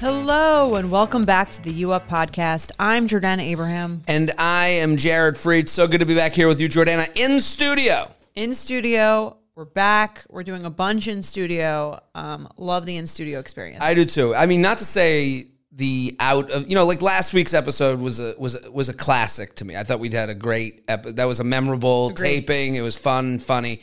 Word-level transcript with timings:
Hello 0.00 0.74
and 0.74 0.90
welcome 0.90 1.24
back 1.24 1.50
to 1.52 1.62
the 1.62 1.70
U 1.72 1.92
Up 1.92 2.08
podcast. 2.08 2.72
I'm 2.78 3.06
Jordana 3.06 3.42
Abraham 3.42 4.02
And 4.08 4.32
I 4.38 4.66
am 4.68 4.96
Jared 4.96 5.36
Freid. 5.36 5.68
So 5.68 5.86
good 5.86 6.00
to 6.00 6.06
be 6.06 6.14
back 6.16 6.32
here 6.32 6.48
with 6.48 6.60
you, 6.60 6.68
Jordana, 6.68 7.16
in 7.18 7.40
studio. 7.40 8.10
in 8.34 8.54
studio. 8.54 9.36
We're 9.54 9.64
back. 9.66 10.24
We're 10.30 10.42
doing 10.42 10.64
a 10.64 10.70
bunch 10.70 11.06
in 11.08 11.22
studio. 11.22 12.00
Um, 12.14 12.48
love 12.56 12.86
the 12.86 12.96
in 12.96 13.06
studio 13.06 13.38
experience. 13.40 13.82
I 13.82 13.94
do 13.94 14.04
too. 14.04 14.34
I 14.34 14.46
mean, 14.46 14.60
not 14.60 14.78
to 14.78 14.84
say 14.84 15.46
the 15.72 16.16
out 16.20 16.50
of 16.50 16.68
you 16.68 16.74
know, 16.74 16.86
like 16.86 17.02
last 17.02 17.34
week's 17.34 17.54
episode 17.54 18.00
was 18.00 18.18
a 18.20 18.34
was 18.38 18.54
a, 18.54 18.70
was 18.70 18.88
a 18.88 18.94
classic 18.94 19.54
to 19.56 19.64
me. 19.64 19.76
I 19.76 19.84
thought 19.84 20.00
we'd 20.00 20.12
had 20.12 20.28
a 20.28 20.34
great 20.34 20.82
ep- 20.88 21.04
that 21.04 21.24
was 21.24 21.38
a 21.40 21.44
memorable 21.44 22.08
Agreed. 22.08 22.46
taping. 22.46 22.74
It 22.74 22.80
was 22.82 22.96
fun, 22.96 23.38
funny. 23.38 23.80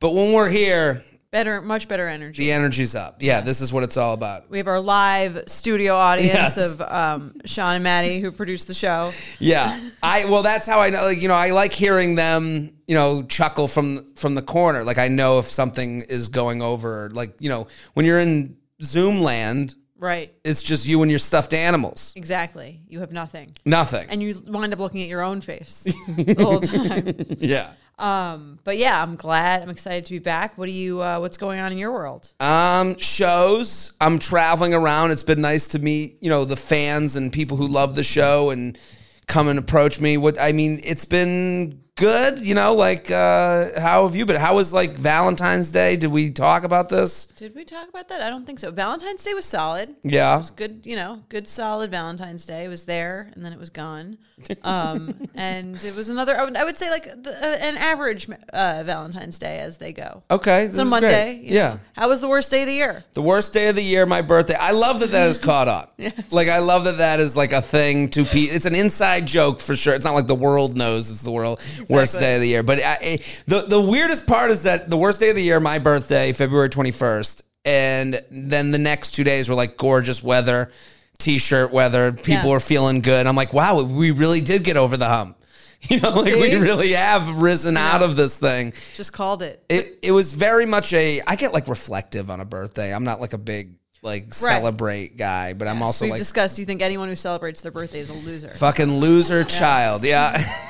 But 0.00 0.12
when 0.14 0.32
we're 0.32 0.50
here, 0.50 1.04
Better, 1.34 1.60
much 1.60 1.88
better 1.88 2.06
energy. 2.06 2.44
the 2.44 2.52
energy's 2.52 2.94
up. 2.94 3.16
Yeah, 3.18 3.40
this 3.40 3.60
is 3.60 3.72
what 3.72 3.82
it's 3.82 3.96
all 3.96 4.12
about. 4.14 4.48
We 4.48 4.58
have 4.58 4.68
our 4.68 4.78
live 4.78 5.42
studio 5.48 5.96
audience 5.96 6.32
Yes. 6.32 6.56
of 6.56 6.80
um, 6.80 7.34
Sean 7.44 7.74
and 7.74 7.82
Maddie 7.82 8.20
who 8.20 8.30
produced 8.30 8.68
the 8.68 8.74
show. 8.74 9.10
Yeah, 9.40 9.90
I 10.00 10.26
well, 10.26 10.44
that's 10.44 10.64
how 10.64 10.78
I 10.80 10.90
know. 10.90 11.02
Like 11.02 11.20
you 11.20 11.26
know, 11.26 11.34
I 11.34 11.50
like 11.50 11.72
hearing 11.72 12.14
them. 12.14 12.70
You 12.86 12.94
know, 12.94 13.24
chuckle 13.24 13.66
from 13.66 14.14
from 14.14 14.36
the 14.36 14.42
corner. 14.42 14.84
Like 14.84 14.98
I 14.98 15.08
know 15.08 15.40
if 15.40 15.46
something 15.46 16.02
is 16.02 16.28
going 16.28 16.62
over. 16.62 17.10
Like 17.12 17.34
you 17.40 17.48
know, 17.48 17.66
when 17.94 18.06
you're 18.06 18.20
in 18.20 18.56
Zoom 18.80 19.20
land, 19.20 19.74
Right. 20.04 20.34
it's 20.44 20.62
just 20.62 20.86
you 20.86 21.00
and 21.00 21.10
your 21.10 21.18
stuffed 21.18 21.54
animals. 21.54 22.12
Exactly. 22.14 22.82
You 22.88 23.00
have 23.00 23.10
nothing. 23.10 23.52
Nothing. 23.64 24.06
And 24.10 24.22
you 24.22 24.34
wind 24.46 24.72
up 24.74 24.78
looking 24.78 25.00
at 25.00 25.08
your 25.08 25.22
own 25.22 25.40
face 25.40 25.84
the 26.08 26.34
whole 26.38 26.60
time. 26.60 27.14
yeah. 27.40 27.72
Um, 27.98 28.58
but 28.64 28.76
yeah, 28.76 29.00
I'm 29.00 29.16
glad. 29.16 29.62
I'm 29.62 29.70
excited 29.70 30.04
to 30.06 30.12
be 30.12 30.18
back. 30.18 30.58
What 30.58 30.66
do 30.66 30.74
you 30.74 31.00
uh, 31.00 31.20
what's 31.20 31.36
going 31.36 31.60
on 31.60 31.72
in 31.72 31.78
your 31.78 31.92
world? 31.92 32.32
Um, 32.40 32.98
shows. 32.98 33.92
I'm 34.00 34.18
traveling 34.18 34.74
around. 34.74 35.12
It's 35.12 35.22
been 35.22 35.40
nice 35.40 35.68
to 35.68 35.78
meet, 35.78 36.22
you 36.22 36.28
know, 36.28 36.44
the 36.44 36.56
fans 36.56 37.16
and 37.16 37.32
people 37.32 37.56
who 37.56 37.68
love 37.68 37.96
the 37.96 38.02
show 38.02 38.50
and 38.50 38.78
come 39.26 39.48
and 39.48 39.58
approach 39.58 40.00
me. 40.00 40.16
What 40.16 40.40
I 40.40 40.52
mean, 40.52 40.80
it's 40.84 41.04
been 41.04 41.83
good, 41.96 42.40
you 42.40 42.54
know, 42.54 42.74
like 42.74 43.10
uh 43.10 43.80
how 43.80 44.06
have 44.06 44.16
you 44.16 44.26
been? 44.26 44.40
How 44.40 44.56
was 44.56 44.72
like 44.72 44.96
Valentine's 44.96 45.70
Day? 45.70 45.96
Did 45.96 46.10
we 46.10 46.30
talk 46.30 46.64
about 46.64 46.88
this? 46.88 47.26
Did 47.26 47.54
we 47.54 47.64
talk 47.64 47.88
about 47.88 48.08
that? 48.08 48.22
I 48.22 48.30
don't 48.30 48.44
think 48.46 48.58
so. 48.58 48.70
Valentine's 48.70 49.22
Day 49.22 49.34
was 49.34 49.44
solid. 49.44 49.94
Yeah. 50.02 50.34
It 50.34 50.38
was 50.38 50.50
good, 50.50 50.80
you 50.84 50.96
know, 50.96 51.22
good 51.28 51.46
solid 51.46 51.90
Valentine's 51.90 52.44
Day. 52.46 52.64
It 52.64 52.68
was 52.68 52.84
there 52.86 53.30
and 53.34 53.44
then 53.44 53.52
it 53.52 53.58
was 53.58 53.70
gone. 53.70 54.18
Um, 54.62 55.14
and 55.34 55.76
it 55.84 55.94
was 55.94 56.08
another, 56.08 56.36
I 56.36 56.44
would, 56.44 56.56
I 56.56 56.64
would 56.64 56.76
say 56.76 56.90
like 56.90 57.04
the, 57.04 57.30
uh, 57.30 57.56
an 57.60 57.76
average 57.76 58.28
uh, 58.52 58.82
Valentine's 58.84 59.38
Day 59.38 59.60
as 59.60 59.78
they 59.78 59.92
go. 59.92 60.22
Okay. 60.30 60.64
It's 60.64 60.78
a 60.78 60.84
Monday. 60.84 61.34
you 61.36 61.50
know. 61.50 61.54
Yeah. 61.54 61.78
How 61.94 62.08
was 62.08 62.20
the 62.20 62.28
worst 62.28 62.50
day 62.50 62.62
of 62.62 62.66
the 62.66 62.74
year? 62.74 63.04
The 63.12 63.22
worst 63.22 63.52
day 63.52 63.68
of 63.68 63.76
the 63.76 63.84
year, 63.84 64.04
my 64.06 64.22
birthday. 64.22 64.56
I 64.58 64.72
love 64.72 65.00
that 65.00 65.12
that 65.12 65.28
is 65.28 65.38
caught 65.38 65.68
up. 65.68 65.92
Yes. 66.04 66.32
Like 66.32 66.48
I 66.48 66.58
love 66.58 66.84
that 66.84 66.98
that 66.98 67.18
is 67.18 67.34
like 67.36 67.52
a 67.52 67.62
thing 67.62 68.10
to 68.10 68.24
pe 68.24 68.40
It's 68.40 68.66
an 68.66 68.74
inside 68.74 69.26
joke 69.26 69.58
for 69.60 69.74
sure. 69.74 69.94
It's 69.94 70.04
not 70.04 70.14
like 70.14 70.26
the 70.26 70.34
world 70.34 70.76
knows 70.76 71.08
it's 71.08 71.22
the 71.22 71.30
world 71.30 71.62
worst 71.88 72.18
day 72.18 72.34
of 72.36 72.40
the 72.40 72.48
year. 72.48 72.62
But 72.62 72.78
I, 72.80 72.92
I- 73.00 73.18
the 73.46 73.62
the 73.62 73.80
weirdest 73.80 74.26
part 74.26 74.50
is 74.50 74.62
that 74.64 74.90
the 74.90 74.96
worst 74.96 75.20
day 75.20 75.30
of 75.30 75.36
the 75.36 75.42
year, 75.42 75.60
my 75.60 75.78
birthday, 75.78 76.32
February 76.32 76.68
twenty 76.70 76.90
first, 76.90 77.42
and 77.64 78.20
then 78.30 78.70
the 78.70 78.78
next 78.78 79.12
two 79.12 79.24
days 79.24 79.48
were 79.48 79.54
like 79.54 79.76
gorgeous 79.76 80.22
weather, 80.22 80.70
t-shirt 81.18 81.72
weather. 81.72 82.12
People 82.12 82.32
Yes. 82.34 82.44
were 82.46 82.60
feeling 82.60 83.00
good. 83.00 83.26
I'm 83.26 83.36
like, 83.36 83.52
wow, 83.52 83.82
we 83.82 84.10
really 84.10 84.40
did 84.40 84.64
get 84.64 84.76
over 84.76 84.96
the 84.96 85.08
hump. 85.08 85.38
You 85.90 86.00
know, 86.00 86.12
like 86.12 86.34
we 86.36 86.54
really 86.54 86.94
have 86.94 87.36
risen 87.42 87.76
out 87.76 88.02
of 88.02 88.16
this 88.16 88.38
thing 88.38 88.72
Just 88.94 89.12
called 89.12 89.42
it. 89.42 89.62
it 89.68 89.98
it 90.02 90.12
was 90.12 90.32
very 90.32 90.64
much 90.64 90.94
a 90.94 91.20
I 91.26 91.36
get 91.36 91.52
like 91.52 91.68
reflective 91.68 92.30
on 92.30 92.40
a 92.40 92.46
birthday. 92.46 92.90
I'm 92.94 93.04
not 93.04 93.20
like 93.20 93.34
a 93.34 93.38
big 93.38 93.74
like 94.00 94.32
celebrate 94.32 95.18
guy, 95.18 95.52
but 95.52 95.68
I'm 95.68 95.82
also 95.82 96.06
We've 96.06 96.12
like 96.12 96.18
discussed. 96.20 96.56
Do 96.56 96.62
you 96.62 96.66
think 96.66 96.80
anyone 96.80 97.10
who 97.10 97.16
celebrates 97.16 97.60
their 97.60 97.70
birthday 97.70 97.98
is 97.98 98.08
a 98.08 98.14
loser? 98.14 98.48
fucking 98.54 98.96
loser 98.96 99.44
child. 99.44 100.04
Yeah. 100.04 100.42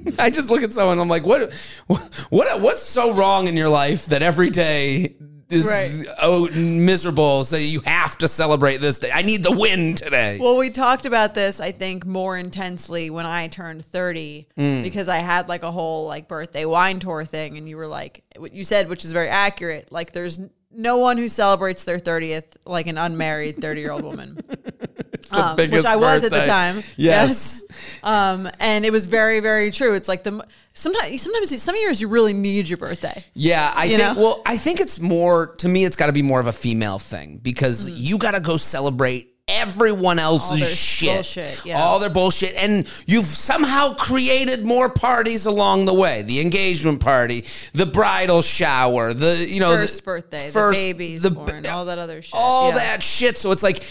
I 0.18 0.30
just 0.30 0.50
look 0.50 0.62
at 0.62 0.72
someone. 0.72 0.98
I'm 0.98 1.08
like, 1.08 1.26
what, 1.26 1.52
what, 2.30 2.60
what's 2.60 2.82
so 2.82 3.12
wrong 3.12 3.48
in 3.48 3.56
your 3.56 3.68
life 3.68 4.06
that 4.06 4.22
every 4.22 4.50
day 4.50 5.16
is 5.50 5.66
Right. 5.66 6.06
oh 6.22 6.48
miserable? 6.50 7.44
So 7.44 7.56
you 7.56 7.80
have 7.80 8.16
to 8.18 8.28
celebrate 8.28 8.78
this 8.78 8.98
day. 8.98 9.10
I 9.12 9.22
need 9.22 9.42
the 9.42 9.52
win 9.52 9.94
today. 9.94 10.38
Well, 10.40 10.56
we 10.56 10.70
talked 10.70 11.04
about 11.04 11.34
this, 11.34 11.60
I 11.60 11.72
think, 11.72 12.06
more 12.06 12.36
intensely 12.38 13.10
when 13.10 13.26
I 13.26 13.48
turned 13.48 13.84
30 13.84 14.48
Mm. 14.56 14.82
because 14.82 15.08
I 15.08 15.18
had 15.18 15.48
like 15.48 15.62
a 15.62 15.70
whole 15.70 16.06
like 16.06 16.26
birthday 16.28 16.64
wine 16.64 17.00
tour 17.00 17.24
thing. 17.24 17.58
And 17.58 17.68
you 17.68 17.76
were 17.76 17.86
like, 17.86 18.24
what 18.36 18.52
you 18.52 18.64
said, 18.64 18.88
which 18.88 19.04
is 19.04 19.12
very 19.12 19.28
accurate. 19.28 19.92
Like, 19.92 20.12
there's 20.12 20.40
no 20.74 20.96
one 20.96 21.18
who 21.18 21.28
celebrates 21.28 21.84
their 21.84 21.98
30th 21.98 22.44
like 22.64 22.86
an 22.86 22.96
unmarried 22.96 23.60
30 23.60 23.80
year 23.82 23.90
old 23.92 24.04
woman. 24.04 24.38
the 25.32 25.38
Um, 25.44 25.50
which 25.50 25.56
biggest 25.56 25.86
I 25.88 25.96
was 25.96 26.22
at 26.24 26.30
the 26.30 26.42
time. 26.42 26.76
Yes. 26.96 26.96
Yes. 26.96 27.64
Um, 28.02 28.48
and 28.60 28.84
it 28.84 28.90
was 28.92 29.06
very, 29.06 29.40
very 29.40 29.70
true. 29.70 29.94
It's 29.94 30.08
like 30.08 30.22
the 30.24 30.44
sometimes, 30.74 31.20
sometimes, 31.22 31.62
some 31.62 31.76
years 31.76 32.00
you 32.00 32.08
really 32.08 32.32
need 32.32 32.68
your 32.68 32.78
birthday. 32.78 33.24
Yeah, 33.34 33.72
I 33.76 33.88
think. 33.88 33.98
know? 33.98 34.14
Well, 34.16 34.42
I 34.46 34.56
think 34.56 34.80
it's 34.80 35.00
more 35.00 35.54
to 35.58 35.68
me. 35.68 35.84
It's 35.84 35.96
got 35.96 36.06
to 36.06 36.12
be 36.12 36.22
more 36.22 36.40
of 36.40 36.46
a 36.46 36.52
female 36.52 36.98
thing 36.98 37.38
because 37.42 37.88
you 37.88 38.18
got 38.18 38.32
to 38.32 38.40
go 38.40 38.56
celebrate 38.56 39.28
everyone 39.48 40.18
else's 40.20 40.48
Mm. 40.48 40.52
All 40.52 40.58
their 40.58 40.76
shit, 40.76 41.14
bullshit, 41.14 41.64
yeah. 41.66 41.82
all 41.82 41.98
their 41.98 42.08
bullshit, 42.10 42.54
and 42.54 42.86
you've 43.06 43.26
somehow 43.26 43.92
created 43.94 44.64
more 44.64 44.88
parties 44.88 45.46
along 45.46 45.84
the 45.86 45.92
way. 45.92 46.22
The 46.22 46.40
engagement 46.40 47.00
party, 47.00 47.44
the 47.74 47.84
bridal 47.84 48.42
shower, 48.42 49.12
the 49.12 49.36
you 49.48 49.58
know 49.60 49.74
First 49.76 49.96
the 49.96 50.02
birthday, 50.02 50.50
first- 50.50 50.78
the 50.78 50.92
baby's 50.92 51.22
the- 51.22 51.32
born, 51.32 51.66
all 51.66 51.86
that 51.86 51.98
other 51.98 52.22
shit. 52.22 52.32
all 52.34 52.68
Yeah. 52.70 52.76
that 52.76 53.02
shit. 53.02 53.36
So 53.36 53.50
it's 53.50 53.64
like 53.64 53.82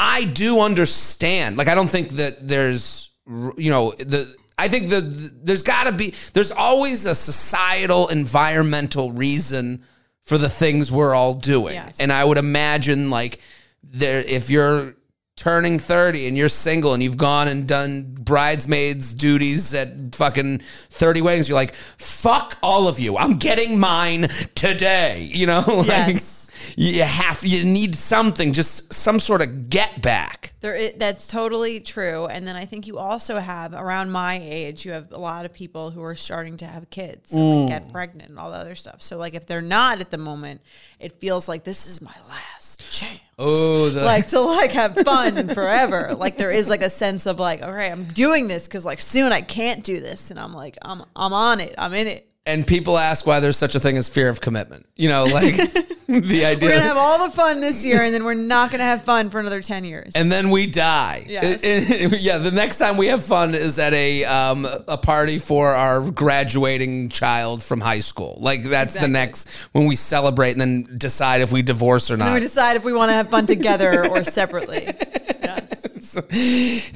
I 0.00 0.24
do 0.24 0.60
understand. 0.60 1.58
Like 1.58 1.68
I 1.68 1.74
don't 1.74 1.90
think 1.90 2.10
that 2.10 2.48
there's 2.48 3.10
you 3.26 3.70
know 3.70 3.92
the. 3.92 4.34
I 4.58 4.68
think 4.68 4.88
that 4.88 5.40
there's 5.44 5.62
got 5.62 5.84
to 5.84 5.92
be 5.92 6.12
there's 6.34 6.52
always 6.52 7.06
a 7.06 7.14
societal 7.14 8.08
environmental 8.08 9.12
reason 9.12 9.84
for 10.24 10.38
the 10.38 10.48
things 10.50 10.92
we're 10.92 11.14
all 11.14 11.34
doing. 11.34 11.74
Yes. 11.74 11.98
And 12.00 12.12
I 12.12 12.24
would 12.24 12.38
imagine 12.38 13.10
like 13.10 13.40
there 13.82 14.20
if 14.20 14.50
you're 14.50 14.94
turning 15.36 15.78
30 15.78 16.28
and 16.28 16.36
you're 16.36 16.50
single 16.50 16.92
and 16.92 17.02
you've 17.02 17.16
gone 17.16 17.48
and 17.48 17.66
done 17.66 18.14
bridesmaids 18.20 19.14
duties 19.14 19.72
at 19.72 20.14
fucking 20.14 20.58
30 20.58 21.22
weddings 21.22 21.48
you're 21.48 21.56
like 21.56 21.72
fuck 21.74 22.58
all 22.62 22.88
of 22.88 22.98
you 22.98 23.16
i'm 23.16 23.38
getting 23.38 23.80
mine 23.80 24.28
today 24.54 25.22
you 25.32 25.46
know 25.46 25.64
like 25.66 25.86
Yes. 26.14 26.39
You 26.76 27.02
have 27.02 27.44
you 27.44 27.64
need 27.64 27.94
something 27.94 28.52
just 28.52 28.92
some 28.92 29.18
sort 29.18 29.42
of 29.42 29.68
get 29.70 30.00
back 30.02 30.52
There, 30.60 30.90
that's 30.92 31.26
totally 31.26 31.80
true. 31.80 32.26
And 32.26 32.46
then 32.46 32.54
I 32.56 32.66
think 32.66 32.86
you 32.86 32.98
also 32.98 33.38
have 33.38 33.72
around 33.72 34.10
my 34.12 34.38
age, 34.42 34.84
you 34.84 34.92
have 34.92 35.10
a 35.12 35.18
lot 35.18 35.44
of 35.46 35.52
people 35.54 35.90
who 35.90 36.02
are 36.02 36.14
starting 36.16 36.58
to 36.58 36.66
have 36.66 36.90
kids 36.90 37.32
and 37.32 37.42
like, 37.42 37.60
Mm. 37.60 37.68
get 37.68 37.92
pregnant 37.92 38.28
and 38.28 38.38
all 38.38 38.50
the 38.50 38.58
other 38.58 38.74
stuff. 38.74 39.00
So 39.02 39.16
like 39.16 39.34
if 39.34 39.46
they're 39.46 39.62
not 39.62 40.00
at 40.00 40.10
the 40.10 40.18
moment, 40.18 40.60
it 40.98 41.18
feels 41.20 41.48
like 41.48 41.64
this 41.64 41.86
is 41.86 42.00
my 42.02 42.14
last 42.28 42.92
chance. 42.92 43.20
oh 43.38 43.88
the 43.88 44.02
Like 44.04 44.28
to 44.28 44.40
like 44.40 44.72
have 44.72 44.94
fun 44.94 45.48
forever. 45.48 46.14
Like 46.14 46.36
there 46.36 46.50
is 46.50 46.68
like 46.68 46.82
a 46.82 46.90
sense 46.90 47.26
of 47.26 47.38
like, 47.40 47.62
all 47.62 47.72
right, 47.72 47.90
I'm 47.90 48.04
doing 48.04 48.46
this 48.48 48.66
because 48.68 48.84
like 48.84 49.00
soon 49.00 49.32
I 49.32 49.40
can't 49.40 49.82
do 49.82 50.00
this, 50.00 50.30
and 50.30 50.38
I'm 50.38 50.52
like, 50.52 50.76
I'm 50.82 51.02
I'm 51.16 51.32
on 51.32 51.60
it, 51.60 51.74
I'm 51.78 51.94
in 51.94 52.06
it. 52.06 52.29
And 52.46 52.66
people 52.66 52.98
ask 52.98 53.26
why 53.26 53.40
there's 53.40 53.56
such 53.56 53.74
a 53.74 53.80
thing 53.80 53.96
as 53.96 54.08
fear 54.08 54.28
of 54.28 54.40
commitment 54.40 54.86
you 54.96 55.08
know 55.08 55.24
like 55.24 55.56
the 56.10 56.44
idea 56.44 56.68
We're 56.68 56.74
gonna 56.74 56.80
have 56.88 56.96
all 56.96 57.28
the 57.28 57.30
fun 57.30 57.60
this 57.60 57.84
year, 57.84 58.02
and 58.02 58.12
then 58.12 58.24
we're 58.24 58.34
not 58.34 58.72
gonna 58.72 58.82
have 58.82 59.04
fun 59.04 59.30
for 59.30 59.38
another 59.38 59.62
ten 59.62 59.84
years. 59.84 60.12
and 60.16 60.30
then 60.30 60.50
we 60.50 60.66
die. 60.66 61.24
Yes. 61.28 61.62
yeah, 62.20 62.38
the 62.38 62.50
next 62.50 62.78
time 62.78 62.96
we 62.96 63.06
have 63.06 63.22
fun 63.22 63.54
is 63.54 63.78
at 63.78 63.92
a 63.94 64.24
um, 64.24 64.64
a 64.88 64.98
party 64.98 65.38
for 65.38 65.68
our 65.68 66.10
graduating 66.10 67.10
child 67.10 67.62
from 67.62 67.80
high 67.80 68.00
school. 68.00 68.38
Like 68.40 68.64
that's 68.64 68.94
the 68.94 69.06
next 69.06 69.48
when 69.70 69.86
we 69.86 69.94
celebrate 69.94 70.52
and 70.52 70.60
then 70.60 70.98
decide 70.98 71.42
if 71.42 71.52
we 71.52 71.62
divorce 71.62 72.10
or 72.10 72.16
not. 72.16 72.34
we 72.34 72.40
decide 72.40 72.74
if 72.74 72.82
we 72.84 72.92
want 72.92 73.10
to 73.10 73.14
have 73.14 73.28
fun 73.30 73.46
together 73.46 74.08
or 74.10 74.24
separately. 74.24 74.88
Yes. 75.42 75.69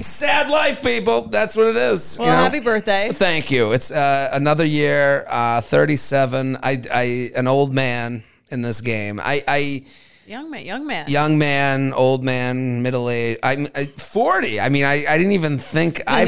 Sad 0.01 0.49
life, 0.49 0.83
people. 0.83 1.23
That's 1.23 1.55
what 1.55 1.67
it 1.67 1.77
is. 1.77 2.17
Well, 2.17 2.27
you 2.27 2.33
know? 2.33 2.37
happy 2.43 2.59
birthday. 2.59 3.09
Thank 3.11 3.51
you. 3.51 3.71
It's 3.71 3.91
uh, 3.91 4.29
another 4.33 4.65
year, 4.65 5.25
uh, 5.29 5.61
37. 5.61 6.57
I, 6.61 6.81
I, 6.93 7.31
an 7.35 7.47
old 7.47 7.73
man 7.73 8.23
in 8.49 8.61
this 8.61 8.81
game. 8.81 9.19
I, 9.23 9.43
I 9.47 9.83
Young 10.27 10.49
man, 10.49 10.65
young 10.65 10.87
man. 10.87 11.05
young 11.07 11.37
man, 11.37 11.93
old 11.93 12.23
man, 12.23 12.81
middle 12.81 13.11
age. 13.11 13.37
I'm 13.43 13.67
I, 13.75 13.85
40. 13.85 14.59
I 14.59 14.69
mean, 14.69 14.83
I, 14.83 15.05
I 15.05 15.17
didn't 15.19 15.33
even 15.33 15.59
think 15.59 16.01
I've 16.07 16.27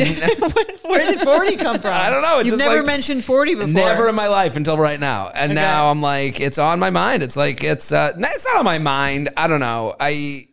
Where 0.83 1.12
did 1.12 1.21
40 1.21 1.56
come 1.57 1.80
from? 1.80 1.94
I 1.94 2.12
don't 2.12 2.21
know, 2.21 2.38
it's 2.39 2.48
You've 2.48 2.59
never 2.59 2.77
like- 2.77 2.86
mentioned 2.86 3.24
40 3.24 3.56
before. 3.56 3.68
never 3.69 4.07
in 4.07 4.13
my 4.13 4.27
life 4.27 4.56
until 4.56 4.77
right 4.77 5.00
now. 5.00 5.30
And 5.33 5.56
now 5.56 5.89
I'm 5.89 6.00
like, 6.00 6.39
it's 6.39 6.59
on 6.59 6.77
my 6.80 6.92
mind. 6.92 7.24
It's 7.24 7.36
like 7.36 7.63
it's 7.63 7.92
uh, 7.92 8.13
it's 8.15 8.45
not 8.45 8.57
on 8.57 8.65
my 8.65 8.77
mind. 8.77 9.30
I 9.36 9.48
don't 9.48 9.59
know. 9.62 9.95
I 10.00 10.45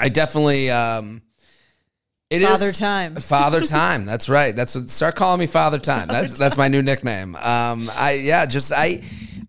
I 0.00 0.08
definitely 0.08 0.70
um. 0.70 1.22
It 2.30 2.42
is 2.42 2.48
Father 2.48 2.72
Time. 2.72 3.14
Father 3.16 3.60
Time. 3.62 4.04
That's 4.04 4.28
right. 4.28 4.54
That's 4.54 4.74
what. 4.74 4.90
Start 4.90 5.16
calling 5.16 5.40
me 5.40 5.46
Father 5.46 5.78
Time. 5.78 6.08
That's 6.08 6.36
that's 6.38 6.56
my 6.56 6.68
new 6.68 6.82
nickname. 6.82 7.34
Um. 7.36 7.90
I 7.94 8.12
yeah. 8.12 8.46
Just 8.46 8.72
I. 8.72 9.02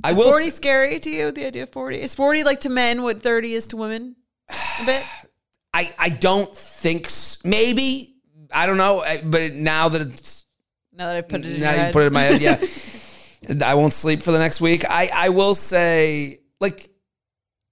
I 0.03 0.13
will. 0.13 0.23
40 0.31 0.49
scary 0.49 0.99
to 0.99 1.09
you? 1.09 1.31
The 1.31 1.45
idea 1.45 1.63
of 1.63 1.69
40? 1.71 1.99
Is 2.01 2.15
40 2.15 2.45
like 2.45 2.61
to 2.61 2.69
men 2.69 3.03
what 3.03 3.21
30 3.21 3.53
is 3.53 3.67
to 3.67 3.77
women? 3.77 4.15
A 4.49 4.85
bit? 4.85 5.03
I 5.73 5.93
I 5.99 6.09
don't 6.09 6.55
think 6.55 7.05
s- 7.07 7.37
maybe 7.43 8.15
I 8.53 8.65
don't 8.65 8.77
know. 8.77 9.03
But 9.25 9.53
now 9.53 9.89
that 9.89 10.01
it's 10.01 10.45
Now 10.93 11.07
that 11.07 11.17
I 11.17 11.21
put 11.21 11.41
it 11.41 11.47
in 11.47 11.59
now 11.59 11.71
you 11.71 11.77
head. 11.77 11.93
put 11.93 12.03
it 12.03 12.07
in 12.07 12.13
my 12.13 12.23
head, 12.23 12.41
yeah. 12.41 12.63
I 13.69 13.75
won't 13.75 13.93
sleep 13.93 14.21
for 14.21 14.31
the 14.31 14.39
next 14.39 14.61
week. 14.61 14.85
I 14.89 15.09
I 15.13 15.29
will 15.29 15.53
say 15.53 16.39
like. 16.61 16.88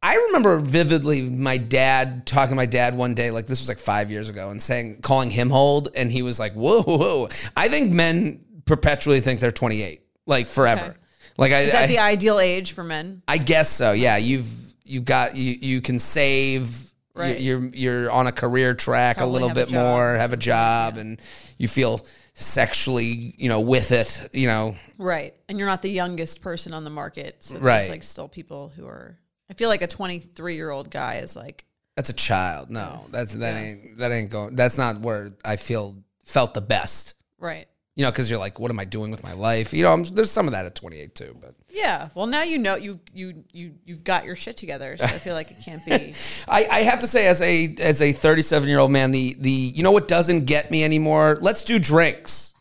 I 0.02 0.16
remember 0.28 0.60
vividly 0.60 1.24
my 1.30 1.58
dad 1.58 2.26
talking 2.28 2.50
to 2.52 2.56
my 2.56 2.68
dad 2.68 2.96
one 2.96 3.16
day, 3.16 3.32
like 3.32 3.48
this 3.48 3.60
was 3.60 3.68
like 3.68 3.80
five 3.80 4.12
years 4.12 4.30
ago, 4.30 4.50
and 4.50 4.62
saying, 4.62 5.02
calling 5.02 5.30
him 5.30 5.52
old, 5.52 5.90
and 5.96 6.12
he 6.12 6.22
was 6.22 6.40
like, 6.40 6.54
"Whoa, 6.54 6.84
whoa!" 6.84 7.30
I 7.56 7.68
think 7.68 7.92
men 7.92 8.42
perpetually 8.66 9.22
think 9.22 9.40
they're 9.40 9.52
28, 9.52 10.02
like 10.28 10.48
forever. 10.48 10.86
Okay. 10.86 10.98
Like 11.38 11.52
I, 11.52 11.60
Is 11.62 11.72
that 11.72 11.84
I, 11.84 11.88
the 11.88 12.00
ideal 12.00 12.40
age 12.40 12.74
for 12.74 12.84
men? 12.84 13.22
I 13.28 13.38
guess 13.38 13.70
so. 13.70 13.92
Yeah, 13.92 14.18
you've 14.18 14.48
you 14.84 15.02
got 15.02 15.36
you 15.36 15.56
you 15.60 15.82
can 15.82 16.00
save. 16.00 16.84
Right. 17.16 17.40
You're 17.40 17.66
you're 17.74 18.12
on 18.12 18.28
a 18.28 18.32
career 18.32 18.76
track 18.76 19.18
Probably 19.18 19.30
a 19.30 19.34
little 19.34 19.48
have 19.50 19.58
a 19.58 19.66
bit 19.66 19.74
more, 19.74 20.14
have 20.16 20.34
a 20.34 20.38
job, 20.38 20.96
yeah. 20.96 21.02
and 21.02 21.22
you 21.58 21.68
feel 21.68 22.06
sexually, 22.36 23.34
you 23.38 23.50
know, 23.50 23.62
with 23.62 23.92
it. 23.92 24.30
You 24.34 24.48
know, 24.48 24.76
Right. 25.00 25.34
And 25.50 25.58
you're 25.58 25.68
not 25.68 25.82
the 25.82 25.90
youngest 25.92 26.42
person 26.42 26.74
on 26.74 26.84
the 26.84 26.92
market. 26.92 27.38
So 27.40 27.56
there's 27.56 27.64
Right. 27.64 27.90
like 27.90 28.04
still 28.04 28.28
people 28.28 28.72
who 28.76 28.86
are 28.88 29.18
I 29.50 29.54
feel 29.54 29.70
like 29.70 29.82
a 29.82 29.88
23 29.88 30.56
year 30.56 30.70
old 30.70 30.90
guy 30.92 31.16
is 31.16 31.36
like 31.36 31.66
that's 31.96 32.10
a 32.10 32.14
child. 32.14 32.70
No, 32.70 33.06
that's 33.12 33.34
that 33.34 33.56
ain't 33.56 33.98
that 33.98 34.12
ain't 34.12 34.30
going. 34.30 34.56
That's 34.56 34.78
not 34.78 35.00
where 35.02 35.32
I 35.46 35.56
feel 35.56 35.98
felt 36.24 36.54
the 36.54 36.62
best. 36.62 37.16
right. 37.40 37.68
You 37.96 38.04
know, 38.04 38.12
because 38.12 38.30
you're 38.30 38.38
like, 38.38 38.60
what 38.60 38.70
am 38.70 38.78
I 38.80 38.86
doing 38.86 39.10
with 39.10 39.24
my 39.24 39.34
life? 39.34 39.74
You 39.74 39.82
know, 39.82 39.92
I'm, 39.92 40.04
there's 40.04 40.30
some 40.30 40.46
of 40.46 40.52
that 40.52 40.68
at 40.68 40.76
28 40.76 41.16
too, 41.16 41.36
but. 41.42 41.56
Yeah. 41.68 42.10
Well, 42.14 42.28
now 42.28 42.44
you 42.44 42.60
know 42.60 42.76
you 42.76 43.00
you 43.12 43.44
you 43.52 43.74
you've 43.86 44.04
got 44.04 44.24
your 44.24 44.36
shit 44.36 44.56
together. 44.56 44.96
So 44.98 45.06
I 45.06 45.14
feel 45.14 45.34
like 45.34 45.50
it 45.50 45.58
can't 45.66 45.84
be. 45.84 46.14
I, 46.48 46.66
I 46.72 46.80
have 46.82 47.00
to 47.00 47.08
say, 47.08 47.26
as 47.26 47.42
a 47.42 47.76
as 47.80 48.00
a 48.04 48.12
37 48.12 48.70
year 48.70 48.78
old 48.78 48.92
man, 48.92 49.10
the 49.10 49.36
the 49.40 49.50
you 49.50 49.82
know 49.82 49.92
what 49.92 50.08
doesn't 50.08 50.42
get 50.46 50.70
me 50.70 50.84
anymore? 50.84 51.40
Let's 51.42 51.64
do 51.64 51.80
drinks. 51.80 52.54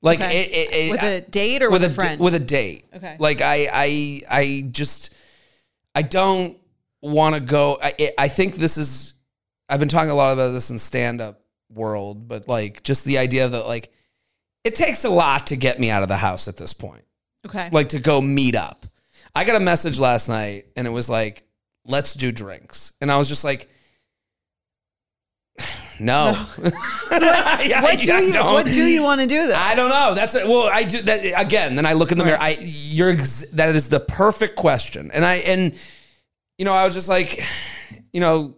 Like 0.00 0.20
Okay. 0.22 0.44
it, 0.44 0.50
it, 0.50 0.74
it- 0.74 0.90
with 0.92 1.02
a 1.02 1.20
date 1.30 1.62
or 1.62 1.70
with, 1.70 1.84
a 1.84 1.88
d- 1.88 1.94
friend. 1.94 2.18
with 2.18 2.34
a 2.34 2.38
date. 2.38 2.86
Okay. 2.96 3.16
Like 3.18 3.42
I 3.42 3.68
I 3.70 4.22
I 4.30 4.68
just 4.70 5.12
I 5.94 6.02
don't 6.02 6.58
want 7.02 7.34
to 7.34 7.40
go. 7.40 7.78
I 7.82 8.12
I 8.18 8.28
think 8.28 8.54
this 8.54 8.76
is. 8.76 9.14
I've 9.68 9.80
been 9.80 9.88
talking 9.88 10.10
a 10.10 10.14
lot 10.14 10.32
about 10.32 10.50
this 10.50 10.70
in 10.70 10.78
stand 10.78 11.20
up 11.20 11.40
world, 11.72 12.26
but 12.26 12.48
like 12.48 12.82
just 12.82 13.04
the 13.04 13.18
idea 13.18 13.48
that 13.48 13.66
like 13.66 13.92
it 14.64 14.74
takes 14.74 15.04
a 15.04 15.10
lot 15.10 15.48
to 15.48 15.56
get 15.56 15.78
me 15.78 15.90
out 15.90 16.02
of 16.02 16.08
the 16.08 16.16
house 16.16 16.48
at 16.48 16.56
this 16.56 16.72
point 16.72 17.04
okay. 17.46 17.68
like 17.72 17.90
to 17.90 17.98
go 17.98 18.20
meet 18.20 18.54
up. 18.54 18.86
I 19.34 19.44
got 19.44 19.56
a 19.56 19.60
message 19.60 19.98
last 19.98 20.28
night 20.28 20.66
and 20.76 20.86
it 20.86 20.90
was 20.90 21.08
like, 21.08 21.44
let's 21.86 22.14
do 22.14 22.32
drinks. 22.32 22.92
And 23.00 23.10
I 23.10 23.16
was 23.16 23.28
just 23.28 23.44
like, 23.44 23.68
no. 26.00 26.46
Yeah, 26.60 27.82
what 27.82 28.00
do 28.00 28.12
you 28.24 28.32
what 28.42 28.66
do 28.66 28.84
you 28.86 29.02
want 29.02 29.20
to 29.20 29.26
do 29.26 29.46
though? 29.46 29.54
I 29.54 29.74
don't 29.74 29.90
know. 29.90 30.14
That's 30.14 30.34
it. 30.34 30.46
Well, 30.48 30.62
I 30.62 30.84
do 30.84 31.02
that 31.02 31.20
again. 31.40 31.76
Then 31.76 31.86
I 31.86 31.92
look 31.92 32.10
in 32.12 32.18
the 32.18 32.24
mirror. 32.24 32.38
I 32.40 32.56
you're 32.60 33.10
ex- 33.10 33.48
that 33.50 33.76
is 33.76 33.88
the 33.88 34.00
perfect 34.00 34.56
question. 34.56 35.10
And 35.12 35.24
I 35.24 35.34
and 35.36 35.78
you 36.58 36.64
know 36.64 36.72
I 36.72 36.84
was 36.84 36.94
just 36.94 37.08
like, 37.08 37.40
you 38.12 38.20
know, 38.20 38.56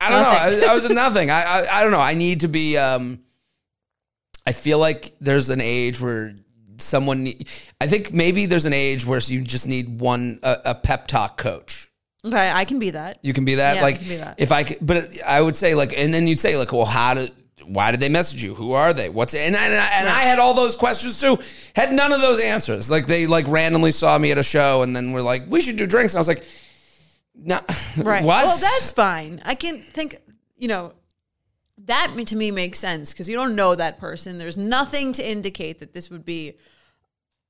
I 0.00 0.10
don't 0.10 0.22
Nothing. 0.22 0.60
know. 0.60 0.66
I, 0.66 0.70
I 0.70 0.74
was 0.74 0.88
nothing. 0.90 1.30
I, 1.30 1.42
I 1.42 1.78
I 1.78 1.82
don't 1.82 1.92
know. 1.92 2.00
I 2.00 2.14
need 2.14 2.40
to 2.40 2.48
be. 2.48 2.76
um 2.76 3.20
I 4.46 4.52
feel 4.52 4.78
like 4.78 5.14
there's 5.20 5.48
an 5.48 5.60
age 5.62 6.00
where 6.00 6.34
someone. 6.78 7.24
ne- 7.24 7.38
I 7.80 7.86
think 7.86 8.12
maybe 8.12 8.44
there's 8.46 8.66
an 8.66 8.74
age 8.74 9.06
where 9.06 9.20
you 9.20 9.40
just 9.40 9.66
need 9.66 10.00
one 10.00 10.38
a, 10.42 10.56
a 10.66 10.74
pep 10.74 11.06
talk 11.06 11.38
coach. 11.38 11.88
Okay, 12.24 12.50
I 12.50 12.64
can 12.64 12.78
be 12.78 12.90
that. 12.90 13.18
You 13.22 13.32
can 13.32 13.44
be 13.44 13.56
that. 13.56 13.76
Yeah, 13.76 13.80
I 13.80 13.84
like 13.84 13.98
can 13.98 14.08
be 14.08 14.16
that. 14.16 14.34
if 14.38 14.52
I 14.52 14.64
could, 14.64 14.78
but 14.80 15.22
I 15.22 15.40
would 15.40 15.56
say 15.56 15.74
like, 15.74 15.96
and 15.96 16.12
then 16.12 16.26
you'd 16.26 16.40
say 16.40 16.56
like, 16.56 16.72
well, 16.72 16.84
how 16.84 17.14
did, 17.14 17.32
why 17.66 17.90
did 17.90 18.00
they 18.00 18.08
message 18.08 18.42
you? 18.42 18.54
Who 18.54 18.72
are 18.72 18.92
they? 18.92 19.08
What's 19.08 19.34
and 19.34 19.54
and, 19.54 19.74
I, 19.74 20.00
and 20.00 20.08
I 20.08 20.22
had 20.22 20.38
all 20.38 20.54
those 20.54 20.76
questions 20.76 21.20
too. 21.20 21.38
Had 21.74 21.92
none 21.92 22.12
of 22.12 22.20
those 22.20 22.40
answers. 22.40 22.90
Like 22.90 23.06
they 23.06 23.26
like 23.26 23.46
randomly 23.48 23.92
saw 23.92 24.18
me 24.18 24.32
at 24.32 24.38
a 24.38 24.42
show 24.42 24.82
and 24.82 24.94
then 24.94 25.12
were 25.12 25.22
like, 25.22 25.44
we 25.48 25.62
should 25.62 25.76
do 25.76 25.86
drinks. 25.86 26.14
And 26.14 26.18
I 26.18 26.20
was 26.20 26.28
like, 26.28 26.44
no, 27.34 27.60
Right. 27.96 28.24
What? 28.24 28.46
Well, 28.46 28.58
that's 28.58 28.90
fine. 28.90 29.40
I 29.44 29.54
can 29.54 29.82
think, 29.82 30.18
you 30.56 30.68
know, 30.68 30.92
that 31.86 32.14
to 32.26 32.36
me 32.36 32.50
makes 32.50 32.78
sense 32.78 33.12
because 33.12 33.28
you 33.28 33.36
don't 33.36 33.56
know 33.56 33.74
that 33.74 33.98
person. 33.98 34.38
There's 34.38 34.56
nothing 34.56 35.12
to 35.14 35.26
indicate 35.26 35.80
that 35.80 35.92
this 35.92 36.10
would 36.10 36.24
be 36.24 36.54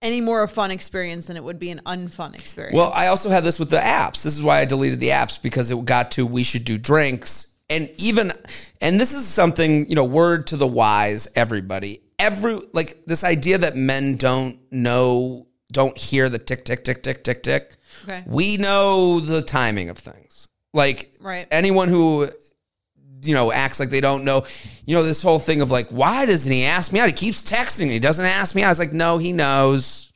any 0.03 0.21
more 0.21 0.43
a 0.43 0.49
fun 0.49 0.71
experience 0.71 1.27
than 1.27 1.37
it 1.37 1.45
would 1.45 1.59
be 1.59 1.71
an 1.71 1.81
unfun 1.87 2.35
experience. 2.35 2.77
Well, 2.77 2.93
I 2.95 3.07
also 3.07 3.31
had 3.31 3.43
this 3.45 3.59
with 3.59 3.71
the 3.71 3.79
apps. 3.79 4.23
This 4.23 4.37
is 4.37 4.43
why 4.43 4.61
I 4.61 4.65
deleted 4.65 5.01
the 5.01 5.09
apps 5.09 5.41
because 5.41 5.71
it 5.71 5.85
got 5.85 6.11
to 6.13 6.27
we 6.27 6.43
should 6.43 6.65
do 6.65 6.79
drinks. 6.79 7.49
And 7.71 7.89
even 7.97 8.33
and 8.81 9.01
this 9.01 9.15
is 9.15 9.27
something, 9.27 9.89
you 9.89 9.95
know, 9.95 10.05
word 10.05 10.47
to 10.49 10.57
the 10.57 10.67
wise, 10.67 11.29
everybody. 11.35 12.03
Every 12.19 12.61
like 12.73 13.05
this 13.07 13.25
idea 13.25 13.59
that 13.59 13.77
men 13.77 14.17
don't 14.17 14.59
know, 14.71 15.47
don't 15.73 15.97
hear 15.97 16.29
the 16.29 16.39
tick 16.39 16.65
tick 16.65 16.85
tick 16.85 17.03
tick 17.03 17.25
tick 17.25 17.43
tick. 17.43 17.77
Okay. 18.05 18.23
We 18.27 18.59
know 18.59 19.21
the 19.21 19.41
timing 19.41 19.89
of 19.89 19.99
things. 19.99 20.47
Like 20.75 21.13
Right. 21.21 21.47
anyone 21.51 21.89
who 21.89 22.29
you 23.27 23.35
know 23.35 23.53
acts 23.53 23.81
like 23.81 23.91
they 23.91 24.01
don't 24.01 24.25
know, 24.25 24.45
you 24.87 24.95
know, 24.95 25.03
this 25.03 25.23
whole 25.23 25.39
thing 25.39 25.61
of 25.61 25.71
like, 25.71 25.89
why 25.89 26.27
doesn't 26.27 26.51
he 26.51 26.65
ask 26.65 26.93
me 26.93 27.01
out? 27.01 27.07
He 27.07 27.13
keeps 27.13 27.43
texting 27.43 27.87
me. 27.89 27.95
He 27.95 27.99
doesn't 27.99 28.25
ask 28.25 28.55
me 28.55 28.63
out. 28.63 28.67
I 28.67 28.71
was 28.71 28.79
like, 28.79 28.93
no, 28.93 29.19
he 29.19 29.33
knows. 29.33 30.13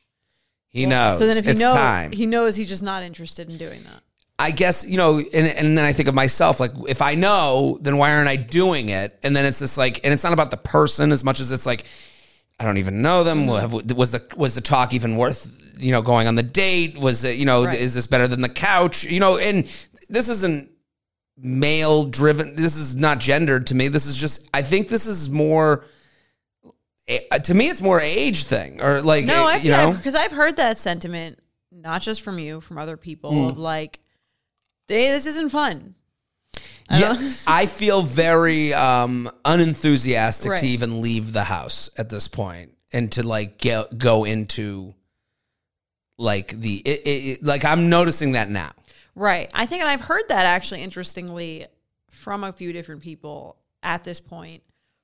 He 0.69 0.85
knows. 0.85 1.17
so 1.17 1.25
then 1.25 1.37
if 1.37 1.45
he 1.45 1.51
it's 1.51 1.59
knows, 1.59 1.73
time. 1.73 2.11
he 2.11 2.25
knows 2.25 2.55
he's 2.55 2.69
just 2.69 2.83
not 2.83 3.01
interested 3.03 3.49
in 3.49 3.57
doing 3.57 3.81
that. 3.83 4.03
I 4.37 4.51
guess 4.51 4.87
you 4.87 4.95
know, 4.97 5.17
and, 5.19 5.47
and 5.47 5.77
then 5.77 5.83
I 5.83 5.91
think 5.93 6.07
of 6.07 6.15
myself 6.15 6.59
like, 6.59 6.71
if 6.87 7.01
I 7.01 7.15
know, 7.15 7.77
then 7.81 7.97
why 7.97 8.13
aren't 8.13 8.29
I 8.29 8.35
doing 8.37 8.89
it? 8.89 9.19
And 9.23 9.35
then 9.35 9.45
it's 9.45 9.59
this 9.59 9.77
like, 9.77 9.99
and 10.03 10.13
it's 10.13 10.23
not 10.23 10.31
about 10.31 10.51
the 10.51 10.57
person 10.57 11.11
as 11.11 11.23
much 11.23 11.39
as 11.39 11.51
it's 11.51 11.65
like, 11.65 11.85
I 12.59 12.63
don't 12.65 12.77
even 12.77 13.01
know 13.01 13.23
them. 13.23 13.47
Mm-hmm. 13.47 13.95
Was 13.97 14.11
the 14.11 14.23
was 14.37 14.53
the 14.55 14.61
talk 14.61 14.93
even 14.93 15.17
worth 15.17 15.55
you 15.79 15.91
know 15.91 16.01
going 16.01 16.27
on 16.27 16.35
the 16.35 16.43
date? 16.43 16.97
Was 16.97 17.23
it 17.23 17.37
you 17.37 17.45
know 17.45 17.65
Right. 17.65 17.79
is 17.79 17.93
this 17.93 18.07
better 18.07 18.27
than 18.27 18.41
the 18.41 18.49
couch? 18.49 19.03
You 19.03 19.19
know, 19.19 19.37
and 19.37 19.63
this 20.09 20.29
isn't 20.29 20.69
male 21.41 22.05
driven. 22.05 22.55
This 22.55 22.75
is 22.75 22.95
not 22.95 23.19
gendered 23.19 23.67
to 23.67 23.75
me. 23.75 23.87
This 23.87 24.05
is 24.05 24.15
just 24.17 24.49
I 24.53 24.61
think 24.61 24.87
this 24.89 25.07
is 25.07 25.29
more. 25.29 25.85
eh, 27.07 27.19
To 27.39 27.53
me, 27.53 27.69
it's 27.69 27.81
more 27.81 27.99
age 28.01 28.43
thing, 28.43 28.81
or 28.81 29.01
like 29.01 29.25
No, 29.25 29.47
eh, 29.47 29.53
I 29.53 29.57
you 29.57 29.71
know, 29.71 29.93
because 29.93 30.15
I've 30.15 30.31
heard 30.31 30.57
that 30.57 30.77
sentiment 30.77 31.39
not 31.71 32.01
just 32.01 32.21
from 32.21 32.39
you, 32.39 32.61
from 32.61 32.77
other 32.77 32.97
people 32.97 33.35
Hmm. 33.35 33.45
of 33.45 33.57
like, 33.57 33.99
hey, 34.87 35.09
this 35.11 35.25
isn't 35.27 35.49
fun. 35.49 35.95
I 36.89 36.99
yeah, 36.99 37.31
I 37.47 37.67
feel 37.67 38.01
very 38.01 38.73
um, 38.73 39.29
unenthusiastic 39.45 40.51
Right. 40.51 40.59
to 40.59 40.67
even 40.67 41.01
leave 41.01 41.31
the 41.33 41.43
house 41.43 41.89
at 41.97 42.09
this 42.09 42.27
point 42.27 42.71
and 42.91 43.11
to 43.13 43.21
like 43.23 43.59
get, 43.59 43.95
go 43.99 44.23
into 44.25 44.95
like 46.17 46.59
the 46.59 46.77
it, 46.77 46.99
it, 47.05 47.09
it- 47.09 47.43
like 47.43 47.63
I'm 47.63 47.89
noticing 47.89 48.31
that 48.33 48.49
now. 48.49 48.71
Right. 49.15 49.49
I 49.53 49.65
think, 49.65 49.81
and 49.81 49.89
I've 49.89 50.01
heard 50.01 50.23
that 50.29 50.45
actually 50.45 50.81
interestingly 50.81 51.65
from 52.11 52.43
a 52.43 52.53
few 52.53 52.73
different 52.73 53.01
people 53.01 53.57
at 53.83 54.03
this 54.03 54.19
point, 54.19 54.63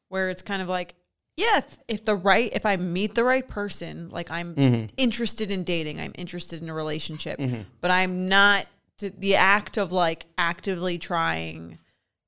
where 0.09 0.29
it's 0.29 0.41
kind 0.41 0.61
of 0.61 0.69
like, 0.69 0.95
yeah, 1.37 1.57
if, 1.57 1.77
if 1.87 2.05
the 2.05 2.15
right, 2.15 2.49
if 2.53 2.65
I 2.65 2.77
meet 2.77 3.13
the 3.15 3.23
right 3.23 3.45
person, 3.47 4.09
like 4.09 4.31
I'm 4.31 4.55
Mm-hmm. 4.55 4.85
interested 4.95 5.51
in 5.51 5.63
dating, 5.63 5.99
I'm 5.99 6.13
interested 6.15 6.61
in 6.61 6.69
a 6.69 6.73
relationship, 6.73 7.39
but 7.81 7.91
I'm 7.91 8.29
not, 8.29 8.67
to, 8.99 9.09
the 9.09 9.35
act 9.35 9.77
of 9.77 9.91
like 9.91 10.25
actively 10.37 10.97
trying 10.97 11.79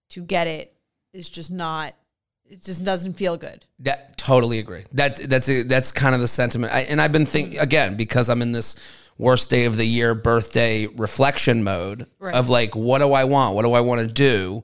to 0.09 0.23
get 0.23 0.47
it 0.47 0.73
is 1.13 1.29
just 1.29 1.51
not, 1.51 1.93
it 2.49 2.63
just 2.63 2.83
doesn't 2.83 3.13
feel 3.13 3.37
good. 3.37 3.65
That 3.79 4.17
totally 4.17 4.59
agree. 4.59 4.83
That 4.93 5.15
that's 5.29 5.47
a, 5.49 5.63
that's 5.63 5.91
kind 5.91 6.13
of 6.15 6.21
the 6.21 6.27
sentiment. 6.27 6.73
I, 6.73 6.81
and 6.81 7.01
I've 7.01 7.11
been 7.13 7.25
thinking 7.25 7.59
again 7.59 7.95
because 7.95 8.29
I'm 8.29 8.41
in 8.41 8.51
this 8.51 8.75
worst 9.17 9.49
day 9.49 9.65
of 9.65 9.77
the 9.77 9.85
year 9.85 10.13
birthday 10.15 10.87
reflection 10.87 11.63
mode 11.63 12.07
Right. 12.19 12.35
of 12.35 12.49
like, 12.49 12.75
what 12.75 12.99
do 12.99 13.13
I 13.13 13.23
want? 13.23 13.55
What 13.55 13.63
do 13.63 13.73
I 13.73 13.79
want 13.81 14.01
to 14.01 14.07
do? 14.07 14.63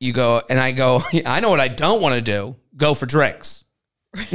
You 0.00 0.12
go 0.12 0.42
and 0.48 0.58
I 0.60 0.72
go. 0.72 1.02
I 1.26 1.40
know 1.40 1.50
what 1.50 1.60
I 1.60 1.68
don't 1.68 2.00
want 2.02 2.14
to 2.14 2.20
do. 2.20 2.56
Go 2.76 2.94
for 2.94 3.06
drinks. 3.06 3.64
like 4.14 4.32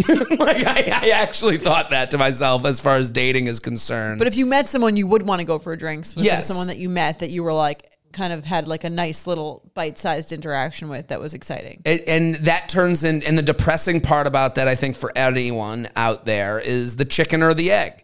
I, 0.67 0.99
I 1.03 1.09
actually 1.13 1.57
thought 1.57 1.91
that 1.91 2.11
to 2.11 2.17
myself 2.17 2.65
as 2.65 2.79
far 2.81 2.97
as 2.97 3.09
dating 3.09 3.47
is 3.47 3.59
concerned. 3.61 4.19
But 4.19 4.27
if 4.27 4.35
you 4.35 4.45
met 4.45 4.67
someone, 4.67 4.97
you 4.97 5.07
would 5.07 5.25
want 5.25 5.39
to 5.39 5.45
go 5.45 5.57
for 5.57 5.73
drinks 5.77 6.15
with 6.15 6.25
Yes. 6.25 6.47
someone 6.47 6.67
that 6.67 6.77
you 6.77 6.89
met 6.89 7.19
that 7.19 7.29
you 7.29 7.43
were 7.43 7.53
like 7.53 7.89
kind 8.11 8.33
of 8.33 8.43
had 8.43 8.67
like 8.67 8.83
a 8.83 8.89
nice 8.89 9.25
little 9.27 9.71
bite-sized 9.75 10.31
interaction 10.33 10.89
with 10.89 11.07
that 11.09 11.21
was 11.21 11.33
exciting. 11.33 11.81
It, 11.85 12.03
and 12.07 12.35
that 12.45 12.67
turns 12.67 13.03
in, 13.05 13.23
and 13.23 13.37
the 13.37 13.41
depressing 13.43 14.01
part 14.01 14.27
about 14.27 14.55
that, 14.55 14.67
I 14.67 14.75
think, 14.75 14.95
for 14.97 15.11
anyone 15.15 15.87
out 15.95 16.25
there 16.25 16.59
is 16.59 16.95
the 16.97 17.05
chicken 17.05 17.41
or 17.43 17.53
the 17.53 17.71
egg. 17.71 18.03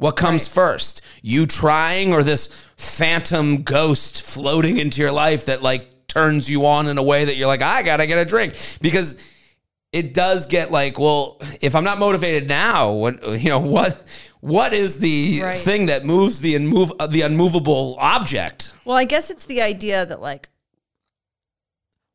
What 0.00 0.16
comes 0.16 0.42
Right. 0.44 0.50
first? 0.52 1.02
You 1.22 1.46
trying 1.46 2.12
or 2.14 2.22
this 2.22 2.46
phantom 2.76 3.62
ghost 3.62 4.22
floating 4.22 4.78
into 4.78 5.00
your 5.02 5.12
life 5.12 5.44
that 5.46 5.62
like 5.62 6.06
turns 6.06 6.48
you 6.48 6.64
on 6.66 6.88
in 6.88 6.96
a 6.98 7.02
way 7.02 7.26
that 7.26 7.36
you're 7.36 7.46
like, 7.46 7.60
I 7.62 7.82
gotta 7.82 8.06
get 8.06 8.16
a 8.18 8.24
drink? 8.24 8.54
Because 8.80 9.16
it 9.92 10.14
does 10.14 10.46
get 10.46 10.70
like, 10.70 10.98
well, 10.98 11.36
if 11.60 11.74
I'm 11.74 11.84
not 11.84 11.98
motivated 11.98 12.48
now, 12.48 12.92
what 12.92 13.40
you 13.40 13.50
know, 13.50 13.58
what 13.60 14.02
what 14.40 14.72
is 14.72 15.00
the 15.00 15.42
Right. 15.42 15.58
thing 15.58 15.86
that 15.86 16.06
moves 16.06 16.40
the 16.40 16.54
unmove 16.54 16.92
uh, 16.98 17.06
the 17.06 17.20
unmovable 17.20 17.96
object? 18.00 18.72
Well, 18.86 18.96
I 18.96 19.04
guess 19.04 19.28
it's 19.30 19.44
the 19.44 19.60
idea 19.60 20.06
that 20.06 20.22
like 20.22 20.48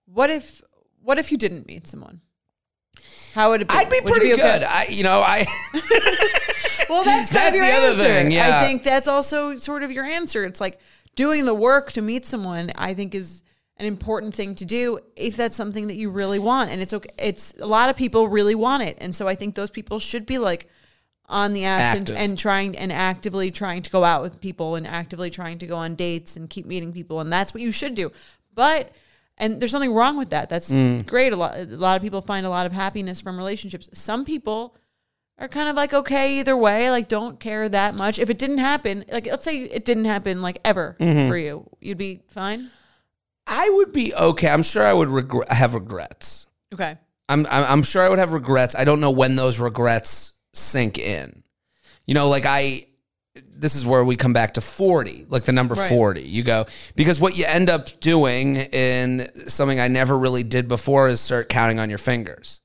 what 0.05 0.31
if 0.31 0.61
what 1.03 1.19
if 1.19 1.31
you 1.31 1.37
didn't 1.37 1.67
meet 1.67 1.85
someone? 1.85 2.21
How 3.35 3.51
would 3.51 3.61
it 3.61 3.67
be? 3.67 3.75
I'd 3.75 3.89
be 3.91 3.99
Would 4.03 4.11
pretty 4.11 4.33
okay? 4.33 4.41
good. 4.41 4.63
I, 4.63 4.85
you 4.87 5.03
know, 5.03 5.21
I. 5.21 5.45
Well, 6.89 7.03
that's 7.03 7.29
kind 7.29 7.37
That's 7.37 7.49
of 7.49 7.55
your 7.55 7.65
the 7.65 7.71
other 7.73 7.87
answer. 7.89 8.03
thing, 8.03 8.31
yeah. 8.31 8.59
I 8.59 8.65
think 8.65 8.83
that's 8.83 9.07
also 9.07 9.57
sort 9.57 9.83
of 9.83 9.91
your 9.91 10.03
answer. 10.05 10.45
It's 10.45 10.61
like 10.61 10.79
doing 11.15 11.45
the 11.45 11.53
work 11.53 11.91
to 11.93 12.01
meet 12.01 12.25
someone. 12.25 12.71
I 12.75 12.93
think 12.93 13.15
is 13.15 13.41
an 13.77 13.85
important 13.85 14.33
thing 14.33 14.55
to 14.55 14.65
do 14.65 14.99
if 15.15 15.35
that's 15.35 15.55
something 15.55 15.87
that 15.87 15.95
you 15.95 16.09
really 16.09 16.39
want. 16.39 16.69
And 16.71 16.81
it's 16.81 16.93
okay. 16.93 17.09
It's 17.19 17.53
a 17.59 17.65
lot 17.65 17.89
of 17.89 17.95
people 17.95 18.27
really 18.29 18.55
want 18.55 18.83
it, 18.83 18.97
and 19.01 19.13
so 19.13 19.27
I 19.27 19.35
think 19.35 19.55
those 19.55 19.71
people 19.71 19.99
should 19.99 20.25
be 20.25 20.37
like 20.37 20.69
on 21.27 21.53
the 21.53 21.61
apps 21.61 21.95
and, 21.95 22.09
and 22.11 22.37
trying 22.37 22.77
and 22.77 22.91
actively 22.91 23.49
trying 23.49 23.81
to 23.81 23.89
go 23.89 24.03
out 24.03 24.21
with 24.21 24.39
people 24.39 24.75
and 24.75 24.85
actively 24.85 25.31
trying 25.31 25.57
to 25.57 25.65
go 25.65 25.75
on 25.75 25.95
dates 25.95 26.37
and 26.37 26.49
keep 26.49 26.65
meeting 26.65 26.93
people, 26.93 27.19
and 27.19 27.33
that's 27.33 27.53
what 27.53 27.61
you 27.63 27.71
should 27.71 27.95
do. 27.95 28.11
But 28.53 28.91
and 29.37 29.59
there's 29.59 29.73
nothing 29.73 29.91
wrong 29.93 30.17
with 30.17 30.29
that. 30.29 30.47
That's 30.49 30.71
Mm. 30.71 31.05
great. 31.05 31.33
A 31.33 31.35
lot, 31.35 31.57
a 31.57 31.65
lot 31.65 31.97
of 31.97 32.01
people 32.01 32.21
find 32.21 32.45
a 32.45 32.49
lot 32.49 32.65
of 32.65 32.71
happiness 32.71 33.19
from 33.19 33.37
relationships. 33.37 33.89
Some 33.93 34.23
people 34.23 34.77
are 35.37 35.47
kind 35.47 35.67
of 35.69 35.75
like 35.75 35.93
okay 35.93 36.39
either 36.39 36.55
way 36.55 36.89
like 36.89 37.07
don't 37.07 37.39
care 37.39 37.67
that 37.67 37.95
much 37.95 38.19
if 38.19 38.29
it 38.29 38.37
didn't 38.37 38.59
happen 38.59 39.03
like 39.11 39.27
let's 39.27 39.43
say 39.43 39.61
it 39.63 39.83
didn't 39.85 40.05
happen 40.05 40.41
like 40.41 40.59
ever 40.63 40.95
Mm-hmm. 40.99 41.29
for 41.29 41.37
you 41.37 41.69
you'd 41.81 41.97
be 41.97 42.21
fine 42.29 42.69
I 43.47 43.69
would 43.69 43.91
be 43.91 44.11
okay. 44.15 44.49
I'm 44.49 44.63
sure 44.63 44.83
I 44.83 44.91
would 44.91 45.09
regret, 45.09 45.51
have 45.51 45.75
regrets. 45.75 46.47
okay 46.73 46.97
I'm, 47.29 47.45
I'm 47.47 47.63
I'm 47.71 47.83
sure 47.83 48.03
I 48.03 48.09
would 48.09 48.17
have 48.19 48.33
regrets. 48.33 48.75
I 48.75 48.85
don't 48.85 48.99
know 48.99 49.11
when 49.11 49.35
those 49.35 49.59
regrets 49.59 50.33
sink 50.53 50.97
in. 50.99 51.43
You 52.05 52.13
know, 52.13 52.27
like 52.29 52.45
I. 52.47 52.85
This 53.57 53.75
is 53.75 53.85
where 53.85 54.03
we 54.05 54.15
come 54.15 54.31
back 54.33 54.53
to 54.55 54.61
40, 54.61 55.25
like 55.29 55.43
the 55.43 55.51
number 55.51 55.73
Right. 55.75 55.89
40. 55.89 56.21
You 56.21 56.43
go, 56.43 56.65
because 56.95 57.19
what 57.19 57.35
you 57.35 57.45
end 57.45 57.69
up 57.69 57.99
doing 57.99 58.55
in 58.57 59.27
something 59.47 59.79
I 59.79 59.87
never 59.89 60.17
really 60.17 60.43
did 60.43 60.67
before 60.67 61.09
is 61.09 61.19
start 61.19 61.49
counting 61.49 61.79
on 61.79 61.89
your 61.89 61.97
fingers. 61.97 62.61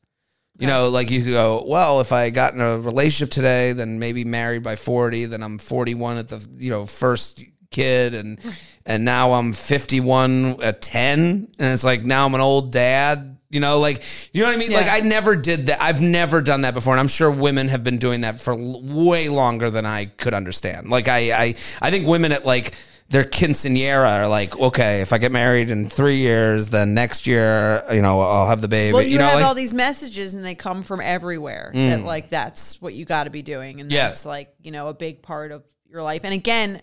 You 0.60 0.66
know, 0.66 0.88
like 0.90 1.10
you 1.10 1.24
go, 1.24 1.64
well, 1.66 2.00
if 2.00 2.12
I 2.12 2.30
got 2.30 2.54
in 2.54 2.60
a 2.60 2.78
relationship 2.78 3.32
today, 3.32 3.72
then 3.72 3.98
maybe 3.98 4.24
married 4.24 4.62
by 4.62 4.76
40, 4.76 5.26
then 5.26 5.42
I'm 5.42 5.58
41 5.58 6.18
at 6.18 6.28
the, 6.28 6.46
you 6.56 6.70
know, 6.70 6.86
first 6.86 7.42
kid 7.70 8.14
and 8.14 8.38
and 8.84 9.04
now 9.04 9.32
I'm 9.32 9.52
51 9.52 10.62
at 10.62 10.82
10 10.82 11.52
and 11.58 11.72
it's 11.72 11.84
like 11.84 12.02
now 12.02 12.26
I'm 12.26 12.34
an 12.34 12.40
old 12.40 12.72
dad, 12.72 13.38
you 13.48 13.60
know, 13.60 13.78
like 13.78 14.02
you 14.32 14.42
know 14.42 14.48
what 14.48 14.56
I 14.56 14.58
mean? 14.58 14.72
Like 14.72 14.88
I 14.88 15.00
never 15.00 15.36
did 15.36 15.66
that. 15.66 15.80
I've 15.80 16.02
never 16.02 16.42
done 16.42 16.62
that 16.62 16.74
before 16.74 16.94
and 16.94 17.00
I'm 17.00 17.08
sure 17.08 17.30
women 17.30 17.68
have 17.68 17.84
been 17.84 17.98
doing 17.98 18.22
that 18.22 18.40
for 18.40 18.54
way 18.56 19.28
longer 19.28 19.70
than 19.70 19.86
I 19.86 20.06
could 20.06 20.34
understand. 20.34 20.90
Like 20.90 21.08
I 21.08 21.32
I 21.32 21.54
I 21.80 21.90
think 21.90 22.06
women 22.06 22.32
at 22.32 22.44
like 22.44 22.74
their 23.10 23.24
quinceanera 23.24 24.20
are 24.20 24.28
like, 24.28 24.58
okay, 24.58 25.00
if 25.00 25.12
I 25.12 25.18
get 25.18 25.32
married 25.32 25.68
in 25.70 25.90
three 25.90 26.18
years, 26.18 26.68
then 26.68 26.94
next 26.94 27.26
year, 27.26 27.82
you 27.92 28.02
know, 28.02 28.20
I'll 28.20 28.46
have 28.46 28.60
the 28.60 28.68
baby. 28.68 28.92
well 28.94 29.02
you, 29.02 29.18
know, 29.18 29.24
have 29.26 29.34
like- 29.34 29.44
all 29.44 29.54
these 29.54 29.74
messages 29.74 30.32
and 30.32 30.44
they 30.44 30.54
come 30.54 30.82
from 30.82 31.00
everywhere 31.00 31.72
that 31.74 32.04
like 32.04 32.28
that's 32.30 32.80
what 32.80 32.94
you 32.94 33.04
got 33.04 33.24
to 33.24 33.30
be 33.30 33.42
doing 33.42 33.80
and 33.80 33.90
Mm. 33.90 33.94
Yeah. 33.94 34.06
that's 34.08 34.24
like 34.24 34.54
you 34.62 34.70
know 34.70 34.88
a 34.88 34.94
big 34.94 35.22
part 35.22 35.50
of 35.52 35.64
your 35.88 36.02
life 36.02 36.20
and 36.24 36.32
again 36.32 36.80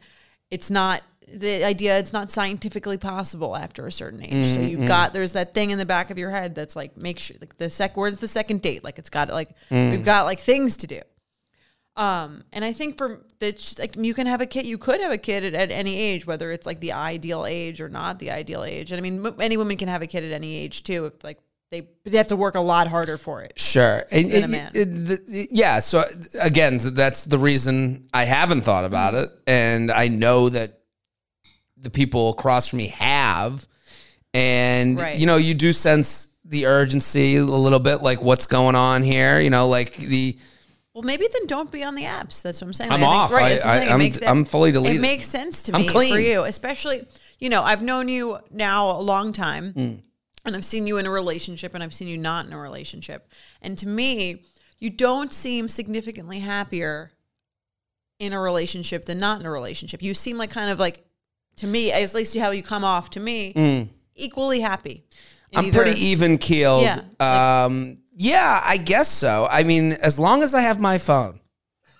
it's 0.51 0.69
not 0.69 1.01
the 1.29 1.63
idea 1.63 1.98
it's 1.98 2.12
not 2.13 2.29
scientifically 2.31 2.98
possible 2.98 3.55
after 3.55 3.86
a 3.88 3.91
certain 3.91 4.22
age 4.24 4.46
so 4.48 4.60
Mm, 4.60 4.69
you've 4.69 4.88
got 4.88 5.13
there's 5.13 5.34
that 5.34 5.53
thing 5.53 5.72
in 5.72 5.77
the 5.77 5.86
back 5.86 6.10
of 6.12 6.17
your 6.17 6.29
head 6.29 6.55
that's 6.55 6.75
like 6.75 6.98
make 6.98 7.19
sure 7.19 7.38
like 7.39 7.55
the 7.57 7.69
sec 7.69 7.96
where's 7.96 8.19
the 8.19 8.27
second 8.27 8.62
date 8.62 8.84
like 8.84 8.98
it's 9.00 9.10
got 9.10 9.29
like 9.29 9.50
Mm. 9.72 9.91
we've 9.91 10.05
got 10.05 10.25
like 10.25 10.39
things 10.41 10.75
to 10.77 10.88
do 10.88 11.00
Um, 11.96 12.43
and 12.53 12.63
I 12.65 12.74
think 12.74 12.98
for 12.98 13.22
that, 13.39 13.75
like 13.79 13.96
you 13.96 14.13
can 14.13 14.27
have 14.27 14.41
a 14.41 14.46
kid, 14.46 14.65
you 14.65 14.77
could 14.77 15.00
have 15.01 15.12
a 15.12 15.17
kid 15.17 15.44
at, 15.44 15.53
at 15.53 15.72
any 15.72 15.96
age, 15.98 16.25
whether 16.25 16.51
it's 16.51 16.65
like 16.65 16.79
the 16.79 16.94
ideal 16.94 17.46
age 17.46 17.82
or 17.82 17.89
not 17.89 18.20
the 18.20 18.32
ideal 18.32 18.63
age. 18.63 18.91
And 18.91 19.00
I 19.00 19.01
mean, 19.01 19.25
m- 19.25 19.36
any 19.39 19.58
woman 19.58 19.77
can 19.77 19.88
have 19.88 20.01
a 20.01 20.08
kid 20.08 20.24
at 20.24 20.32
any 20.32 20.56
age 20.56 20.84
too, 20.84 21.06
if 21.06 21.24
like 21.24 21.39
they 21.70 21.88
they 22.06 22.17
have 22.17 22.27
to 22.27 22.36
work 22.36 22.56
a 22.56 22.62
lot 22.62 22.88
harder 22.88 23.17
for 23.17 23.41
it. 23.44 23.60
Sure. 23.60 24.06
And, 24.12 24.32
Than 24.32 24.39
a 24.39 24.44
and- 24.44 24.51
man. 24.51 24.72
it- 24.74 24.86
the- 25.25 25.48
yeah. 25.51 25.79
So 25.82 26.03
again, 26.41 26.79
so 26.79 26.89
that's 26.89 27.25
the 27.25 27.38
reason 27.38 28.08
I 28.13 28.24
haven't 28.25 28.62
thought 28.62 28.86
about 28.86 29.13
Mm-hmm. 29.13 29.24
it, 29.25 29.32
and 29.48 29.91
I 29.91 30.08
know 30.08 30.50
that 30.50 30.79
the 31.75 31.89
people 31.89 32.29
across 32.29 32.70
from 32.70 32.77
me 32.77 32.88
have, 32.88 33.67
and 34.34 35.00
Right. 35.00 35.17
you 35.20 35.25
know, 35.25 35.38
you 35.38 35.53
do 35.53 35.74
sense 35.74 36.29
the 36.44 36.65
urgency 36.65 37.36
a 37.36 37.44
little 37.44 37.79
bit, 37.79 38.01
like 38.01 38.22
what's 38.22 38.46
going 38.46 38.75
on 38.75 39.03
here. 39.03 39.39
You 39.39 39.50
know, 39.50 39.67
like 39.67 39.96
the 39.98 40.38
Well, 40.98 41.04
maybe 41.06 41.27
then 41.32 41.46
don't 41.46 41.72
be 41.72 41.84
on 41.84 41.94
the 41.94 42.06
apps. 42.06 42.42
That's 42.42 42.60
what 42.60 42.66
I'm 42.68 42.74
saying. 42.74 42.92
I'm 42.92 43.01
Like, 43.01 43.08
I 43.10 43.12
think- 43.12 43.22
off. 43.22 43.32
right, 43.32 43.66
I- 43.66 43.88
I'm. 43.94 44.01
It 44.01 44.24
I'm- 44.24 44.39
I'm 44.39 44.46
fully 44.46 44.72
deleted. 44.72 44.98
It 44.98 45.00
makes 45.00 45.27
sense 45.27 45.62
to 45.63 45.75
I'm 45.75 45.82
me 45.84 45.88
clean. 45.88 46.12
for 46.12 46.20
you, 46.20 46.42
especially 46.44 47.06
you 47.39 47.50
know 47.50 47.62
I've 47.62 47.84
known 47.84 48.10
you 48.10 48.39
now 48.50 48.89
a 48.89 49.01
long 49.01 49.32
time, 49.32 49.74
Mm. 49.74 50.00
and 50.44 50.56
I've 50.56 50.66
seen 50.66 50.88
you 50.88 50.98
in 50.98 51.06
a 51.06 51.12
relationship, 51.12 51.75
and 51.75 51.84
I've 51.84 51.94
seen 51.94 52.08
you 52.08 52.18
not 52.18 52.48
in 52.48 52.54
a 52.54 52.58
relationship. 52.58 53.30
And 53.62 53.77
to 53.77 53.88
me, 53.88 54.42
you 54.80 54.89
don't 54.89 55.32
seem 55.32 55.68
significantly 55.68 56.39
happier 56.39 57.12
in 58.20 58.34
a 58.34 58.39
relationship 58.39 59.06
than 59.06 59.20
not 59.20 59.39
in 59.39 59.46
a 59.46 59.51
relationship. 59.51 60.01
You 60.01 60.16
seem 60.16 60.39
like 60.39 60.50
kind 60.50 60.72
of 60.72 60.80
like 60.80 61.04
to 61.58 61.68
me, 61.68 61.92
at 61.92 62.12
least 62.16 62.36
how 62.36 62.50
you 62.50 62.63
come 62.63 62.84
off 62.84 63.12
to 63.12 63.20
me, 63.20 63.88
equally 64.16 64.62
happy. 64.62 65.04
Mm. 65.54 65.58
I'm 65.60 65.66
either- 65.66 65.84
pretty 65.84 66.06
even 66.08 66.38
keeled. 66.39 66.82
Yeah, 66.82 67.01
like- 67.20 67.22
um, 67.22 68.00
yeah, 68.19 68.62
I 68.63 68.77
guess 68.77 69.07
so. 69.09 69.47
I 69.50 69.63
mean, 69.63 69.93
as 69.93 70.17
long 70.17 70.41
as 70.41 70.53
I 70.53 70.62
have 70.62 70.79
my 70.79 70.97
phone. 70.97 71.39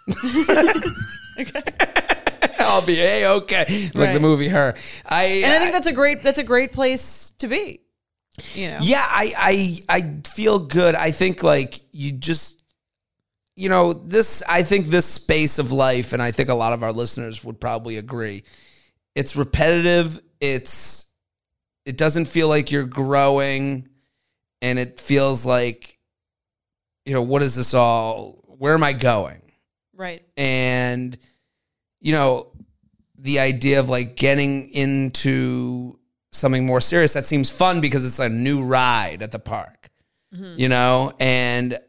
I'll 2.59 2.86
be 2.86 3.00
a 3.00 3.29
okay. 3.33 3.91
Like 3.93 4.13
the 4.13 4.19
movie 4.19 4.50
Her. 4.50 4.74
I 5.05 5.24
And 5.24 5.53
I 5.53 5.59
think 5.59 5.74
that's 5.74 5.86
a 5.88 5.93
great 5.93 6.24
that's 6.24 6.39
a 6.39 6.43
great 6.43 6.71
place 6.71 7.31
to 7.38 7.47
be. 7.47 7.81
You 8.53 8.71
know. 8.71 8.79
Yeah, 8.81 9.05
I, 9.07 9.33
I 9.89 9.97
I 9.97 10.21
feel 10.27 10.59
good. 10.59 10.95
I 10.95 11.12
think 11.12 11.43
like 11.43 11.81
you 11.91 12.12
just 12.13 12.57
you 13.55 13.69
know, 13.69 13.93
this 13.93 14.41
I 14.47 14.63
think 14.63 14.88
this 14.88 15.05
space 15.05 15.59
of 15.59 15.71
life, 15.71 16.13
and 16.13 16.21
I 16.21 16.31
think 16.31 16.50
a 16.50 16.55
lot 16.55 16.74
of 16.74 16.83
our 16.83 16.93
listeners 16.93 17.43
would 17.43 17.59
probably 17.59 17.97
agree. 17.97 18.43
It's 19.15 19.36
repetitive, 19.36 20.19
it's 20.39 21.05
it 21.86 21.97
doesn't 21.97 22.25
feel 22.25 22.47
like 22.47 22.71
you're 22.71 22.86
growing, 22.86 23.88
and 24.62 24.77
it 24.77 25.00
feels 25.00 25.45
like, 25.45 25.97
you 27.08 27.14
know, 27.14 27.22
what 27.22 27.42
is 27.42 27.56
this 27.56 27.74
all 27.74 28.44
where 28.46 28.74
am 28.74 28.84
I 28.84 28.94
going? 28.94 29.42
Right. 29.96 30.24
and 30.38 31.18
you 32.00 32.12
know 32.12 32.52
the 33.18 33.40
idea 33.40 33.80
of 33.80 33.90
like 33.90 34.16
getting 34.16 34.70
into 34.70 35.98
something 36.32 36.68
more 36.68 36.82
serious 36.82 37.14
that 37.14 37.26
seems 37.26 37.50
fun 37.50 37.82
because 37.82 38.06
it's 38.06 38.20
a 38.20 38.30
new 38.30 38.64
ride 38.64 39.24
at 39.24 39.32
the 39.32 39.40
park 39.40 39.90
mm-hmm. 40.32 40.54
you 40.56 40.70
know 40.70 41.14
and 41.20 41.80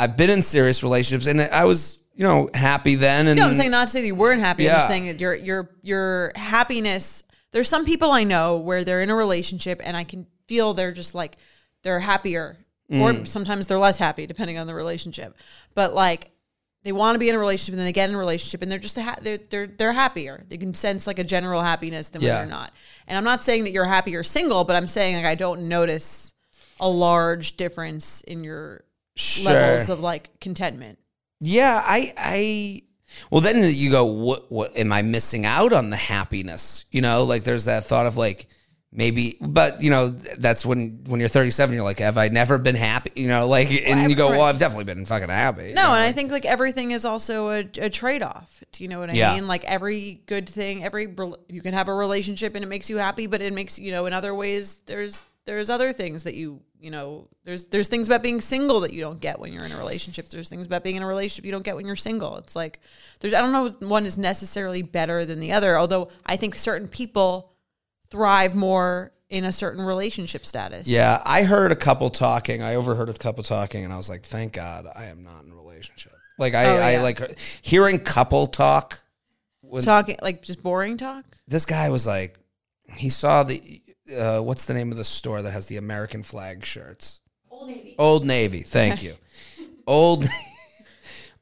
i've 0.00 0.16
been 0.16 0.30
in 0.30 0.42
serious 0.42 0.82
relationships 0.82 1.28
and 1.28 1.40
i 1.40 1.64
was 1.64 2.00
you 2.14 2.24
know 2.24 2.48
happy 2.54 2.94
then 2.94 3.26
and 3.26 3.38
No, 3.38 3.46
I'm 3.46 3.54
saying 3.54 3.70
not 3.70 3.86
to 3.86 3.92
say 3.92 4.00
that 4.00 4.06
you 4.06 4.14
weren't 4.14 4.40
happy. 4.40 4.68
I'm 4.68 4.76
just 4.76 4.88
saying 4.88 5.06
that 5.06 5.20
your 5.20 5.34
your 5.34 5.70
your 5.82 6.32
happiness. 6.36 7.24
There's 7.52 7.68
some 7.68 7.84
people 7.84 8.10
I 8.10 8.24
know 8.24 8.58
where 8.58 8.84
they're 8.84 9.02
in 9.02 9.10
a 9.10 9.14
relationship 9.14 9.80
and 9.84 9.96
I 9.96 10.04
can 10.04 10.26
feel 10.48 10.74
they're 10.74 10.92
just 10.92 11.14
like 11.14 11.36
they're 11.82 12.00
happier, 12.00 12.56
Mm. 12.92 13.22
or 13.22 13.24
sometimes 13.24 13.66
they're 13.66 13.78
less 13.78 13.96
happy 13.96 14.26
depending 14.26 14.58
on 14.58 14.66
the 14.66 14.74
relationship. 14.74 15.36
But 15.74 15.94
like 15.94 16.30
they 16.82 16.92
want 16.92 17.14
to 17.14 17.18
be 17.18 17.30
in 17.30 17.34
a 17.34 17.38
relationship 17.38 17.72
and 17.72 17.78
then 17.78 17.86
they 17.86 17.92
get 17.92 18.10
in 18.10 18.14
a 18.14 18.18
relationship 18.18 18.60
and 18.60 18.70
they're 18.70 18.78
just 18.78 18.98
a 18.98 19.02
ha- 19.02 19.16
they're 19.22 19.38
they're 19.38 19.66
they're 19.66 19.92
happier. 19.92 20.44
They 20.48 20.58
can 20.58 20.74
sense 20.74 21.06
like 21.06 21.18
a 21.18 21.24
general 21.24 21.62
happiness 21.62 22.10
than 22.10 22.20
when 22.20 22.28
Yeah. 22.28 22.38
they're 22.40 22.46
not. 22.50 22.74
And 23.06 23.16
I'm 23.16 23.24
not 23.24 23.42
saying 23.42 23.64
that 23.64 23.72
you're 23.72 23.86
happier 23.86 24.22
single, 24.22 24.64
but 24.64 24.76
I'm 24.76 24.86
saying 24.86 25.16
like 25.16 25.24
I 25.24 25.34
don't 25.34 25.68
notice 25.68 26.32
a 26.80 26.88
large 26.88 27.56
difference 27.56 28.20
in 28.22 28.44
your 28.44 28.84
Sure. 29.16 29.52
levels 29.52 29.88
of 29.88 30.00
like 30.00 30.40
contentment. 30.40 30.98
Yeah, 31.40 31.80
I, 31.84 32.12
I. 32.18 32.82
Well, 33.30 33.40
then 33.40 33.62
you 33.72 33.90
go, 33.90 34.04
what? 34.04 34.50
What 34.50 34.76
am 34.76 34.92
I 34.92 35.02
missing 35.02 35.46
out 35.46 35.72
on 35.72 35.90
the 35.90 35.96
happiness? 35.96 36.84
You 36.90 37.00
know, 37.00 37.22
like 37.24 37.44
there's 37.44 37.66
that 37.66 37.84
thought 37.84 38.06
of 38.06 38.16
like, 38.16 38.48
maybe 38.96 39.36
but 39.40 39.82
you 39.82 39.90
know 39.90 40.08
that's 40.08 40.64
when 40.64 41.00
when 41.08 41.18
you're 41.18 41.28
37 41.28 41.74
you're 41.74 41.82
like 41.84 41.98
have 41.98 42.16
i 42.16 42.28
never 42.28 42.58
been 42.58 42.76
happy 42.76 43.10
you 43.16 43.26
know 43.26 43.48
like 43.48 43.68
and 43.70 44.08
you 44.08 44.16
go 44.16 44.30
well 44.30 44.42
i've 44.42 44.58
definitely 44.60 44.84
been 44.84 45.04
fucking 45.04 45.28
happy 45.28 45.70
you 45.70 45.74
No, 45.74 45.82
know, 45.88 45.94
and 45.94 46.02
I 46.04 46.12
think 46.12 46.30
like 46.30 46.44
everything 46.46 46.92
is 46.92 47.04
also 47.04 47.48
a, 47.48 47.58
a 47.78 47.90
trade 47.90 48.22
off. 48.22 48.62
Do 48.72 48.84
you 48.84 48.88
know 48.88 49.00
what 49.00 49.10
I 49.10 49.14
Yeah. 49.14 49.34
mean? 49.34 49.48
Like 49.48 49.64
every 49.64 50.22
good 50.26 50.48
thing, 50.48 50.84
every 50.84 51.12
you 51.48 51.60
can 51.60 51.74
have 51.74 51.88
a 51.88 51.94
relationship 51.94 52.54
and 52.54 52.64
it 52.64 52.68
makes 52.68 52.88
you 52.88 52.98
happy, 52.98 53.26
but 53.26 53.42
it 53.42 53.52
makes 53.52 53.78
you 53.78 53.90
know 53.92 54.06
in 54.06 54.12
other 54.12 54.34
ways 54.34 54.80
there's 54.86 55.24
there's 55.46 55.68
other 55.68 55.92
things 55.92 56.22
that 56.24 56.34
you 56.34 56.60
you 56.80 56.90
know 56.90 57.28
there's 57.44 57.64
there's 57.66 57.88
things 57.88 58.06
about 58.08 58.22
being 58.22 58.40
single 58.40 58.80
that 58.80 58.92
you 58.92 59.00
don't 59.00 59.20
get 59.20 59.38
when 59.40 59.52
you're 59.52 59.64
in 59.64 59.72
a 59.72 59.76
relationship. 59.78 60.28
There's 60.28 60.48
things 60.48 60.66
about 60.66 60.84
being 60.84 60.96
in 60.96 61.02
a 61.02 61.06
relationship 61.06 61.44
you 61.44 61.52
don't 61.52 61.64
get 61.64 61.76
when 61.76 61.86
you're 61.86 61.96
single. 61.96 62.36
It's 62.36 62.54
like 62.54 62.80
there's 63.20 63.34
I 63.34 63.40
don't 63.40 63.52
know 63.52 63.66
if 63.66 63.80
one 63.80 64.06
is 64.06 64.16
necessarily 64.16 64.82
better 64.82 65.24
than 65.26 65.40
the 65.40 65.52
other. 65.52 65.76
Although 65.78 66.08
I 66.26 66.36
think 66.36 66.54
certain 66.54 66.88
people 66.88 67.53
thrive 68.14 68.54
more 68.54 69.12
in 69.28 69.44
a 69.44 69.52
certain 69.52 69.82
relationship 69.84 70.46
status. 70.46 70.86
yeah 70.86 71.20
i 71.24 71.42
heard 71.42 71.72
a 71.72 71.76
couple 71.76 72.08
talking 72.10 72.62
i 72.62 72.76
overheard 72.76 73.08
a 73.08 73.14
couple 73.14 73.42
talking 73.42 73.82
and 73.82 73.92
i 73.92 73.96
was 73.96 74.08
like 74.08 74.22
thank 74.22 74.52
god 74.52 74.86
i 74.94 75.06
am 75.06 75.24
not 75.24 75.42
in 75.44 75.50
a 75.50 75.54
relationship 75.56 76.12
like 76.38 76.54
i 76.54 76.64
Oh, 76.66 76.76
i 76.76 76.98
like 76.98 77.18
hearing 77.62 77.98
couple 77.98 78.46
talk 78.46 79.00
Talking 79.82 80.18
like 80.22 80.42
just 80.42 80.62
boring 80.62 80.96
talk. 80.96 81.24
this 81.48 81.64
guy 81.64 81.88
was 81.88 82.06
like 82.06 82.38
he 82.94 83.08
saw 83.08 83.42
the 83.42 83.82
uh, 84.16 84.38
what's 84.38 84.66
the 84.66 84.74
name 84.74 84.92
of 84.92 84.96
the 84.96 85.02
store 85.04 85.42
that 85.42 85.50
has 85.50 85.66
the 85.66 85.78
american 85.78 86.22
flag 86.22 86.64
shirts 86.64 87.20
Old 87.50 87.68
Navy. 87.68 87.94
Old 87.98 88.24
Navy, 88.26 88.60
thank 88.60 89.02
you. 89.02 89.14
Old 89.86 90.26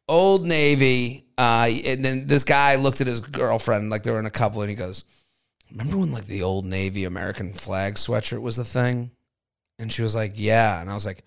Old 0.09 0.45
Navy. 0.47 1.27
Uh, 1.39 1.69
and 1.85 2.05
then 2.05 2.27
this 2.27 2.45
guy 2.45 2.77
looked 2.77 3.01
at 3.01 3.07
his 3.07 3.21
girlfriend 3.21 3.91
like 3.91 4.03
they 4.03 4.11
were 4.11 4.19
in 4.19 4.27
a 4.27 4.31
couple, 4.31 4.61
and 4.63 4.71
he 4.71 4.77
goes, 4.77 5.05
"Remember 5.73 5.99
when 5.99 6.13
like 6.13 6.27
the 6.27 6.43
Old 6.43 6.65
Navy 6.65 7.05
American 7.05 7.53
flag 7.53 7.95
sweatshirt 7.95 8.41
was 8.43 8.57
the 8.57 8.65
thing?" 8.65 9.11
And 9.79 9.93
she 9.93 10.03
was 10.03 10.15
like, 10.15 10.33
"Yeah," 10.37 10.81
and 10.81 10.89
I 10.91 10.95
was 10.95 11.05
like, 11.07 11.25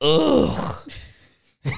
"Ugh." 0.00 0.90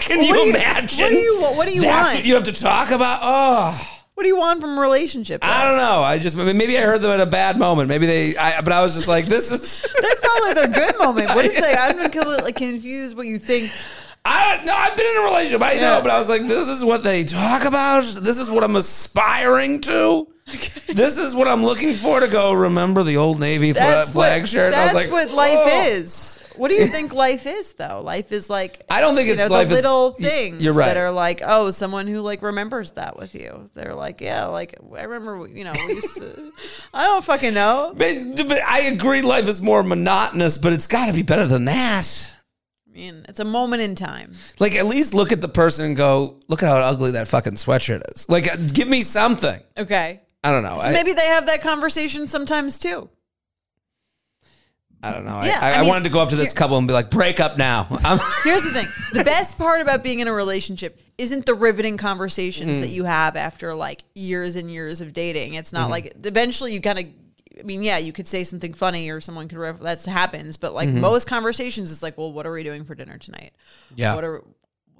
Can 0.00 0.22
you, 0.22 0.28
what 0.28 0.36
do 0.36 0.40
you- 0.42 0.50
imagine? 0.50 1.02
what 1.04 1.08
do 1.10 1.16
you- 1.16 1.40
want 1.40 1.56
what 1.56 1.66
do 1.68 1.74
you 1.74 1.80
That's 1.82 2.04
want? 2.06 2.16
what 2.18 2.24
you 2.26 2.34
have 2.34 2.44
to 2.44 2.52
talk 2.52 2.90
about. 2.90 3.20
Oh. 3.22 3.92
What 4.14 4.22
do 4.22 4.28
you 4.30 4.36
want 4.38 4.62
from 4.62 4.78
a 4.78 4.80
relationship? 4.80 5.44
I 5.44 5.64
don't 5.68 5.76
know. 5.76 6.02
I 6.02 6.18
just 6.18 6.36
maybe 6.36 6.78
I 6.78 6.82
heard 6.82 7.02
them 7.02 7.10
at 7.10 7.20
a 7.20 7.26
bad 7.26 7.58
moment. 7.58 7.88
Maybe 7.90 8.06
they. 8.06 8.34
I, 8.36 8.62
but 8.62 8.72
I 8.72 8.80
was 8.80 8.94
just 8.94 9.08
like, 9.08 9.26
this 9.26 9.50
is. 9.50 9.80
That's 10.00 10.20
probably 10.20 10.54
their 10.54 10.68
good 10.68 10.98
moment. 10.98 11.34
What 11.34 11.44
is 11.44 11.52
that? 11.60 11.78
I'm 11.94 12.10
completely 12.10 12.52
confused. 12.54 13.14
What 13.14 13.26
you 13.26 13.38
think? 13.38 13.70
I 14.28 14.62
no, 14.64 14.74
I've 14.74 14.96
been 14.96 15.06
in 15.06 15.16
a 15.22 15.24
relationship. 15.24 15.62
I 15.62 15.74
know, 15.74 16.00
but 16.02 16.10
I 16.10 16.18
was 16.18 16.28
like, 16.28 16.42
this 16.42 16.66
is 16.68 16.84
what 16.84 17.02
they 17.04 17.24
talk 17.24 17.64
about. 17.64 18.02
This 18.04 18.38
is 18.38 18.50
what 18.50 18.64
I'm 18.64 18.76
aspiring 18.76 19.80
to. 19.82 20.26
this 20.88 21.18
is 21.18 21.34
what 21.34 21.48
I'm 21.48 21.64
looking 21.64 21.94
for 21.94 22.20
to 22.20 22.28
go. 22.28 22.52
Remember 22.52 23.02
the 23.02 23.16
old 23.16 23.38
Navy 23.40 23.72
fla- 23.72 23.80
That's 23.82 24.10
flag 24.10 24.42
what, 24.42 24.48
shirt? 24.48 24.74
I 24.74 24.92
That's 24.92 24.94
was 24.94 25.04
like, 25.04 25.12
what 25.12 25.30
life 25.34 25.58
oh. 25.60 25.86
is. 25.90 26.32
What 26.56 26.68
do 26.70 26.74
you 26.74 26.86
think 26.96 27.12
life 27.12 27.46
is, 27.46 27.74
though? 27.74 28.00
Life 28.02 28.32
is 28.32 28.48
like 28.48 28.82
I 28.90 29.00
don't 29.00 29.14
think 29.14 29.26
you 29.26 29.34
it's 29.34 29.42
know, 29.42 29.48
life 29.48 29.68
the 29.68 29.74
is- 29.76 29.82
little 29.84 30.16
y- 30.18 30.24
things 30.24 30.62
you're 30.64 30.72
right. 30.74 30.86
that 30.86 30.96
are 30.96 31.10
like, 31.12 31.42
oh, 31.44 31.70
someone 31.70 32.06
who 32.06 32.20
like 32.20 32.42
remembers 32.42 32.92
that 32.92 33.16
with 33.16 33.34
you. 33.34 33.68
They're 33.74 33.94
like, 33.94 34.20
yeah, 34.20 34.46
like 34.46 34.74
I 34.96 35.02
remember, 35.02 35.46
you 35.46 35.64
know, 35.64 35.72
we 35.86 35.94
used 35.94 36.16
to. 36.16 36.52
I 36.94 37.04
don't 37.04 37.24
fucking 37.24 37.54
know. 37.54 37.92
But, 37.96 38.14
but 38.48 38.60
I 38.62 38.82
agree, 38.82 39.22
life 39.22 39.46
is 39.48 39.60
more 39.62 39.82
monotonous, 39.82 40.58
but 40.58 40.72
it's 40.72 40.86
got 40.86 41.06
to 41.06 41.12
be 41.12 41.22
better 41.22 41.46
than 41.46 41.66
that. 41.66 42.32
I 42.96 42.98
mean, 42.98 43.26
it's 43.28 43.40
a 43.40 43.44
moment 43.44 43.82
in 43.82 43.94
time. 43.94 44.32
Like, 44.58 44.74
at 44.74 44.86
least 44.86 45.12
look 45.12 45.30
at 45.30 45.42
the 45.42 45.48
person 45.48 45.84
and 45.84 45.96
go, 45.96 46.40
look 46.48 46.62
at 46.62 46.68
how 46.68 46.78
ugly 46.78 47.10
that 47.10 47.28
fucking 47.28 47.52
sweatshirt 47.54 48.00
is. 48.14 48.26
Like, 48.26 48.50
uh, 48.50 48.56
give 48.72 48.88
me 48.88 49.02
something. 49.02 49.60
Okay. 49.76 50.22
I 50.42 50.50
don't 50.50 50.62
know. 50.62 50.78
So 50.78 50.84
I, 50.84 50.92
maybe 50.92 51.12
they 51.12 51.26
have 51.26 51.44
that 51.46 51.60
conversation 51.60 52.26
sometimes 52.26 52.78
too. 52.78 53.10
I 55.02 55.10
don't 55.12 55.26
know. 55.26 55.42
Yeah, 55.42 55.58
I, 55.60 55.72
I, 55.72 55.74
I 55.74 55.78
mean, 55.80 55.88
wanted 55.88 56.04
to 56.04 56.10
go 56.10 56.20
up 56.20 56.30
to 56.30 56.36
this 56.36 56.54
couple 56.54 56.78
and 56.78 56.88
be 56.88 56.94
like, 56.94 57.10
break 57.10 57.38
up 57.38 57.58
now. 57.58 57.86
I'm, 58.04 58.18
Here's 58.44 58.64
the 58.64 58.70
thing: 58.72 58.88
the 59.12 59.24
best 59.24 59.58
part 59.58 59.82
about 59.82 60.02
being 60.02 60.20
in 60.20 60.26
a 60.28 60.32
relationship 60.32 60.98
isn't 61.18 61.44
the 61.46 61.54
riveting 61.54 61.96
conversations 61.98 62.76
Mm. 62.78 62.80
that 62.80 62.88
you 62.88 63.04
have 63.04 63.36
after 63.36 63.74
like 63.74 64.02
years 64.14 64.56
and 64.56 64.70
years 64.70 65.00
of 65.02 65.12
dating. 65.12 65.54
It's 65.54 65.68
Mm-hmm. 65.70 65.82
not 65.82 65.90
like 65.90 66.12
eventually 66.24 66.72
you 66.72 66.80
kind 66.80 66.98
of. 66.98 67.06
I 67.58 67.62
mean, 67.62 67.82
yeah, 67.82 67.98
you 67.98 68.12
could 68.12 68.26
say 68.26 68.44
something 68.44 68.74
funny 68.74 69.08
or 69.08 69.20
someone 69.20 69.48
could. 69.48 69.58
Ref- 69.58 69.80
that 69.80 70.04
happens, 70.04 70.56
but 70.56 70.74
like 70.74 70.88
most 70.88 71.26
conversations, 71.26 71.90
it's 71.90 72.02
like, 72.02 72.18
well, 72.18 72.32
what 72.32 72.46
are 72.46 72.52
we 72.52 72.62
doing 72.62 72.84
for 72.84 72.94
dinner 72.94 73.18
tonight? 73.18 73.52
Mm-hmm. 73.86 73.94
Yeah. 74.00 74.14
What 74.14 74.24
are 74.24 74.44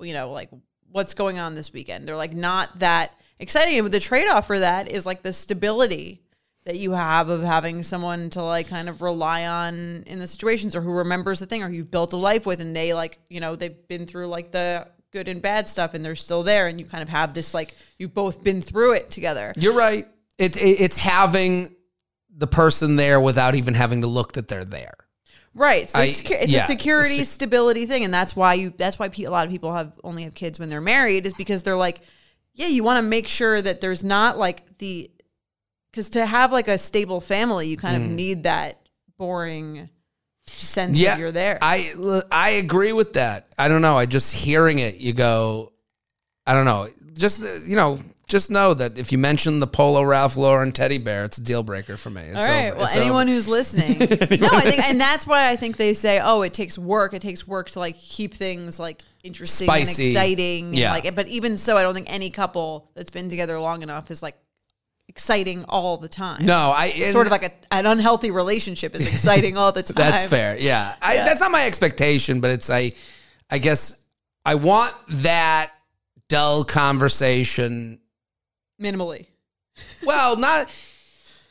you 0.01 0.13
know 0.13 0.31
like 0.31 0.51
what's 0.91 1.15
going 1.15 1.39
on 1.39 1.55
this 1.55 1.73
weekend? 1.73 2.07
They're 2.09 2.17
like 2.17 2.33
not 2.33 2.79
that 2.79 3.13
exciting. 3.39 3.79
And 3.79 3.89
the 3.89 4.01
trade 4.01 4.29
off 4.29 4.47
for 4.47 4.59
that 4.59 4.91
is 4.91 5.05
like 5.05 5.23
the 5.23 5.33
stability 5.33 6.23
that 6.65 6.79
you 6.79 6.93
have 6.93 7.29
of 7.29 7.43
having 7.43 7.83
someone 7.83 8.29
to 8.31 8.43
like 8.43 8.69
kind 8.69 8.89
of 8.89 9.01
rely 9.01 9.47
on 9.47 10.03
in 10.07 10.19
the 10.19 10.27
situations 10.27 10.75
or 10.75 10.81
who 10.81 10.91
remembers 10.91 11.39
the 11.39 11.47
thing 11.47 11.63
or 11.63 11.71
you've 11.71 11.91
built 11.91 12.13
a 12.13 12.17
life 12.17 12.45
with 12.45 12.61
and 12.61 12.75
they 12.75 12.93
like 12.93 13.19
you 13.29 13.39
know 13.39 13.55
they've 13.55 13.87
been 13.87 14.05
through 14.05 14.27
like 14.27 14.51
the 14.51 14.85
good 15.13 15.29
and 15.29 15.41
bad 15.41 15.69
stuff 15.69 15.95
and 15.95 16.05
they're 16.05 16.17
still 16.17 16.43
there 16.43 16.67
and 16.67 16.81
you 16.81 16.85
kind 16.85 17.03
of 17.03 17.09
have 17.09 17.35
this 17.35 17.55
like 17.55 17.75
you've 17.99 18.13
both 18.13 18.43
been 18.43 18.61
through 18.61 18.95
it 18.95 19.11
together 19.11 19.53
You're 19.57 19.75
right. 19.75 20.09
It's 20.39 20.59
it's 20.59 20.97
having 20.97 21.76
the 22.37 22.47
person 22.47 22.97
there 22.97 23.21
without 23.21 23.55
even 23.55 23.75
having 23.75 24.03
to 24.03 24.07
look 24.07 24.33
that 24.35 24.49
they're 24.49 24.65
there. 24.65 24.95
right 25.55 25.89
so 25.89 26.01
I- 26.01 26.05
it's, 26.05 26.31
it's 26.31 26.53
yeah. 26.53 26.65
a 26.65 26.67
security 26.67 27.25
stability 27.25 27.87
thing 27.87 28.05
and 28.05 28.13
that's 28.13 28.37
why 28.37 28.55
you 28.55 28.73
that's 28.77 28.99
why 28.99 29.11
a 29.17 29.27
lot 29.29 29.47
of 29.47 29.51
people 29.51 29.73
have 29.73 29.93
only 30.05 30.25
have 30.25 30.35
kids 30.35 30.59
when 30.59 30.69
they're 30.69 30.81
married 30.81 31.27
is 31.27 31.35
because 31.35 31.63
they're 31.63 31.77
like 31.77 32.01
yeah 32.55 32.67
you 32.67 32.85
want 32.85 32.99
to 32.99 33.03
make 33.03 33.27
sure 33.27 33.61
that 33.61 33.81
there's 33.81 34.05
not 34.05 34.39
like 34.39 34.79
the 34.79 35.11
because 35.91 36.11
to 36.11 36.27
have 36.27 36.53
like 36.53 36.69
a 36.69 36.77
stable 36.79 37.21
family 37.21 37.69
you 37.69 37.77
kind 37.77 37.97
of 37.97 38.03
mm. 38.03 38.15
need 38.15 38.43
that 38.43 38.87
boring 39.17 39.89
sense 40.47 40.99
Yeah, 40.99 41.15
that 41.15 41.21
you're 41.21 41.33
there 41.33 41.59
I 41.63 42.25
I 42.31 42.51
agree 42.51 42.93
with 42.93 43.15
that. 43.15 43.49
I 43.59 43.69
don't 43.69 43.83
know. 43.83 43.97
I 43.97 44.07
just 44.07 44.35
hearing 44.35 44.79
it, 44.79 44.97
you 44.97 45.13
go. 45.13 45.73
I 46.47 46.53
don't 46.55 46.65
know. 46.65 46.89
Just 47.19 47.43
you 47.67 47.77
know, 47.77 47.99
just 48.29 48.51
know 48.51 48.75
that 48.75 48.99
if 48.99 49.13
you 49.13 49.19
mention 49.19 49.61
the 49.61 49.67
Polo 49.67 50.03
Ralph 50.03 50.37
Lauren 50.37 50.73
teddy 50.73 50.99
bear, 50.99 51.25
it's 51.25 51.39
a 51.39 51.43
deal 51.43 51.63
breaker 51.63 51.97
for 51.97 52.11
me. 52.11 52.23
It's 52.23 52.37
All 52.37 52.43
right. 52.43 52.69
over. 52.69 52.77
Well, 52.79 52.87
It's 52.87 52.97
anyone 52.97 53.29
over. 53.29 53.35
who's 53.35 53.47
listening, 53.47 53.99
no, 54.41 54.49
I 54.53 54.63
think, 54.63 54.81
and 54.81 55.01
that's 55.01 55.27
why 55.27 55.49
I 55.49 55.57
think 55.57 55.77
they 55.77 55.95
say, 55.95 56.21
"Oh, 56.23 56.43
it 56.43 56.53
takes 56.53 56.77
work. 56.77 57.15
It 57.15 57.23
takes 57.23 57.47
work 57.47 57.71
to 57.71 57.79
like 57.79 57.97
keep 57.97 58.35
things 58.35 58.79
like 58.81 59.03
interesting 59.23 59.67
Spicy. 59.69 60.03
and 60.09 60.13
exciting." 60.17 60.65
and, 60.67 60.75
Yeah. 60.75 60.91
like, 60.93 61.15
but 61.15 61.29
even 61.29 61.57
so, 61.57 61.77
I 61.77 61.83
don't 61.83 61.95
think 61.95 62.13
any 62.13 62.31
couple 62.31 62.91
that's 62.95 63.11
been 63.11 63.31
together 63.31 63.59
long 63.61 63.83
enough 63.83 64.11
is 64.11 64.23
like 64.23 64.37
exciting 65.09 65.65
all 65.69 65.97
the 65.97 66.09
time. 66.09 66.45
no, 66.45 66.73
I 66.77 66.87
It's 66.87 66.99
and 67.05 67.13
sort 67.13 67.27
of 67.29 67.31
like 67.31 67.45
a, 67.45 67.53
an 67.71 67.87
unhealthy 67.87 68.33
relationship 68.33 68.95
is 68.97 69.07
exciting 69.07 69.57
all 69.57 69.71
the 69.71 69.83
time. 69.85 69.95
That's 69.95 70.29
fair. 70.29 70.59
Yeah. 70.59 70.95
I, 71.01 71.15
Yeah. 71.15 71.25
That's 71.25 71.41
not 71.41 71.53
my 71.53 71.65
expectation, 71.67 72.41
but 72.41 72.51
it's 72.51 72.69
I. 72.71 72.93
I 73.49 73.59
guess 73.59 73.97
I 74.45 74.57
want 74.57 74.93
that 75.09 75.71
dull 76.29 76.65
conversation 76.65 78.01
Minimally. 78.81 79.27
Well, 80.05 80.37
not. 80.37 80.75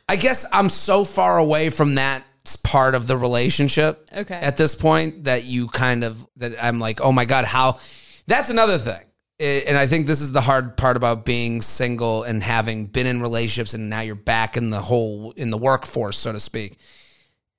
I 0.08 0.16
guess 0.16 0.46
I'm 0.52 0.70
so 0.70 1.04
far 1.06 1.38
away 1.38 1.70
from 1.70 1.96
that 1.96 2.24
part 2.64 2.94
of 2.96 3.08
the 3.08 3.18
relationship. 3.18 4.08
Okay. 4.16 4.36
At 4.36 4.58
this 4.58 4.76
point, 4.76 5.24
that 5.26 5.44
you 5.46 5.68
kind 5.68 6.04
of 6.04 6.26
that 6.38 6.62
I'm 6.64 6.80
like, 6.80 7.02
oh 7.02 7.12
my 7.12 7.26
god, 7.26 7.46
how? 7.46 7.80
That's 8.28 8.50
another 8.50 8.78
thing, 8.80 9.02
I- 9.40 9.64
and 9.68 9.78
I 9.78 9.86
think 9.88 10.08
this 10.08 10.22
is 10.22 10.32
the 10.32 10.42
hard 10.42 10.78
part 10.78 10.98
about 10.98 11.26
being 11.26 11.62
single 11.62 12.24
and 12.24 12.42
having 12.42 12.86
been 12.88 13.06
in 13.08 13.22
relationships, 13.22 13.74
and 13.74 13.90
now 13.90 14.02
you're 14.02 14.16
back 14.16 14.58
in 14.58 14.70
the 14.72 14.82
whole 14.82 15.32
in 15.32 15.50
the 15.52 15.58
workforce, 15.58 16.18
so 16.18 16.32
to 16.32 16.40
speak. 16.40 16.78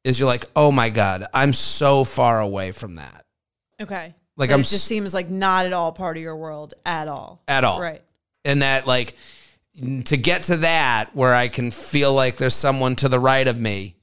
Is 0.05 0.21
you're 0.21 0.29
like, 0.29 0.45
oh 0.55 0.71
my 0.71 0.89
god, 0.91 1.25
I'm 1.35 1.53
so 1.53 2.05
far 2.05 2.41
away 2.41 2.71
from 2.73 2.95
that 2.97 3.25
Okay. 3.83 4.15
Like, 4.37 4.51
I'm 4.51 4.61
it 4.61 4.65
just 4.65 4.75
s- 4.75 4.83
seems 4.83 5.13
like 5.13 5.29
not 5.31 5.67
at 5.67 5.73
all 5.73 5.91
part 5.93 6.17
of 6.17 6.23
your 6.23 6.37
world 6.37 6.75
at 6.85 7.09
all. 7.09 7.43
at 7.49 7.65
all. 7.65 7.81
Right. 7.81 8.03
and 8.45 8.63
that 8.63 8.87
like 8.87 9.15
to 10.05 10.17
get 10.17 10.45
to 10.45 10.59
that 10.59 11.15
where 11.15 11.35
I 11.35 11.49
can 11.49 11.71
feel 11.71 12.13
like 12.15 12.37
there's 12.37 12.55
someone 12.55 12.97
to 12.97 13.09
the 13.09 13.19
right 13.21 13.47
of 13.47 13.59
me, 13.59 13.97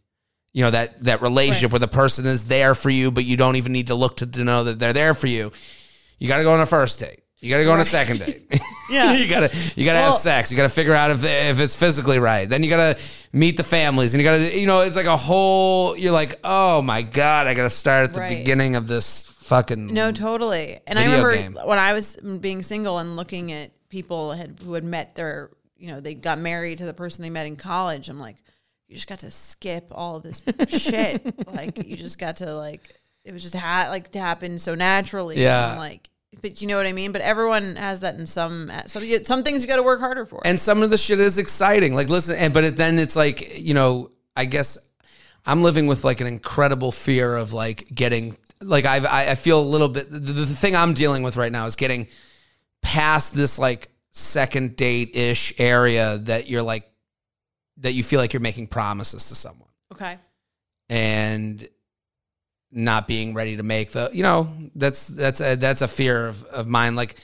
you 0.53 0.63
know 0.63 0.71
that 0.71 1.03
that 1.05 1.21
relationship 1.21 1.63
Right. 1.69 1.71
where 1.73 1.79
the 1.79 1.87
person 1.87 2.25
is 2.25 2.45
there 2.45 2.75
for 2.75 2.89
you, 2.89 3.09
but 3.11 3.25
you 3.25 3.37
don't 3.37 3.55
even 3.55 3.71
need 3.71 3.87
to 3.87 3.95
look 3.95 4.17
to, 4.17 4.27
to 4.27 4.43
know 4.43 4.65
that 4.65 4.77
they're 4.79 4.93
there 4.93 5.13
for 5.13 5.27
you. 5.27 5.51
You 6.19 6.27
got 6.27 6.37
to 6.37 6.43
go 6.43 6.53
on 6.53 6.61
a 6.61 6.65
first 6.65 6.99
date. 6.99 7.21
You 7.39 7.49
got 7.49 7.57
to 7.57 7.63
go 7.65 7.71
on 7.71 7.79
a 7.81 7.85
second 7.85 8.19
date. 8.19 8.43
Yeah. 8.89 9.13
you 9.17 9.27
gotta 9.29 9.49
you 9.75 9.85
gotta 9.85 9.99
have 9.99 10.13
sex. 10.15 10.51
You 10.51 10.57
gotta 10.57 10.69
figure 10.69 10.93
out 10.93 11.09
if 11.09 11.23
if 11.23 11.59
it's 11.59 11.75
physically 11.75 12.19
right. 12.19 12.47
Then 12.47 12.63
you 12.63 12.69
gotta 12.69 12.99
meet 13.31 13.55
the 13.57 13.63
families, 13.63 14.13
and 14.13 14.21
you 14.21 14.27
gotta 14.27 14.55
you 14.59 14.67
know 14.67 14.81
it's 14.81 14.95
like 14.97 15.05
a 15.07 15.15
whole. 15.17 15.97
You're 15.97 16.11
like, 16.11 16.39
oh 16.43 16.81
my 16.81 17.01
god, 17.01 17.47
I 17.47 17.53
gotta 17.53 17.69
start 17.69 18.09
at 18.09 18.13
the 18.13 18.19
Right. 18.19 18.37
beginning 18.37 18.75
of 18.75 18.87
this 18.87 19.21
fucking 19.23 19.93
No, 19.93 20.11
totally. 20.11 20.79
And 20.85 20.99
I 20.99 21.05
remember 21.05 21.33
game. 21.33 21.57
when 21.63 21.79
I 21.79 21.93
was 21.93 22.17
being 22.17 22.61
single 22.61 22.99
and 22.99 23.15
looking 23.15 23.51
at 23.53 23.71
people 23.89 24.33
had, 24.33 24.59
who 24.63 24.73
had 24.73 24.83
met 24.83 25.15
their, 25.15 25.49
you 25.83 25.89
know, 25.89 25.99
they 25.99 26.13
got 26.13 26.39
married 26.39 26.77
to 26.77 26.85
the 26.85 26.93
person 26.93 27.23
they 27.23 27.29
met 27.29 27.45
in 27.45 27.57
college. 27.57 28.07
I'm 28.07 28.17
like, 28.17 28.37
you 28.87 28.95
just 28.95 29.05
got 29.05 29.19
to 29.19 29.29
skip 29.29 29.89
all 29.91 30.21
this 30.21 30.41
shit. 30.69 31.21
Like 31.45 31.85
you 31.85 31.97
just 31.97 32.17
got 32.17 32.37
to 32.37 32.55
like, 32.55 32.89
it 33.25 33.33
was 33.33 33.43
just 33.43 33.53
ha- 33.53 33.87
like 33.89 34.09
to 34.11 34.19
happen 34.19 34.59
so 34.59 34.75
naturally. 34.75 35.41
Yeah. 35.41 35.77
Like, 35.77 36.09
but 36.41 36.61
you 36.61 36.69
know 36.69 36.77
what 36.77 36.85
I 36.85 36.93
mean. 36.93 37.11
But 37.11 37.21
everyone 37.21 37.75
has 37.75 37.99
that 37.99 38.15
in 38.15 38.25
some 38.27 38.71
some 38.85 39.03
some 39.23 39.43
things 39.43 39.61
you 39.61 39.67
got 39.67 39.75
to 39.75 39.83
work 39.83 39.99
harder 39.99 40.25
for. 40.25 40.41
and 40.45 40.57
some 40.57 40.83
of 40.83 40.89
the 40.89 40.97
shit 40.97 41.19
is 41.19 41.37
exciting. 41.37 41.93
Like 41.95 42.07
listen, 42.07 42.37
and 42.37 42.53
but 42.53 42.63
it, 42.63 42.75
then 42.77 42.97
it's 42.97 43.17
like 43.17 43.59
you 43.59 43.73
know 43.73 44.09
I 44.37 44.45
guess 44.45 44.77
I'm 45.45 45.63
living 45.63 45.87
with 45.87 46.05
like 46.05 46.21
an 46.21 46.27
incredible 46.27 46.93
fear 46.93 47.35
of 47.35 47.51
like 47.51 47.89
getting 47.93 48.37
like 48.61 48.85
I've, 48.85 49.05
I 49.05 49.31
I 49.31 49.35
feel 49.35 49.59
a 49.59 49.61
little 49.61 49.89
bit 49.89 50.09
the, 50.09 50.17
the 50.17 50.45
thing 50.45 50.77
I'm 50.77 50.93
dealing 50.93 51.23
with 51.23 51.35
right 51.35 51.51
now 51.51 51.65
is 51.65 51.75
getting 51.75 52.07
past 52.81 53.35
this 53.35 53.59
like 53.59 53.89
second 54.15 54.75
date 54.75 55.15
ish 55.15 55.53
area 55.57 56.17
that 56.19 56.47
you're 56.47 56.61
like 56.61 56.89
that 57.77 57.93
you 57.93 58.03
feel 58.03 58.19
like 58.19 58.31
you're 58.31 58.39
making 58.41 58.67
promises 58.67 59.27
to 59.29 59.35
someone 59.35 59.67
Okay. 59.91 60.17
and 60.89 61.67
not 62.71 63.07
being 63.07 63.33
ready 63.33 63.57
to 63.57 63.63
make 63.63 63.91
the 63.91 64.09
you 64.13 64.23
know 64.23 64.51
that's 64.75 65.07
that's 65.07 65.41
a, 65.41 65.55
that's 65.55 65.81
a 65.81 65.87
fear 65.87 66.27
of, 66.27 66.43
of 66.45 66.67
mine 66.67 66.95
like 66.95 67.15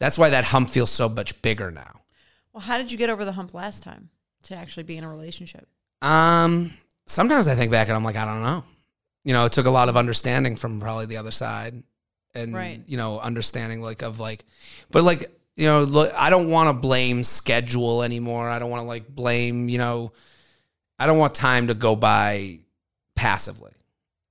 that's 0.00 0.16
why 0.18 0.30
that 0.30 0.44
hump 0.44 0.70
feels 0.70 0.90
so 0.90 1.08
much 1.08 1.40
bigger 1.42 1.70
now 1.70 2.00
Well, 2.52 2.60
how 2.60 2.78
did 2.78 2.90
you 2.92 2.98
get 2.98 3.10
over 3.10 3.24
the 3.24 3.32
hump 3.32 3.52
last 3.54 3.82
time 3.82 4.08
to 4.44 4.54
actually 4.54 4.84
be 4.84 4.96
in 4.96 5.04
a 5.04 5.08
relationship? 5.08 5.68
um 6.02 6.72
sometimes 7.06 7.48
i 7.48 7.54
think 7.56 7.72
back 7.72 7.88
and 7.88 7.96
i'm 7.96 8.04
like 8.04 8.16
i 8.16 8.24
don't 8.24 8.42
know 8.44 8.62
you 9.24 9.32
know 9.32 9.44
it 9.44 9.50
took 9.52 9.66
a 9.66 9.70
lot 9.70 9.88
of 9.88 9.96
understanding 9.96 10.54
from 10.54 10.78
probably 10.80 11.06
the 11.06 11.16
other 11.16 11.32
side 11.32 11.82
and 12.34 12.54
Right. 12.54 12.80
you 12.86 12.96
know 12.96 13.18
understanding 13.18 13.82
like 13.82 14.02
of 14.02 14.20
like 14.20 14.44
but 14.92 15.02
like 15.02 15.28
you 15.58 15.66
know 15.66 15.82
look 15.82 16.12
i 16.14 16.30
don't 16.30 16.48
want 16.48 16.68
to 16.68 16.72
blame 16.72 17.22
schedule 17.24 18.02
anymore 18.02 18.48
i 18.48 18.58
don't 18.58 18.70
want 18.70 18.80
to 18.80 18.86
like 18.86 19.06
blame 19.08 19.68
you 19.68 19.76
know 19.76 20.12
i 20.98 21.06
don't 21.06 21.18
want 21.18 21.34
time 21.34 21.66
to 21.66 21.74
go 21.74 21.94
by 21.96 22.58
passively 23.14 23.72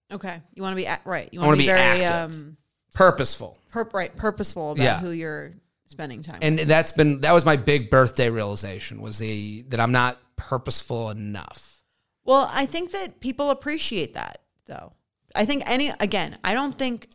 Okay. 0.09 0.41
You 0.55 0.63
want 0.63 0.71
to 0.71 0.81
be 0.81 0.87
right. 1.03 1.27
You 1.33 1.39
want 1.41 1.47
wanna 1.47 1.57
be, 1.57 1.63
be 1.63 1.67
very 1.67 2.05
active. 2.05 2.31
um 2.39 2.57
purposeful 2.93 3.59
purp- 3.71 3.93
right, 3.93 4.15
purposeful 4.15 4.71
about 4.71 4.81
Yeah. 4.81 4.99
who 5.01 5.11
you're 5.11 5.51
spending 5.87 6.21
time. 6.21 6.35
With. 6.35 6.43
And 6.43 6.59
that's 6.59 6.93
been 6.93 7.19
that 7.21 7.33
was 7.33 7.43
my 7.43 7.57
big 7.57 7.89
birthday 7.89 8.29
realization 8.29 9.01
was 9.01 9.17
the 9.17 9.63
that 9.67 9.81
i'm 9.81 9.91
not 9.91 10.17
purposeful 10.37 11.09
enough 11.09 11.81
Well, 12.23 12.49
I 12.49 12.65
think 12.65 12.91
that 12.91 13.19
people 13.19 13.49
appreciate 13.49 14.13
that 14.13 14.43
though. 14.65 14.93
I 15.35 15.43
think 15.45 15.63
any 15.69 15.91
again, 15.99 16.37
I 16.41 16.53
don't 16.53 16.77
think 16.77 17.09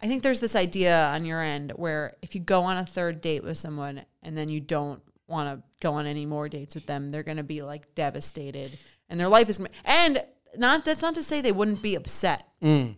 I 0.00 0.06
think 0.06 0.22
there's 0.22 0.40
this 0.40 0.54
idea 0.54 1.06
on 1.06 1.24
your 1.24 1.40
end 1.40 1.72
where 1.76 2.14
if 2.22 2.34
you 2.34 2.40
go 2.40 2.62
on 2.62 2.76
a 2.76 2.86
third 2.86 3.20
date 3.20 3.42
with 3.42 3.58
someone 3.58 4.02
and 4.22 4.36
then 4.36 4.48
you 4.48 4.60
don't 4.60 5.02
want 5.26 5.48
to 5.48 5.62
go 5.80 5.94
on 5.94 6.06
any 6.06 6.24
more 6.24 6.48
dates 6.48 6.74
with 6.74 6.86
them, 6.86 7.10
they're 7.10 7.22
going 7.22 7.36
to 7.36 7.42
be 7.42 7.62
like 7.62 7.94
devastated 7.94 8.78
and 9.08 9.18
their 9.18 9.28
life 9.28 9.48
is 9.48 9.58
and 9.84 10.22
not 10.56 10.84
that's 10.84 11.02
not 11.02 11.14
to 11.14 11.22
say 11.22 11.40
they 11.40 11.52
wouldn't 11.52 11.82
be 11.82 11.94
upset. 11.94 12.46
Mm. 12.62 12.96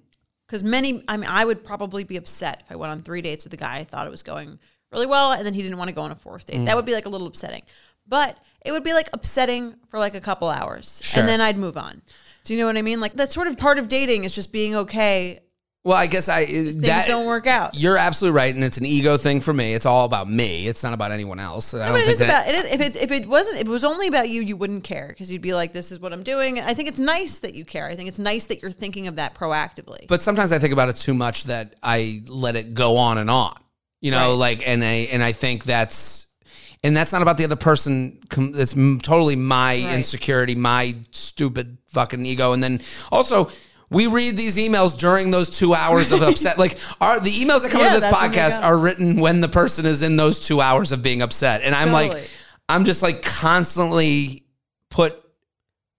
Cuz 0.48 0.62
many 0.62 1.02
I 1.08 1.16
mean 1.16 1.28
I 1.28 1.44
would 1.44 1.64
probably 1.64 2.04
be 2.04 2.16
upset 2.16 2.62
if 2.64 2.72
I 2.72 2.76
went 2.76 2.92
on 2.92 3.00
3 3.00 3.22
dates 3.22 3.44
with 3.44 3.52
a 3.54 3.56
guy 3.56 3.78
I 3.78 3.84
thought 3.84 4.06
it 4.06 4.10
was 4.10 4.22
going 4.22 4.58
really 4.92 5.06
well 5.06 5.32
and 5.32 5.46
then 5.46 5.54
he 5.54 5.62
didn't 5.62 5.78
want 5.78 5.88
to 5.88 5.94
go 5.94 6.02
on 6.02 6.10
a 6.10 6.16
fourth 6.16 6.46
date. 6.46 6.64
That 6.64 6.72
mm. 6.72 6.76
would 6.76 6.86
be 6.86 6.94
like 6.94 7.06
a 7.06 7.08
little 7.08 7.26
upsetting. 7.26 7.62
But 8.06 8.38
it 8.64 8.72
would 8.72 8.84
be 8.84 8.92
like 8.92 9.08
upsetting 9.12 9.76
for 9.88 9.98
like 9.98 10.14
a 10.14 10.20
couple 10.20 10.48
hours 10.48 11.00
Sure. 11.02 11.20
and 11.20 11.28
then 11.28 11.40
I'd 11.40 11.56
move 11.56 11.76
on. 11.76 12.02
Do 12.44 12.54
you 12.54 12.60
know 12.60 12.66
what 12.66 12.76
I 12.76 12.82
mean? 12.82 13.00
Like 13.00 13.14
that's 13.14 13.34
sort 13.34 13.46
of 13.46 13.56
part 13.56 13.78
of 13.78 13.88
dating 13.88 14.24
is 14.24 14.34
just 14.34 14.52
being 14.52 14.74
okay. 14.74 15.40
Well 15.84 15.96
i 15.96 16.06
guess 16.06 16.28
i 16.28 16.44
Things 16.44 16.76
that 16.82 17.06
don't 17.08 17.26
work 17.26 17.46
out. 17.46 17.74
you're 17.74 17.96
absolutely 17.96 18.36
right 18.36 18.54
and 18.54 18.62
it's 18.62 18.76
an 18.76 18.84
ego 18.84 19.16
thing 19.16 19.40
for 19.40 19.52
me 19.52 19.72
it's 19.74 19.86
all 19.86 20.04
about 20.04 20.28
me 20.28 20.66
it's 20.68 20.82
not 20.82 20.92
about 20.92 21.10
anyone 21.10 21.40
else 21.40 21.72
i 21.74 21.86
don't 21.86 21.94
but 21.94 22.00
it 22.00 22.04
think 22.04 22.12
is 22.12 22.18
that 22.20 22.28
about 22.28 22.48
it 22.48 22.54
is, 22.66 22.74
if 22.74 22.80
it 22.80 22.96
if 22.96 23.10
it 23.10 23.26
wasn't 23.26 23.56
if 23.56 23.62
it 23.66 23.70
was 23.70 23.84
only 23.84 24.06
about 24.06 24.28
you, 24.28 24.42
you 24.42 24.56
wouldn't 24.56 24.84
care 24.84 25.06
because 25.08 25.30
you'd 25.30 25.40
be 25.42 25.54
like, 25.54 25.72
"This 25.72 25.90
is 25.90 25.98
what 25.98 26.12
I'm 26.12 26.22
doing." 26.22 26.60
I 26.60 26.74
think 26.74 26.88
it's 26.88 27.00
nice 27.00 27.38
that 27.40 27.54
you 27.54 27.64
care. 27.64 27.86
I 27.86 27.96
think 27.96 28.08
it's 28.08 28.18
nice 28.18 28.44
that 28.46 28.60
you're 28.62 28.70
thinking 28.70 29.06
of 29.06 29.16
that 29.16 29.34
proactively. 29.34 30.06
but 30.08 30.20
sometimes 30.20 30.52
i 30.52 30.58
think 30.58 30.72
about 30.72 30.88
it 30.90 30.96
too 30.96 31.14
much 31.14 31.44
that 31.44 31.74
i 31.82 32.22
let 32.28 32.56
it 32.56 32.74
go 32.74 32.96
on 32.96 33.16
and 33.18 33.30
on 33.30 33.54
you 34.00 34.10
know 34.10 34.30
Right. 34.30 34.58
like 34.58 34.68
and 34.68 34.84
i 34.84 35.08
and 35.12 35.22
i 35.22 35.32
think 35.32 35.64
that's 35.64 36.26
and 36.84 36.96
that's 36.96 37.12
not 37.12 37.20
about 37.22 37.36
the 37.36 37.44
other 37.44 37.56
person 37.56 38.18
that's 38.52 38.72
totally 39.02 39.36
my 39.36 39.82
Right. 39.84 39.94
insecurity 39.94 40.54
my 40.54 40.96
stupid 41.10 41.78
fucking 41.88 42.24
ego 42.26 42.52
and 42.52 42.62
then 42.62 42.80
also 43.10 43.50
we 43.90 44.06
read 44.06 44.36
these 44.36 44.56
emails 44.56 44.96
during 44.98 45.30
those 45.30 45.50
two 45.50 45.74
hours 45.74 46.12
of 46.12 46.22
upset. 46.30 46.58
Like, 46.58 46.78
are 47.00 47.18
the 47.20 47.32
emails 47.32 47.62
that 47.62 47.70
come 47.72 47.80
Yeah, 47.80 47.88
into 47.88 48.00
this 48.00 48.10
that's 48.10 48.22
when 48.22 48.30
they 48.30 48.38
podcast 48.38 48.62
are 48.62 48.78
written 48.78 49.20
when 49.20 49.40
the 49.40 49.48
person 49.48 49.84
is 49.86 50.02
in 50.02 50.16
those 50.16 50.40
two 50.46 50.60
hours 50.60 50.92
of 50.92 51.02
being 51.02 51.22
upset, 51.22 51.62
and 51.62 51.74
I'm 51.74 51.88
Totally. 51.90 52.20
like, 52.20 52.30
I'm 52.68 52.84
just 52.84 53.02
like 53.02 53.22
constantly 53.22 54.44
put, 54.90 55.16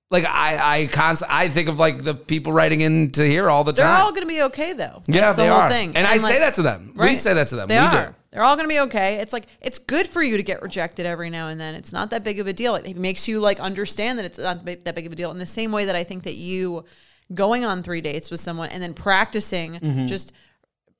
like 0.10 0.26
I 0.26 0.82
I 0.82 0.88
const- 0.88 1.24
I 1.28 1.50
think 1.50 1.68
of 1.70 1.80
like 1.80 2.04
the 2.04 2.14
people 2.16 2.54
writing 2.54 2.82
in 2.82 3.12
to 3.12 3.24
here 3.28 3.50
all 3.50 3.64
the 3.64 3.74
time. 3.74 3.88
They're 3.88 4.04
all 4.04 4.12
going 4.12 4.24
to 4.24 4.28
be 4.28 4.42
okay 4.44 4.74
though. 4.74 5.02
That's 5.06 5.10
yeah, 5.18 5.32
the 5.34 5.42
they 5.44 5.48
whole 5.50 5.58
are, 5.62 5.70
thing. 5.70 5.96
and, 5.96 6.08
I 6.08 6.18
like- 6.18 6.34
say 6.34 6.40
that 6.40 6.54
to 6.56 6.62
them. 6.62 6.94
We 6.96 7.16
say 7.16 7.34
that 7.34 7.48
to 7.50 7.56
them. 7.56 7.68
They 7.68 7.76
we 7.76 7.80
are. 7.86 8.08
do. 8.08 8.16
They're 8.32 8.44
all 8.44 8.56
going 8.56 8.66
to 8.70 8.74
be 8.74 8.80
okay. 8.82 9.16
It's 9.18 9.34
like 9.34 9.48
it's 9.60 9.78
good 9.78 10.08
for 10.08 10.24
you 10.24 10.38
to 10.38 10.44
get 10.44 10.62
rejected 10.62 11.06
every 11.06 11.30
now 11.30 11.48
and 11.50 11.60
then. 11.60 11.76
It's 11.76 11.92
not 11.92 12.12
that 12.12 12.24
big 12.24 12.40
of 12.40 12.48
a 12.48 12.54
deal. 12.54 12.76
It 12.76 12.96
makes 12.96 13.28
you 13.28 13.42
like 13.42 13.60
understand 13.60 14.18
that 14.20 14.26
it's 14.26 14.38
not 14.38 14.64
that 14.66 14.96
big 14.96 15.06
of 15.06 15.12
a 15.12 15.16
deal. 15.16 15.32
In 15.32 15.38
the 15.38 15.46
same 15.46 15.74
way 15.74 15.86
that 15.86 15.96
I 15.98 16.06
think 16.06 16.24
that 16.24 16.36
you 16.36 16.86
going 17.34 17.66
on 17.66 17.84
three 17.84 18.02
dates 18.02 18.30
with 18.32 18.40
someone 18.40 18.70
and 18.70 18.82
then 18.84 18.94
practicing 18.94 19.74
Mm-hmm. 19.76 20.08
just 20.08 20.34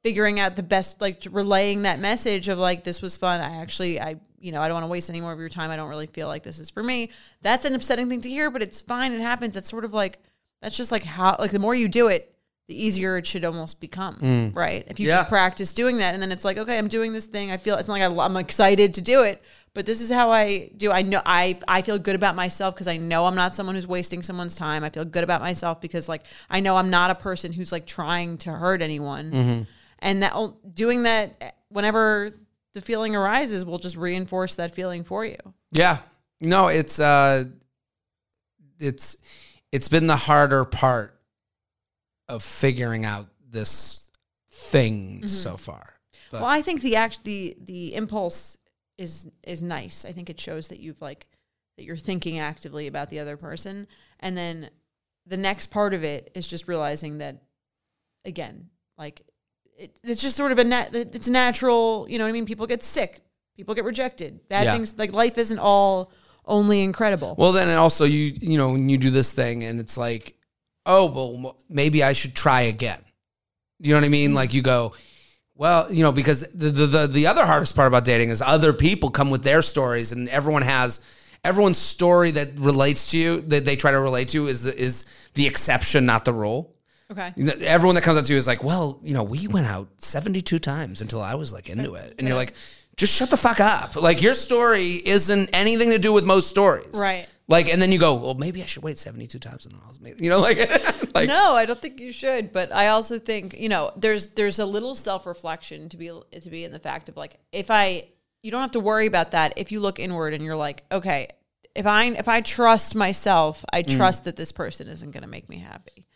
figuring 0.04 0.40
out 0.40 0.56
the 0.56 0.64
best 0.64 1.00
like 1.00 1.28
relaying 1.30 1.84
that 1.84 2.00
message 2.00 2.48
of 2.50 2.58
like 2.58 2.84
this 2.84 3.02
was 3.02 3.16
fun. 3.18 3.40
I 3.40 3.58
actually 3.62 4.00
I 4.02 4.16
you 4.40 4.52
know 4.52 4.62
I 4.62 4.68
don't 4.68 4.76
want 4.76 4.86
to 4.86 4.88
waste 4.90 5.10
any 5.12 5.22
more 5.22 5.32
of 5.32 5.40
your 5.40 5.50
time. 5.50 5.70
I 5.70 5.76
don't 5.76 5.90
really 5.90 6.08
feel 6.08 6.28
like 6.28 6.42
this 6.44 6.60
is 6.60 6.70
for 6.72 6.82
me. 6.82 7.10
That's 7.42 7.66
an 7.66 7.76
upsetting 7.76 8.10
thing 8.10 8.22
to 8.22 8.30
hear, 8.30 8.50
but 8.50 8.64
it's 8.64 8.82
fine. 8.82 9.12
It 9.12 9.22
happens. 9.22 9.54
That's 9.54 9.70
sort 9.70 9.86
of 9.86 9.94
like 9.94 10.18
that's 10.62 10.76
just 10.76 10.92
like 10.92 11.04
how 11.04 11.36
like 11.38 11.52
the 11.52 11.60
more 11.60 11.76
you 11.76 11.88
do 11.88 12.08
it, 12.08 12.34
the 12.68 12.84
easier 12.84 13.18
it 13.18 13.28
should 13.28 13.46
almost 13.46 13.80
become, 13.80 14.52
right? 14.56 14.84
If 14.88 15.00
you 15.00 15.08
Mm. 15.08 15.12
Yeah. 15.12 15.18
just 15.20 15.30
practice 15.30 15.74
doing 15.74 15.98
that, 15.98 16.14
and 16.16 16.22
then 16.22 16.32
it's 16.32 16.46
like, 16.46 16.58
okay, 16.58 16.78
I'm 16.80 16.88
doing 16.88 17.14
this 17.14 17.26
thing. 17.28 17.52
I 17.52 17.58
feel 17.58 17.76
it's 17.78 17.88
not 17.88 18.00
like 18.00 18.18
I'm 18.26 18.38
excited 18.38 18.96
to 18.96 19.02
do 19.02 19.22
it, 19.24 19.42
but 19.74 19.86
this 19.86 20.02
is 20.02 20.12
how 20.12 20.32
I 20.32 20.70
do. 20.76 20.92
I 20.92 21.02
know 21.02 21.22
I 21.26 21.60
I 21.68 21.82
feel 21.82 21.98
good 21.98 22.16
about 22.16 22.36
myself 22.36 22.76
because 22.76 22.88
I 22.88 22.98
know 22.98 23.26
I'm 23.26 23.36
not 23.36 23.56
someone 23.56 23.76
who's 23.76 23.88
wasting 23.88 24.22
someone's 24.22 24.56
time. 24.56 24.84
I 24.84 24.90
feel 24.90 25.06
good 25.06 25.24
about 25.24 25.42
myself 25.42 25.80
because 25.80 26.10
like 26.10 26.26
I 26.50 26.60
know 26.60 26.78
I'm 26.78 26.90
not 26.90 27.12
a 27.12 27.16
person 27.16 27.54
who's 27.54 27.72
like 27.72 27.86
trying 27.86 28.38
to 28.40 28.52
hurt 28.52 28.82
anyone, 28.82 29.68
and 30.00 30.24
that 30.24 30.34
doing 30.74 31.04
that 31.04 31.56
whenever 31.70 32.32
the 32.74 32.82
feeling 32.82 33.16
arises 33.16 33.66
will 33.66 33.80
just 33.80 33.96
reinforce 33.96 34.56
that 34.56 34.74
feeling 34.74 35.04
for 35.04 35.26
you. 35.26 35.38
Yeah. 35.72 36.00
No, 36.40 36.68
it's 36.68 37.00
uh 37.00 37.46
it's 38.80 39.16
it's 39.72 39.88
been 39.88 40.08
the 40.08 40.16
harder 40.16 40.66
part 40.66 41.20
of 42.28 42.44
figuring 42.44 43.06
out 43.06 43.28
this 43.50 44.10
thing 44.52 45.28
so 45.28 45.58
far. 45.58 45.96
But 46.32 46.42
Well, 46.42 46.50
I 46.50 46.62
think 46.62 46.82
the 46.82 46.96
act 46.96 47.24
the 47.24 47.56
the 47.62 47.94
impulse 47.94 48.58
is 49.02 49.28
is 49.44 49.62
nice. 49.62 50.06
I 50.06 50.12
think 50.12 50.30
it 50.30 50.40
shows 50.40 50.68
that 50.70 50.80
you've 50.80 51.02
like 51.02 51.26
that 51.78 51.84
you're 51.84 51.98
thinking 51.98 52.40
actively 52.40 52.88
about 52.88 53.10
the 53.10 53.20
other 53.20 53.38
person, 53.38 53.88
and 54.20 54.38
then 54.38 54.70
the 55.26 55.38
next 55.38 55.68
part 55.68 55.94
of 55.94 56.04
it 56.04 56.32
is 56.36 56.48
just 56.48 56.68
realizing 56.68 57.18
that 57.20 57.42
again, 58.26 58.70
like 58.98 59.22
it, 59.78 59.98
it's 60.04 60.22
just 60.22 60.38
sort 60.38 60.52
of 60.52 60.60
a 60.60 60.64
nat- 60.64 60.96
it's 60.96 61.28
natural. 61.28 62.06
You 62.10 62.18
know 62.18 62.26
what 62.26 62.30
I 62.30 62.34
mean? 62.34 62.46
People 62.46 62.68
get 62.68 62.84
sick, 62.84 63.22
people 63.56 63.74
get 63.76 63.84
rejected, 63.86 64.48
bad 64.48 64.66
Yeah. 64.66 64.74
things. 64.74 64.98
Like 64.98 65.12
life 65.14 65.38
isn't 65.38 65.60
all 65.60 66.12
only 66.46 66.82
incredible. 66.82 67.36
well 67.38 67.52
then 67.52 67.70
also 67.78 68.04
you 68.04 68.34
you 68.42 68.58
know 68.58 68.72
when 68.72 68.90
you 68.90 68.98
do 68.98 69.12
this 69.12 69.32
thing 69.32 69.64
and 69.64 69.80
it's 69.80 69.96
like 69.96 70.36
oh 70.88 71.06
well 71.06 71.56
maybe 71.70 72.04
I 72.04 72.14
should 72.14 72.36
try 72.36 72.62
again. 72.62 73.02
You 73.80 73.92
know 73.94 73.98
what 74.00 74.06
I 74.06 74.10
mean? 74.10 74.30
Mm-hmm. 74.30 74.36
Like 74.38 74.54
you 74.54 74.62
go 74.64 74.94
well, 75.56 75.92
you 75.92 76.02
know, 76.04 76.12
because 76.12 76.42
the, 76.54 76.70
the 76.70 76.86
the 76.88 77.08
the 77.08 77.28
other 77.28 77.46
hardest 77.46 77.76
part 77.76 77.88
about 77.88 78.04
dating 78.06 78.30
is 78.30 78.42
other 78.42 78.74
people 78.74 79.10
come 79.12 79.30
with 79.30 79.44
their 79.44 79.62
stories, 79.62 80.12
and 80.12 80.28
everyone 80.30 80.62
has 80.64 81.00
everyone's 81.44 81.78
story 81.78 82.32
that 82.32 82.60
relates 82.60 83.12
to 83.12 83.18
you 83.18 83.42
that 83.42 83.66
they 83.66 83.76
try 83.76 83.92
to 83.92 84.00
relate 84.00 84.30
to 84.30 84.48
is 84.48 84.64
the, 84.64 84.78
is 84.80 85.06
the 85.34 85.48
exception, 85.48 86.06
not 86.06 86.24
the 86.26 86.34
rule. 86.34 86.76
okay. 87.12 87.34
You 87.36 87.46
know, 87.46 87.54
Everyone 87.62 87.96
that 87.96 88.04
comes 88.04 88.18
up 88.18 88.26
to 88.26 88.32
you 88.34 88.38
is 88.38 88.46
like, 88.46 88.64
well, 88.64 89.00
you 89.04 89.14
know, 89.14 89.24
we 89.24 89.48
went 89.48 89.66
out 89.66 89.88
72 89.98 90.60
times 90.60 91.02
until 91.02 91.20
I 91.22 91.34
was 91.36 91.52
like 91.52 91.68
into 91.70 91.96
it. 91.96 92.14
And 92.20 92.28
you're 92.28 92.38
like, 92.38 92.54
just 92.96 93.14
shut 93.16 93.32
the 93.32 93.38
fuck 93.38 93.60
up. 93.60 93.96
Like, 93.96 94.22
your 94.22 94.36
story 94.36 94.96
isn't 94.96 95.50
anything 95.54 95.90
to 95.90 95.98
do 95.98 96.14
with 96.14 96.26
most 96.26 96.50
stories. 96.50 96.94
Right. 96.94 97.28
Like, 97.52 97.70
and 97.70 97.82
then 97.82 97.92
you 97.92 98.00
go, 98.00 98.16
well, 98.16 98.34
maybe 98.34 98.64
I 98.64 98.66
should 98.66 98.82
wait 98.82 98.98
72 98.98 99.38
times 99.40 99.66
and 99.66 99.74
then 99.74 99.82
I'll 99.84 99.92
you 100.24 100.30
know, 100.30 100.40
like, 100.50 100.58
like, 101.14 101.28
no, 101.28 101.54
I 101.54 101.66
don't 101.66 101.80
think 101.80 102.00
you 102.00 102.12
should. 102.12 102.52
But 102.52 102.74
I 102.74 102.88
also 102.88 103.20
think 103.20 103.60
you 103.60 103.70
know 103.70 103.92
there's 103.98 104.28
there's 104.34 104.60
a 104.60 104.66
little 104.66 104.96
self 104.96 105.26
reflection 105.26 105.90
to 105.90 105.98
be 105.98 106.08
to 106.08 106.50
be 106.50 106.64
in 106.64 106.72
the 106.72 106.80
fact 106.80 107.10
of 107.10 107.18
like 107.18 107.40
if 107.52 107.70
I 107.70 108.08
you 108.42 108.50
don't 108.52 108.62
have 108.62 108.72
to 108.72 108.80
worry 108.80 109.06
about 109.06 109.32
that 109.32 109.54
if 109.58 109.72
you 109.72 109.80
look 109.82 110.00
inward 110.00 110.34
and 110.34 110.44
you're 110.44 110.56
like 110.56 110.84
okay 110.92 111.28
if 111.76 111.86
I 111.86 112.06
if 112.06 112.28
I 112.28 112.42
trust 112.42 112.96
myself 112.96 113.64
I 113.72 113.84
Mm. 113.84 113.96
trust 113.98 114.24
that 114.26 114.36
this 114.36 114.52
person 114.52 114.88
isn't 114.88 115.12
going 115.12 115.24
to 115.24 115.30
make 115.30 115.48
me 115.50 115.58
happy. 115.58 116.08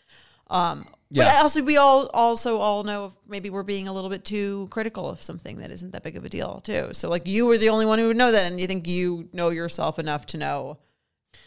Um, 0.48 0.86
but 1.12 1.28
also 1.36 1.62
we 1.64 1.78
all 1.78 2.08
also 2.14 2.60
all 2.60 2.84
know 2.84 3.06
if 3.06 3.14
maybe 3.28 3.50
we're 3.50 3.64
being 3.64 3.88
a 3.88 3.94
little 3.94 4.10
bit 4.10 4.24
too 4.26 4.68
critical 4.70 5.10
of 5.10 5.22
something 5.22 5.58
that 5.58 5.72
isn't 5.72 5.92
that 5.92 6.04
big 6.04 6.18
of 6.18 6.26
a 6.26 6.30
deal 6.30 6.62
too. 6.64 6.90
So 6.94 7.10
like 7.10 7.28
you 7.28 7.46
were 7.46 7.58
the 7.58 7.70
only 7.70 7.86
one 7.86 8.00
who 8.00 8.08
would 8.08 8.18
know 8.18 8.32
that, 8.32 8.46
and 8.46 8.60
you 8.60 8.68
think 8.68 8.88
you 8.88 9.30
know 9.34 9.50
yourself 9.50 9.98
enough 10.00 10.26
to 10.28 10.38
know 10.38 10.78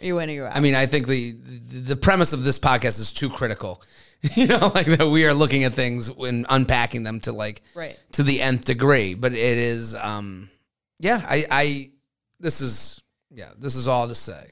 you 0.01 0.18
in 0.18 0.29
or 0.31 0.33
you 0.33 0.44
out. 0.44 0.57
I 0.57 0.61
mean, 0.61 0.74
I 0.74 0.87
think 0.87 1.07
the, 1.07 1.33
the 1.33 1.96
premise 1.96 2.33
of 2.33 2.42
this 2.44 2.59
podcast 2.59 3.01
is 3.01 3.12
too 3.12 3.31
critical. 3.31 3.83
You 4.35 4.48
know, 4.48 4.72
like 4.74 4.87
that 4.88 5.07
we 5.09 5.27
are 5.27 5.33
looking 5.33 5.62
at 5.62 5.74
things 5.74 6.09
and 6.09 6.44
unpacking 6.51 7.05
them 7.05 7.20
to 7.20 7.33
like 7.33 7.62
Right. 7.77 7.96
to 8.14 8.24
the 8.24 8.40
nth 8.42 8.64
degree. 8.64 9.14
But 9.14 9.33
it 9.33 9.38
is, 9.59 9.94
um, 9.94 10.51
yeah. 10.98 11.24
I, 11.24 11.46
I, 11.48 11.90
this 12.40 12.61
is, 12.61 13.01
yeah, 13.31 13.51
this 13.57 13.77
is 13.77 13.87
all 13.87 14.09
to 14.09 14.16
say. 14.16 14.51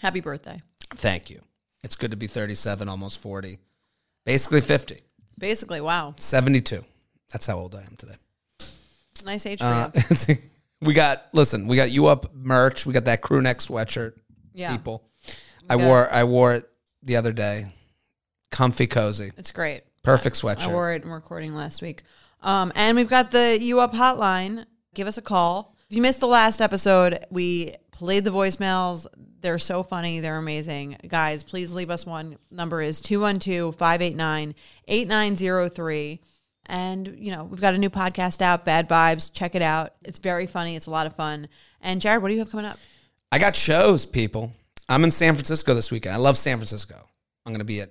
Happy 0.00 0.20
birthday. 0.20 0.58
Thank 0.90 1.30
you. 1.30 1.40
It's 1.82 1.96
good 1.96 2.10
to 2.10 2.16
be 2.18 2.26
37, 2.26 2.90
almost 2.90 3.18
40. 3.20 3.58
Basically 4.26 4.60
50. 4.60 5.00
Basically, 5.38 5.80
wow. 5.80 6.14
72. 6.20 6.84
That's 7.32 7.46
how 7.46 7.56
old 7.56 7.74
I 7.74 7.80
am 7.80 7.96
today. 7.96 8.16
Nice 9.24 9.46
age 9.46 9.60
for 9.60 9.64
Uh, 9.64 9.90
you. 10.28 10.36
we 10.82 10.92
got 10.92 11.24
listen, 11.32 11.66
we 11.68 11.76
got 11.76 11.90
you 11.90 12.04
up 12.06 12.34
merch. 12.34 12.84
We 12.84 12.92
got 12.92 13.04
that 13.04 13.22
crew 13.22 13.40
neck 13.40 13.58
sweatshirt. 13.60 14.12
Yeah. 14.56 14.72
People. 14.72 15.04
I 15.68 15.76
wore 15.76 16.12
I 16.12 16.24
wore 16.24 16.54
it 16.54 16.68
the 17.02 17.16
other 17.16 17.32
day. 17.32 17.66
Comfy 18.50 18.86
cozy. 18.86 19.32
It's 19.36 19.52
great. 19.52 19.82
Perfect 20.02 20.36
sweatshirt. 20.36 20.62
I 20.62 20.66
sweatshirt. 20.66 20.72
wore 20.72 20.92
it 20.94 21.04
in 21.04 21.10
recording 21.10 21.54
last 21.54 21.82
week. 21.82 22.02
Um, 22.42 22.72
and 22.74 22.96
we've 22.96 23.08
got 23.08 23.30
the 23.30 23.58
U 23.60 23.80
Up 23.80 23.92
hotline. 23.92 24.64
Give 24.94 25.06
us 25.06 25.18
a 25.18 25.22
call. 25.22 25.74
If 25.90 25.96
you 25.96 26.02
missed 26.02 26.20
the 26.20 26.26
last 26.26 26.60
episode, 26.60 27.18
we 27.30 27.74
played 27.90 28.24
the 28.24 28.30
voicemails. 28.30 29.06
They're 29.40 29.58
so 29.58 29.82
funny. 29.82 30.20
They're 30.20 30.38
amazing. 30.38 30.96
Guys, 31.06 31.42
please 31.42 31.72
leave 31.72 31.90
us 31.90 32.06
one. 32.06 32.38
Number 32.50 32.82
is 32.82 33.00
212 33.00 33.74
589 33.76 34.54
8903. 34.88 36.20
And, 36.68 37.16
you 37.18 37.30
know, 37.30 37.44
we've 37.44 37.60
got 37.60 37.74
a 37.74 37.78
new 37.78 37.90
podcast 37.90 38.42
out, 38.42 38.64
Bad 38.64 38.88
Vibes. 38.88 39.32
Check 39.32 39.54
it 39.54 39.62
out. 39.62 39.94
It's 40.02 40.18
very 40.18 40.46
funny. 40.46 40.74
It's 40.74 40.86
a 40.86 40.90
lot 40.90 41.06
of 41.06 41.14
fun. 41.14 41.48
And 41.80 42.00
Jared, 42.00 42.22
what 42.22 42.28
do 42.28 42.34
you 42.34 42.40
have 42.40 42.50
coming 42.50 42.66
up? 42.66 42.78
I 43.36 43.38
got 43.38 43.54
shows, 43.54 44.06
people. 44.06 44.50
I'm 44.88 45.04
in 45.04 45.10
San 45.10 45.34
Francisco 45.34 45.74
this 45.74 45.90
weekend. 45.90 46.14
I 46.14 46.16
love 46.16 46.38
San 46.38 46.56
Francisco. 46.56 47.06
I'm 47.44 47.52
going 47.52 47.58
to 47.58 47.66
be 47.66 47.82
at 47.82 47.90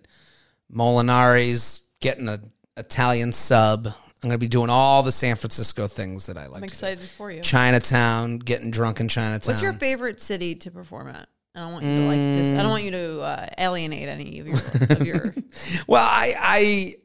Molinari's, 0.73 1.83
getting 2.01 2.27
an 2.29 2.51
Italian 2.77 3.31
sub. 3.31 3.85
I'm 3.85 3.93
going 4.23 4.31
to 4.31 4.39
be 4.39 4.47
doing 4.47 4.71
all 4.71 5.03
the 5.03 5.11
San 5.11 5.35
Francisco 5.35 5.85
things 5.85 6.25
that 6.25 6.37
I 6.39 6.47
like. 6.47 6.55
I'm 6.55 6.61
to 6.61 6.61
do. 6.61 6.71
excited 6.71 6.99
for 6.99 7.29
you. 7.29 7.41
Chinatown, 7.41 8.39
getting 8.39 8.71
drunk 8.71 8.99
in 8.99 9.07
Chinatown. 9.07 9.47
What's 9.53 9.61
your 9.61 9.73
favorite 9.73 10.19
city 10.19 10.55
to 10.55 10.71
perform 10.71 11.09
at? 11.09 11.29
I 11.53 11.59
don't 11.59 11.73
want 11.73 11.85
you 11.85 11.95
to 11.95 12.07
like 12.07 12.17
mm. 12.17 12.33
just. 12.33 12.55
I 12.55 12.63
don't 12.63 12.71
want 12.71 12.83
you 12.83 12.91
to 12.91 13.21
uh, 13.21 13.47
alienate 13.59 14.09
any 14.09 14.39
of 14.39 14.47
your 14.47 14.57
of 14.89 15.05
your. 15.05 15.35
well, 15.87 16.03
I, 16.03 16.33
I, 16.39 16.95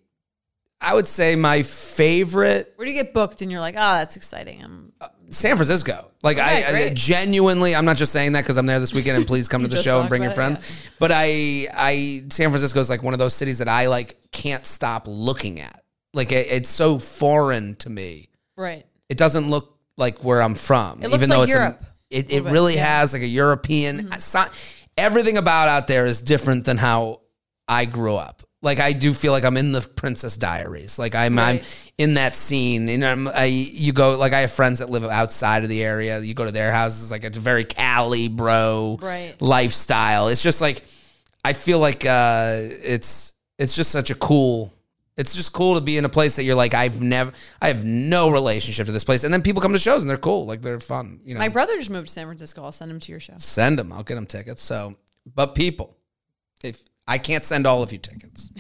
I 0.81 0.94
would 0.94 1.07
say 1.07 1.37
my 1.37 1.62
favorite 1.62 2.72
Where 2.76 2.87
do 2.87 2.90
you 2.90 3.03
get 3.03 3.12
booked 3.12 3.42
and 3.42 3.50
you're 3.50 3.61
like, 3.61 3.74
oh, 3.76 3.96
that's 3.98 4.16
exciting. 4.16 4.64
I'm 4.64 4.92
uh, 4.98 5.09
San 5.31 5.57
Francisco. 5.57 6.11
Like 6.23 6.38
I, 6.38 6.87
I 6.87 6.88
genuinely, 6.90 7.75
I'm 7.75 7.85
not 7.85 7.97
just 7.97 8.12
saying 8.12 8.33
that 8.33 8.43
because 8.43 8.57
I'm 8.59 8.66
there 8.66 8.81
this 8.81 8.93
weekend 8.93 9.16
and 9.16 9.27
please 9.27 9.49
come 9.49 9.62
to 9.69 9.69
the 9.69 9.83
show 9.83 10.01
and 10.01 10.09
bring 10.09 10.23
your 10.23 10.33
it, 10.33 10.35
friends. 10.35 10.88
But 10.99 11.12
I, 11.12 11.69
I, 11.73 12.25
San 12.29 12.51
Francisco 12.51 12.81
is 12.81 12.90
like 12.90 13.03
one 13.03 13.14
of 13.14 13.19
those 13.19 13.35
cities 13.35 13.59
that 13.59 13.69
I 13.69 13.87
like 13.87 14.19
can't 14.33 14.64
stop 14.64 15.05
looking 15.07 15.61
at. 15.61 15.83
Like 16.12 16.33
it, 16.33 16.49
it's 16.51 16.69
so 16.69 16.99
foreign 16.99 17.77
to 17.77 17.90
me. 17.90 18.29
right. 18.57 18.85
It 19.09 19.19
doesn't 19.19 19.51
look 19.51 19.77
like 19.97 20.23
where 20.23 20.40
I'm 20.40 20.55
from. 20.55 21.03
It 21.03 21.09
looks 21.09 21.14
even 21.14 21.31
though 21.31 21.40
like 21.40 21.49
it's 21.49 21.55
a- 21.55 21.59
Europe. 21.59 21.85
it, 22.11 22.33
it 22.33 22.45
bit, 22.45 22.53
really 22.53 22.75
yeah. 22.77 22.85
Mm-hmm. 22.85 23.01
has 23.01 23.12
like 23.12 23.23
a 23.23 23.27
European. 23.27 24.21
so- 24.21 24.47
everything 24.97 25.37
about 25.37 25.69
out 25.69 25.87
there 25.88 26.07
is 26.07 26.23
different 26.23 26.64
than 26.64 26.77
how 26.77 27.23
I 27.66 27.87
grew 27.87 28.16
up. 28.16 28.43
Like 28.62 28.79
I 28.79 28.92
do 28.92 29.14
feel 29.14 29.33
like 29.33 29.44
I'm 29.44 29.57
in 29.57 29.73
the 29.73 29.81
Princess 29.81 30.37
Diaries. 30.37 30.99
Like 30.99 31.14
I'm 31.14 31.38
I'm 31.38 31.61
in 31.96 32.14
that 32.14 32.35
scene. 32.35 32.88
And 32.90 33.05
I'm, 33.05 33.29
I 33.29 33.44
you 33.46 33.92
go 33.94 34.18
like 34.18 34.35
I 34.35 34.40
have 34.40 34.53
friends 34.53 34.81
that 34.81 34.90
live 34.90 35.05
outside 35.05 35.62
of 35.62 35.70
the 35.70 35.83
area. 35.83 36.20
You 36.20 36.35
go 36.35 36.44
to 36.44 36.53
their 36.53 36.70
houses. 36.70 37.11
Like 37.11 37.25
it's 37.25 37.38
a 37.38 37.40
very 37.40 37.64
Cali 37.64 38.29
bro 38.29 38.99
Right. 39.01 39.35
lifestyle. 39.40 40.29
It's 40.29 40.42
just 40.42 40.61
like 40.61 40.83
I 41.42 41.55
feel 41.55 41.79
like 41.79 42.05
uh, 42.05 42.59
it's 42.61 43.35
it's 43.59 43.75
just 43.75 43.90
such 43.90 44.11
a 44.11 44.14
cool. 44.14 44.75
It's 45.16 45.35
just 45.35 45.53
cool 45.53 45.75
to 45.75 45.81
be 45.83 45.96
in 45.99 46.05
a 46.05 46.09
place 46.11 46.37
that 46.37 46.44
you're 46.44 46.55
like 46.55 46.75
I've 46.75 47.01
never 47.01 47.33
I 47.62 47.68
have 47.68 47.83
no 47.85 48.29
relationship 48.31 48.87
to 48.87 48.92
this 48.92 49.05
place, 49.05 49.25
and 49.25 49.33
then 49.33 49.40
people 49.42 49.61
come 49.62 49.73
to 49.73 49.79
shows 49.79 50.03
and 50.03 50.09
they're 50.11 50.16
cool, 50.18 50.44
like 50.46 50.61
they're 50.61 50.81
fun. 50.81 51.20
You 51.25 51.33
know, 51.35 51.40
My 51.40 51.49
brother 51.49 51.77
just 51.79 51.88
moved 51.90 52.09
to 52.09 52.12
San 52.12 52.27
Francisco. 52.27 52.62
I'll 52.62 52.73
send 52.73 52.90
him 52.90 53.01
to 53.01 53.11
your 53.12 53.20
show. 53.20 53.35
send 53.38 53.81
him. 53.81 53.90
I'll 53.92 54.03
get 54.03 54.16
him 54.18 54.27
tickets. 54.27 54.61
So, 54.62 54.96
but 55.35 55.55
people, 55.55 55.96
if 56.62 56.83
I 57.06 57.18
can't 57.18 57.44
send 57.44 57.66
all 57.66 57.82
of 57.82 57.92
you 57.92 57.98
tickets, 57.98 58.50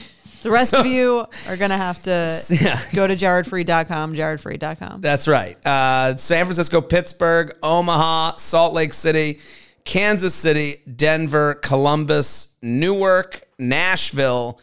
The 0.42 0.50
rest 0.50 0.74
of 0.74 0.86
you 0.86 1.24
are 1.48 1.56
gonna 1.56 1.78
have 1.78 2.02
to 2.04 2.42
yeah, 2.50 2.80
go 2.94 3.06
to 3.06 3.14
jaredfree.com, 3.14 4.14
jaredfree.com. 4.14 5.00
That's 5.00 5.28
right. 5.28 5.64
Uh, 5.66 6.16
San 6.16 6.44
Francisco, 6.46 6.80
Pittsburgh, 6.80 7.54
Omaha, 7.62 8.34
Salt 8.34 8.74
Lake 8.74 8.92
City, 8.92 9.38
Kansas 9.84 10.34
City, 10.34 10.82
Denver, 10.96 11.54
Columbus, 11.54 12.56
Newark, 12.62 13.42
Nashville, 13.58 14.60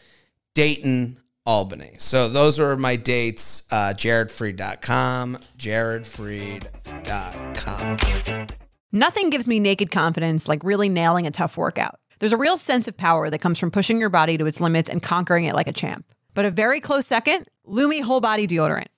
Dayton, 0.54 1.20
Albany. 1.46 1.94
So 1.98 2.28
those 2.28 2.60
are 2.60 2.76
my 2.76 2.98
dates. 2.98 3.64
Uh, 3.72 3.94
JaredFreid.com, 3.94 5.38
JaredFreid.com. 5.58 8.48
Nothing 8.92 9.30
gives 9.30 9.48
me 9.48 9.60
naked 9.60 9.92
confidence 9.92 10.48
like 10.48 10.64
really 10.64 10.90
nailing 10.90 11.28
a 11.28 11.32
tough 11.32 11.58
workout. 11.58 12.00
There's 12.20 12.34
a 12.34 12.38
real 12.38 12.58
sense 12.58 12.88
of 12.88 12.98
power 12.98 13.30
that 13.30 13.40
comes 13.40 13.60
from 13.60 13.72
pushing 13.72 14.00
your 14.00 14.10
body 14.10 14.38
to 14.38 14.46
its 14.46 14.60
limits 14.60 14.90
and 14.90 15.02
conquering 15.02 15.46
it 15.46 15.54
like 15.54 15.68
a 15.68 15.74
champ. 15.74 16.06
But 16.34 16.46
a 16.46 16.52
very 16.52 16.80
close 16.80 17.06
second, 17.06 17.48
Lume 17.66 18.02
Whole 18.02 18.22
Body 18.22 18.48
Deodorant. 18.48 18.88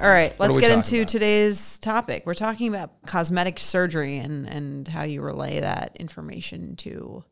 All 0.00 0.08
right, 0.08 0.34
let's 0.38 0.56
get 0.56 0.70
into 0.70 0.98
about? 0.98 1.08
today's 1.08 1.78
topic. 1.80 2.24
We're 2.24 2.34
talking 2.34 2.68
about 2.68 3.02
cosmetic 3.06 3.58
surgery 3.58 4.18
and 4.18 4.46
and 4.46 4.86
how 4.86 5.02
you 5.02 5.22
relay 5.22 5.60
that 5.60 5.96
information 5.96 6.76
to 6.76 7.24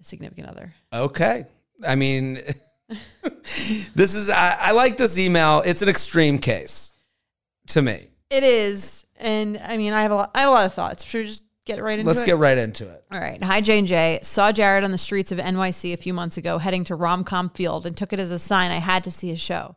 a 0.00 0.04
significant 0.04 0.48
other. 0.48 0.74
Okay. 0.92 1.46
I 1.86 1.94
mean, 1.94 2.40
this 3.94 4.14
is, 4.14 4.30
I, 4.30 4.56
I 4.60 4.72
like 4.72 4.96
this 4.96 5.18
email. 5.18 5.62
It's 5.64 5.82
an 5.82 5.88
extreme 5.88 6.38
case 6.38 6.92
to 7.68 7.82
me. 7.82 8.08
It 8.30 8.42
is, 8.42 9.06
and 9.16 9.58
I 9.58 9.76
mean, 9.76 9.92
I 9.92 10.02
have 10.02 10.10
a 10.10 10.16
lot, 10.16 10.30
I 10.34 10.40
have 10.40 10.48
a 10.48 10.52
lot 10.52 10.64
of 10.66 10.74
thoughts. 10.74 11.04
Should 11.04 11.18
we 11.18 11.26
just 11.26 11.44
get 11.66 11.82
right 11.82 11.98
into 11.98 12.10
it? 12.10 12.14
Let's 12.14 12.26
get 12.26 12.36
right 12.36 12.58
into 12.58 12.88
it. 12.88 13.04
All 13.12 13.20
right. 13.20 13.40
Hi, 13.42 13.60
Jane 13.60 13.86
J. 13.86 14.18
Saw 14.22 14.50
Jared 14.52 14.84
on 14.84 14.90
the 14.90 14.98
streets 14.98 15.30
of 15.30 15.38
NYC 15.38 15.92
a 15.92 15.96
few 15.96 16.12
months 16.12 16.36
ago 16.36 16.58
heading 16.58 16.84
to 16.84 16.96
Romcom 16.96 17.54
Field 17.54 17.86
and 17.86 17.96
took 17.96 18.12
it 18.12 18.20
as 18.20 18.30
a 18.30 18.38
sign 18.38 18.70
I 18.70 18.78
had 18.78 19.04
to 19.04 19.10
see 19.10 19.28
his 19.28 19.40
show. 19.40 19.76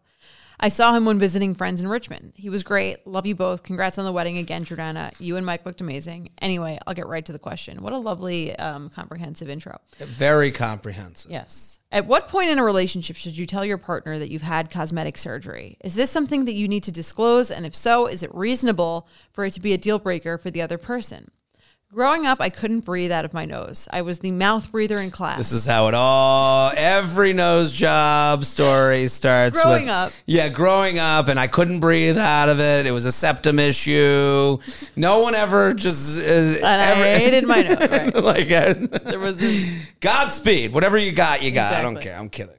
I 0.59 0.69
saw 0.69 0.95
him 0.95 1.05
when 1.05 1.19
visiting 1.19 1.53
friends 1.53 1.81
in 1.81 1.87
Richmond. 1.87 2.33
He 2.35 2.49
was 2.49 2.63
great. 2.63 3.05
Love 3.05 3.27
you 3.27 3.35
both. 3.35 3.61
Congrats 3.61 3.99
on 3.99 4.05
the 4.05 4.11
wedding 4.11 4.39
again, 4.39 4.65
Jordana. 4.65 5.13
You 5.19 5.37
and 5.37 5.45
Mike 5.45 5.65
looked 5.65 5.81
amazing. 5.81 6.29
Anyway, 6.41 6.79
I'll 6.87 6.95
get 6.95 7.07
right 7.07 7.23
to 7.25 7.31
the 7.31 7.39
question. 7.39 7.83
What 7.83 7.93
a 7.93 7.97
lovely, 7.97 8.55
um, 8.57 8.89
comprehensive 8.89 9.49
intro. 9.49 9.79
Very 9.97 10.51
comprehensive. 10.51 11.29
Yes. 11.29 11.79
At 11.91 12.07
what 12.07 12.27
point 12.27 12.49
in 12.49 12.57
a 12.57 12.63
relationship 12.63 13.15
should 13.15 13.37
you 13.37 13.45
tell 13.45 13.63
your 13.63 13.77
partner 13.77 14.17
that 14.17 14.31
you've 14.31 14.41
had 14.41 14.71
cosmetic 14.71 15.17
surgery? 15.17 15.77
Is 15.83 15.93
this 15.93 16.09
something 16.09 16.45
that 16.45 16.55
you 16.55 16.67
need 16.67 16.83
to 16.83 16.91
disclose? 16.91 17.51
And 17.51 17.65
if 17.65 17.75
so, 17.75 18.07
is 18.07 18.23
it 18.23 18.33
reasonable 18.33 19.07
for 19.31 19.45
it 19.45 19.53
to 19.53 19.61
be 19.61 19.73
a 19.73 19.77
deal 19.77 19.99
breaker 19.99 20.37
for 20.37 20.49
the 20.49 20.61
other 20.61 20.77
person? 20.77 21.29
Growing 21.93 22.25
up, 22.27 22.41
I 22.41 22.49
couldn't 22.49 22.81
breathe 22.81 23.13
out 23.13 23.23
of 23.23 23.33
my 23.33 23.45
nose. 23.45 23.87
I 23.89 24.01
was 24.01 24.19
the 24.19 24.31
mouth 24.31 24.69
breather 24.73 24.99
in 24.99 25.09
class. 25.09 25.37
This 25.37 25.51
is 25.53 25.65
how 25.65 25.87
it 25.87 25.93
all 25.93 26.73
every 26.75 27.31
nose 27.31 27.73
job 27.73 28.43
story 28.43 29.07
starts 29.07 29.59
Growing 29.59 29.83
with 29.85 29.89
up. 29.89 30.11
Yeah, 30.25 30.49
growing 30.49 30.99
up 30.99 31.29
and 31.29 31.39
I 31.39 31.47
couldn't 31.47 31.79
breathe 31.79 32.17
out 32.17 32.49
of 32.49 32.59
it. 32.59 32.85
It 32.85 32.91
was 32.91 33.05
a 33.05 33.11
septum 33.13 33.57
issue. 33.57 34.57
No 34.97 35.21
one 35.21 35.33
ever 35.33 35.73
just 35.73 36.19
uh, 36.19 36.23
and 36.23 36.57
ever, 36.61 37.03
I 37.03 37.19
hated 37.19 37.47
my 37.47 37.61
nose. 37.61 37.77
Right. 37.87 38.15
like 38.15 38.51
uh, 38.51 38.73
There 39.05 39.19
was 39.19 39.41
a, 39.41 39.79
Godspeed. 40.01 40.73
Whatever 40.73 40.97
you 40.97 41.13
got, 41.13 41.41
you 41.41 41.51
got. 41.51 41.73
I 41.73 41.81
don't 41.81 42.01
care. 42.01 42.17
I'm 42.17 42.27
kidding. 42.27 42.53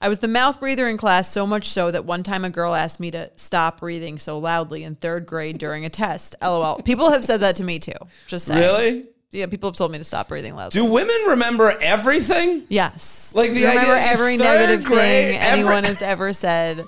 I 0.00 0.08
was 0.08 0.20
the 0.20 0.28
mouth 0.28 0.60
breather 0.60 0.88
in 0.88 0.96
class 0.96 1.30
so 1.30 1.46
much 1.46 1.68
so 1.68 1.90
that 1.90 2.04
one 2.04 2.22
time 2.22 2.44
a 2.44 2.50
girl 2.50 2.74
asked 2.74 3.00
me 3.00 3.10
to 3.10 3.30
stop 3.36 3.80
breathing 3.80 4.18
so 4.18 4.38
loudly 4.38 4.84
in 4.84 4.94
third 4.94 5.26
grade 5.26 5.58
during 5.58 5.84
a 5.84 5.88
test. 5.88 6.36
LOL. 6.40 6.76
People 6.82 7.10
have 7.10 7.24
said 7.24 7.40
that 7.40 7.56
to 7.56 7.64
me 7.64 7.80
too. 7.80 7.92
Just 8.26 8.46
saying. 8.46 8.60
Really? 8.60 9.06
Yeah, 9.30 9.46
people 9.46 9.68
have 9.68 9.76
told 9.76 9.92
me 9.92 9.98
to 9.98 10.04
stop 10.04 10.28
breathing 10.28 10.54
loudly. 10.54 10.80
Do 10.80 10.86
women 10.86 11.16
remember 11.28 11.76
everything? 11.80 12.64
yes. 12.68 13.32
Like 13.34 13.50
the 13.50 13.64
remember 13.64 13.92
idea 13.92 14.06
every 14.06 14.36
negative 14.36 14.84
grade, 14.84 15.32
thing 15.32 15.40
every- 15.40 15.60
anyone 15.60 15.84
has 15.84 16.00
ever 16.00 16.32
said 16.32 16.82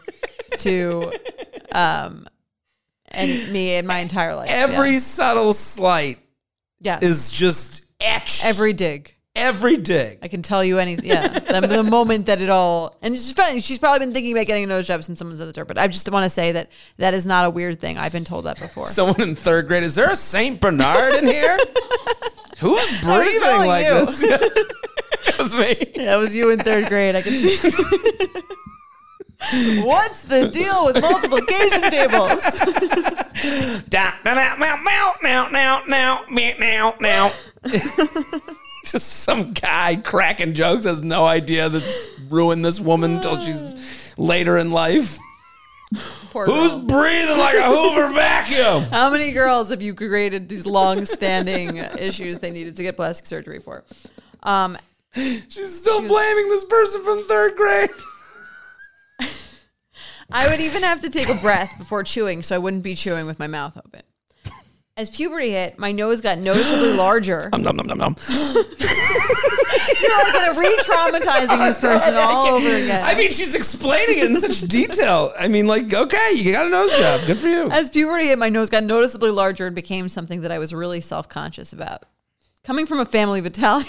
to 0.58 1.12
um 1.72 2.26
and 3.08 3.52
me 3.52 3.74
in 3.74 3.86
my 3.86 3.98
entire 3.98 4.36
life. 4.36 4.48
Every 4.50 4.94
yeah. 4.94 4.98
subtle 5.00 5.52
slight 5.52 6.20
yes. 6.78 7.02
is 7.02 7.30
just 7.30 7.84
etched. 8.00 8.44
every 8.44 8.72
dig. 8.72 9.14
Every 9.34 9.76
dig. 9.76 10.18
I 10.22 10.28
can 10.28 10.42
tell 10.42 10.64
you 10.64 10.78
anything. 10.78 11.06
Yeah, 11.06 11.28
the, 11.28 11.66
the 11.66 11.82
moment 11.82 12.26
that 12.26 12.40
it 12.40 12.50
all 12.50 12.96
and 13.02 13.14
it's 13.14 13.30
funny. 13.32 13.60
She's 13.60 13.78
probably 13.78 14.00
been 14.00 14.12
thinking 14.12 14.32
about 14.32 14.46
getting 14.46 14.64
a 14.64 14.66
nose 14.66 14.86
job 14.86 15.04
since 15.04 15.18
someone 15.18 15.36
said 15.36 15.48
that 15.48 15.54
to 15.54 15.60
her. 15.60 15.64
But 15.64 15.78
I 15.78 15.88
just 15.88 16.10
want 16.10 16.24
to 16.24 16.30
say 16.30 16.52
that 16.52 16.70
that 16.98 17.14
is 17.14 17.26
not 17.26 17.44
a 17.44 17.50
weird 17.50 17.80
thing. 17.80 17.98
I've 17.98 18.12
been 18.12 18.24
told 18.24 18.44
that 18.44 18.58
before. 18.58 18.86
Someone 18.86 19.20
in 19.20 19.34
third 19.34 19.66
grade. 19.66 19.82
Is 19.82 19.94
there 19.94 20.10
a 20.10 20.16
Saint 20.16 20.60
Bernard 20.60 21.14
in 21.14 21.26
here? 21.26 21.58
Who's 22.58 23.00
breathing 23.00 23.66
like 23.66 23.86
you. 23.86 24.06
this? 24.06 24.20
that 25.26 25.36
was 25.38 25.54
me. 25.54 25.92
yeah, 25.94 26.16
it 26.16 26.18
was 26.18 26.34
you 26.34 26.50
in 26.50 26.58
third 26.58 26.88
grade. 26.88 27.16
I 27.16 27.22
can 27.22 27.32
see. 27.32 27.56
What's 29.82 30.24
the 30.24 30.50
deal 30.50 30.84
with 30.84 31.00
multiplication 31.00 31.90
tables? 31.90 32.44
Now, 33.90 34.12
now, 34.22 34.34
now, 35.22 35.48
now, 35.48 35.82
now, 35.88 36.22
now, 36.28 36.94
now. 37.00 37.32
Just 38.84 39.08
some 39.08 39.52
guy 39.52 39.96
cracking 39.96 40.54
jokes 40.54 40.84
has 40.84 41.02
no 41.02 41.26
idea 41.26 41.68
that's 41.68 41.98
ruined 42.28 42.64
this 42.64 42.80
woman 42.80 43.16
until 43.16 43.38
she's 43.38 44.14
later 44.18 44.56
in 44.56 44.70
life. 44.70 45.18
Poor 46.30 46.46
Who's 46.46 46.72
girl. 46.74 46.82
breathing 46.84 47.38
like 47.38 47.56
a 47.56 47.64
Hoover 47.64 48.08
vacuum? 48.14 48.84
How 48.84 49.10
many 49.10 49.32
girls 49.32 49.70
have 49.70 49.82
you 49.82 49.94
created 49.94 50.48
these 50.48 50.64
long-standing 50.64 51.76
issues 51.76 52.38
they 52.38 52.50
needed 52.52 52.76
to 52.76 52.82
get 52.82 52.96
plastic 52.96 53.26
surgery 53.26 53.58
for? 53.58 53.84
Um, 54.44 54.78
She's 55.12 55.80
still 55.80 56.06
blaming 56.06 56.48
this 56.48 56.64
person 56.64 57.02
from 57.02 57.24
third 57.24 57.56
grade. 57.56 57.90
I 60.32 60.48
would 60.48 60.60
even 60.60 60.84
have 60.84 61.02
to 61.02 61.10
take 61.10 61.28
a 61.28 61.34
breath 61.34 61.76
before 61.78 62.04
chewing, 62.04 62.44
so 62.44 62.54
I 62.54 62.58
wouldn't 62.58 62.84
be 62.84 62.94
chewing 62.94 63.26
with 63.26 63.40
my 63.40 63.48
mouth 63.48 63.76
open. 63.76 64.02
As 65.00 65.08
puberty 65.08 65.52
hit, 65.52 65.78
my 65.78 65.92
nose 65.92 66.20
got 66.20 66.36
noticeably 66.36 66.92
larger. 66.98 67.48
Nom, 67.52 67.62
nom, 67.62 67.74
nom, 67.74 67.86
nom, 67.86 67.98
nom. 67.98 68.16
You're 68.28 68.50
like 68.50 68.76
re-traumatizing 70.58 71.66
this 71.66 71.78
person 71.78 72.16
all 72.16 72.48
over 72.48 72.68
again. 72.68 73.02
I 73.02 73.14
mean, 73.14 73.32
she's 73.32 73.54
explaining 73.54 74.18
it 74.18 74.26
in 74.26 74.38
such 74.38 74.60
detail. 74.68 75.32
I 75.38 75.48
mean, 75.48 75.66
like, 75.66 75.94
okay, 75.94 76.32
you 76.34 76.52
got 76.52 76.66
a 76.66 76.68
nose 76.68 76.90
job. 76.98 77.26
Good 77.26 77.38
for 77.38 77.48
you. 77.48 77.70
As 77.70 77.88
puberty 77.88 78.26
hit, 78.26 78.38
my 78.38 78.50
nose 78.50 78.68
got 78.68 78.84
noticeably 78.84 79.30
larger 79.30 79.68
and 79.68 79.74
became 79.74 80.06
something 80.10 80.42
that 80.42 80.52
I 80.52 80.58
was 80.58 80.74
really 80.74 81.00
self-conscious 81.00 81.72
about. 81.72 82.04
Coming 82.62 82.84
from 82.84 83.00
a 83.00 83.06
family 83.06 83.38
of 83.38 83.46
Italians, 83.46 83.88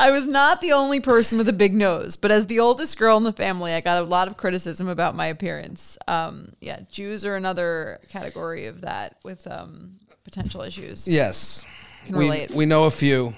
I 0.00 0.10
was 0.12 0.26
not 0.26 0.60
the 0.60 0.72
only 0.72 1.00
person 1.00 1.38
with 1.38 1.48
a 1.48 1.52
big 1.52 1.74
nose, 1.74 2.16
but 2.16 2.30
as 2.30 2.46
the 2.46 2.60
oldest 2.60 2.96
girl 2.98 3.16
in 3.16 3.24
the 3.24 3.32
family, 3.32 3.72
I 3.72 3.80
got 3.80 3.98
a 3.98 4.02
lot 4.02 4.28
of 4.28 4.36
criticism 4.36 4.88
about 4.88 5.16
my 5.16 5.26
appearance. 5.26 5.98
Um, 6.06 6.52
yeah, 6.60 6.80
Jews 6.90 7.24
are 7.24 7.34
another 7.34 7.98
category 8.08 8.66
of 8.66 8.82
that 8.82 9.16
with 9.24 9.46
um, 9.48 9.98
potential 10.24 10.62
issues. 10.62 11.06
Yes. 11.08 11.64
Can 12.06 12.16
We, 12.16 12.24
relate. 12.26 12.50
we 12.52 12.64
know 12.66 12.84
a 12.84 12.90
few 12.90 13.34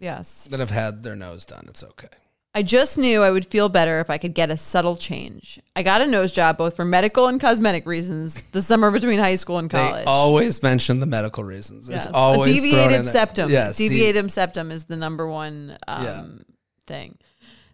Yes. 0.00 0.48
that 0.50 0.60
have 0.60 0.70
had 0.70 1.02
their 1.02 1.16
nose 1.16 1.44
done. 1.44 1.64
It's 1.68 1.82
okay. 1.82 2.08
I 2.54 2.62
just 2.62 2.98
knew 2.98 3.22
I 3.22 3.30
would 3.30 3.46
feel 3.46 3.70
better 3.70 4.00
if 4.00 4.10
I 4.10 4.18
could 4.18 4.34
get 4.34 4.50
a 4.50 4.58
subtle 4.58 4.96
change. 4.96 5.58
I 5.74 5.82
got 5.82 6.02
a 6.02 6.06
nose 6.06 6.32
job 6.32 6.58
both 6.58 6.76
for 6.76 6.84
medical 6.84 7.26
and 7.28 7.40
cosmetic 7.40 7.86
reasons 7.86 8.42
the 8.52 8.60
summer 8.60 8.90
between 8.90 9.18
high 9.18 9.36
school 9.36 9.56
and 9.56 9.70
college. 9.70 10.04
They 10.04 10.10
always 10.10 10.62
mention 10.62 11.00
the 11.00 11.06
medical 11.06 11.44
reasons. 11.44 11.88
Yes. 11.88 12.04
It's 12.04 12.14
always 12.14 12.50
a 12.50 12.52
deviated 12.60 12.92
there. 12.92 13.02
septum. 13.04 13.50
Yes, 13.50 13.76
de- 13.78 13.88
deviated 13.88 14.30
septum 14.30 14.70
is 14.70 14.84
the 14.84 14.96
number 14.96 15.26
one 15.26 15.78
um, 15.88 16.04
Yeah. 16.04 16.24
thing. 16.86 17.18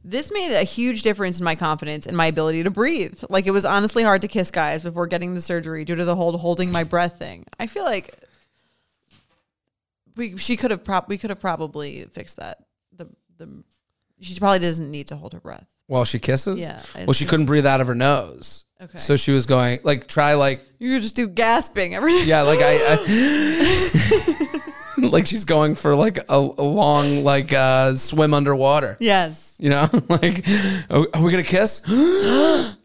This 0.04 0.30
made 0.30 0.56
a 0.56 0.62
huge 0.62 1.02
difference 1.02 1.40
in 1.40 1.44
my 1.44 1.56
confidence 1.56 2.06
and 2.06 2.16
my 2.16 2.26
ability 2.26 2.62
to 2.62 2.70
breathe. 2.70 3.20
Like 3.28 3.48
it 3.48 3.50
was 3.50 3.64
honestly 3.64 4.04
hard 4.04 4.22
to 4.22 4.28
kiss 4.28 4.52
guys 4.52 4.84
before 4.84 5.08
getting 5.08 5.34
the 5.34 5.40
surgery 5.40 5.84
due 5.84 5.96
to 5.96 6.04
the 6.04 6.14
whole 6.14 6.38
holding 6.38 6.70
my 6.70 6.84
breath 6.84 7.18
thing. 7.18 7.46
I 7.58 7.66
feel 7.66 7.84
like 7.84 8.14
we 10.14 10.36
she 10.36 10.56
could 10.56 10.70
have 10.70 10.84
prob 10.84 11.06
we 11.08 11.18
could 11.18 11.30
have 11.30 11.40
probably 11.40 12.04
fixed 12.04 12.36
that. 12.36 12.58
The 12.96 13.08
the 13.38 13.64
she 14.20 14.38
probably 14.38 14.58
doesn't 14.60 14.90
need 14.90 15.08
to 15.08 15.16
hold 15.16 15.32
her 15.32 15.40
breath. 15.40 15.66
While 15.86 16.04
she 16.04 16.18
kisses? 16.18 16.58
Yeah, 16.60 16.82
I 16.94 17.04
Well, 17.04 17.14
she 17.14 17.24
assume. 17.24 17.28
couldn't 17.30 17.46
breathe 17.46 17.66
out 17.66 17.80
of 17.80 17.86
her 17.86 17.94
nose. 17.94 18.64
Okay. 18.80 18.98
So 18.98 19.16
she 19.16 19.32
was 19.32 19.46
going, 19.46 19.80
like, 19.82 20.06
try, 20.06 20.34
like, 20.34 20.60
You 20.78 20.94
could 20.94 21.02
just 21.02 21.16
do 21.16 21.26
gasping 21.28 21.94
everything. 21.94 22.28
yeah, 22.28 22.42
like, 22.42 22.60
I. 22.62 22.78
I 24.98 24.98
like 25.10 25.26
she's 25.26 25.44
going 25.44 25.74
for, 25.74 25.96
like, 25.96 26.18
a, 26.18 26.36
a 26.36 26.38
long, 26.38 27.24
like, 27.24 27.52
uh, 27.52 27.94
swim 27.96 28.34
underwater. 28.34 28.96
Yes. 29.00 29.56
You 29.58 29.70
know? 29.70 29.88
like, 30.08 30.46
are, 30.90 31.06
are 31.14 31.22
we 31.22 31.32
going 31.32 31.42
to 31.42 31.50
kiss? 31.50 31.82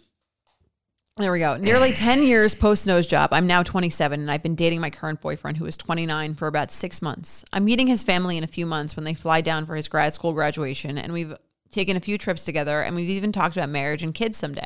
There 1.17 1.31
we 1.31 1.39
go. 1.39 1.57
Nearly 1.57 1.93
10 1.93 2.23
years 2.23 2.55
post 2.55 2.87
nose 2.87 3.05
job. 3.05 3.29
I'm 3.33 3.45
now 3.45 3.61
27 3.61 4.19
and 4.19 4.31
I've 4.31 4.41
been 4.41 4.55
dating 4.55 4.81
my 4.81 4.89
current 4.89 5.21
boyfriend 5.21 5.57
who 5.57 5.65
is 5.65 5.77
29 5.77 6.33
for 6.33 6.47
about 6.47 6.71
six 6.71 7.01
months. 7.01 7.45
I'm 7.53 7.65
meeting 7.65 7.87
his 7.87 8.01
family 8.01 8.35
in 8.37 8.43
a 8.43 8.47
few 8.47 8.65
months 8.65 8.95
when 8.95 9.03
they 9.03 9.13
fly 9.13 9.41
down 9.41 9.67
for 9.67 9.75
his 9.75 9.87
grad 9.87 10.15
school 10.15 10.33
graduation 10.33 10.97
and 10.97 11.13
we've 11.13 11.35
taken 11.69 11.97
a 11.97 11.99
few 11.99 12.17
trips 12.17 12.43
together 12.43 12.81
and 12.81 12.95
we've 12.95 13.09
even 13.09 13.31
talked 13.31 13.55
about 13.55 13.69
marriage 13.69 14.01
and 14.01 14.13
kids 14.13 14.37
someday. 14.37 14.63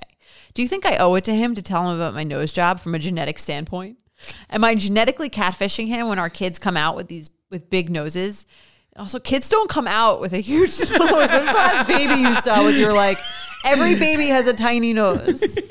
Do 0.53 0.61
you 0.61 0.69
think 0.69 0.85
I 0.85 0.97
owe 0.97 1.15
it 1.15 1.25
to 1.25 1.35
him 1.35 1.53
to 1.55 1.61
tell 1.61 1.89
him 1.89 1.95
about 1.97 2.13
my 2.13 2.23
nose 2.23 2.53
job 2.53 2.79
from 2.79 2.95
a 2.95 2.99
genetic 2.99 3.39
standpoint? 3.39 3.97
Am 4.49 4.63
I 4.63 4.75
genetically 4.75 5.29
catfishing 5.29 5.87
him 5.87 6.07
when 6.07 6.17
our 6.17 6.29
kids 6.29 6.57
come 6.57 6.77
out 6.77 6.95
with 6.95 7.07
these 7.07 7.29
with 7.49 7.69
big 7.69 7.89
noses? 7.89 8.45
Also, 8.95 9.19
kids 9.19 9.47
don't 9.47 9.69
come 9.69 9.87
out 9.87 10.21
with 10.21 10.33
a 10.33 10.39
huge 10.39 10.79
nose. 10.79 10.89
The 10.89 10.97
last 10.97 11.87
baby 11.87 12.15
you 12.15 12.33
saw 12.35 12.65
with 12.65 12.77
your 12.77 12.93
like 12.93 13.19
every 13.67 13.95
baby 13.99 14.27
has 14.27 14.47
a 14.47 14.53
tiny 14.53 14.93
nose? 14.93 15.57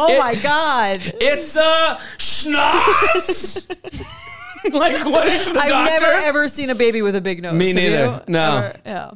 Oh 0.00 0.16
my 0.18 0.34
god! 0.36 1.00
It's 1.02 1.56
a 1.56 1.98
schnoz! 2.18 3.68
like, 4.72 5.04
what 5.04 5.26
is 5.26 5.52
the 5.52 5.58
I've 5.58 5.68
doctor? 5.68 5.90
never 5.90 6.12
ever 6.12 6.48
seen 6.48 6.70
a 6.70 6.74
baby 6.74 7.02
with 7.02 7.16
a 7.16 7.20
big 7.20 7.42
nose. 7.42 7.54
Me 7.54 7.68
Have 7.68 7.76
you? 7.76 7.90
neither. 7.90 8.24
No. 8.28 8.56
Ever? 8.56 8.80
Yeah. 8.86 9.10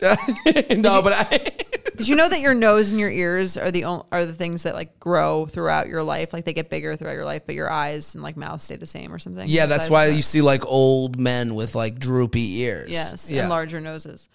no, 0.76 1.02
but 1.02 1.12
I. 1.12 1.38
Did 1.96 2.08
you 2.08 2.16
know 2.16 2.28
that 2.28 2.40
your 2.40 2.54
nose 2.54 2.90
and 2.90 2.98
your 2.98 3.10
ears 3.10 3.56
are 3.56 3.70
the 3.70 3.84
only, 3.84 4.04
are 4.10 4.26
the 4.26 4.32
things 4.32 4.64
that 4.64 4.74
like 4.74 4.98
grow 4.98 5.46
throughout 5.46 5.86
your 5.86 6.02
life? 6.02 6.32
Like 6.32 6.44
they 6.44 6.52
get 6.52 6.68
bigger 6.70 6.96
throughout 6.96 7.12
your 7.14 7.24
life, 7.24 7.42
but 7.46 7.54
your 7.54 7.70
eyes 7.70 8.14
and 8.14 8.22
like 8.24 8.36
mouth 8.36 8.60
stay 8.60 8.76
the 8.76 8.86
same 8.86 9.12
or 9.12 9.18
something. 9.18 9.46
Yeah, 9.48 9.66
The 9.66 9.74
that's 9.76 9.90
why 9.90 10.08
that? 10.08 10.16
you 10.16 10.22
see 10.22 10.40
like 10.42 10.64
old 10.66 11.20
men 11.20 11.54
with 11.54 11.74
like 11.76 11.98
droopy 12.00 12.58
ears. 12.60 12.90
yes 12.90 13.30
Yeah. 13.30 13.42
and 13.42 13.50
larger 13.50 13.80
noses. 13.80 14.28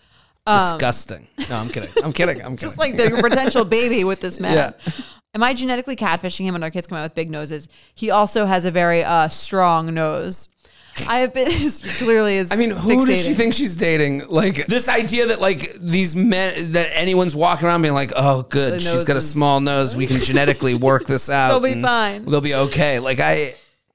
Disgusting. 0.54 1.28
no, 1.50 1.56
I'm 1.58 1.70
kidding. 1.70 1.90
I'm 2.04 2.14
kidding. 2.14 2.38
I'm 2.42 2.56
kidding. 2.58 2.58
Just 2.58 2.78
like 2.78 2.98
the 2.98 3.10
potential 3.22 3.66
baby 3.66 4.04
with 4.04 4.22
this 4.22 4.40
man. 4.42 4.54
Yeah. 4.56 4.94
Am 5.36 5.44
I 5.44 5.54
genetically 5.54 5.96
catfishing 5.96 6.46
him 6.46 6.54
when 6.54 6.64
our 6.64 6.72
kids 6.72 6.88
come 6.88 6.98
out 6.98 7.04
with 7.04 7.16
big 7.16 7.30
noses? 7.30 7.68
He 7.94 8.10
also 8.10 8.46
has 8.46 8.66
a 8.66 8.72
very 8.72 9.04
uh, 9.04 9.28
strong 9.28 9.94
nose. 9.94 10.48
I 11.08 11.20
have 11.20 11.34
been 11.34 11.48
as 11.52 11.98
clearly 12.00 12.40
as 12.40 12.52
I 12.52 12.56
mean, 12.56 12.72
who 12.72 13.06
does 13.06 13.22
she 13.24 13.30
fixating. 13.32 13.36
think 13.36 13.54
she's 13.54 13.78
dating? 13.78 14.28
Like 14.28 14.66
this 14.68 14.90
idea 14.90 15.28
that 15.28 15.40
like 15.40 15.74
these 15.76 16.16
men 16.16 16.72
that 16.74 16.90
anyone's 16.94 17.36
walking 17.36 17.68
around 17.68 17.84
being 17.84 17.94
like, 17.94 18.12
oh, 18.16 18.42
good, 18.42 18.82
she's 18.82 19.04
got 19.04 19.16
a 19.18 19.22
small 19.22 19.60
nose. 19.62 19.96
We 19.96 20.08
can 20.08 20.18
genetically 20.18 20.74
work 20.74 21.06
this 21.06 21.30
out. 21.30 21.50
They'll 21.50 21.60
be 21.60 21.74
and 21.74 21.84
fine. 21.84 22.26
They'll 22.26 22.42
be 22.42 22.56
okay. 22.56 23.00
Like 23.00 23.20
I, 23.20 23.54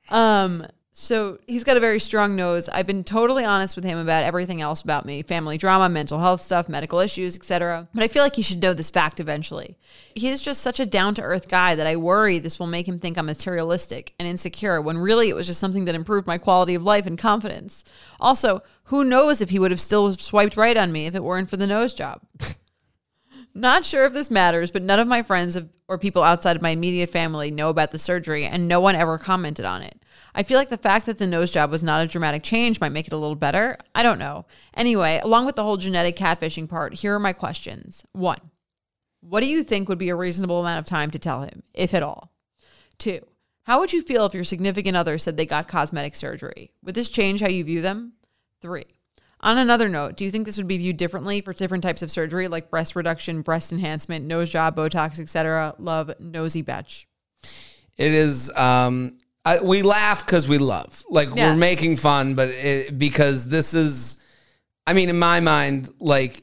Um, 0.08 0.64
so 0.96 1.38
he's 1.48 1.64
got 1.64 1.76
a 1.76 1.80
very 1.80 1.98
strong 1.98 2.36
nose. 2.36 2.68
I've 2.68 2.86
been 2.86 3.02
totally 3.02 3.44
honest 3.44 3.74
with 3.74 3.84
him 3.84 3.98
about 3.98 4.22
everything 4.22 4.60
else 4.60 4.80
about 4.80 5.04
me, 5.04 5.22
family 5.22 5.58
drama, 5.58 5.88
mental 5.88 6.20
health 6.20 6.40
stuff, 6.40 6.68
medical 6.68 7.00
issues, 7.00 7.34
etc. 7.34 7.88
But 7.92 8.04
I 8.04 8.08
feel 8.08 8.22
like 8.22 8.36
he 8.36 8.42
should 8.42 8.62
know 8.62 8.74
this 8.74 8.90
fact 8.90 9.18
eventually. 9.18 9.76
He 10.14 10.28
is 10.28 10.40
just 10.40 10.60
such 10.60 10.78
a 10.78 10.86
down-to-earth 10.86 11.48
guy 11.48 11.74
that 11.74 11.88
I 11.88 11.96
worry 11.96 12.38
this 12.38 12.60
will 12.60 12.68
make 12.68 12.86
him 12.86 13.00
think 13.00 13.18
I'm 13.18 13.26
materialistic 13.26 14.14
and 14.20 14.28
insecure 14.28 14.80
when 14.80 14.96
really 14.96 15.28
it 15.28 15.34
was 15.34 15.48
just 15.48 15.58
something 15.58 15.84
that 15.86 15.96
improved 15.96 16.28
my 16.28 16.38
quality 16.38 16.76
of 16.76 16.84
life 16.84 17.08
and 17.08 17.18
confidence. 17.18 17.82
Also, 18.20 18.62
who 18.84 19.02
knows 19.02 19.40
if 19.40 19.50
he 19.50 19.58
would 19.58 19.72
have 19.72 19.80
still 19.80 20.12
swiped 20.12 20.56
right 20.56 20.76
on 20.76 20.92
me 20.92 21.06
if 21.06 21.16
it 21.16 21.24
weren't 21.24 21.50
for 21.50 21.56
the 21.56 21.66
nose 21.66 21.92
job. 21.92 22.20
Not 23.54 23.84
sure 23.84 24.04
if 24.04 24.12
this 24.12 24.32
matters, 24.32 24.72
but 24.72 24.82
none 24.82 24.98
of 24.98 25.06
my 25.06 25.22
friends 25.22 25.56
or 25.86 25.98
people 25.98 26.24
outside 26.24 26.56
of 26.56 26.62
my 26.62 26.70
immediate 26.70 27.10
family 27.10 27.52
know 27.52 27.68
about 27.68 27.92
the 27.92 27.98
surgery, 27.98 28.44
and 28.44 28.66
no 28.66 28.80
one 28.80 28.96
ever 28.96 29.16
commented 29.16 29.64
on 29.64 29.82
it. 29.82 30.02
I 30.34 30.42
feel 30.42 30.58
like 30.58 30.70
the 30.70 30.76
fact 30.76 31.06
that 31.06 31.18
the 31.18 31.26
nose 31.26 31.52
job 31.52 31.70
was 31.70 31.82
not 31.82 32.02
a 32.02 32.08
dramatic 32.08 32.42
change 32.42 32.80
might 32.80 32.92
make 32.92 33.06
it 33.06 33.12
a 33.12 33.16
little 33.16 33.36
better. 33.36 33.76
I 33.94 34.02
don't 34.02 34.18
know. 34.18 34.46
Anyway, 34.74 35.20
along 35.22 35.46
with 35.46 35.54
the 35.54 35.62
whole 35.62 35.76
genetic 35.76 36.16
catfishing 36.16 36.68
part, 36.68 36.94
here 36.94 37.14
are 37.14 37.20
my 37.20 37.32
questions. 37.32 38.04
One, 38.12 38.40
what 39.20 39.40
do 39.40 39.46
you 39.46 39.62
think 39.62 39.88
would 39.88 39.98
be 39.98 40.08
a 40.08 40.16
reasonable 40.16 40.60
amount 40.60 40.80
of 40.80 40.86
time 40.86 41.12
to 41.12 41.18
tell 41.20 41.42
him, 41.42 41.62
if 41.74 41.94
at 41.94 42.02
all? 42.02 42.32
Two, 42.98 43.20
how 43.64 43.78
would 43.78 43.92
you 43.92 44.02
feel 44.02 44.26
if 44.26 44.34
your 44.34 44.44
significant 44.44 44.96
other 44.96 45.16
said 45.16 45.36
they 45.36 45.46
got 45.46 45.68
cosmetic 45.68 46.16
surgery? 46.16 46.72
Would 46.82 46.96
this 46.96 47.08
change 47.08 47.40
how 47.40 47.48
you 47.48 47.62
view 47.62 47.82
them? 47.82 48.14
Three, 48.60 48.86
on 49.44 49.58
another 49.58 49.88
note, 49.88 50.16
do 50.16 50.24
you 50.24 50.30
think 50.30 50.46
this 50.46 50.56
would 50.56 50.66
be 50.66 50.78
viewed 50.78 50.96
differently 50.96 51.40
for 51.42 51.52
different 51.52 51.84
types 51.84 52.02
of 52.02 52.10
surgery 52.10 52.48
like 52.48 52.70
breast 52.70 52.96
reduction, 52.96 53.42
breast 53.42 53.72
enhancement, 53.72 54.24
nose 54.24 54.50
job, 54.50 54.74
Botox, 54.74 55.20
etc.? 55.20 55.74
Love, 55.78 56.12
nosy 56.18 56.62
betch. 56.62 57.06
It 57.96 58.12
is. 58.14 58.50
Um, 58.56 59.18
I, 59.44 59.60
we 59.60 59.82
laugh 59.82 60.24
because 60.24 60.48
we 60.48 60.58
love. 60.58 61.04
Like 61.10 61.30
we're 61.30 61.54
making 61.54 61.96
fun, 61.96 62.34
but 62.34 62.48
it, 62.48 62.98
because 62.98 63.48
this 63.48 63.74
is. 63.74 64.18
I 64.86 64.92
mean, 64.92 65.08
in 65.08 65.18
my 65.18 65.40
mind, 65.40 65.88
like, 65.98 66.42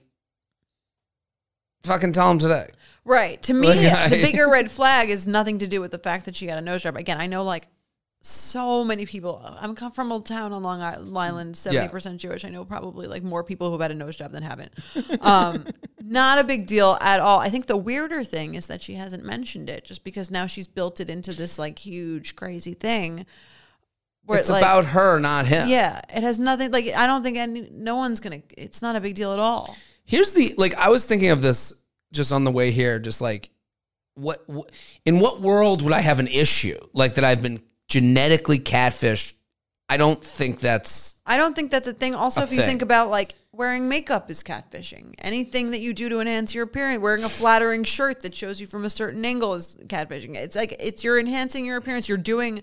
fucking 1.83 2.11
tell 2.13 2.31
him 2.31 2.39
today. 2.39 2.67
Right. 3.03 3.41
To 3.43 3.53
me, 3.53 3.67
Like, 3.91 4.09
the 4.09 4.21
bigger 4.21 4.49
red 4.49 4.71
flag 4.71 5.09
is 5.09 5.27
nothing 5.27 5.59
to 5.59 5.67
do 5.67 5.81
with 5.81 5.91
the 5.91 5.99
fact 5.99 6.25
that 6.25 6.35
she 6.35 6.47
got 6.47 6.57
a 6.57 6.61
nose 6.61 6.83
job. 6.83 6.95
Again, 6.97 7.19
I 7.19 7.27
know 7.27 7.43
like 7.43 7.67
so 8.21 8.85
many 8.85 9.07
people. 9.07 9.41
I'm 9.59 9.75
come 9.75 9.91
from 9.91 10.11
a 10.11 10.21
town 10.21 10.53
on 10.53 10.61
Long 10.61 10.81
Island, 10.81 11.57
seventy 11.57 11.89
percent 11.89 12.21
Jewish. 12.21 12.45
I 12.45 12.49
know 12.49 12.63
probably 12.63 13.07
like 13.07 13.23
more 13.23 13.43
people 13.43 13.71
who've 13.71 13.81
had 13.81 13.91
a 13.91 13.95
nose 13.95 14.15
job 14.15 14.31
than 14.31 14.43
haven't. 14.43 14.73
Um, 15.21 15.65
not 16.03 16.37
a 16.37 16.43
big 16.43 16.67
deal 16.67 16.97
at 17.01 17.19
all. 17.19 17.39
I 17.39 17.49
think 17.49 17.65
the 17.65 17.77
weirder 17.77 18.23
thing 18.23 18.53
is 18.53 18.67
that 18.67 18.81
she 18.83 18.93
hasn't 18.93 19.25
mentioned 19.25 19.69
it, 19.69 19.85
just 19.85 20.03
because 20.03 20.29
now 20.29 20.45
she's 20.45 20.67
built 20.67 20.99
it 20.99 21.09
into 21.09 21.33
this 21.33 21.57
like 21.57 21.79
huge 21.79 22.35
crazy 22.35 22.75
thing. 22.75 23.25
Where 24.25 24.37
It's 24.37 24.49
it, 24.49 24.53
like, 24.53 24.61
about 24.61 24.85
her, 24.85 25.19
not 25.19 25.47
him. 25.47 25.67
yeah, 25.67 25.99
it 26.15 26.21
has 26.21 26.37
nothing. 26.37 26.69
Like 26.69 26.85
I 26.89 27.07
don't 27.07 27.23
think 27.23 27.37
any, 27.37 27.67
no 27.71 27.95
one's 27.95 28.19
gonna. 28.19 28.43
It's 28.55 28.83
not 28.83 28.95
a 28.95 29.01
big 29.01 29.15
deal 29.15 29.33
at 29.33 29.39
all. 29.39 29.75
Here's 30.05 30.33
the 30.33 30.53
like 30.57 30.75
I 30.75 30.89
was 30.89 31.05
thinking 31.05 31.31
of 31.31 31.41
this 31.41 31.73
just 32.13 32.31
on 32.31 32.43
the 32.43 32.51
way 32.51 32.69
here, 32.69 32.99
just 32.99 33.19
like 33.19 33.49
what, 34.13 34.47
what 34.47 34.71
in 35.05 35.19
what 35.19 35.41
world 35.41 35.81
would 35.81 35.93
I 35.93 36.01
have 36.01 36.19
an 36.19 36.27
issue 36.27 36.77
like 36.93 37.15
that 37.15 37.23
I've 37.23 37.41
been 37.41 37.61
genetically 37.91 38.57
catfished? 38.57 39.33
I 39.89 39.97
don't 39.97 40.23
think 40.23 40.61
that's 40.61 41.15
I 41.25 41.35
don't 41.37 41.53
think 41.53 41.69
that's 41.69 41.87
a 41.87 41.93
thing. 41.93 42.15
Also, 42.15 42.41
A 42.41 42.43
if 42.45 42.51
you 42.51 42.57
thing. 42.57 42.65
think 42.65 42.81
about 42.81 43.09
like 43.09 43.35
wearing 43.51 43.89
makeup 43.89 44.31
is 44.31 44.41
catfishing. 44.41 45.13
Anything 45.19 45.71
that 45.71 45.81
you 45.81 45.93
do 45.93 46.07
to 46.07 46.21
enhance 46.21 46.55
your 46.55 46.63
appearance, 46.63 47.01
wearing 47.01 47.25
a 47.25 47.29
flattering 47.29 47.83
shirt 47.83 48.21
that 48.21 48.33
shows 48.33 48.61
you 48.61 48.67
from 48.67 48.85
a 48.85 48.89
certain 48.89 49.23
angle 49.25 49.53
is 49.53 49.77
catfishing. 49.87 50.35
It's 50.35 50.55
like 50.55 50.77
it's 50.79 51.03
you're 51.03 51.19
enhancing 51.19 51.65
your 51.65 51.75
appearance. 51.75 52.07
You're 52.07 52.17
doing 52.17 52.61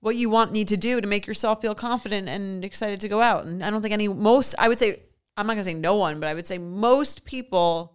what 0.00 0.16
you 0.16 0.28
want 0.28 0.52
need 0.52 0.68
to 0.68 0.76
do 0.76 1.00
to 1.00 1.06
make 1.06 1.28
yourself 1.28 1.62
feel 1.62 1.76
confident 1.76 2.28
and 2.28 2.64
excited 2.64 3.00
to 3.02 3.08
go 3.08 3.22
out. 3.22 3.44
And 3.44 3.64
I 3.64 3.70
don't 3.70 3.80
think 3.80 3.94
any 3.94 4.08
most 4.08 4.56
I 4.58 4.66
would 4.66 4.80
say 4.80 5.00
I'm 5.36 5.46
not 5.46 5.54
gonna 5.54 5.64
say 5.64 5.74
no 5.74 5.94
one, 5.94 6.18
but 6.18 6.28
I 6.28 6.34
would 6.34 6.46
say 6.46 6.58
most 6.58 7.24
people 7.24 7.94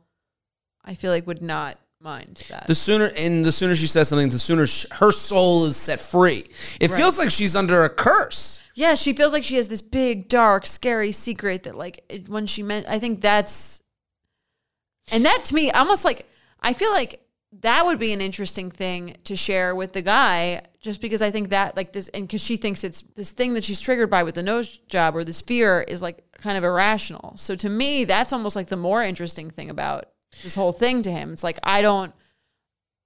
I 0.85 0.93
feel 0.93 1.11
like 1.11 1.27
would 1.27 1.41
not 1.41 1.77
mind 2.01 2.45
that. 2.49 2.65
the 2.67 2.75
sooner 2.75 3.09
and 3.17 3.43
the 3.43 3.51
sooner 3.51 3.75
she 3.75 3.87
says 3.87 4.07
something, 4.07 4.29
the 4.29 4.39
sooner 4.39 4.65
sh- 4.67 4.85
her 4.93 5.11
soul 5.11 5.65
is 5.65 5.75
set 5.75 5.99
free. 5.99 6.45
It 6.79 6.89
Right. 6.89 6.97
feels 6.97 7.17
like 7.17 7.29
she's 7.31 7.55
under 7.55 7.83
a 7.83 7.89
curse. 7.89 8.61
Yeah, 8.75 8.95
she 8.95 9.11
feels 9.13 9.33
like 9.33 9.43
she 9.43 9.55
has 9.55 9.67
this 9.67 9.81
big, 9.81 10.29
dark, 10.29 10.65
scary 10.65 11.11
secret 11.11 11.63
that, 11.63 11.75
like, 11.75 12.05
it, 12.07 12.29
when 12.29 12.45
she 12.45 12.63
meant, 12.63 12.87
I 12.87 12.99
think 12.99 13.19
that's, 13.19 13.81
and 15.11 15.25
that 15.25 15.43
to 15.45 15.55
me, 15.55 15.69
almost 15.71 16.05
like, 16.05 16.29
I 16.61 16.71
feel 16.73 16.91
like 16.91 17.19
that 17.61 17.85
would 17.85 17.99
be 17.99 18.13
an 18.13 18.21
interesting 18.21 18.71
thing 18.71 19.17
to 19.25 19.35
share 19.35 19.75
with 19.75 19.91
the 19.91 20.01
guy, 20.01 20.61
just 20.79 21.01
because 21.01 21.21
I 21.21 21.31
think 21.31 21.49
that, 21.49 21.75
like, 21.75 21.91
this, 21.91 22.07
and 22.09 22.25
because 22.27 22.41
she 22.41 22.55
thinks 22.55 22.85
it's 22.85 23.01
this 23.15 23.31
thing 23.31 23.55
that 23.55 23.65
she's 23.65 23.81
triggered 23.81 24.09
by 24.09 24.23
with 24.23 24.35
the 24.35 24.43
nose 24.43 24.77
job 24.87 25.15
or 25.17 25.25
this 25.25 25.41
fear 25.41 25.81
is 25.81 26.01
like 26.01 26.23
kind 26.37 26.57
of 26.57 26.63
irrational. 26.63 27.33
So 27.35 27.55
to 27.55 27.67
me, 27.67 28.05
that's 28.05 28.31
almost 28.31 28.55
like 28.55 28.67
the 28.67 28.77
more 28.77 29.03
interesting 29.03 29.49
thing 29.49 29.69
about 29.69 30.05
this 30.43 30.55
whole 30.55 30.71
thing 30.71 31.01
to 31.03 31.11
him. 31.11 31.33
It's 31.33 31.43
like, 31.43 31.59
I 31.63 31.81
don't, 31.81 32.13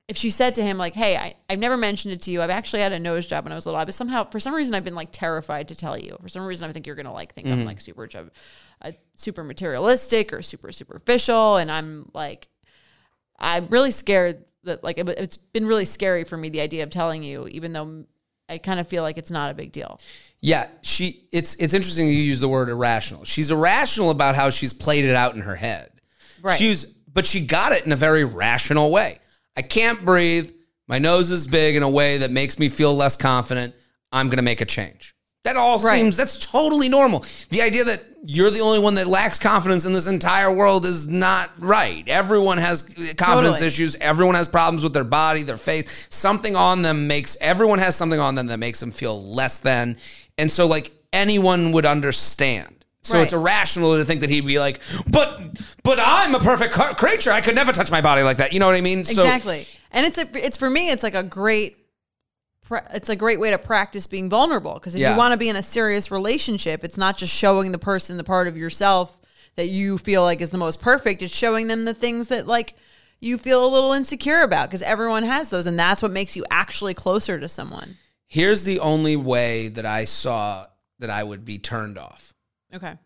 if 0.08 0.18
she 0.18 0.30
said 0.30 0.56
to 0.56 0.64
him 0.64 0.78
like, 0.78 0.94
"Hey, 0.94 1.16
I, 1.16 1.36
I've 1.50 1.60
never 1.60 1.78
mentioned 1.78 2.14
it 2.14 2.22
to 2.24 2.32
you. 2.32 2.42
I've 2.42 2.50
actually 2.50 2.82
had 2.82 2.92
a 2.92 3.00
nose 3.00 3.26
job 3.26 3.46
when 3.46 3.52
I 3.52 3.56
was 3.56 3.66
a 3.66 3.72
little, 3.72 3.86
but 3.86 3.94
somehow, 3.94 4.30
for 4.30 4.40
some 4.40 4.54
reason, 4.54 4.76
I've 4.76 4.84
been 4.84 4.96
like 4.96 5.10
terrified 5.12 5.70
to 5.70 5.76
tell 5.76 5.98
you. 5.98 6.18
For 6.22 6.28
some 6.28 6.46
reason, 6.46 6.70
I 6.70 6.74
think 6.74 6.86
you're 6.86 6.96
gonna 6.96 7.14
like 7.14 7.34
think 7.34 7.48
I'm 7.48 7.66
like 7.66 7.80
super 7.80 8.06
job, 8.06 8.30
uh, 8.82 8.92
super 9.16 9.44
materialistic 9.44 10.34
or 10.34 10.42
super 10.42 10.72
superficial, 10.72 11.56
and 11.56 11.72
I'm 11.72 12.10
like, 12.14 12.50
I'm 13.40 13.68
really 13.68 13.92
scared 13.92 14.44
that 14.66 14.84
like 14.84 14.98
it, 14.98 15.08
it's 15.10 15.38
been 15.38 15.66
really 15.66 15.86
scary 15.86 16.26
for 16.26 16.36
me 16.36 16.50
the 16.50 16.62
idea 16.62 16.84
of 16.84 16.90
telling 16.90 17.24
you, 17.24 17.48
even 17.48 17.72
though 17.72 18.04
I 18.50 18.58
kind 18.58 18.82
of 18.82 18.88
feel 18.88 19.04
like 19.04 19.18
it's 19.18 19.32
not 19.32 19.52
a 19.52 19.54
big 19.54 19.72
deal. 19.72 20.02
Yeah, 20.42 20.68
she. 20.82 21.28
It's 21.32 21.56
it's 21.56 21.74
interesting 21.74 22.08
you 22.08 22.14
use 22.14 22.42
the 22.42 22.50
word 22.50 22.68
irrational. 22.68 23.24
She's 23.24 23.52
irrational 23.52 24.10
about 24.10 24.36
how 24.36 24.50
she's 24.50 24.74
played 24.74 25.06
it 25.06 25.16
out 25.16 25.34
in 25.34 25.42
her 25.42 25.56
head. 25.56 25.90
Right. 26.42 26.58
She's 26.58 26.94
but 27.14 27.26
she 27.26 27.46
got 27.46 27.72
it 27.72 27.86
in 27.86 27.92
a 27.92 27.96
very 27.96 28.24
rational 28.26 28.92
way. 28.92 29.20
I 29.56 29.62
can't 29.62 30.04
breathe. 30.04 30.52
My 30.88 31.00
nose 31.00 31.32
is 31.32 31.48
big 31.48 31.76
in 31.76 31.84
a 31.84 31.90
way 31.90 32.20
that 32.20 32.32
makes 32.32 32.58
me 32.60 32.70
feel 32.70 32.96
less 32.96 33.16
confident. 33.16 33.74
I'm 34.12 34.28
going 34.28 34.38
to 34.38 34.44
make 34.44 34.62
a 34.62 34.66
change. 34.66 35.16
That 35.44 35.58
all 35.58 35.78
Right. 35.80 36.00
seems 36.00 36.16
that's 36.16 36.40
totally 36.40 36.88
normal. 36.88 37.26
The 37.50 37.62
idea 37.62 37.84
that 37.86 38.04
you're 38.26 38.50
the 38.50 38.62
only 38.62 38.80
one 38.80 38.96
that 38.96 39.08
lacks 39.08 39.38
confidence 39.38 39.84
in 39.86 39.92
this 39.92 40.08
entire 40.08 40.50
world 40.52 40.86
is 40.86 41.06
not 41.08 41.52
right. 41.60 42.08
Everyone 42.08 42.58
has 42.58 42.82
confidence 43.18 43.58
Totally. 43.58 43.68
issues. 43.68 43.96
Everyone 43.98 44.36
has 44.36 44.48
problems 44.48 44.84
with 44.84 44.94
their 44.94 45.04
body, 45.04 45.44
their 45.44 45.58
face. 45.58 46.08
Something 46.10 46.56
on 46.56 46.82
them 46.82 47.08
makes 47.08 47.36
everyone 47.42 47.80
has 47.80 47.96
something 47.98 48.20
on 48.22 48.36
them 48.36 48.48
that 48.48 48.58
makes 48.60 48.80
them 48.80 48.92
feel 48.92 49.22
less 49.22 49.60
than. 49.60 49.98
And 50.38 50.50
so 50.50 50.66
like 50.66 50.92
anyone 51.12 51.74
would 51.74 51.86
understand. 51.86 52.83
So 53.04 53.16
Right. 53.16 53.24
it's 53.24 53.34
irrational 53.34 53.98
to 53.98 54.06
think 54.06 54.22
that 54.22 54.30
he'd 54.30 54.46
be 54.48 54.60
like, 54.60 54.80
but 55.10 55.40
but 55.84 56.00
I'm 56.00 56.34
a 56.36 56.40
perfect 56.40 56.74
cr- 56.74 56.94
creature. 56.96 57.32
I 57.32 57.42
could 57.42 57.56
never 57.56 57.72
touch 57.74 57.92
my 57.92 58.00
body 58.02 58.24
like 58.24 58.38
that. 58.38 58.54
You 58.54 58.60
know 58.60 58.66
what 58.68 58.76
I 58.76 58.82
mean? 58.82 59.04
So 59.04 59.12
exactly. 59.22 59.68
And 59.92 60.06
it's 60.06 60.18
a, 60.18 60.28
it's 60.36 60.56
for 60.58 60.70
me, 60.70 60.90
it's 60.90 61.04
like 61.04 61.14
a 61.16 61.22
great, 61.24 61.78
it's 62.94 63.10
a 63.10 63.16
great 63.16 63.40
way 63.40 63.52
to 63.52 63.58
practice 63.58 64.08
being 64.08 64.30
vulnerable. 64.30 64.74
Because 64.76 64.96
if 64.96 65.02
Yeah. 65.02 65.12
you 65.12 65.18
want 65.18 65.34
to 65.34 65.38
be 65.38 65.50
in 65.50 65.56
a 65.58 65.64
serious 65.64 66.10
relationship, 66.12 66.84
it's 66.84 66.98
not 66.98 67.18
just 67.18 67.34
showing 67.34 67.72
the 67.74 67.78
person 67.78 68.18
the 68.18 68.24
part 68.24 68.48
of 68.48 68.58
yourself 68.58 69.20
that 69.58 69.68
you 69.68 69.98
feel 69.98 70.24
like 70.24 70.42
is 70.42 70.50
the 70.52 70.58
most 70.58 70.80
perfect. 70.80 71.22
It's 71.22 71.36
showing 71.36 71.68
them 71.68 71.86
the 71.86 71.94
things 71.94 72.30
that 72.30 72.48
like 72.48 72.74
you 73.20 73.38
feel 73.38 73.66
a 73.66 73.68
little 73.68 73.92
insecure 73.94 74.42
about. 74.42 74.70
Because 74.70 74.82
everyone 74.82 75.24
has 75.24 75.50
those, 75.50 75.68
and 75.68 75.78
that's 75.78 76.02
what 76.02 76.12
makes 76.12 76.36
you 76.36 76.46
actually 76.50 76.94
closer 76.94 77.40
to 77.40 77.48
someone. 77.50 77.98
here's 78.28 78.64
the 78.64 78.80
only 78.80 79.16
way 79.16 79.68
that 79.68 79.86
I 79.86 80.06
saw 80.06 80.66
that 81.00 81.12
I 81.12 81.24
would 81.24 81.46
be 81.46 81.60
turned 81.60 82.00
off. 82.00 82.33
Okay. 82.74 82.98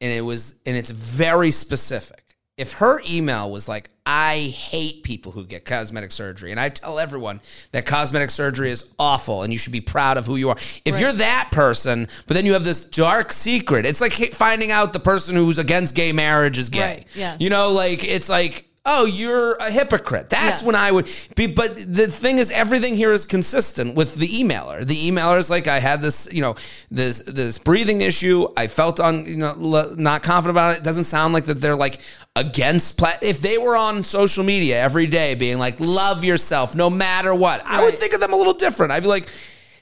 and 0.00 0.12
it 0.12 0.20
was 0.22 0.56
and 0.66 0.76
it's 0.76 0.90
very 0.90 1.50
specific. 1.50 2.22
If 2.56 2.72
her 2.74 3.02
email 3.06 3.50
was 3.50 3.68
like, 3.68 3.90
I 4.06 4.38
hate 4.56 5.02
people 5.02 5.30
who 5.32 5.44
get 5.44 5.66
cosmetic 5.66 6.10
surgery, 6.10 6.52
and 6.52 6.58
I 6.60 6.70
tell 6.70 6.98
everyone 6.98 7.42
that 7.72 7.84
cosmetic 7.84 8.30
surgery 8.30 8.70
is 8.70 8.90
awful 8.98 9.42
and 9.42 9.52
you 9.52 9.58
should 9.58 9.72
be 9.72 9.82
proud 9.82 10.16
of 10.16 10.24
who 10.24 10.36
you 10.36 10.48
are. 10.48 10.56
If 10.86 10.94
Right. 10.94 11.00
you're 11.02 11.12
that 11.12 11.50
person, 11.52 12.08
but 12.26 12.32
then 12.32 12.46
you 12.46 12.54
have 12.54 12.64
this 12.64 12.80
dark 12.82 13.30
secret, 13.32 13.84
it's 13.84 14.00
like 14.00 14.14
finding 14.32 14.70
out 14.70 14.94
the 14.94 15.00
person 15.00 15.36
who's 15.36 15.58
against 15.58 15.94
gay 15.94 16.12
marriage 16.12 16.56
is 16.56 16.70
gay. 16.70 16.80
Right, 16.80 17.06
yes. 17.14 17.36
You 17.40 17.50
know, 17.50 17.72
like 17.72 18.02
it's 18.04 18.30
like, 18.30 18.65
oh, 18.86 19.04
you're 19.04 19.54
a 19.56 19.70
hypocrite. 19.70 20.30
That's 20.30 20.60
Yes. 20.60 20.62
when 20.62 20.74
I 20.74 20.90
would 20.92 21.08
be. 21.34 21.46
But 21.46 21.76
the 21.76 22.06
thing 22.06 22.38
is, 22.38 22.50
everything 22.50 22.94
here 22.94 23.12
is 23.12 23.24
consistent 23.26 23.94
with 23.96 24.14
the 24.14 24.28
emailer. 24.28 24.84
The 24.86 25.10
emailer 25.10 25.38
is 25.38 25.50
like, 25.50 25.66
I 25.66 25.80
had 25.80 26.00
this, 26.00 26.26
you 26.32 26.40
know, 26.40 26.54
this 26.90 27.18
this 27.18 27.58
breathing 27.58 28.00
issue. 28.00 28.48
I 28.56 28.68
felt 28.68 29.00
on, 29.00 29.26
you 29.26 29.36
know, 29.36 29.56
l- 29.60 29.94
not 29.96 30.22
confident 30.22 30.52
about 30.54 30.74
it. 30.76 30.78
It 30.78 30.84
doesn't 30.84 31.04
sound 31.04 31.34
like 31.34 31.44
that 31.46 31.60
they're 31.60 31.76
like 31.76 32.00
against. 32.36 32.96
Pla- 32.96 33.18
if 33.22 33.40
they 33.40 33.58
were 33.58 33.76
on 33.76 34.02
social 34.04 34.44
media 34.44 34.80
every 34.80 35.06
day, 35.06 35.34
being 35.34 35.58
like, 35.58 35.80
love 35.80 36.24
yourself 36.24 36.74
no 36.74 36.88
matter 36.88 37.34
what, 37.34 37.62
I 37.66 37.84
would 37.84 37.94
think 37.94 38.12
of 38.14 38.20
them 38.20 38.32
a 38.32 38.36
little 38.36 38.54
different. 38.54 38.92
I'd 38.92 39.02
be 39.02 39.08
like. 39.08 39.28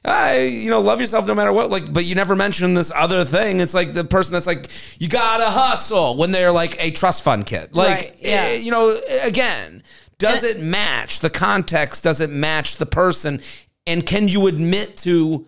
I, 0.05 0.41
you 0.41 0.69
know, 0.69 0.81
love 0.81 1.01
yourself 1.01 1.27
no 1.27 1.35
matter 1.35 1.53
what. 1.53 1.71
Like, 1.71 1.91
but 1.93 2.05
you 2.05 2.15
never 2.15 2.37
mention 2.37 2.75
this 2.75 2.93
other 2.95 3.25
thing. 3.25 3.61
It's 3.61 3.73
like 3.73 3.95
the 3.95 4.05
person 4.05 4.35
that's 4.35 4.47
like, 4.47 4.67
you 5.01 5.09
gotta 5.09 5.47
hustle 5.51 6.17
when 6.17 6.31
they're 6.31 6.53
like 6.53 6.77
a 6.83 6.91
trust 6.91 7.23
fund 7.23 7.47
kid. 7.47 7.75
Like, 7.75 7.89
Right, 7.89 8.15
yeah. 8.21 8.29
eh, 8.49 8.55
you 8.57 8.71
know, 8.71 9.01
again, 9.23 9.83
does 10.19 10.43
it 10.45 10.61
match 10.61 11.21
the 11.21 11.31
context? 11.31 12.05
Does 12.05 12.21
it 12.21 12.29
match 12.31 12.77
the 12.77 12.87
person? 12.87 13.41
And 13.87 14.05
can 14.05 14.29
you 14.29 14.47
admit 14.47 14.99
to, 14.99 15.47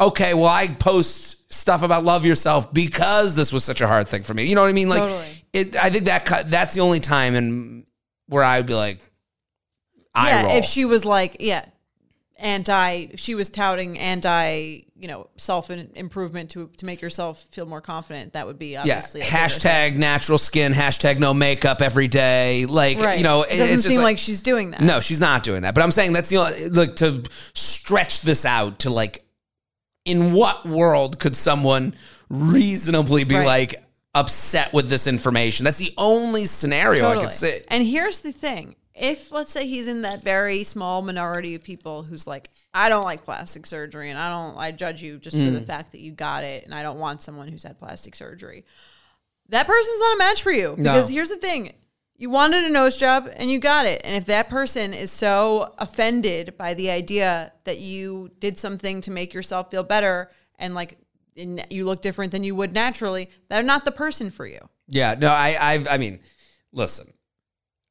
okay, 0.00 0.34
well, 0.34 0.48
I 0.48 0.68
post 0.68 1.52
stuff 1.52 1.82
about 1.82 2.04
love 2.04 2.26
yourself 2.26 2.72
because 2.74 3.34
this 3.36 3.52
was 3.52 3.64
such 3.64 3.80
a 3.80 3.86
hard 3.86 4.08
thing 4.08 4.22
for 4.24 4.34
me. 4.34 4.46
You 4.46 4.54
know 4.56 4.62
what 4.62 4.68
I 4.70 4.72
mean? 4.74 4.88
Like, 4.88 5.02
Totally. 5.02 5.44
it. 5.52 5.76
I 5.76 5.90
think 5.90 6.04
that 6.06 6.24
cut- 6.26 6.48
that's 6.48 6.74
the 6.74 6.80
only 6.80 7.00
time 7.00 7.34
and 7.36 7.84
where 8.26 8.42
I 8.44 8.58
would 8.58 8.66
be 8.66 8.74
like, 8.74 8.98
I 10.14 10.30
yeah. 10.30 10.42
roll. 10.44 10.56
If 10.56 10.64
she 10.64 10.84
was 10.84 11.04
like, 11.04 11.36
yeah. 11.40 11.64
Anti 12.38 13.08
she 13.16 13.34
was 13.34 13.50
touting 13.50 13.98
anti 13.98 14.82
you 14.96 15.08
know 15.08 15.28
self 15.36 15.70
improvement 15.70 16.50
to 16.50 16.68
to 16.76 16.86
make 16.86 17.02
yourself 17.02 17.44
feel 17.50 17.66
more 17.66 17.80
confident 17.80 18.32
that 18.34 18.46
would 18.46 18.58
be 18.58 18.68
Yeah. 18.72 18.80
obviously 18.80 19.22
a 19.22 19.24
Hashtag 19.24 19.96
natural 19.96 20.38
skin. 20.38 20.72
Hashtag 20.72 21.18
no 21.18 21.34
makeup 21.34 21.82
every 21.82 22.06
day. 22.08 22.66
Like 22.66 22.98
right 23.00 23.18
you 23.18 23.24
know, 23.24 23.42
it 23.42 23.56
doesn't 23.56 23.80
seem 23.80 24.02
like, 24.02 24.18
she's 24.18 24.40
doing 24.42 24.70
that 24.70 24.80
No, 24.80 25.00
she's 25.00 25.20
not 25.20 25.42
doing 25.42 25.62
that. 25.62 25.74
But 25.74 25.82
I'm 25.82 25.90
saying 25.90 26.12
that's 26.12 26.30
you 26.30 26.38
know 26.38 26.52
like 26.72 26.94
to 26.96 27.24
stretch 27.54 28.20
this 28.22 28.44
out 28.44 28.80
to 28.80 28.90
like, 28.90 29.24
in 30.04 30.32
what 30.32 30.64
world 30.64 31.18
could 31.18 31.34
someone 31.36 31.94
reasonably 32.30 33.24
be 33.24 33.34
Right. 33.34 33.46
like 33.46 33.84
upset 34.14 34.72
with 34.72 34.88
this 34.88 35.06
information? 35.06 35.64
That's 35.64 35.78
the 35.78 35.92
only 35.98 36.46
scenario 36.46 37.08
I 37.08 37.16
could 37.22 37.32
see. 37.32 37.60
And 37.68 37.84
here's 37.86 38.20
the 38.20 38.32
thing. 38.32 38.76
If 39.00 39.30
let's 39.32 39.50
say 39.52 39.66
he's 39.66 39.86
in 39.88 40.02
that 40.02 40.22
very 40.22 40.64
small 40.64 41.02
minority 41.02 41.54
of 41.54 41.62
people 41.62 42.02
who's 42.02 42.26
like, 42.26 42.50
I 42.74 42.88
don't 42.88 43.04
like 43.04 43.24
plastic 43.24 43.66
surgery 43.66 44.10
and 44.10 44.18
I 44.18 44.28
don't 44.28 44.56
I 44.58 44.72
judge 44.72 45.02
you 45.02 45.18
just 45.18 45.36
Mm. 45.36 45.46
for 45.46 45.50
the 45.60 45.66
fact 45.66 45.92
that 45.92 46.00
you 46.00 46.12
got 46.12 46.44
it 46.44 46.64
and 46.64 46.74
I 46.74 46.82
don't 46.82 46.98
want 46.98 47.22
someone 47.22 47.48
who's 47.48 47.62
had 47.62 47.78
plastic 47.78 48.14
surgery. 48.16 48.64
That 49.50 49.66
person's 49.66 50.00
not 50.00 50.14
a 50.14 50.18
match 50.18 50.42
for 50.42 50.52
you. 50.52 50.74
No. 50.76 50.92
Because 50.92 51.08
here's 51.08 51.28
the 51.30 51.36
thing. 51.36 51.72
You 52.16 52.30
wanted 52.30 52.64
a 52.64 52.68
nose 52.68 52.96
job 52.96 53.28
and 53.36 53.48
you 53.50 53.60
got 53.60 53.86
it. 53.86 54.00
And 54.04 54.16
if 54.16 54.26
that 54.26 54.48
person 54.48 54.92
is 54.92 55.10
so 55.12 55.74
offended 55.78 56.56
by 56.58 56.74
the 56.74 56.90
idea 56.90 57.52
that 57.64 57.78
you 57.78 58.30
did 58.40 58.58
something 58.58 59.00
to 59.02 59.10
make 59.10 59.32
yourself 59.32 59.70
feel 59.70 59.84
better 59.84 60.30
and 60.58 60.74
like 60.74 60.98
in, 61.36 61.62
you 61.70 61.84
look 61.84 62.02
different 62.02 62.32
than 62.32 62.42
you 62.42 62.56
would 62.56 62.74
naturally, 62.74 63.30
they're 63.48 63.62
not 63.62 63.84
the 63.84 63.92
person 63.92 64.30
for 64.30 64.46
you. 64.46 64.58
Yeah, 64.88 65.14
no, 65.16 65.28
I, 65.28 65.56
I've, 65.60 65.86
I 65.86 65.96
mean, 65.98 66.18
listen, 66.72 67.12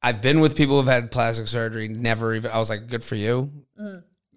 I've 0.02 0.22
been 0.22 0.40
with 0.40 0.56
people 0.56 0.78
who've 0.78 0.92
had 0.92 1.12
plastic 1.12 1.48
surgery. 1.48 1.88
Never 1.88 2.36
even, 2.36 2.52
I 2.52 2.60
was 2.60 2.70
like, 2.70 2.88
good 2.88 3.04
for 3.04 3.16
you. 3.16 3.52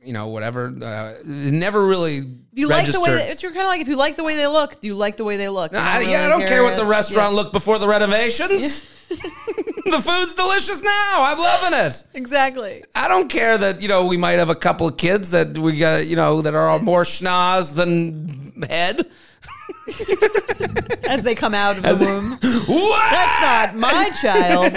You 0.02 0.14
know, 0.14 0.28
whatever. 0.28 0.68
Uh, 0.68 1.14
never 1.26 1.84
really. 1.84 2.18
If 2.18 2.24
you 2.52 2.68
like 2.68 2.86
the 2.86 3.00
way 3.00 3.10
registered. 3.10 3.20
that, 3.20 3.30
it's 3.30 3.42
kind 3.42 3.56
of 3.58 3.66
like 3.66 3.82
if 3.82 3.88
you 3.88 3.96
like 3.96 4.16
the 4.16 4.24
way 4.24 4.34
they 4.34 4.46
look, 4.46 4.80
do 4.80 4.88
you 4.88 4.94
like 4.94 5.18
the 5.18 5.24
way 5.24 5.36
they 5.36 5.50
look. 5.50 5.72
No, 5.72 5.78
I, 5.78 5.98
really 5.98 6.12
yeah, 6.12 6.24
I 6.24 6.28
don't 6.30 6.46
care 6.46 6.64
what 6.64 6.76
the 6.76 6.86
restaurant 6.86 7.32
yeah, 7.32 7.36
looked 7.36 7.52
before 7.52 7.78
the 7.78 7.86
renovations. 7.86 8.80
the 9.10 10.00
food's 10.00 10.34
delicious 10.34 10.82
now. 10.82 11.16
I'm 11.18 11.38
loving 11.38 11.78
it. 11.78 12.04
exactly. 12.14 12.84
I 12.94 13.08
don't 13.08 13.28
care 13.28 13.58
that 13.58 13.82
you 13.82 13.88
know 13.88 14.06
we 14.06 14.16
might 14.16 14.38
have 14.38 14.50
a 14.50 14.54
couple 14.54 14.86
of 14.86 14.96
kids 14.96 15.32
that 15.32 15.58
we 15.58 15.78
got 15.78 16.06
you 16.06 16.16
know 16.16 16.42
that 16.42 16.54
are 16.54 16.78
more 16.78 17.02
schnoz 17.04 17.74
than 17.74 18.62
head. 18.68 19.06
As 21.08 21.22
they 21.24 21.34
come 21.34 21.54
out 21.54 21.76
of 21.78 21.82
the 21.82 22.04
womb, 22.04 22.30
What? 22.66 23.10
that's 23.10 23.72
not 23.74 23.76
my 23.76 24.10
child. 24.22 24.72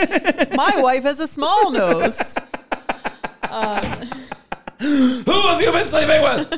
My 0.55 0.81
wife 0.81 1.03
has 1.03 1.19
a 1.19 1.27
small 1.27 1.71
nose. 1.71 2.35
Who 4.79 5.31
have 5.31 5.61
you 5.61 5.71
been 5.71 5.85
sleeping 5.85 6.21
with? 6.21 6.49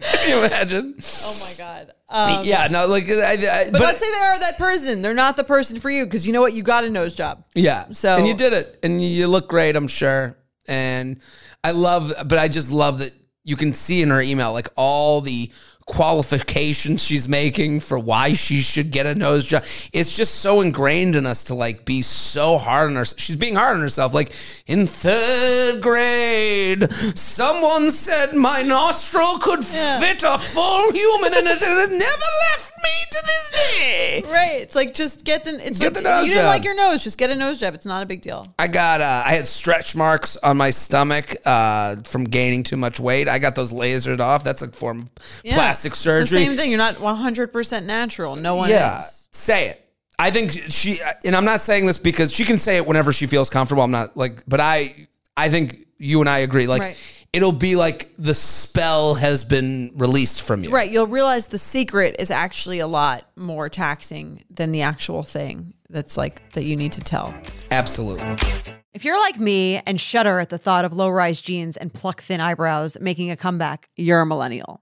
Can 0.00 0.28
you 0.30 0.44
imagine? 0.44 0.96
Oh 1.22 1.36
my 1.40 1.52
god. 1.56 1.92
Um, 2.08 2.44
yeah, 2.44 2.66
no, 2.66 2.86
like, 2.88 3.08
I, 3.08 3.32
I, 3.34 3.70
but, 3.70 3.80
let's 3.80 4.00
say 4.00 4.10
they 4.10 4.16
are 4.18 4.38
that 4.40 4.58
person. 4.58 5.00
They're 5.00 5.14
not 5.14 5.36
the 5.36 5.44
person 5.44 5.78
for 5.80 5.90
you 5.90 6.04
because 6.04 6.26
you 6.26 6.32
know 6.32 6.40
what? 6.40 6.52
You 6.52 6.62
got 6.64 6.84
a 6.84 6.90
nose 6.90 7.14
job. 7.14 7.44
Yeah. 7.54 7.88
So- 7.90 8.16
and 8.16 8.26
you 8.26 8.34
did 8.34 8.52
it, 8.52 8.78
and 8.82 9.02
you 9.02 9.28
look 9.28 9.48
great, 9.48 9.76
I'm 9.76 9.88
sure. 9.88 10.36
And 10.66 11.20
I 11.64 11.70
love, 11.70 12.12
but 12.26 12.38
I 12.38 12.48
just 12.48 12.70
love 12.72 12.98
that 12.98 13.12
you 13.44 13.56
can 13.56 13.72
see 13.72 14.02
in 14.02 14.10
her 14.10 14.20
email 14.20 14.52
like 14.52 14.68
all 14.76 15.20
the 15.20 15.50
qualifications 15.86 17.02
she's 17.02 17.28
making 17.28 17.80
for 17.80 17.98
why 17.98 18.34
she 18.34 18.60
should 18.60 18.90
get 18.90 19.06
a 19.06 19.14
nose 19.14 19.46
job. 19.46 19.64
It's 19.92 20.14
just 20.14 20.36
so 20.36 20.60
ingrained 20.60 21.16
in 21.16 21.26
us 21.26 21.44
to 21.44 21.54
like 21.54 21.84
be 21.84 22.02
so 22.02 22.58
hard 22.58 22.90
on 22.90 22.96
her. 22.96 23.04
She's 23.04 23.36
being 23.36 23.54
hard 23.56 23.76
on 23.76 23.82
herself. 23.82 24.14
Like 24.14 24.32
in 24.66 24.86
third 24.86 25.80
grade, 25.82 26.92
someone 27.16 27.90
said 27.92 28.34
my 28.34 28.62
nostril 28.62 29.38
could 29.38 29.64
Yeah. 29.72 30.00
fit 30.00 30.22
a 30.22 30.38
full 30.38 30.92
human 30.92 31.34
in 31.34 31.46
it, 31.46 31.62
and 31.62 31.78
it 31.80 31.96
never 31.96 32.28
left 32.50 32.72
me 32.82 32.90
to 33.10 33.22
this 33.26 33.50
day. 33.50 34.22
Right. 34.26 34.60
It's 34.62 34.74
like 34.74 34.94
just 34.94 35.24
get 35.24 35.44
the. 35.44 35.54
It's 35.66 35.78
Get 35.78 35.94
like, 35.94 36.02
the 36.02 36.08
nose 36.08 36.26
you 36.26 36.32
didn't 36.32 36.44
job. 36.44 36.48
like 36.50 36.64
your 36.64 36.74
nose. 36.76 37.02
Just 37.02 37.18
get 37.18 37.30
a 37.30 37.34
nose 37.34 37.58
job. 37.60 37.74
It's 37.74 37.86
not 37.86 38.02
a 38.02 38.06
big 38.06 38.20
deal. 38.22 38.46
I 38.58 38.66
got 38.68 39.00
uh, 39.00 39.22
I 39.24 39.34
had 39.34 39.46
stretch 39.46 39.94
marks 39.96 40.36
on 40.36 40.56
my 40.56 40.70
stomach 40.70 41.34
uh, 41.44 41.96
from 42.04 42.24
gaining 42.24 42.62
too 42.62 42.76
much 42.76 42.98
weight. 43.00 43.28
I 43.28 43.38
got 43.38 43.54
those 43.54 43.72
lasered 43.72 44.20
off. 44.20 44.44
That's 44.44 44.62
a 44.62 44.68
form 44.68 45.00
of 45.16 45.40
Yeah. 45.44 45.54
plastic 45.54 45.71
It's 45.84 45.98
surgery. 45.98 46.22
the 46.22 46.46
same 46.46 46.56
thing. 46.56 46.70
You're 46.70 46.78
not 46.78 47.00
100 47.00 47.52
percent 47.52 47.86
natural. 47.86 48.36
No 48.36 48.56
one 48.56 48.70
yeah, 48.70 49.00
is. 49.00 49.28
say 49.32 49.68
it. 49.68 49.78
I 50.18 50.30
think 50.30 50.52
she 50.52 51.00
and 51.24 51.34
I'm 51.34 51.44
not 51.44 51.60
saying 51.60 51.86
this 51.86 51.98
because 51.98 52.32
she 52.32 52.44
can 52.44 52.58
say 52.58 52.76
it 52.76 52.86
whenever 52.86 53.12
she 53.12 53.26
feels 53.26 53.50
comfortable. 53.50 53.82
I'm 53.82 53.90
not 53.90 54.16
like, 54.16 54.42
but 54.46 54.60
I 54.60 55.08
I 55.36 55.48
think 55.48 55.86
you 55.98 56.20
and 56.20 56.28
I 56.28 56.38
agree. 56.38 56.66
Like 56.66 56.82
Right. 56.82 57.26
it'll 57.32 57.52
be 57.52 57.74
like 57.76 58.12
the 58.18 58.34
spell 58.34 59.14
has 59.14 59.42
been 59.44 59.90
released 59.94 60.42
from 60.42 60.62
you. 60.62 60.70
Right. 60.70 60.90
You'll 60.90 61.06
realize 61.06 61.48
the 61.48 61.58
secret 61.58 62.16
is 62.18 62.30
actually 62.30 62.78
a 62.78 62.86
lot 62.86 63.26
more 63.36 63.68
taxing 63.68 64.44
than 64.50 64.70
the 64.72 64.82
actual 64.82 65.22
thing 65.22 65.74
that's 65.90 66.16
like 66.16 66.52
that 66.52 66.64
you 66.64 66.76
need 66.76 66.92
to 66.92 67.00
tell. 67.00 67.34
Absolutely. 67.70 68.36
If 68.94 69.06
you're 69.06 69.18
like 69.18 69.40
me 69.40 69.80
and 69.86 69.98
shudder 69.98 70.38
at 70.38 70.50
the 70.50 70.58
thought 70.58 70.84
of 70.84 70.92
low 70.92 71.08
rise 71.08 71.40
jeans 71.40 71.78
and 71.78 71.92
pluck 71.92 72.20
thin 72.20 72.40
eyebrows 72.42 72.98
making 73.00 73.30
a 73.30 73.36
comeback, 73.36 73.88
you're 73.96 74.20
a 74.20 74.26
millennial. 74.26 74.81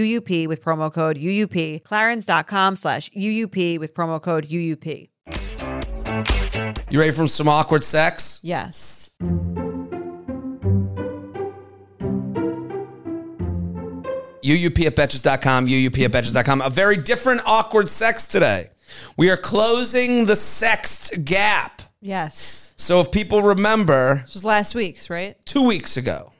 with 0.47 0.63
promo 0.63 0.91
code 0.91 1.17
UUP, 1.17 1.83
clarins.com 1.83 2.75
slash 2.75 3.09
UUP 3.11 3.79
with 3.79 3.93
promo 3.93 4.21
code 4.21 4.47
UUP. 4.47 5.09
You 6.89 6.99
ready 6.99 7.11
for 7.11 7.27
some 7.27 7.47
awkward 7.47 7.83
sex? 7.83 8.39
Yes. 8.43 9.09
UUP 14.43 14.85
at 14.85 14.95
Betches.com, 14.95 15.67
UUP 15.67 16.03
at 16.05 16.11
Betches.com. 16.11 16.61
A 16.61 16.69
very 16.69 16.97
different 16.97 17.41
awkward 17.45 17.87
sex 17.87 18.25
today. 18.25 18.69
We 19.15 19.29
are 19.29 19.37
closing 19.37 20.25
the 20.25 20.35
sexed 20.35 21.23
gap. 21.23 21.81
Yes. 22.01 22.73
So 22.75 22.99
if 22.99 23.11
people 23.11 23.43
remember, 23.43 24.21
This 24.25 24.33
was 24.33 24.45
last 24.45 24.73
week's, 24.73 25.09
right? 25.09 25.37
two 25.45 25.65
weeks 25.67 25.95
ago, 25.95 26.30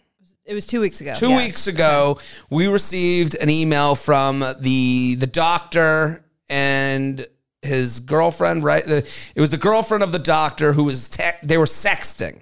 It 0.46 0.54
was 0.54 0.66
two 0.66 0.82
weeks 0.82 1.02
ago. 1.02 1.14
two 1.16 1.30
Yes. 1.30 1.38
weeks 1.46 1.68
ago, 1.68 2.20
we 2.50 2.68
received 2.68 3.36
an 3.36 3.50
email 3.50 3.96
from 3.96 4.44
the 4.60 5.16
the 5.16 5.28
doctor 5.28 6.26
and 6.50 7.26
his 7.62 8.00
girlfriend. 8.00 8.64
Right, 8.64 8.84
the, 8.84 9.08
it 9.36 9.42
was 9.42 9.52
the 9.52 9.58
girlfriend 9.58 10.04
of 10.04 10.12
the 10.12 10.20
doctor 10.20 10.74
who 10.74 10.84
was 10.86 11.10
te- 11.10 11.38
they 11.44 11.58
were 11.58 11.66
sexting, 11.66 12.40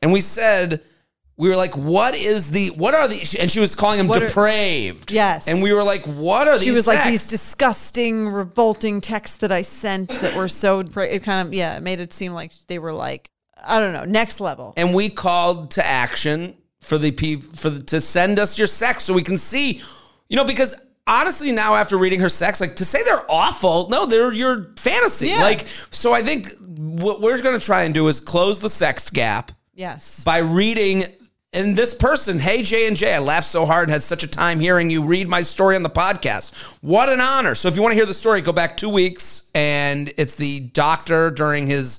and 0.00 0.12
we 0.12 0.20
said. 0.20 0.82
We 1.38 1.48
were 1.48 1.56
like, 1.56 1.76
"What 1.76 2.14
is 2.14 2.50
the? 2.50 2.68
What 2.70 2.94
are 2.94 3.08
the?" 3.08 3.36
And 3.40 3.50
she 3.50 3.58
was 3.58 3.74
calling 3.74 3.98
him 3.98 4.06
What 4.06 4.22
are- 4.22 4.26
depraved. 4.28 5.10
Yes. 5.10 5.48
and 5.48 5.62
we 5.62 5.72
were 5.72 5.82
like, 5.82 6.04
"What 6.04 6.46
are 6.46 6.54
these?" 6.58 6.64
She 6.64 6.70
was 6.70 6.86
like 6.86 7.04
these 7.04 7.26
disgusting, 7.26 8.28
revolting 8.28 9.00
texts 9.00 9.38
that 9.38 9.50
I 9.50 9.62
sent 9.62 10.10
that 10.20 10.36
were 10.36 10.46
so. 10.46 10.80
It 10.80 11.22
kind 11.24 11.46
of 11.48 11.54
yeah, 11.54 11.78
it 11.78 11.82
made 11.82 12.00
it 12.00 12.12
seem 12.12 12.32
like 12.34 12.52
they 12.68 12.78
were 12.78 12.92
like 12.92 13.30
I 13.64 13.78
don't 13.80 13.94
know, 13.94 14.04
next 14.04 14.40
level. 14.40 14.74
and 14.76 14.94
we 14.94 15.08
called 15.08 15.70
to 15.72 15.84
action 15.84 16.54
for 16.82 16.98
the 16.98 17.10
people 17.12 17.48
for 17.54 17.70
the, 17.70 17.82
to 17.84 18.00
send 18.00 18.38
us 18.38 18.58
your 18.58 18.66
sex 18.66 19.04
so 19.04 19.14
we 19.14 19.22
can 19.22 19.38
see. 19.38 19.80
You 20.28 20.36
know 20.36 20.44
because 20.44 20.74
honestly 21.06 21.50
now 21.52 21.74
after 21.74 21.96
reading 21.98 22.20
her 22.20 22.28
sex 22.28 22.60
like 22.60 22.76
to 22.76 22.84
say 22.84 23.02
they're 23.02 23.28
awful 23.28 23.88
no 23.88 24.06
they're 24.06 24.32
your 24.32 24.72
fantasy. 24.78 25.28
Yeah. 25.30 25.42
like 25.42 25.66
so 25.90 26.12
i 26.14 26.22
think 26.22 26.54
what 26.60 27.20
we're 27.20 27.42
going 27.42 27.58
to 27.58 27.64
try 27.66 27.82
and 27.82 27.92
do 27.92 28.06
is 28.06 28.20
close 28.20 28.60
the 28.60 28.70
sex 28.70 29.10
gap 29.10 29.50
Yes. 29.74 30.22
by 30.22 30.38
reading 30.38 31.06
and 31.52 31.76
this 31.76 31.92
person 31.92 32.38
hey 32.38 32.62
j 32.62 32.86
and 32.86 32.96
j 32.96 33.14
i 33.14 33.18
laughed 33.18 33.48
so 33.48 33.66
hard 33.66 33.88
and 33.88 33.92
had 33.92 34.02
such 34.04 34.22
a 34.22 34.28
time 34.28 34.60
hearing 34.60 34.90
you 34.90 35.02
read 35.02 35.28
my 35.28 35.42
story 35.42 35.74
on 35.74 35.82
the 35.82 35.90
podcast. 35.90 36.54
What 36.82 37.08
an 37.08 37.20
honor. 37.20 37.56
So 37.56 37.66
if 37.68 37.74
you 37.74 37.82
want 37.82 37.92
to 37.92 37.96
hear 37.96 38.06
the 38.06 38.14
story 38.14 38.40
go 38.40 38.52
back 38.52 38.76
two 38.76 38.88
weeks 38.88 39.50
and 39.56 40.12
it's 40.16 40.36
the 40.36 40.60
doctor 40.60 41.32
during 41.32 41.66
his 41.66 41.98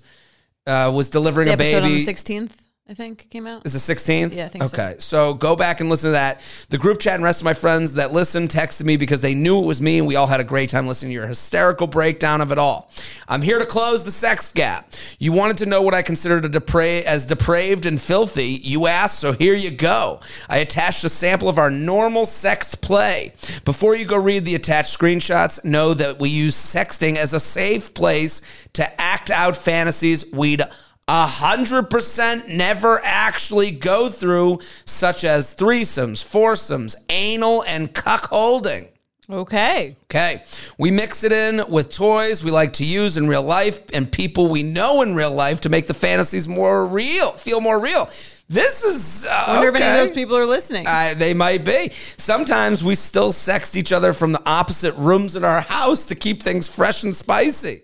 uh, 0.65 0.91
was 0.95 1.09
delivering 1.09 1.47
the 1.47 1.53
a 1.55 1.57
baby 1.57 1.75
on 1.85 1.91
the 1.91 2.05
16th, 2.05 2.51
I 2.89 2.93
think, 2.93 3.29
came 3.29 3.47
out. 3.47 3.65
is 3.65 3.71
the 3.71 3.93
16th? 3.93 4.35
Yeah, 4.35 4.45
I 4.45 4.47
think 4.49 4.63
so. 4.65 4.75
okay. 4.75 4.95
So. 4.99 5.33
go 5.33 5.55
back 5.55 5.79
and 5.79 5.89
listen 5.89 6.09
to 6.09 6.11
that. 6.11 6.41
The 6.69 6.77
group 6.77 6.99
chat 6.99 7.15
and 7.15 7.23
rest 7.23 7.39
of 7.39 7.45
my 7.45 7.53
friends 7.53 7.93
that 7.93 8.11
listened 8.11 8.49
texted 8.49 8.83
me 8.83 8.97
because 8.97 9.21
they 9.21 9.33
knew 9.33 9.63
it 9.63 9.65
was 9.65 9.79
me 9.79 9.99
and 9.99 10.05
we 10.07 10.17
all 10.17 10.27
had 10.27 10.41
a 10.41 10.43
great 10.43 10.69
time 10.69 10.85
listening 10.85 11.11
to 11.11 11.13
your 11.13 11.25
hysterical 11.25 11.87
breakdown 11.87 12.41
of 12.41 12.51
it 12.51 12.57
all. 12.57 12.91
I'm 13.29 13.41
here 13.41 13.57
to 13.57 13.65
close 13.65 14.03
the 14.03 14.11
sex 14.11 14.51
gap. 14.51 14.91
You 15.17 15.31
wanted 15.31 15.59
to 15.59 15.65
know 15.65 15.81
what 15.81 15.93
I 15.93 16.01
considered 16.01 16.43
a 16.43 16.49
depra- 16.49 17.03
as 17.03 17.25
depraved 17.25 17.85
and 17.85 18.01
filthy. 18.01 18.59
You 18.61 18.87
asked, 18.87 19.19
so 19.19 19.31
here 19.31 19.55
you 19.55 19.71
go. 19.71 20.19
I 20.49 20.57
attached 20.57 21.05
a 21.05 21.09
sample 21.09 21.47
of 21.47 21.57
our 21.57 21.71
normal 21.71 22.25
sexed 22.25 22.81
play. 22.81 23.31
Before 23.63 23.95
you 23.95 24.03
go 24.03 24.17
read 24.17 24.43
the 24.43 24.55
attached 24.55 24.99
screenshots, 24.99 25.63
know 25.63 25.93
that 25.93 26.19
we 26.19 26.27
use 26.27 26.55
sexting 26.55 27.15
as 27.15 27.33
a 27.33 27.39
safe 27.39 27.93
place 27.93 28.67
to 28.73 29.01
act 29.01 29.31
out 29.31 29.55
fantasies 29.55 30.29
we'd 30.33 30.63
a 31.07 31.27
hundred 31.27 31.89
percent 31.89 32.47
never 32.47 33.01
actually 33.03 33.71
go 33.71 34.09
through, 34.09 34.59
such 34.85 35.23
as 35.23 35.53
threesomes, 35.55 36.23
foursomes, 36.23 36.95
anal, 37.09 37.63
and 37.63 37.93
cuckolding. 37.93 38.87
Okay. 39.29 39.95
Okay. 40.05 40.43
We 40.77 40.91
mix 40.91 41.23
it 41.23 41.31
in 41.31 41.63
with 41.69 41.89
toys 41.89 42.43
we 42.43 42.51
like 42.51 42.73
to 42.73 42.85
use 42.85 43.15
in 43.15 43.27
real 43.27 43.41
life 43.41 43.81
and 43.93 44.11
people 44.11 44.49
we 44.49 44.63
know 44.63 45.01
in 45.01 45.15
real 45.15 45.31
life 45.31 45.61
to 45.61 45.69
make 45.69 45.87
the 45.87 45.93
fantasies 45.93 46.47
more 46.47 46.85
real, 46.85 47.31
feel 47.31 47.61
more 47.61 47.79
real. 47.79 48.09
This 48.49 48.83
is. 48.83 49.25
Uh, 49.25 49.29
I 49.29 49.53
wonder 49.53 49.69
if 49.69 49.75
any 49.75 49.85
of 49.85 50.07
those 50.07 50.15
people 50.15 50.35
are 50.37 50.45
listening. 50.45 50.85
Uh, 50.85 51.13
they 51.15 51.33
might 51.33 51.63
be. 51.63 51.91
Sometimes 52.17 52.83
we 52.83 52.95
still 52.95 53.31
sext 53.31 53.75
each 53.77 53.91
other 53.93 54.11
from 54.11 54.33
the 54.33 54.41
opposite 54.45 54.95
rooms 54.95 55.35
in 55.35 55.45
our 55.45 55.61
house 55.61 56.05
to 56.07 56.15
keep 56.15 56.41
things 56.41 56.67
fresh 56.67 57.03
and 57.03 57.15
spicy. 57.15 57.81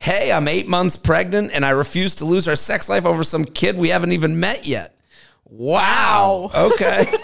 Hey, 0.00 0.30
I'm 0.32 0.48
eight 0.48 0.66
months 0.68 0.96
pregnant 0.96 1.52
and 1.52 1.64
I 1.64 1.70
refuse 1.70 2.14
to 2.16 2.24
lose 2.24 2.46
our 2.48 2.56
sex 2.56 2.88
life 2.88 3.06
over 3.06 3.24
some 3.24 3.44
kid 3.44 3.76
we 3.78 3.88
haven't 3.90 4.12
even 4.12 4.38
met 4.40 4.66
yet. 4.66 4.96
Wow. 5.46 6.50
Okay. 6.54 7.06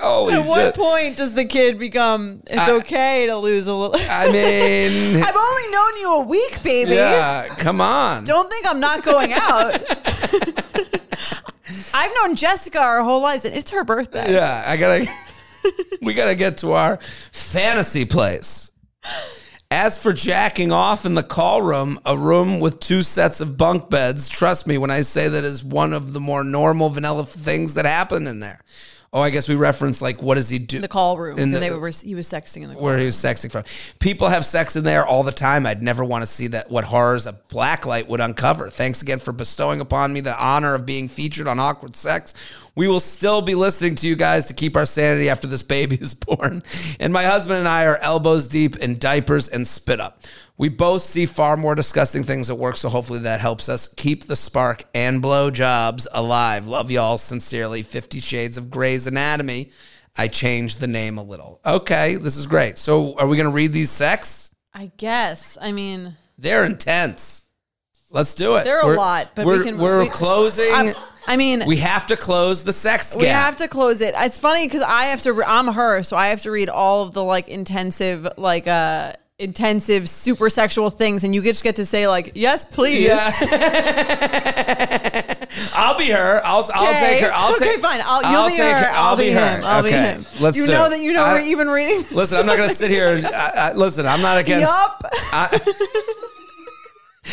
Holy 0.00 0.34
At 0.34 0.44
what 0.46 0.60
shit. 0.60 0.74
point 0.76 1.16
does 1.16 1.34
the 1.34 1.44
kid 1.44 1.78
become 1.78 2.42
it's 2.46 2.68
okay 2.68 3.26
to 3.26 3.36
lose 3.36 3.66
a 3.66 3.74
little? 3.74 3.96
I 4.08 4.30
mean, 4.30 5.16
I've 5.22 5.36
only 5.36 5.70
known 5.72 5.96
you 5.96 6.14
a 6.14 6.20
week, 6.20 6.62
baby. 6.62 6.92
yeah, 6.94 7.46
come 7.58 7.80
on. 7.80 8.24
Don't 8.24 8.50
think 8.50 8.66
I'm 8.66 8.80
not 8.80 9.02
going 9.02 9.32
out. 9.32 9.80
I've 11.94 12.12
known 12.16 12.36
Jessica 12.36 12.78
our 12.80 13.02
whole 13.02 13.22
lives, 13.22 13.44
and 13.44 13.54
it's 13.54 13.70
her 13.70 13.82
birthday. 13.84 14.32
Yeah, 14.32 14.62
I 14.66 14.76
gotta. 14.76 15.06
we 16.02 16.12
gotta 16.14 16.34
get 16.34 16.58
to 16.58 16.72
our 16.72 16.98
fantasy 17.32 18.04
place. 18.04 18.63
As 19.70 20.00
for 20.00 20.12
jacking 20.12 20.70
off 20.70 21.04
in 21.04 21.14
the 21.14 21.22
call 21.22 21.60
room, 21.60 21.98
a 22.04 22.16
room 22.16 22.60
with 22.60 22.78
two 22.78 23.02
sets 23.02 23.40
of 23.40 23.56
bunk 23.56 23.90
beds, 23.90 24.28
trust 24.28 24.66
me 24.66 24.78
when 24.78 24.90
I 24.90 25.02
say 25.02 25.26
that 25.28 25.42
is 25.42 25.64
one 25.64 25.92
of 25.92 26.12
the 26.12 26.20
more 26.20 26.44
normal 26.44 26.90
vanilla 26.90 27.24
things 27.24 27.74
that 27.74 27.84
happen 27.84 28.26
in 28.26 28.38
there. 28.40 28.60
Oh, 29.12 29.20
I 29.20 29.30
guess 29.30 29.48
we 29.48 29.54
reference 29.54 30.02
like 30.02 30.20
what 30.22 30.34
does 30.34 30.48
he 30.48 30.58
do? 30.58 30.80
The 30.80 30.88
call 30.88 31.16
room. 31.18 31.38
In 31.38 31.52
the- 31.52 31.60
they 31.60 31.70
were 31.70 31.88
he 31.90 32.14
was 32.16 32.28
sexting 32.28 32.62
in 32.62 32.68
the 32.68 32.74
call 32.74 32.82
where 32.84 32.94
room. 32.94 33.00
he 33.00 33.06
was 33.06 33.16
sexing 33.16 33.50
from. 33.50 33.62
People 34.00 34.28
have 34.28 34.44
sex 34.44 34.74
in 34.74 34.82
there 34.84 35.06
all 35.06 35.22
the 35.22 35.30
time. 35.32 35.66
I'd 35.66 35.82
never 35.84 36.04
want 36.04 36.22
to 36.22 36.26
see 36.26 36.48
that. 36.48 36.68
What 36.70 36.84
horrors 36.84 37.26
a 37.26 37.32
blacklight 37.48 38.08
would 38.08 38.20
uncover. 38.20 38.68
Thanks 38.68 39.02
again 39.02 39.20
for 39.20 39.32
bestowing 39.32 39.80
upon 39.80 40.12
me 40.12 40.20
the 40.20 40.36
honor 40.36 40.74
of 40.74 40.84
being 40.84 41.06
featured 41.06 41.46
on 41.46 41.60
Awkward 41.60 41.94
Sex. 41.94 42.34
We 42.76 42.88
will 42.88 43.00
still 43.00 43.40
be 43.40 43.54
listening 43.54 43.94
to 43.96 44.08
you 44.08 44.16
guys 44.16 44.46
to 44.46 44.54
keep 44.54 44.76
our 44.76 44.86
sanity 44.86 45.28
after 45.28 45.46
this 45.46 45.62
baby 45.62 45.96
is 46.00 46.14
born. 46.14 46.62
And 46.98 47.12
my 47.12 47.24
husband 47.24 47.60
and 47.60 47.68
I 47.68 47.84
are 47.84 47.98
elbows 47.98 48.48
deep 48.48 48.76
in 48.76 48.98
diapers 48.98 49.48
and 49.48 49.66
spit 49.66 50.00
up. 50.00 50.22
We 50.56 50.68
both 50.68 51.02
see 51.02 51.26
far 51.26 51.56
more 51.56 51.74
disgusting 51.74 52.22
things 52.22 52.48
at 52.48 52.58
work, 52.58 52.76
so 52.76 52.88
hopefully 52.88 53.20
that 53.20 53.40
helps 53.40 53.68
us 53.68 53.92
keep 53.94 54.24
the 54.24 54.36
spark 54.36 54.84
and 54.94 55.20
blow 55.20 55.50
jobs 55.50 56.06
alive. 56.12 56.68
Love 56.68 56.90
y'all 56.90 57.18
sincerely. 57.18 57.82
Fifty 57.82 58.20
Shades 58.20 58.56
of 58.56 58.70
Grey's 58.70 59.06
Anatomy. 59.08 59.70
I 60.16 60.28
changed 60.28 60.78
the 60.78 60.86
name 60.86 61.18
a 61.18 61.24
little. 61.24 61.60
Okay, 61.66 62.14
this 62.16 62.36
is 62.36 62.46
great. 62.46 62.78
So, 62.78 63.18
are 63.18 63.26
we 63.26 63.36
going 63.36 63.48
to 63.48 63.52
read 63.52 63.72
these 63.72 63.90
sex? 63.90 64.52
I 64.72 64.92
guess. 64.96 65.58
I 65.60 65.72
mean, 65.72 66.16
They're 66.38 66.64
intense. 66.64 67.42
Let's 68.10 68.34
do 68.34 68.56
it. 68.56 68.64
They're 68.64 68.80
a 68.80 68.86
We're- 68.86 68.96
lot, 68.98 69.30
but 69.34 69.44
we're, 69.46 69.58
we 69.58 69.64
can- 69.64 69.78
We're 69.78 70.02
we- 70.04 70.08
closing. 70.08 70.70
I'm, 70.72 70.94
I 71.26 71.36
mean, 71.36 71.64
we 71.66 71.78
have 71.78 72.06
to 72.08 72.16
close 72.16 72.64
the 72.64 72.72
sex 72.72 73.12
gap. 73.12 73.20
we 73.22 73.28
have 73.28 73.56
to 73.56 73.68
close 73.68 74.00
it. 74.00 74.14
It's 74.16 74.38
funny 74.38 74.66
because 74.66 74.82
I 74.82 75.06
have 75.06 75.22
to. 75.22 75.42
I'm 75.46 75.68
her, 75.72 76.02
so 76.02 76.16
I 76.16 76.28
have 76.28 76.42
to 76.42 76.50
read 76.50 76.68
all 76.68 77.02
of 77.02 77.12
the 77.12 77.24
like 77.24 77.48
intensive, 77.48 78.28
like 78.36 78.66
uh 78.68 79.14
intensive, 79.38 80.08
super 80.08 80.48
sexual 80.48 80.90
things, 80.90 81.24
and 81.24 81.34
you 81.34 81.42
just 81.42 81.64
get 81.64 81.76
to 81.76 81.86
say 81.86 82.06
like, 82.06 82.32
"Yes, 82.34 82.64
please." 82.66 83.04
Yeah. 83.06 83.30
I'll 85.74 85.96
be 85.96 86.10
her. 86.10 86.40
I'll, 86.44 86.68
I'll 86.74 86.94
take 87.00 87.20
her. 87.20 87.30
I'll 87.32 87.52
okay, 87.54 87.72
take. 87.72 87.80
fine. 87.80 88.00
I'll, 88.04 88.22
you'll 88.30 88.50
be 88.50 88.56
take 88.56 88.76
her. 88.76 88.90
I'll, 88.92 89.16
be, 89.16 89.30
him. 89.30 89.64
I'll 89.64 89.80
okay. 89.84 89.90
be 89.90 89.96
him. 89.96 90.26
Let's 90.40 90.56
you 90.56 90.66
know 90.66 90.86
it. 90.86 90.90
that 90.90 91.00
you 91.00 91.12
know 91.12 91.24
I- 91.24 91.34
we're 91.34 91.46
even 91.46 91.68
reading. 91.68 92.04
Listen, 92.12 92.38
I'm 92.38 92.46
not 92.46 92.56
going 92.58 92.68
to 92.68 92.74
sit 92.74 92.90
here. 92.90 93.16
And, 93.16 93.26
I, 93.26 93.70
I, 93.70 93.72
listen, 93.72 94.06
I'm 94.06 94.20
not 94.20 94.36
against. 94.44 94.70
Yup. 94.70 95.02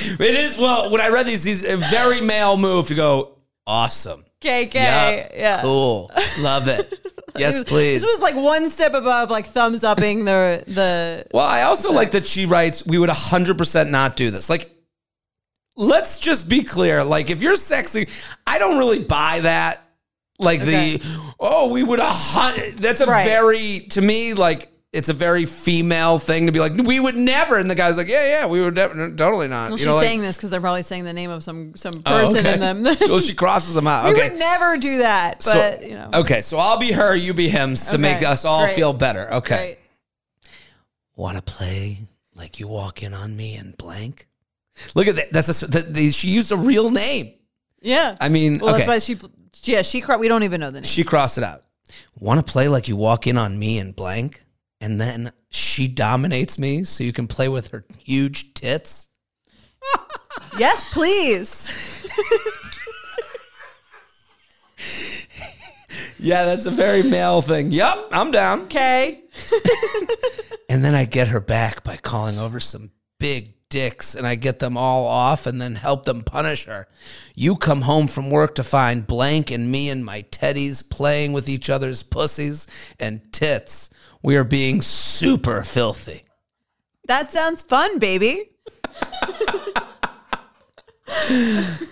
It 0.20 0.36
is 0.36 0.58
well. 0.58 0.90
When 0.92 1.02
I 1.02 1.10
read 1.10 1.26
these, 1.28 1.44
these 1.44 1.64
a 1.64 1.78
very 1.78 2.22
male 2.22 2.58
move 2.58 2.88
to 2.88 2.96
go. 2.96 3.38
Awesome. 3.68 4.26
KK. 4.42 4.74
Yup. 4.74 5.32
Yeah. 5.36 5.62
Cool. 5.62 6.10
Love 6.40 6.68
it. 6.68 6.98
Yes, 7.38 7.64
please. 7.64 8.02
This 8.02 8.12
was 8.14 8.22
like 8.22 8.36
one 8.36 8.70
step 8.70 8.94
above 8.94 9.30
like 9.30 9.46
thumbs 9.46 9.86
upping 9.86 10.26
the 10.26 10.64
the 10.68 11.26
Well, 11.34 11.46
I 11.46 11.62
also 11.62 11.94
like 11.94 12.12
that 12.12 12.26
she 12.26 12.46
writes, 12.46 12.86
we 12.86 12.98
would 12.98 13.10
100% 13.10 13.90
not 13.90 14.18
do 14.18 14.32
this. 14.32 14.50
Like, 14.50 14.70
let's 15.78 16.20
just 16.20 16.50
be 16.50 16.64
clear. 16.64 17.04
Like, 17.06 17.30
if 17.30 17.42
you're 17.42 17.56
sexy, 17.56 18.10
I 18.46 18.60
don't 18.60 18.78
really 18.78 19.04
buy 19.04 19.40
that. 19.42 19.82
Like, 20.40 20.60
Okay. 20.62 20.98
the, 20.98 21.34
oh, 21.40 21.72
we 21.72 21.84
would 21.84 22.00
a 22.00 22.06
hundred. 22.12 22.78
That's 22.78 23.00
a 23.00 23.06
Right. 23.06 23.24
very, 23.26 23.80
to 23.92 24.02
me, 24.02 24.34
like, 24.34 24.71
it's 24.94 25.08
a 25.08 25.14
very 25.14 25.46
female 25.46 26.20
thing 26.20 26.48
to 26.48 26.52
be 26.52 26.60
like, 26.60 26.74
we 26.74 27.00
would 27.00 27.16
never. 27.16 27.58
And 27.58 27.72
the 27.72 27.76
guy's 27.76 27.96
like, 27.96 28.10
yeah, 28.10 28.26
yeah, 28.26 28.48
we 28.48 28.60
would 28.60 28.76
never, 28.76 29.10
totally 29.12 29.48
not. 29.48 29.64
Well, 29.64 29.72
you 29.72 29.78
she's 29.78 29.86
know, 29.86 29.96
like, 29.96 30.06
saying 30.06 30.22
this 30.22 30.36
because 30.36 30.50
they're 30.50 30.60
probably 30.60 30.84
saying 30.84 31.06
the 31.06 31.14
name 31.14 31.32
of 31.32 31.44
some 31.44 31.76
some 31.76 32.02
oh, 32.06 32.12
person 32.12 32.46
okay. 32.46 32.54
in 32.54 32.60
them. 32.60 32.86
so 32.98 33.20
she 33.20 33.34
crosses 33.34 33.74
them 33.74 33.88
out. 33.88 34.06
we 34.06 34.12
Okay. 34.12 34.30
would 34.30 34.40
never 34.40 34.78
do 34.78 35.00
that, 35.00 35.42
So- 35.42 35.54
but 35.54 35.84
you 35.88 35.96
know. 35.96 36.10
Okay, 36.14 36.42
so 36.42 36.58
I'll 36.58 36.80
be 36.80 36.92
her, 36.92 37.16
you 37.16 37.34
be 37.34 37.48
him 37.48 37.76
to 37.76 37.90
Okay, 37.90 37.98
make 37.98 38.22
us 38.24 38.44
all 38.44 38.66
great. 38.66 38.76
feel 38.76 38.92
better. 38.92 39.34
Okay. 39.36 39.78
Want 41.16 41.38
to 41.38 41.44
play 41.44 42.00
like 42.36 42.60
you 42.60 42.68
walk 42.68 43.02
in 43.04 43.14
on 43.14 43.36
me 43.36 43.56
and 43.56 43.78
blank? 43.78 44.28
Look 44.96 45.08
at 45.08 45.16
that. 45.16 45.32
That's 45.32 45.62
a, 45.62 45.68
the, 45.68 45.82
the, 45.82 46.12
she 46.12 46.30
used 46.30 46.52
a 46.52 46.58
real 46.58 46.90
name. 46.90 47.34
Yeah. 47.82 48.18
I 48.20 48.30
mean, 48.30 48.60
well, 48.60 48.72
okay. 48.76 48.86
that's 48.86 48.88
why 48.88 49.00
she. 49.00 49.18
Yeah, 49.64 49.84
she. 49.84 50.04
We 50.20 50.28
don't 50.28 50.44
even 50.44 50.60
know 50.62 50.72
the 50.72 50.82
name. 50.82 50.84
She 50.84 51.04
crossed 51.04 51.38
it 51.38 51.44
out. 51.44 51.64
Want 52.20 52.46
to 52.46 52.52
play 52.52 52.68
like 52.68 52.88
you 52.88 52.96
walk 52.96 53.28
in 53.28 53.38
on 53.38 53.58
me 53.58 53.78
and 53.78 53.96
blank? 53.96 54.44
And 54.82 55.00
then 55.00 55.32
she 55.50 55.88
dominates 55.88 56.60
me 56.60 56.84
so 56.84 57.04
you 57.04 57.14
can 57.14 57.28
play 57.28 57.48
with 57.48 57.70
her 57.70 57.86
huge 58.00 58.54
tits? 58.54 59.08
yes, 60.58 60.86
please. 60.92 61.72
Yeah, 66.22 66.46
that's 66.46 66.68
a 66.68 66.72
very 66.72 67.02
male 67.02 67.42
thing. 67.42 67.72
Yup, 67.72 68.10
I'm 68.12 68.30
down. 68.30 68.62
Okay. 68.62 69.24
And 70.70 70.86
then 70.86 70.96
I 70.96 71.04
get 71.04 71.30
her 71.30 71.42
back 71.42 71.84
by 71.84 71.98
calling 71.98 72.40
over 72.40 72.60
some 72.60 72.92
big 73.20 73.56
dicks 73.70 74.16
and 74.16 74.26
I 74.26 74.36
get 74.36 74.60
them 74.60 74.78
all 74.78 75.06
off 75.06 75.46
and 75.46 75.62
then 75.62 75.76
help 75.76 76.06
them 76.06 76.22
punish 76.22 76.66
her. 76.66 76.88
You 77.36 77.56
come 77.56 77.82
home 77.82 78.08
from 78.08 78.30
work 78.30 78.56
to 78.56 78.64
find 78.64 79.06
blank 79.06 79.52
and 79.52 79.72
me 79.72 79.90
and 79.90 80.06
my 80.06 80.22
teddies 80.22 80.88
playing 80.88 81.34
with 81.34 81.50
each 81.50 81.70
other's 81.70 82.04
pussies 82.04 82.68
and 83.00 83.22
tits. 83.34 83.90
We 84.24 84.36
are 84.36 84.44
being 84.44 84.82
super 84.82 85.64
filthy. 85.64 86.24
That 87.08 87.32
sounds 87.32 87.62
fun, 87.62 88.00
baby. 88.00 88.52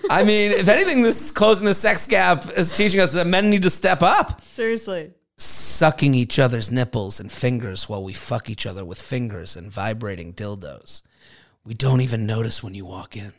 I 0.09 0.23
mean, 0.25 0.51
if 0.51 0.67
anything, 0.67 1.01
this 1.01 1.31
closing 1.31 1.65
the 1.65 1.73
sex 1.73 2.05
gap 2.07 2.45
is 2.57 2.75
teaching 2.75 2.99
us 2.99 3.13
that 3.13 3.27
men 3.27 3.49
need 3.49 3.63
to 3.63 3.69
step 3.69 4.01
up. 4.01 4.41
Seriously. 4.41 5.13
Sucking 5.37 6.13
each 6.13 6.39
other's 6.39 6.71
nipples 6.71 7.19
and 7.19 7.31
fingers 7.31 7.87
while 7.89 8.03
we 8.03 8.13
fuck 8.13 8.49
each 8.49 8.65
other 8.65 8.85
with 8.85 9.01
fingers 9.01 9.55
and 9.55 9.71
vibrating 9.71 10.33
dildos. 10.33 11.01
We 11.63 11.73
don't 11.73 12.01
even 12.01 12.25
notice 12.25 12.61
when 12.63 12.73
you 12.73 12.85
walk 12.85 13.15
in. 13.15 13.33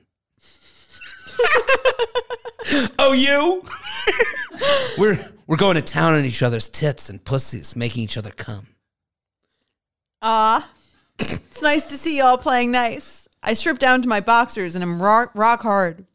oh, 2.98 3.12
you? 3.12 3.62
we're 4.98 5.18
we're 5.46 5.56
going 5.56 5.76
to 5.76 5.82
town 5.82 6.14
on 6.14 6.24
each 6.24 6.42
other's 6.42 6.68
tits 6.68 7.10
and 7.10 7.24
pussies, 7.24 7.76
making 7.76 8.02
each 8.04 8.16
other 8.16 8.30
come. 8.30 8.68
Ah. 10.22 10.70
It's 11.18 11.62
nice 11.62 11.88
to 11.90 11.98
see 11.98 12.18
y'all 12.18 12.38
playing 12.38 12.70
nice. 12.70 13.28
I 13.42 13.54
strip 13.54 13.78
down 13.78 14.02
to 14.02 14.08
my 14.08 14.20
boxers 14.20 14.74
and 14.74 14.84
I'm 14.84 15.00
rock, 15.00 15.30
rock 15.34 15.62
hard. 15.62 16.06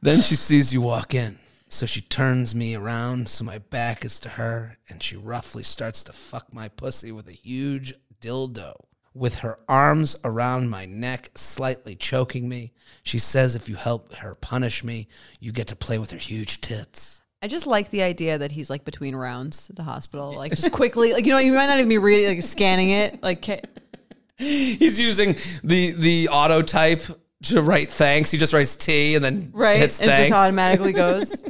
Then 0.00 0.20
she 0.22 0.34
sees 0.34 0.72
you 0.72 0.80
walk 0.80 1.14
in. 1.14 1.38
So 1.68 1.86
she 1.86 2.00
turns 2.00 2.54
me 2.54 2.74
around 2.74 3.28
so 3.28 3.44
my 3.44 3.58
back 3.58 4.04
is 4.04 4.18
to 4.20 4.30
her 4.30 4.76
and 4.88 5.02
she 5.02 5.16
roughly 5.16 5.62
starts 5.62 6.02
to 6.04 6.12
fuck 6.12 6.52
my 6.52 6.68
pussy 6.68 7.12
with 7.12 7.28
a 7.28 7.32
huge 7.32 7.94
dildo. 8.20 8.74
With 9.14 9.36
her 9.36 9.58
arms 9.68 10.16
around 10.24 10.70
my 10.70 10.86
neck, 10.86 11.30
slightly 11.36 11.94
choking 11.94 12.48
me, 12.48 12.72
she 13.02 13.18
says 13.18 13.54
if 13.54 13.68
you 13.68 13.76
help 13.76 14.12
her 14.14 14.34
punish 14.34 14.82
me, 14.82 15.08
you 15.38 15.52
get 15.52 15.68
to 15.68 15.76
play 15.76 15.98
with 15.98 16.10
her 16.10 16.18
huge 16.18 16.60
tits. 16.60 17.21
I 17.42 17.48
just 17.48 17.66
like 17.66 17.90
the 17.90 18.02
idea 18.02 18.38
that 18.38 18.52
he's 18.52 18.70
like 18.70 18.84
between 18.84 19.16
rounds 19.16 19.68
at 19.68 19.76
the 19.76 19.82
hospital, 19.82 20.32
like 20.36 20.52
just 20.54 20.70
quickly, 20.72 21.12
like 21.12 21.26
you 21.26 21.32
know, 21.32 21.38
you 21.38 21.52
might 21.52 21.66
not 21.66 21.78
even 21.78 21.88
be 21.88 21.98
reading, 21.98 22.28
like 22.36 22.42
scanning 22.44 22.90
it, 22.90 23.22
like 23.22 23.44
ca- 23.44 23.60
He's 24.38 24.98
using 24.98 25.36
the 25.62 25.92
the 25.92 26.28
auto 26.28 26.62
type 26.62 27.02
to 27.44 27.62
write 27.62 27.90
thanks. 27.90 28.30
He 28.30 28.38
just 28.38 28.52
writes 28.52 28.76
T 28.76 29.14
and 29.14 29.24
then 29.24 29.50
right, 29.52 29.76
hits 29.76 30.00
it 30.00 30.06
just 30.06 30.32
automatically 30.32 30.92
goes. 30.94 31.42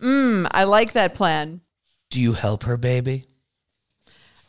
mm, 0.00 0.46
I 0.50 0.64
like 0.64 0.92
that 0.92 1.14
plan. 1.14 1.60
Do 2.10 2.20
you 2.20 2.32
help 2.34 2.64
her, 2.64 2.76
baby? 2.76 3.26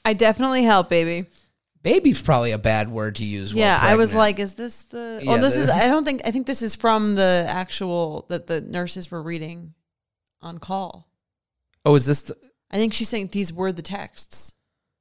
I 0.03 0.13
definitely 0.13 0.63
help, 0.63 0.89
baby. 0.89 1.27
Baby's 1.83 2.21
probably 2.21 2.51
a 2.51 2.57
bad 2.59 2.89
word 2.89 3.15
to 3.17 3.25
use. 3.25 3.53
Yeah, 3.53 3.77
I 3.81 3.95
was 3.95 4.13
like, 4.13 4.39
is 4.39 4.55
this 4.55 4.85
the? 4.85 5.19
Yeah, 5.23 5.33
oh, 5.33 5.37
this 5.37 5.55
the- 5.55 5.61
is. 5.61 5.69
I 5.69 5.87
don't 5.87 6.03
think. 6.03 6.21
I 6.25 6.31
think 6.31 6.47
this 6.47 6.61
is 6.61 6.75
from 6.75 7.15
the 7.15 7.45
actual 7.47 8.25
that 8.29 8.47
the 8.47 8.61
nurses 8.61 9.09
were 9.09 9.21
reading 9.21 9.73
on 10.41 10.57
call. 10.57 11.07
oh, 11.85 11.95
is 11.95 12.05
this? 12.05 12.23
The, 12.23 12.35
I 12.71 12.77
think 12.77 12.93
she's 12.93 13.09
saying 13.09 13.29
these 13.31 13.51
were 13.53 13.71
the 13.71 13.81
texts, 13.81 14.53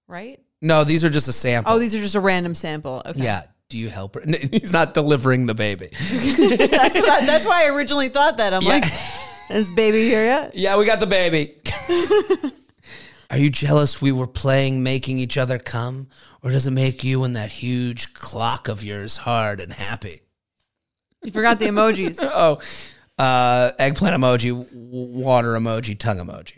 right? 0.09 0.41
no, 0.63 0.85
these 0.85 1.05
are 1.05 1.09
just 1.09 1.29
a 1.29 1.33
sample. 1.33 1.73
Oh, 1.73 1.79
these 1.79 1.95
are 1.95 1.99
just 2.01 2.15
a 2.15 2.21
random 2.21 2.55
sample. 2.55 3.03
Okay. 3.07 3.23
Yeah. 3.23 3.43
Do 3.69 3.79
you 3.79 3.89
help 3.89 4.17
her? 4.17 4.23
He's 4.53 4.73
not 4.73 4.95
delivering 4.95 5.47
the 5.47 5.55
baby. 5.55 5.91
that's 6.11 6.97
I, 6.97 7.25
that's 7.25 7.47
why 7.47 7.65
I 7.65 7.69
originally 7.69 8.09
thought 8.09 8.39
that. 8.39 8.53
I'm 8.53 8.63
Yeah. 8.63 8.69
like, 8.69 8.85
is 9.51 9.71
baby 9.77 10.03
here 10.09 10.25
yet? 10.25 10.51
Yeah, 10.57 10.77
we 10.77 10.87
got 10.87 10.99
the 10.99 11.07
baby. 11.07 11.57
Are 13.31 13.39
you 13.39 13.49
jealous 13.49 14.03
we 14.03 14.11
were 14.11 14.27
playing 14.27 14.83
making 14.83 15.19
each 15.19 15.39
other 15.39 15.59
come? 15.61 16.09
Or 16.43 16.51
does 16.51 16.67
it 16.67 16.73
make 16.73 17.05
you 17.05 17.23
and 17.23 17.37
that 17.37 17.53
huge 17.53 18.13
clock 18.13 18.67
of 18.67 18.83
yours 18.83 19.19
hard 19.19 19.61
and 19.61 19.73
happy? 19.73 20.23
You 21.23 21.31
forgot 21.31 21.61
the 21.61 21.67
emojis. 21.67 22.19
Oh, 22.21 22.59
uh, 23.21 23.73
eggplant 23.79 24.21
emoji, 24.21 24.51
w- 24.51 24.67
water 25.25 25.53
emoji, 25.55 25.99
tongue 25.99 26.19
emoji. 26.19 26.57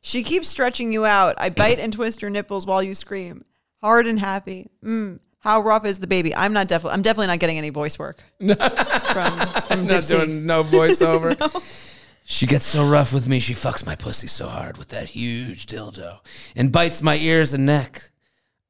She 0.00 0.24
keeps 0.24 0.48
stretching 0.48 0.92
you 0.92 1.04
out. 1.04 1.36
I 1.38 1.50
bite 1.50 1.78
and 1.78 1.92
twist 1.92 2.22
your 2.22 2.30
nipples 2.30 2.66
while 2.66 2.82
you 2.82 2.94
scream. 2.94 3.44
Hard 3.80 4.06
and 4.06 4.18
happy. 4.18 4.68
Mm. 4.84 5.20
How 5.38 5.60
rough 5.60 5.84
is 5.84 5.98
the 6.00 6.06
baby? 6.06 6.34
I'm 6.34 6.52
not 6.52 6.68
definitely. 6.68 6.94
I'm 6.94 7.02
definitely 7.02 7.28
not 7.28 7.38
getting 7.38 7.58
any 7.58 7.70
voice 7.70 7.98
work 7.98 8.22
from 8.38 9.38
from 9.66 9.86
Not 9.86 10.06
doing 10.08 10.46
no 10.46 10.64
voiceover. 10.64 11.78
She 12.24 12.46
gets 12.46 12.64
so 12.64 12.86
rough 12.86 13.12
with 13.12 13.28
me, 13.28 13.40
she 13.40 13.52
fucks 13.52 13.84
my 13.84 13.96
pussy 13.96 14.28
so 14.28 14.46
hard 14.46 14.78
with 14.78 14.88
that 14.88 15.10
huge 15.10 15.66
dildo 15.66 16.20
and 16.54 16.70
bites 16.70 17.02
my 17.02 17.16
ears 17.16 17.52
and 17.52 17.66
neck. 17.66 18.10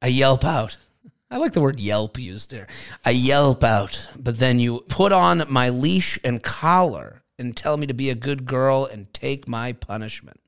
I 0.01 0.07
yelp 0.07 0.43
out. 0.43 0.77
I 1.33 1.37
like 1.37 1.53
the 1.53 1.61
word 1.61 1.79
yelp 1.79 2.19
used 2.19 2.51
there. 2.51 2.67
I 3.03 3.09
yelp 3.09 3.63
out, 3.63 4.07
but 4.15 4.37
then 4.37 4.59
you 4.59 4.81
put 4.87 5.11
on 5.11 5.43
my 5.49 5.69
leash 5.69 6.19
and 6.23 6.43
collar 6.43 7.23
and 7.39 7.57
tell 7.57 7.75
me 7.75 7.87
to 7.87 7.93
be 7.95 8.11
a 8.11 8.15
good 8.15 8.45
girl 8.45 8.85
and 8.85 9.11
take 9.15 9.47
my 9.47 9.73
punishment. 9.73 10.39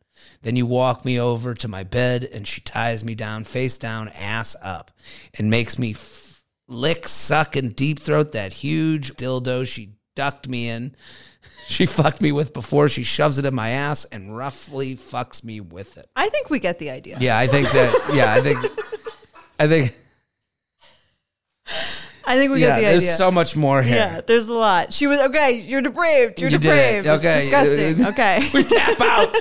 Then 0.43 0.55
you 0.55 0.67
walk 0.67 1.03
me 1.03 1.19
over 1.19 1.55
to 1.55 1.67
my 1.67 1.81
bed 1.81 2.29
and 2.31 2.45
she 2.47 2.61
ties 2.61 3.03
me 3.03 3.15
down, 3.15 3.45
face 3.45 3.79
down, 3.79 4.09
ass 4.09 4.55
up, 4.61 4.91
and 5.39 5.49
makes 5.49 5.79
me 5.79 5.93
f- 5.93 6.43
lick, 6.67 7.07
suck, 7.07 7.55
and 7.55 7.75
deep 7.75 7.99
throat 7.99 8.33
that 8.33 8.53
huge 8.53 9.13
dildo 9.13 9.65
she 9.65 9.95
ducked 10.15 10.47
me 10.47 10.69
in. 10.69 10.95
She 11.67 11.87
fucked 11.87 12.21
me 12.21 12.31
with 12.31 12.53
before 12.53 12.89
she 12.89 13.01
shoves 13.01 13.39
it 13.39 13.45
in 13.45 13.55
my 13.55 13.69
ass 13.69 14.05
and 14.05 14.37
roughly 14.37 14.95
fucks 14.95 15.43
me 15.43 15.61
with 15.61 15.97
it. 15.97 16.05
I 16.15 16.29
think 16.29 16.51
we 16.51 16.59
get 16.59 16.77
the 16.77 16.91
idea. 16.91 17.17
Yeah, 17.19 17.39
I 17.39 17.47
think 17.47 17.71
that. 17.71 18.11
Yeah, 18.13 18.31
I 18.31 18.39
think. 18.39 18.59
I 19.57 19.67
think. 19.67 19.95
I 22.27 22.37
think 22.37 22.51
we 22.53 22.61
yeah, 22.61 22.67
get 22.69 22.75
the 22.81 22.85
idea. 22.87 22.99
there's 23.01 23.17
so 23.17 23.29
much 23.31 23.55
more 23.55 23.81
here. 23.83 23.95
yeah, 23.95 24.21
there's 24.21 24.47
a 24.47 24.53
lot. 24.53 24.91
She 24.93 25.05
was 25.07 25.19
okay. 25.19 25.59
You're 25.59 25.81
depraved. 25.81 26.39
You're 26.41 26.49
You 26.49 26.57
depraved. 26.57 27.05
It's 27.07 27.15
Okay. 27.25 27.41
disgusting. 27.41 28.05
Okay. 28.11 28.49
We 28.53 28.63
tap 28.63 28.99
out. 29.01 29.33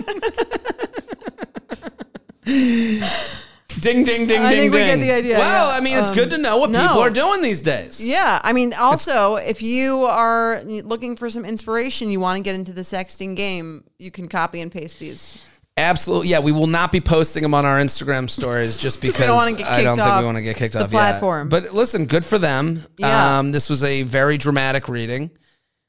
ding, 3.81 4.05
ding, 4.05 4.27
ding, 4.27 4.43
I 4.43 4.51
ding, 4.51 4.71
think 4.71 4.75
we 4.75 4.79
get 4.81 5.01
the 5.01 5.11
idea, 5.13 5.39
Well, 5.39 5.69
yeah. 5.71 5.77
I 5.77 5.81
mean, 5.81 5.97
it's 5.99 6.11
Um, 6.11 6.15
good 6.15 6.31
to 6.31 6.39
know 6.39 6.59
what 6.59 6.71
no. 6.71 6.83
people 6.87 7.01
are 7.01 7.11
doing 7.11 7.41
these 7.43 7.63
days. 7.63 8.01
Yeah, 8.03 8.41
I 8.43 8.53
mean, 8.53 8.73
also, 8.75 9.37
if 9.37 9.63
you 9.63 10.05
are 10.05 10.63
looking 10.65 11.17
for 11.17 11.31
some 11.31 11.45
inspiration, 11.45 12.11
you 12.11 12.21
want 12.21 12.37
to 12.37 12.43
get 12.43 12.55
into 12.55 12.73
the 12.73 12.83
sexting 12.83 13.35
game, 13.35 13.85
you 13.99 14.11
can 14.11 14.29
copy 14.29 14.61
and 14.61 14.71
paste 14.71 14.99
these. 14.99 15.43
Absolutely. 15.77 16.29
Yeah, 16.29 16.39
we 16.39 16.53
will 16.53 16.69
not 16.69 16.93
be 16.93 17.01
posting 17.01 17.43
them 17.43 17.53
on 17.53 17.65
our 17.67 17.79
Instagram 17.81 18.31
stories 18.31 18.77
just 18.77 19.01
because 19.01 19.19
don't 19.27 19.57
get 19.59 19.67
I 19.69 19.83
don't 19.83 19.97
think 19.97 20.19
we 20.19 20.25
want 20.25 20.37
to 20.37 20.43
get 20.43 20.57
kicked 20.57 20.75
the 20.75 20.85
off 20.85 20.93
yet. 20.93 20.99
platform. 20.99 21.49
But 21.49 21.75
listen, 21.75 22.07
good 22.07 22.25
for 22.25 22.39
them. 22.39 22.85
Yeah. 22.97 23.39
Um, 23.39 23.51
this 23.51 23.69
was 23.69 23.83
a 23.83 24.03
very 24.03 24.39
dramatic 24.39 24.89
reading. 24.89 25.31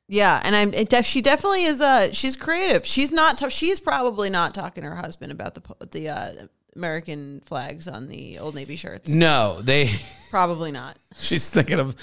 Yeah, 0.08 0.40
and 0.44 0.56
I'm. 0.56 0.74
It 0.74 0.90
def- 0.90 1.06
she 1.06 1.22
definitely 1.22 1.66
is. 1.66 1.82
Uh, 1.82 2.12
she's 2.14 2.36
creative. 2.36 2.86
She's 2.86 3.12
not. 3.12 3.38
T- 3.38 3.50
she's 3.50 3.80
probably 3.80 4.30
not 4.30 4.54
talking 4.54 4.84
to 4.84 4.90
her 4.90 4.96
husband 4.96 5.32
about 5.32 5.56
the 5.56 5.62
the 5.92 6.10
uh, 6.10 6.32
American 6.76 7.42
flags 7.46 7.88
on 7.88 8.08
the 8.08 8.38
Old 8.40 8.54
Navy 8.56 8.76
shirts. 8.76 9.10
No, 9.10 9.60
they. 9.62 9.92
Probably 10.30 10.72
not. 10.72 10.98
She's 11.18 11.50
thinking 11.50 11.80
of 11.80 11.96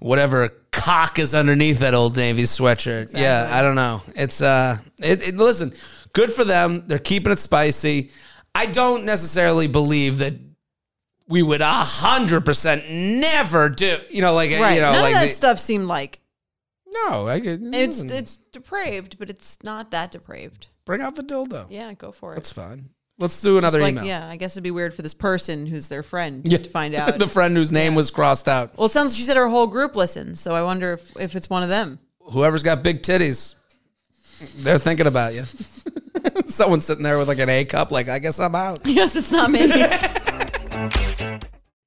whatever 0.00 0.48
cock 0.72 1.18
is 1.18 1.34
underneath 1.34 1.78
that 1.80 1.94
old 1.94 2.16
Navy 2.16 2.42
sweatshirt. 2.44 3.12
Yeah, 3.18 3.48
I 3.50 3.62
don't 3.62 3.74
know. 3.76 4.02
It's 4.16 4.40
uh, 4.40 4.78
it, 5.02 5.28
it, 5.28 5.36
listen, 5.36 5.72
good 6.12 6.32
for 6.32 6.44
them. 6.44 6.84
They're 6.86 6.98
keeping 6.98 7.32
it 7.32 7.38
spicy. 7.38 8.10
I 8.54 8.66
don't 8.66 9.04
necessarily 9.04 9.66
believe 9.66 10.18
that 10.18 10.34
we 11.26 11.42
would 11.42 11.60
a 11.62 11.64
hundred 11.72 12.44
percent 12.44 12.82
never 12.90 13.68
do. 13.68 13.96
You 14.10 14.20
know, 14.20 14.34
like 14.34 14.50
Right. 14.50 14.74
you 14.74 14.80
know, 14.80 14.92
None 14.92 15.02
like 15.02 15.14
of 15.14 15.20
that 15.20 15.26
the- 15.28 15.32
stuff 15.32 15.58
seemed 15.58 15.86
like 15.86 16.20
no. 16.86 17.26
I 17.26 17.40
could, 17.40 17.60
it's 17.74 18.00
it's 18.00 18.36
depraved, 18.52 19.18
but 19.18 19.30
it's 19.30 19.58
not 19.64 19.90
that 19.92 20.10
depraved. 20.12 20.68
bring 20.84 21.00
out 21.00 21.16
the 21.16 21.22
dildo. 21.24 21.66
Yeah, 21.70 21.92
go 21.94 22.12
for 22.12 22.32
it. 22.32 22.36
That's 22.36 22.52
fine. 22.52 22.90
Let's 23.18 23.40
do 23.40 23.58
another 23.58 23.80
like, 23.80 23.92
email. 23.92 24.04
Yeah, 24.04 24.28
I 24.28 24.36
guess 24.36 24.54
it'd 24.54 24.64
be 24.64 24.72
weird 24.72 24.92
for 24.92 25.02
this 25.02 25.14
person 25.14 25.66
who's 25.66 25.86
their 25.88 26.02
friend 26.02 26.42
Yeah. 26.44 26.58
to 26.58 26.68
find 26.68 26.94
out. 26.96 27.18
the 27.18 27.28
friend 27.28 27.56
whose 27.56 27.70
name 27.70 27.94
was 27.94 28.10
crossed 28.10 28.48
out. 28.48 28.76
well, 28.76 28.86
it 28.86 28.92
sounds 28.92 29.10
like 29.12 29.18
she 29.18 29.22
said 29.24 29.36
her 29.36 29.46
whole 29.48 29.68
group 29.68 29.94
listens, 29.94 30.40
so 30.40 30.52
I 30.54 30.62
wonder 30.62 30.94
if, 30.94 31.16
if 31.16 31.36
it's 31.36 31.48
one 31.48 31.62
of 31.62 31.68
them. 31.68 31.98
Whoever's 32.32 32.62
got 32.64 32.82
big 32.82 33.02
titties, 33.02 33.54
they're 34.64 34.78
thinking 34.78 35.06
about 35.06 35.32
you. 35.34 35.44
Someone's 36.46 36.84
sitting 36.86 37.04
there 37.04 37.18
with 37.18 37.28
like 37.28 37.38
an 37.38 37.48
A 37.48 37.64
cup, 37.64 37.92
like 37.92 38.08
I 38.08 38.18
guess 38.18 38.40
I'm 38.40 38.54
out. 38.54 38.80
Yes, 38.86 39.14
it's 39.14 39.30
not 39.30 39.50
me. 39.50 39.60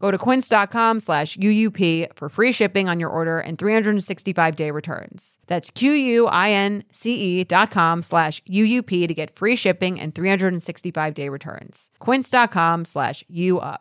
Go 0.00 0.10
to 0.10 0.18
quince.com 0.18 1.00
slash 1.00 1.36
UUP 1.38 2.08
for 2.14 2.28
free 2.28 2.52
shipping 2.52 2.88
on 2.88 3.00
your 3.00 3.08
order 3.08 3.38
and 3.38 3.58
365 3.58 4.56
day 4.56 4.70
returns. 4.70 5.38
That's 5.46 5.70
Q-U-I-N-C-E 5.70 7.44
dot 7.44 7.70
com 7.70 8.02
slash 8.02 8.42
UUP 8.42 9.08
to 9.08 9.14
get 9.14 9.34
free 9.36 9.56
shipping 9.56 9.98
and 9.98 10.14
365 10.14 11.14
day 11.14 11.28
returns. 11.30 11.90
Quince.com 11.98 12.84
slash 12.84 13.24
UUP. 13.32 13.78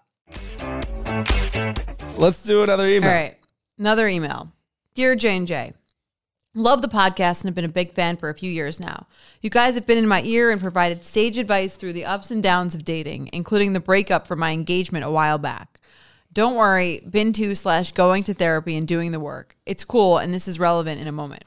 Let's 2.18 2.43
do 2.43 2.63
another 2.63 2.88
email. 2.88 3.09
All 3.09 3.16
right. 3.16 3.38
Another 3.78 4.07
email. 4.07 4.53
Dear 4.93 5.16
J 5.16 5.36
and 5.36 5.47
J. 5.47 5.74
Love 6.57 6.82
the 6.82 6.88
podcast 6.88 7.41
and 7.41 7.49
have 7.49 7.53
been 7.55 7.66
a 7.66 7.70
big 7.70 7.91
fan 7.91 8.16
for 8.16 8.30
a 8.30 8.34
few 8.34 8.49
years 8.49 8.80
now. 8.80 9.07
You 9.41 9.49
guys 9.49 9.76
have 9.76 9.86
been 9.86 9.97
in 9.97 10.07
my 10.07 10.22
ear 10.24 10.51
and 10.51 10.61
provided 10.61 11.03
sage 11.03 11.38
advice 11.38 11.76
through 11.76 11.91
the 11.91 12.05
ups 12.05 12.32
and 12.32 12.41
downs 12.41 12.74
of 12.74 12.86
dating, 12.86 13.30
including 13.34 13.74
the 13.74 13.82
breakup 13.82 14.26
from 14.26 14.39
my 14.39 14.51
engagement 14.51 15.03
a 15.03 15.11
while 15.11 15.38
back. 15.38 15.82
Don't 16.36 16.58
worry, 16.58 17.02
been 17.10 17.32
to 17.32 17.56
slash 17.56 17.94
going 17.94 18.24
to 18.26 18.34
therapy 18.34 18.76
and 18.76 18.86
doing 18.86 19.12
the 19.14 19.22
work. 19.22 19.56
It's 19.66 19.86
cool, 19.86 20.18
and 20.18 20.34
this 20.34 20.50
is 20.50 20.60
relevant 20.60 21.00
in 21.00 21.08
a 21.08 21.12
moment. 21.14 21.46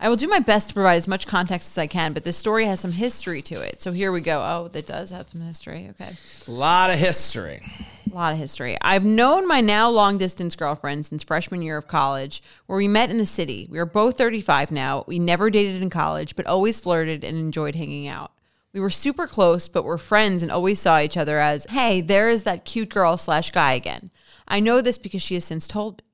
I 0.00 0.08
will 0.08 0.16
do 0.16 0.26
my 0.26 0.40
best 0.40 0.66
to 0.68 0.74
provide 0.74 0.96
as 0.96 1.06
much 1.06 1.28
context 1.28 1.70
as 1.70 1.78
I 1.78 1.86
can, 1.86 2.12
but 2.12 2.24
this 2.24 2.36
story 2.36 2.66
has 2.66 2.80
some 2.80 2.90
history 2.90 3.42
to 3.42 3.60
it. 3.60 3.80
So 3.80 3.92
here 3.92 4.10
we 4.10 4.20
go. 4.20 4.40
Oh, 4.40 4.68
that 4.72 4.86
does 4.88 5.10
have 5.10 5.28
some 5.28 5.42
history. 5.42 5.88
Okay. 5.90 6.10
A 6.48 6.50
lot 6.50 6.90
of 6.90 6.98
history. 6.98 7.62
A 8.10 8.12
lot 8.12 8.32
of 8.32 8.40
history. 8.40 8.76
I've 8.82 9.04
known 9.04 9.46
my 9.46 9.60
now 9.60 9.88
long 9.88 10.18
distance 10.18 10.56
girlfriend 10.56 11.06
since 11.06 11.22
freshman 11.22 11.62
year 11.62 11.76
of 11.76 11.86
college, 11.86 12.42
where 12.66 12.78
we 12.78 12.88
met 12.88 13.08
in 13.08 13.18
the 13.18 13.24
city. 13.24 13.68
We 13.70 13.78
are 13.78 13.86
both 13.86 14.18
35 14.18 14.72
now. 14.72 15.04
We 15.06 15.20
never 15.20 15.48
dated 15.48 15.80
in 15.80 15.90
college, 15.90 16.34
but 16.34 16.48
always 16.48 16.80
flirted 16.80 17.22
and 17.22 17.38
enjoyed 17.38 17.76
hanging 17.76 18.08
out. 18.08 18.31
We 18.72 18.80
were 18.80 18.90
super 18.90 19.26
close, 19.26 19.68
but 19.68 19.84
were 19.84 19.98
friends 19.98 20.42
and 20.42 20.50
always 20.50 20.80
saw 20.80 20.98
each 20.98 21.16
other 21.16 21.38
as, 21.38 21.66
hey, 21.70 22.00
there 22.00 22.30
is 22.30 22.44
that 22.44 22.64
cute 22.64 22.88
girl 22.88 23.16
slash 23.16 23.52
guy 23.52 23.72
again. 23.72 24.10
I 24.48 24.60
know 24.60 24.80
this 24.80 24.96
because 24.96 25.22
she 25.22 25.34
has 25.34 25.44
since 25.44 25.66
told 25.66 25.98
me. 25.98 26.04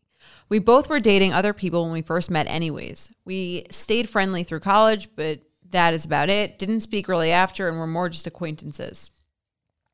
We 0.49 0.59
both 0.59 0.89
were 0.89 0.99
dating 0.99 1.33
other 1.33 1.53
people 1.53 1.85
when 1.85 1.93
we 1.93 2.03
first 2.03 2.31
met, 2.31 2.49
anyways. 2.49 3.13
We 3.25 3.67
stayed 3.71 4.09
friendly 4.09 4.43
through 4.43 4.61
college, 4.61 5.11
but 5.15 5.41
that 5.71 5.93
is 5.95 6.05
about 6.05 6.31
it. 6.31 6.59
Didn't 6.59 6.81
speak 6.81 7.07
really 7.07 7.31
after, 7.31 7.69
and 7.69 7.79
were 7.79 7.87
more 7.87 8.09
just 8.09 8.27
acquaintances. 8.27 9.11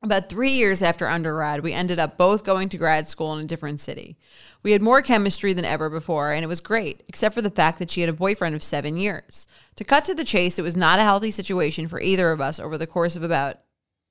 About 0.05 0.29
three 0.29 0.51
years 0.51 0.83
after 0.83 1.09
undergrad, 1.09 1.63
we 1.63 1.73
ended 1.73 1.99
up 1.99 2.19
both 2.19 2.45
going 2.45 2.69
to 2.69 2.77
grad 2.77 3.09
school 3.09 3.33
in 3.33 3.43
a 3.43 3.49
different 3.49 3.81
city. 3.81 4.19
We 4.63 4.73
had 4.73 4.83
more 4.83 5.01
chemistry 5.01 5.55
than 5.55 5.65
ever 5.65 5.89
before, 5.89 6.31
and 6.31 6.45
it 6.45 6.47
was 6.47 6.61
great, 6.61 7.03
except 7.09 7.35
for 7.35 7.41
the 7.41 7.49
fact 7.49 7.79
that 7.79 7.89
she 7.89 8.03
had 8.03 8.11
a 8.11 8.13
boyfriend 8.13 8.55
of 8.55 8.63
seven 8.63 8.99
years. 8.99 9.47
To 9.77 9.85
cut 9.85 10.05
to 10.05 10.15
the 10.15 10.23
chase, 10.23 10.59
it 10.59 10.63
was 10.63 10.77
not 10.77 10.99
a 10.99 11.05
healthy 11.05 11.31
situation 11.31 11.89
for 11.89 12.03
either 12.03 12.33
of 12.33 12.43
us 12.43 12.61
over 12.61 12.77
the 12.77 12.87
course 12.87 13.17
of 13.17 13.23
about 13.23 13.61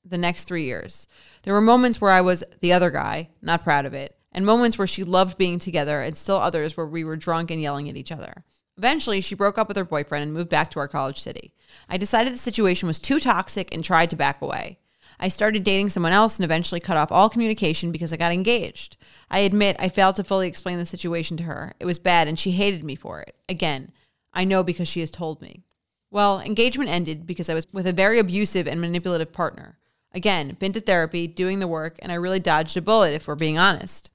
the 0.04 0.18
next 0.18 0.46
three 0.46 0.64
years. 0.64 1.08
There 1.44 1.54
were 1.54 1.62
moments 1.62 2.02
where 2.02 2.10
I 2.10 2.22
was 2.22 2.44
the 2.60 2.74
other 2.74 2.90
guy, 2.90 3.30
not 3.44 3.64
proud 3.64 3.86
of 3.86 3.94
it, 3.94 4.18
and 4.32 4.48
moments 4.48 4.80
where 4.80 4.88
she 4.88 5.04
loved 5.04 5.38
being 5.38 5.60
together, 5.60 6.02
and 6.02 6.18
still 6.18 6.38
others 6.38 6.76
where 6.76 6.88
we 6.88 7.04
were 7.04 7.18
drunk 7.18 7.52
and 7.52 7.62
yelling 7.62 7.88
at 7.88 7.98
each 7.98 8.12
other. 8.12 8.44
Eventually, 8.80 9.22
she 9.22 9.36
broke 9.36 9.60
up 9.60 9.68
with 9.68 9.78
her 9.78 9.86
boyfriend 9.86 10.24
and 10.24 10.34
moved 10.34 10.50
back 10.50 10.72
to 10.72 10.80
our 10.80 10.88
college 10.88 11.22
city. 11.22 11.54
I 11.88 11.98
decided 11.98 12.34
the 12.34 12.38
situation 12.38 12.88
was 12.88 12.98
too 12.98 13.20
toxic 13.20 13.72
and 13.72 13.84
tried 13.84 14.10
to 14.10 14.16
back 14.16 14.42
away. 14.42 14.80
I 15.24 15.30
started 15.30 15.64
dating 15.64 15.88
someone 15.88 16.12
else 16.12 16.38
and 16.38 16.44
eventually 16.44 16.82
cut 16.82 16.98
off 16.98 17.10
all 17.10 17.30
communication 17.30 17.94
because 17.94 18.12
I 18.12 18.18
got 18.18 18.34
engaged. 18.34 18.98
I 19.32 19.40
admit 19.40 19.78
I 19.80 19.88
failed 19.88 20.18
to 20.18 20.24
fully 20.26 20.50
explain 20.50 20.80
the 20.80 20.86
situation 20.86 21.38
to 21.38 21.44
her. 21.44 21.76
It 21.80 21.86
was 21.86 21.98
bad 21.98 22.28
and 22.28 22.38
she 22.38 22.52
hated 22.52 22.84
me 22.84 22.96
for 22.96 23.22
it. 23.22 23.34
Again, 23.48 23.94
I 24.34 24.44
know 24.44 24.64
because 24.64 24.90
she 24.90 25.00
has 25.00 25.10
told 25.10 25.42
me. 25.42 25.64
Well, 26.12 26.42
engagement 26.42 26.90
ended 26.90 27.26
because 27.26 27.48
I 27.48 27.54
was 27.54 27.72
with 27.72 27.88
a 27.88 27.94
very 27.94 28.20
abusive 28.20 28.68
and 28.68 28.82
manipulative 28.82 29.32
partner. 29.32 29.80
Again, 30.14 30.58
been 30.60 30.74
to 30.74 30.82
therapy, 30.82 31.26
doing 31.26 31.60
the 31.60 31.70
work, 31.70 31.98
and 32.02 32.12
I 32.12 32.16
really 32.16 32.42
dodged 32.42 32.76
a 32.76 32.82
bullet 32.82 33.14
if 33.14 33.26
we're 33.26 33.36
being 33.36 33.58
honest. 33.58 34.10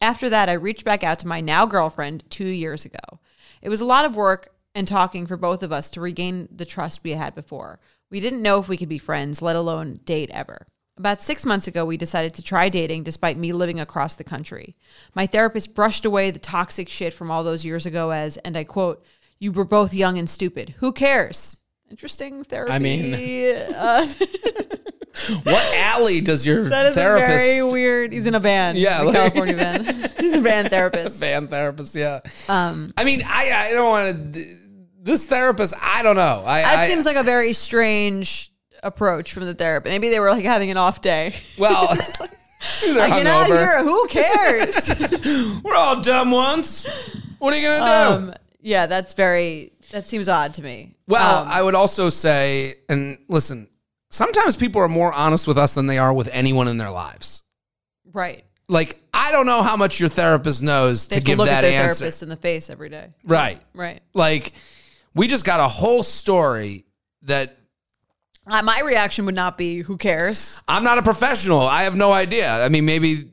After 0.00 0.30
that, 0.30 0.48
I 0.48 0.54
reached 0.54 0.86
back 0.86 1.04
out 1.04 1.18
to 1.18 1.26
my 1.26 1.42
now 1.42 1.66
girlfriend 1.66 2.24
two 2.30 2.46
years 2.46 2.86
ago. 2.86 3.20
It 3.60 3.68
was 3.68 3.82
a 3.82 3.84
lot 3.84 4.06
of 4.06 4.16
work 4.16 4.54
and 4.74 4.88
talking 4.88 5.26
for 5.26 5.36
both 5.36 5.62
of 5.62 5.70
us 5.70 5.90
to 5.90 6.00
regain 6.00 6.48
the 6.50 6.64
trust 6.64 7.04
we 7.04 7.10
had 7.10 7.34
before. 7.34 7.78
We 8.10 8.20
didn't 8.20 8.42
know 8.42 8.58
if 8.60 8.68
we 8.68 8.76
could 8.76 8.88
be 8.88 8.98
friends, 8.98 9.42
let 9.42 9.56
alone 9.56 10.00
date 10.04 10.30
ever. 10.32 10.66
About 10.98 11.20
six 11.20 11.44
months 11.44 11.66
ago, 11.66 11.84
we 11.84 11.96
decided 11.96 12.34
to 12.34 12.42
try 12.42 12.68
dating 12.68 13.02
despite 13.02 13.36
me 13.36 13.52
living 13.52 13.80
across 13.80 14.14
the 14.14 14.24
country. 14.24 14.76
My 15.14 15.26
therapist 15.26 15.74
brushed 15.74 16.04
away 16.06 16.30
the 16.30 16.38
toxic 16.38 16.88
shit 16.88 17.12
from 17.12 17.30
all 17.30 17.44
those 17.44 17.64
years 17.64 17.84
ago 17.84 18.10
as, 18.10 18.36
and 18.38 18.56
I 18.56 18.64
quote, 18.64 19.04
You 19.38 19.52
were 19.52 19.64
both 19.64 19.92
young 19.92 20.18
and 20.18 20.30
stupid. 20.30 20.74
Who 20.78 20.92
cares? 20.92 21.56
Interesting 21.90 22.44
therapy. 22.44 22.72
I 22.72 22.78
mean- 22.78 23.14
uh, 23.74 24.06
What 25.44 25.74
alley 25.78 26.20
does 26.20 26.44
your 26.46 26.64
that 26.64 26.86
is 26.86 26.94
therapist? 26.94 27.30
a 27.32 27.36
very 27.38 27.62
weird. 27.62 28.12
He's 28.12 28.26
in 28.26 28.34
a 28.34 28.40
band. 28.40 28.76
Yeah, 28.76 29.00
like- 29.00 29.14
California 29.14 29.56
band. 29.56 29.86
He's 30.20 30.34
a 30.34 30.42
band 30.42 30.68
therapist. 30.68 31.18
Fan 31.20 31.48
therapist, 31.48 31.94
yeah. 31.94 32.20
Um, 32.50 32.92
I 32.98 33.04
mean, 33.04 33.22
I 33.24 33.50
I 33.70 33.72
don't 33.72 33.88
want 33.88 34.34
to. 34.34 34.56
This 35.06 35.24
therapist, 35.26 35.72
I 35.80 36.02
don't 36.02 36.16
know. 36.16 36.42
I, 36.44 36.62
that 36.62 36.78
I, 36.80 36.88
seems 36.88 37.04
like 37.06 37.16
a 37.16 37.22
very 37.22 37.52
strange 37.52 38.52
approach 38.82 39.32
from 39.32 39.44
the 39.44 39.54
therapist. 39.54 39.90
Maybe 39.90 40.08
they 40.10 40.20
were 40.20 40.30
like 40.30 40.44
having 40.44 40.70
an 40.70 40.76
off 40.76 41.00
day. 41.00 41.34
well. 41.58 41.94
they're 42.84 42.94
Like, 42.96 43.14
you 43.14 43.24
know, 43.24 43.44
hungover. 43.44 43.46
here, 43.46 43.82
who 43.84 44.06
cares? 44.08 45.60
We're 45.64 45.74
all 45.76 46.00
dumb 46.00 46.30
once. 46.32 46.86
What 47.38 47.52
are 47.54 47.56
you 47.56 47.66
gonna 47.68 48.20
do? 48.20 48.26
um, 48.30 48.34
yeah, 48.60 48.86
that's 48.86 49.12
very. 49.14 49.72
That 49.92 50.06
seems 50.06 50.28
odd 50.28 50.54
to 50.54 50.62
me. 50.62 50.96
Well, 51.06 51.42
Um, 51.42 51.48
I 51.48 51.62
would 51.62 51.76
also 51.76 52.10
say, 52.10 52.76
and 52.88 53.18
listen, 53.28 53.68
sometimes 54.10 54.56
people 54.56 54.80
are 54.82 54.88
more 54.88 55.12
honest 55.12 55.46
with 55.46 55.56
us 55.58 55.74
than 55.74 55.86
they 55.86 55.98
are 55.98 56.12
with 56.12 56.28
anyone 56.32 56.66
in 56.66 56.78
their 56.78 56.90
lives. 56.90 57.42
right. 58.12 58.42
Like, 58.68 59.00
I 59.14 59.30
don't 59.30 59.46
know 59.46 59.62
how 59.62 59.76
much 59.76 60.00
your 60.00 60.08
therapist 60.08 60.60
knows 60.60 61.06
They 61.06 61.20
to 61.20 61.22
give 61.24 61.38
look 61.38 61.46
that 61.46 61.58
at 61.58 61.60
their 61.60 61.82
answer. 61.84 61.98
therapist 62.00 62.24
in 62.24 62.28
the 62.28 62.36
face 62.36 62.68
every 62.68 62.88
day. 62.88 63.10
Right. 63.22 63.62
Right. 63.74 64.00
Like, 64.12 64.54
we 65.16 65.26
just 65.26 65.44
got 65.44 65.58
a 65.60 65.68
whole 65.68 66.02
story 66.02 66.84
that 67.22 67.58
Uh, 68.46 68.62
my 68.62 68.80
reaction 68.82 69.26
would 69.26 69.34
not 69.34 69.58
be, 69.58 69.80
"Who 69.82 69.96
cares?" 69.96 70.62
I'm 70.68 70.84
not 70.84 70.98
a 70.98 71.02
professional. 71.02 71.60
I 71.66 71.82
have 71.82 71.96
no 71.96 72.12
idea. 72.12 72.48
I 72.48 72.68
mean, 72.68 72.84
maybe, 72.84 73.30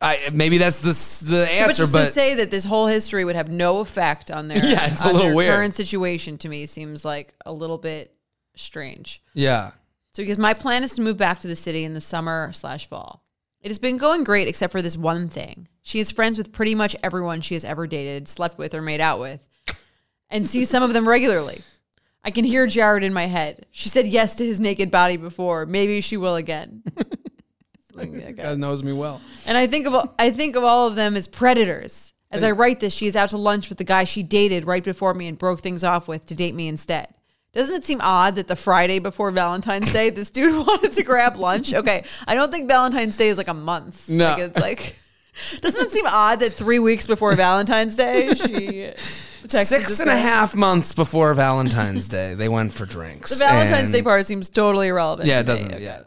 I 0.00 0.30
maybe 0.32 0.58
that's 0.58 0.80
the 0.80 1.30
the 1.30 1.42
but 1.44 1.48
answer, 1.52 1.82
just 1.84 1.92
but, 1.92 2.06
to 2.06 2.10
say 2.10 2.34
that 2.34 2.50
this 2.50 2.64
whole 2.64 2.88
history 2.88 3.24
would 3.24 3.36
have 3.36 3.48
no 3.48 3.78
effect 3.80 4.30
on 4.32 4.48
their 4.48 4.58
Yeah, 4.66 4.90
it's 4.90 5.04
a 5.04 5.12
little 5.12 5.32
weird. 5.34 5.54
current 5.54 5.74
situation 5.76 6.36
to 6.38 6.48
me 6.48 6.66
seems 6.66 7.04
like 7.04 7.32
a 7.46 7.52
little 7.52 7.78
bit 7.78 8.12
strange. 8.56 9.22
yeah. 9.34 9.70
So 10.14 10.22
because 10.22 10.38
my 10.38 10.54
plan 10.54 10.84
is 10.84 10.92
to 10.94 11.02
move 11.02 11.16
back 11.16 11.40
to 11.40 11.48
the 11.48 11.56
city 11.56 11.82
in 11.84 11.92
the 11.94 12.00
summer 12.00 12.52
slash 12.52 12.86
fall. 12.88 13.24
It 13.60 13.68
has 13.68 13.78
been 13.80 13.96
going 13.96 14.22
great 14.24 14.46
except 14.46 14.70
for 14.72 14.80
this 14.82 14.96
one 14.96 15.28
thing. 15.28 15.66
She 15.82 15.98
is 15.98 16.10
friends 16.12 16.38
with 16.38 16.52
pretty 16.52 16.74
much 16.76 16.94
everyone 17.02 17.40
she 17.40 17.54
has 17.54 17.64
ever 17.64 17.86
dated, 17.88 18.28
slept 18.28 18.56
with, 18.58 18.74
or 18.74 18.82
made 18.82 19.00
out 19.00 19.18
with, 19.18 19.48
and 20.30 20.46
see 20.46 20.64
some 20.64 20.82
of 20.82 20.92
them 20.92 21.08
regularly. 21.08 21.60
I 22.24 22.30
can 22.30 22.44
hear 22.44 22.66
Jared 22.66 23.04
in 23.04 23.12
my 23.12 23.26
head. 23.26 23.66
She 23.70 23.88
said 23.88 24.06
yes 24.06 24.36
to 24.36 24.44
his 24.46 24.58
naked 24.58 24.90
body 24.90 25.16
before. 25.18 25.66
Maybe 25.66 26.00
she 26.00 26.16
will 26.16 26.36
again. 26.36 26.82
God 28.36 28.58
knows 28.58 28.82
me 28.82 28.92
well. 28.92 29.20
And 29.46 29.56
I 29.56 29.66
think 29.66 29.86
of 29.86 29.94
all- 29.94 30.14
I 30.18 30.30
think 30.30 30.56
of 30.56 30.64
all 30.64 30.88
of 30.88 30.96
them 30.96 31.16
as 31.16 31.28
predators, 31.28 32.12
As 32.30 32.42
I 32.42 32.50
write 32.50 32.80
this, 32.80 32.92
she 32.92 33.06
is 33.06 33.14
out 33.14 33.30
to 33.30 33.36
lunch 33.36 33.68
with 33.68 33.78
the 33.78 33.84
guy 33.84 34.02
she 34.02 34.24
dated 34.24 34.66
right 34.66 34.82
before 34.82 35.14
me 35.14 35.28
and 35.28 35.38
broke 35.38 35.60
things 35.60 35.84
off 35.84 36.08
with 36.08 36.26
to 36.26 36.34
date 36.34 36.54
me 36.54 36.66
instead. 36.66 37.06
Doesn't 37.52 37.76
it 37.76 37.84
seem 37.84 38.00
odd 38.02 38.34
that 38.34 38.48
the 38.48 38.56
Friday 38.56 38.98
before 38.98 39.30
Valentine's 39.30 39.92
Day, 39.92 40.10
this 40.10 40.32
dude 40.32 40.66
wanted 40.66 40.90
to 40.92 41.04
grab 41.04 41.36
lunch? 41.36 41.72
Okay, 41.72 42.02
I 42.26 42.34
don't 42.34 42.50
think 42.50 42.66
Valentine's 42.68 43.16
Day 43.16 43.28
is 43.28 43.38
like 43.38 43.46
a 43.46 43.54
month. 43.54 44.08
No. 44.08 44.30
Like 44.30 44.38
it's 44.40 44.58
like, 44.58 44.98
doesn't 45.60 45.84
it 45.86 45.90
seem 45.90 46.06
odd 46.06 46.40
that 46.40 46.52
three 46.52 46.78
weeks 46.78 47.06
before 47.06 47.34
Valentine's 47.34 47.96
Day, 47.96 48.34
she 48.34 48.44
texted 49.44 49.64
Six 49.66 49.88
this 49.88 50.00
and 50.00 50.08
a 50.10 50.12
guy? 50.14 50.18
half 50.18 50.54
months 50.54 50.92
before 50.92 51.34
Valentine's 51.34 52.08
Day, 52.08 52.34
they 52.34 52.48
went 52.48 52.72
for 52.72 52.86
drinks. 52.86 53.30
The 53.30 53.36
Valentine's 53.36 53.92
Day 53.92 53.98
And- 53.98 54.06
part 54.06 54.26
seems 54.26 54.48
totally 54.48 54.88
irrelevant. 54.88 55.28
Yeah, 55.28 55.36
to 55.36 55.40
it 55.40 55.44
doesn't. 55.44 55.74
Okay. 55.74 55.84
Yeah. 55.84 56.02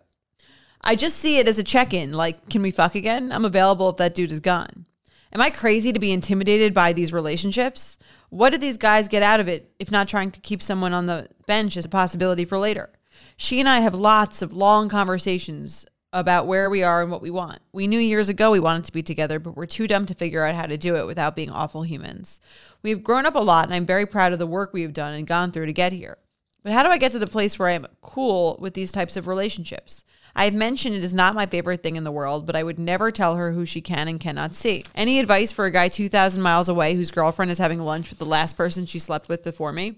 I 0.81 0.95
just 0.95 1.17
see 1.17 1.37
it 1.39 1.47
as 1.47 1.59
a 1.59 1.63
check 1.63 1.93
in. 1.93 2.13
Like, 2.13 2.49
can 2.49 2.61
we 2.61 2.71
fuck 2.71 2.95
again? 2.95 3.31
I'm 3.31 3.45
available 3.45 3.89
if 3.89 3.97
that 3.97 4.15
dude 4.15 4.31
is 4.31 4.39
gone. 4.39 4.85
Am 5.33 5.41
I 5.41 5.49
crazy 5.49 5.91
to 5.91 5.99
be 5.99 6.11
intimidated 6.11 6.73
by 6.73 6.93
these 6.93 7.11
relationships? 7.11 7.97
What 8.29 8.51
do 8.51 8.57
these 8.57 8.77
guys 8.77 9.07
get 9.09 9.21
out 9.23 9.39
of 9.41 9.47
it 9.49 9.69
if 9.79 9.91
not 9.91 10.07
trying 10.07 10.31
to 10.31 10.39
keep 10.39 10.61
someone 10.61 10.93
on 10.93 11.05
the 11.05 11.27
bench 11.45 11.75
as 11.75 11.83
a 11.85 11.89
possibility 11.89 12.45
for 12.45 12.57
later? 12.57 12.89
She 13.35 13.59
and 13.59 13.67
I 13.67 13.81
have 13.81 13.93
lots 13.93 14.41
of 14.41 14.53
long 14.53 14.87
conversations 14.89 15.85
about 16.13 16.47
where 16.47 16.69
we 16.69 16.83
are 16.83 17.01
and 17.01 17.11
what 17.11 17.21
we 17.21 17.29
want. 17.29 17.59
We 17.71 17.87
knew 17.87 17.99
years 17.99 18.29
ago 18.29 18.51
we 18.51 18.59
wanted 18.59 18.85
to 18.85 18.91
be 18.91 19.03
together, 19.03 19.39
but 19.39 19.55
we're 19.55 19.65
too 19.65 19.87
dumb 19.87 20.05
to 20.05 20.13
figure 20.13 20.43
out 20.43 20.55
how 20.55 20.65
to 20.65 20.77
do 20.77 20.95
it 20.95 21.05
without 21.05 21.35
being 21.35 21.51
awful 21.51 21.83
humans. 21.83 22.39
We've 22.81 23.03
grown 23.03 23.25
up 23.25 23.35
a 23.35 23.39
lot, 23.39 23.65
and 23.65 23.73
I'm 23.73 23.85
very 23.85 24.05
proud 24.05 24.33
of 24.33 24.39
the 24.39 24.47
work 24.47 24.73
we 24.73 24.83
have 24.83 24.93
done 24.93 25.13
and 25.13 25.27
gone 25.27 25.51
through 25.51 25.65
to 25.65 25.73
get 25.73 25.91
here. 25.91 26.17
But 26.63 26.73
how 26.73 26.83
do 26.83 26.89
I 26.89 26.97
get 26.97 27.11
to 27.13 27.19
the 27.19 27.27
place 27.27 27.57
where 27.57 27.69
I'm 27.69 27.87
cool 28.01 28.57
with 28.59 28.73
these 28.73 28.91
types 28.91 29.15
of 29.15 29.27
relationships? 29.27 30.03
I 30.35 30.45
have 30.45 30.53
mentioned 30.53 30.95
it 30.95 31.03
is 31.03 31.13
not 31.13 31.33
my 31.33 31.45
favorite 31.45 31.81
thing 31.81 31.95
in 31.95 32.03
the 32.03 32.11
world, 32.11 32.45
but 32.45 32.55
I 32.55 32.63
would 32.63 32.77
never 32.77 33.11
tell 33.11 33.35
her 33.35 33.51
who 33.51 33.65
she 33.65 33.81
can 33.81 34.07
and 34.07 34.19
cannot 34.19 34.53
see. 34.53 34.83
Any 34.93 35.19
advice 35.19 35.51
for 35.51 35.65
a 35.65 35.71
guy 35.71 35.87
2,000 35.87 36.41
miles 36.41 36.69
away 36.69 36.93
whose 36.93 37.11
girlfriend 37.11 37.51
is 37.51 37.57
having 37.57 37.79
lunch 37.79 38.09
with 38.09 38.19
the 38.19 38.25
last 38.25 38.55
person 38.55 38.85
she 38.85 38.99
slept 38.99 39.29
with 39.29 39.43
before 39.43 39.71
me? 39.71 39.95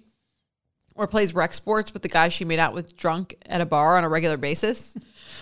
Or 0.99 1.07
plays 1.07 1.33
rec 1.33 1.53
sports 1.53 1.93
with 1.93 2.01
the 2.01 2.09
guy 2.09 2.27
she 2.27 2.43
made 2.43 2.59
out 2.59 2.73
with 2.73 2.97
drunk 2.97 3.37
at 3.45 3.61
a 3.61 3.65
bar 3.65 3.97
on 3.97 4.03
a 4.03 4.09
regular 4.09 4.35
basis? 4.35 4.97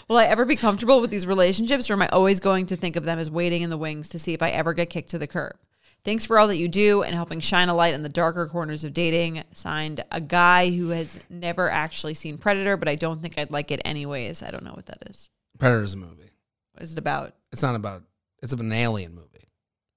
Will 0.08 0.18
I 0.18 0.26
ever 0.26 0.46
be 0.46 0.56
comfortable 0.56 1.02
with 1.02 1.10
these 1.10 1.26
relationships, 1.26 1.90
or 1.90 1.94
am 1.94 2.04
I 2.04 2.08
always 2.10 2.40
going 2.40 2.68
to 2.68 2.76
think 2.76 2.96
of 2.96 3.06
them 3.06 3.18
as 3.18 3.32
waiting 3.32 3.64
in 3.64 3.72
the 3.72 3.78
wings 3.78 4.08
to 4.10 4.20
see 4.20 4.36
if 4.36 4.44
I 4.44 4.52
ever 4.52 4.76
get 4.76 4.92
kicked 4.92 5.10
to 5.10 5.18
the 5.18 5.26
curb? 5.26 5.56
Thanks 6.04 6.26
for 6.26 6.38
all 6.38 6.48
that 6.50 6.58
you 6.58 6.68
do 6.68 7.02
and 7.02 7.16
helping 7.16 7.40
shine 7.40 7.70
a 7.70 7.74
light 7.76 7.96
on 7.96 8.04
the 8.04 8.08
darker 8.08 8.46
corners 8.46 8.84
of 8.84 8.94
dating. 8.94 9.44
Signed, 9.52 10.04
a 10.12 10.22
guy 10.22 10.70
who 10.70 10.90
has 10.90 11.20
never 11.28 11.72
actually 11.72 12.14
seen 12.14 12.38
Predator, 12.38 12.78
but 12.78 12.88
I 12.88 12.94
don't 12.94 13.20
think 13.20 13.40
I'd 13.40 13.50
like 13.50 13.72
it 13.72 13.82
anyways. 13.84 14.44
I 14.44 14.52
don't 14.52 14.64
know 14.64 14.74
what 14.74 14.86
that 14.86 15.10
is. 15.10 15.32
Predator's 15.58 15.96
a 15.96 15.98
movie. 15.98 16.30
What 16.74 16.84
is 16.84 16.92
it 16.92 17.00
about? 17.00 17.34
It's 17.52 17.64
not 17.64 17.74
about. 17.74 18.04
It's 18.44 18.54
an 18.54 18.72
alien 18.72 19.16
movie. 19.16 19.50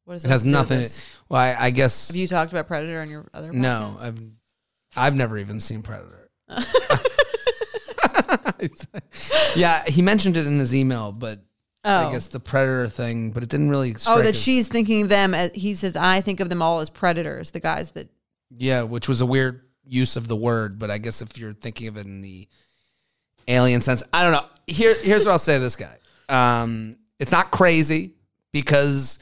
What 0.06 0.14
is 0.14 0.24
It 0.24 0.28
It 0.28 0.30
has 0.30 0.42
have 0.42 0.52
to 0.52 0.52
do 0.52 0.58
with 0.58 0.70
nothing. 0.70 1.04
Well, 1.28 1.40
I, 1.42 1.66
I 1.66 1.70
guess 1.70 2.08
Have 2.08 2.16
you 2.16 2.26
talked 2.26 2.50
about 2.50 2.66
Predator 2.66 3.02
on 3.02 3.10
your 3.10 3.28
other? 3.34 3.52
no. 3.52 3.94
I've 4.00 4.18
I've 4.96 5.16
never 5.16 5.38
even 5.38 5.60
seen 5.60 5.82
Predator. 5.82 6.30
yeah, 9.56 9.84
he 9.84 10.02
mentioned 10.02 10.36
it 10.36 10.46
in 10.46 10.58
his 10.58 10.74
email, 10.74 11.12
but 11.12 11.40
Oh. 11.82 12.08
I 12.08 12.12
guess 12.12 12.28
the 12.28 12.40
Predator 12.40 12.88
thing, 12.88 13.30
but 13.30 13.42
it 13.42 13.48
didn't 13.48 13.70
really. 13.70 13.96
Oh, 14.06 14.20
that 14.20 14.34
us. 14.34 14.36
she's 14.36 14.68
thinking 14.68 15.02
of 15.02 15.08
them 15.08 15.32
as 15.32 15.50
he 15.54 15.74
says. 15.74 15.96
I 15.96 16.20
think 16.20 16.40
of 16.40 16.50
them 16.50 16.60
all 16.60 16.80
as 16.80 16.90
predators. 16.90 17.52
The 17.52 17.60
guys 17.60 17.92
that 17.92 18.10
Yeah, 18.50 18.82
which 18.82 19.08
was 19.08 19.22
a 19.22 19.26
weird 19.26 19.62
use 19.86 20.16
of 20.16 20.28
the 20.28 20.36
word, 20.36 20.78
but 20.78 20.90
I 20.90 20.98
guess 20.98 21.22
if 21.22 21.38
you're 21.38 21.54
thinking 21.54 21.88
of 21.88 21.96
it 21.96 22.04
in 22.04 22.20
the 22.20 22.48
alien 23.48 23.80
sense, 23.80 24.02
I 24.12 24.22
don't 24.22 24.32
know. 24.32 24.44
Here, 24.66 24.94
here's 24.94 25.24
what 25.24 25.32
I'll 25.32 25.38
say 25.38 25.54
to 25.54 25.60
this 25.60 25.76
guy. 25.76 25.96
Um, 26.28 26.96
it's 27.18 27.32
not 27.32 27.50
crazy 27.50 28.12
because 28.52 29.18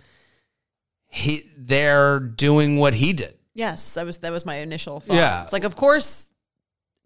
he 1.06 1.48
they're 1.56 2.18
doing 2.18 2.78
what 2.78 2.92
he 2.92 3.12
did. 3.12 3.37
Yes, 3.58 3.94
that 3.94 4.06
was 4.06 4.18
that 4.18 4.32
was 4.32 4.46
my 4.46 4.56
initial 4.56 5.00
thought. 5.00 5.16
Yeah. 5.16 5.42
It's 5.42 5.52
like 5.52 5.64
of 5.64 5.74
course 5.74 6.30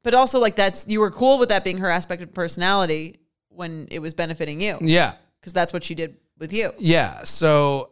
but 0.02 0.14
also 0.14 0.38
like 0.38 0.56
that's 0.56 0.86
you 0.86 1.00
were 1.00 1.10
cool 1.10 1.38
with 1.38 1.48
that 1.48 1.64
being 1.64 1.78
her 1.78 1.90
aspect 1.90 2.22
of 2.22 2.34
personality 2.34 3.20
when 3.48 3.88
it 3.90 4.00
was 4.00 4.14
benefiting 4.14 4.60
you. 4.60 4.78
Yeah. 4.80 5.14
Because 5.40 5.52
that's 5.52 5.72
what 5.72 5.82
she 5.82 5.94
did 5.94 6.16
with 6.38 6.52
you. 6.52 6.72
Yeah. 6.78 7.24
So, 7.24 7.90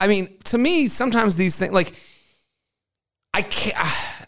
I 0.00 0.06
mean, 0.06 0.38
to 0.44 0.58
me, 0.58 0.88
sometimes 0.88 1.36
these 1.36 1.56
things, 1.56 1.72
like, 1.72 1.94
I 3.34 3.42
can't. 3.42 3.76
Ah, 3.78 4.26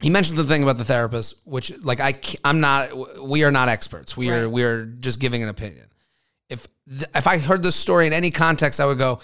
he 0.00 0.10
mentioned 0.10 0.38
the 0.38 0.44
thing 0.44 0.62
about 0.62 0.78
the 0.78 0.84
therapist, 0.84 1.36
which, 1.44 1.76
like, 1.84 2.00
I, 2.00 2.18
I'm 2.44 2.60
not. 2.60 3.22
We 3.22 3.44
are 3.44 3.50
not 3.50 3.68
experts. 3.68 4.16
We 4.16 4.30
are. 4.30 4.48
We 4.48 4.62
are 4.62 4.84
just 4.84 5.20
giving 5.20 5.42
an 5.42 5.48
opinion. 5.48 5.86
If 6.48 6.66
if 6.88 7.26
I 7.26 7.38
heard 7.38 7.62
this 7.62 7.76
story 7.76 8.06
in 8.06 8.12
any 8.12 8.30
context, 8.30 8.80
I 8.80 8.86
would 8.86 8.98
go, 8.98 9.20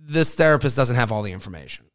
this 0.00 0.34
therapist 0.34 0.76
doesn't 0.76 0.96
have 0.96 1.12
all 1.12 1.22
the 1.22 1.32
information 1.32 1.87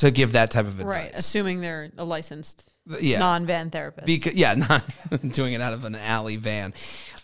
to 0.00 0.10
give 0.10 0.32
that 0.32 0.50
type 0.50 0.64
of 0.64 0.80
advice. 0.80 0.86
Right. 0.86 1.10
Assuming 1.14 1.60
they're 1.60 1.90
a 1.98 2.04
licensed 2.04 2.72
yeah. 3.00 3.18
non 3.18 3.44
van 3.44 3.68
therapist. 3.68 4.06
Because 4.06 4.32
yeah, 4.32 4.54
not 4.54 4.82
doing 5.32 5.52
it 5.52 5.60
out 5.60 5.74
of 5.74 5.84
an 5.84 5.94
alley 5.94 6.36
van. 6.36 6.72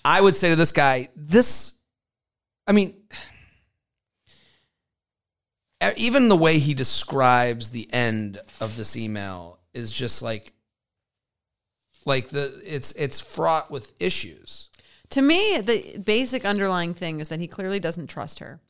I 0.04 0.20
would 0.20 0.36
say 0.36 0.50
to 0.50 0.56
this 0.56 0.72
guy, 0.72 1.08
this 1.16 1.72
I 2.66 2.72
mean 2.72 2.94
even 5.96 6.28
the 6.28 6.36
way 6.36 6.58
he 6.58 6.74
describes 6.74 7.70
the 7.70 7.88
end 7.94 8.38
of 8.60 8.76
this 8.76 8.94
email 8.94 9.58
is 9.72 9.90
just 9.90 10.20
like 10.20 10.52
like 12.04 12.28
the 12.28 12.60
it's 12.62 12.92
it's 12.92 13.20
fraught 13.20 13.70
with 13.70 13.94
issues. 14.00 14.68
to 15.10 15.22
me, 15.22 15.62
the 15.62 15.98
basic 16.04 16.44
underlying 16.44 16.92
thing 16.92 17.20
is 17.20 17.30
that 17.30 17.40
he 17.40 17.46
clearly 17.46 17.80
doesn't 17.80 18.08
trust 18.08 18.40
her. 18.40 18.60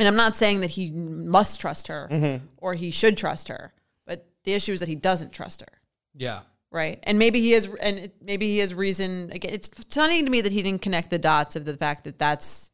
And 0.00 0.08
I'm 0.08 0.16
not 0.16 0.34
saying 0.34 0.60
that 0.60 0.70
he 0.70 0.90
must 0.90 1.60
trust 1.60 1.86
her 1.88 2.08
Mm-hmm. 2.10 2.44
or 2.56 2.74
he 2.74 2.90
should 2.90 3.16
trust 3.16 3.48
her, 3.48 3.72
but 4.06 4.26
the 4.44 4.54
issue 4.54 4.72
is 4.72 4.80
that 4.80 4.88
he 4.88 4.94
doesn't 4.96 5.32
trust 5.32 5.60
her. 5.60 5.68
Yeah. 6.16 6.40
Right. 6.72 6.98
And 7.02 7.18
maybe 7.18 7.40
he 7.40 7.50
has, 7.52 7.68
and 7.80 8.10
maybe 8.22 8.46
he 8.48 8.58
has 8.58 8.72
reason. 8.72 9.30
Again, 9.32 9.52
it's 9.52 9.68
funny 9.92 10.22
to 10.22 10.30
me 10.30 10.40
that 10.40 10.52
he 10.52 10.62
didn't 10.62 10.82
connect 10.82 11.10
the 11.10 11.18
dots 11.18 11.54
of 11.56 11.64
the 11.64 11.76
fact 11.76 12.04
that 12.04 12.18
that's 12.18 12.70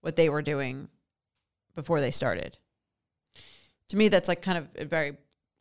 what 0.00 0.16
they 0.16 0.28
were 0.28 0.42
doing 0.42 0.88
before 1.74 2.00
they 2.00 2.10
started. 2.10 2.58
To 3.90 3.96
me, 3.96 4.08
that's 4.08 4.28
like 4.28 4.42
kind 4.42 4.58
of 4.58 4.68
a 4.76 4.84
very 4.84 5.16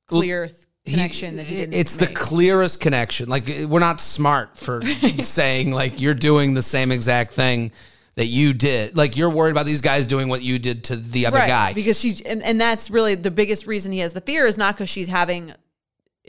clear 0.08 0.48
th- 0.48 0.58
connection 0.86 1.36
that 1.38 1.46
he 1.46 1.58
didn't. 1.58 1.74
it's 1.74 1.98
the 1.98 2.08
clearest 2.08 2.80
connection. 2.80 3.28
Like 3.30 3.46
we're 3.48 3.80
not 3.80 4.00
smart 4.00 4.58
for 4.58 4.82
saying 5.22 5.72
like 5.72 6.00
you're 6.00 6.14
doing 6.14 6.54
the 6.54 6.64
same 6.64 6.92
exact 6.92 7.34
thing 7.34 7.72
that 8.16 8.28
you 8.28 8.54
did. 8.54 8.96
Like 8.96 9.18
you're 9.18 9.30
worried 9.30 9.52
about 9.52 9.66
these 9.66 9.82
guys 9.82 10.08
doing 10.08 10.30
what 10.30 10.42
you 10.42 10.60
did 10.60 10.86
to 10.86 10.96
the 10.96 11.26
other 11.26 11.40
right, 11.40 11.48
guy. 11.48 11.74
because 11.74 12.00
she, 12.00 12.22
and, 12.26 12.42
and 12.44 12.60
that's 12.60 12.90
really 12.90 13.16
the 13.16 13.32
biggest 13.32 13.68
reason 13.68 13.92
he 13.92 14.00
has 14.00 14.14
the 14.14 14.22
fear 14.22 14.46
is 14.46 14.58
not 14.58 14.76
because 14.76 14.90
she's 14.90 15.08
having, 15.08 15.54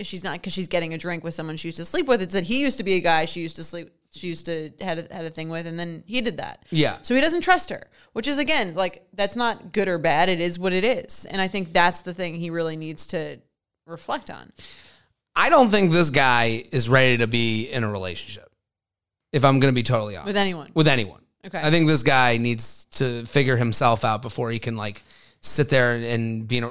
she's 0.01 0.24
not 0.24 0.35
because 0.35 0.53
she's 0.53 0.68
getting 0.68 0.95
a 0.95 0.99
drink 0.99 1.24
with 1.24 1.35
someone 1.35 1.57
she 1.57 1.68
used 1.68 1.78
to 1.78 1.85
sleep 1.85 2.07
with. 2.07 2.22
It's 2.22 2.32
that 2.32 2.45
he 2.45 2.61
used 2.61 2.78
to 2.78 2.85
be 2.85 2.95
a 2.95 3.01
guy 3.01 3.26
she 3.26 3.41
used 3.41 3.57
to 3.57 3.64
sleep, 3.64 3.91
she 4.11 4.28
used 4.28 4.47
to 4.47 4.70
had 4.80 4.99
a, 4.99 5.14
had 5.14 5.24
a 5.24 5.30
thing 5.30 5.49
with, 5.49 5.66
and 5.66 5.78
then 5.78 6.05
he 6.07 6.20
did 6.20 6.39
that. 6.39 6.64
Yeah. 6.70 6.99
So 7.03 7.14
he 7.14 7.20
doesn't 7.20 7.43
trust 7.43 7.70
her, 7.70 7.89
which 8.12 8.28
is 8.28 8.39
again 8.39 8.74
like 8.74 9.07
that's 9.12 9.37
not 9.37 9.72
good 9.72 9.89
or 9.89 9.99
bad. 9.99 10.28
It 10.28 10.41
is 10.41 10.59
what 10.59 10.72
it 10.72 10.85
is, 10.85 11.24
and 11.26 11.41
I 11.41 11.49
think 11.49 11.72
that's 11.72 12.03
the 12.03 12.14
thing 12.14 12.35
he 12.35 12.51
really 12.51 12.76
needs 12.76 13.07
to 13.09 13.39
reflect 13.87 14.30
on. 14.30 14.53
I 15.37 15.49
don't 15.49 15.70
think 15.70 15.93
this 15.93 16.11
guy 16.11 16.64
is 16.70 16.89
ready 16.89 17.18
to 17.18 17.26
be 17.26 17.64
in 17.64 17.82
a 17.82 17.91
relationship. 17.91 18.49
If 19.32 19.45
I'm 19.45 19.59
going 19.59 19.72
to 19.72 19.74
be 19.74 19.82
totally 19.82 20.16
honest. 20.16 20.28
With 20.28 20.37
anyone. 20.37 20.70
With 20.74 20.87
anyone. 20.87 21.24
Okay. 21.47 21.61
I 21.62 21.70
think 21.70 21.86
this 21.88 22.03
guy 22.03 22.36
needs 22.38 22.86
to 22.97 23.24
figure 23.26 23.57
himself 23.57 24.05
out 24.05 24.22
before 24.22 24.51
he 24.51 24.59
can 24.59 24.76
like 24.76 25.03
sit 25.40 25.68
there 25.68 25.92
and 25.92 26.49
be 26.49 26.59
in 26.59 26.64
a, 26.64 26.70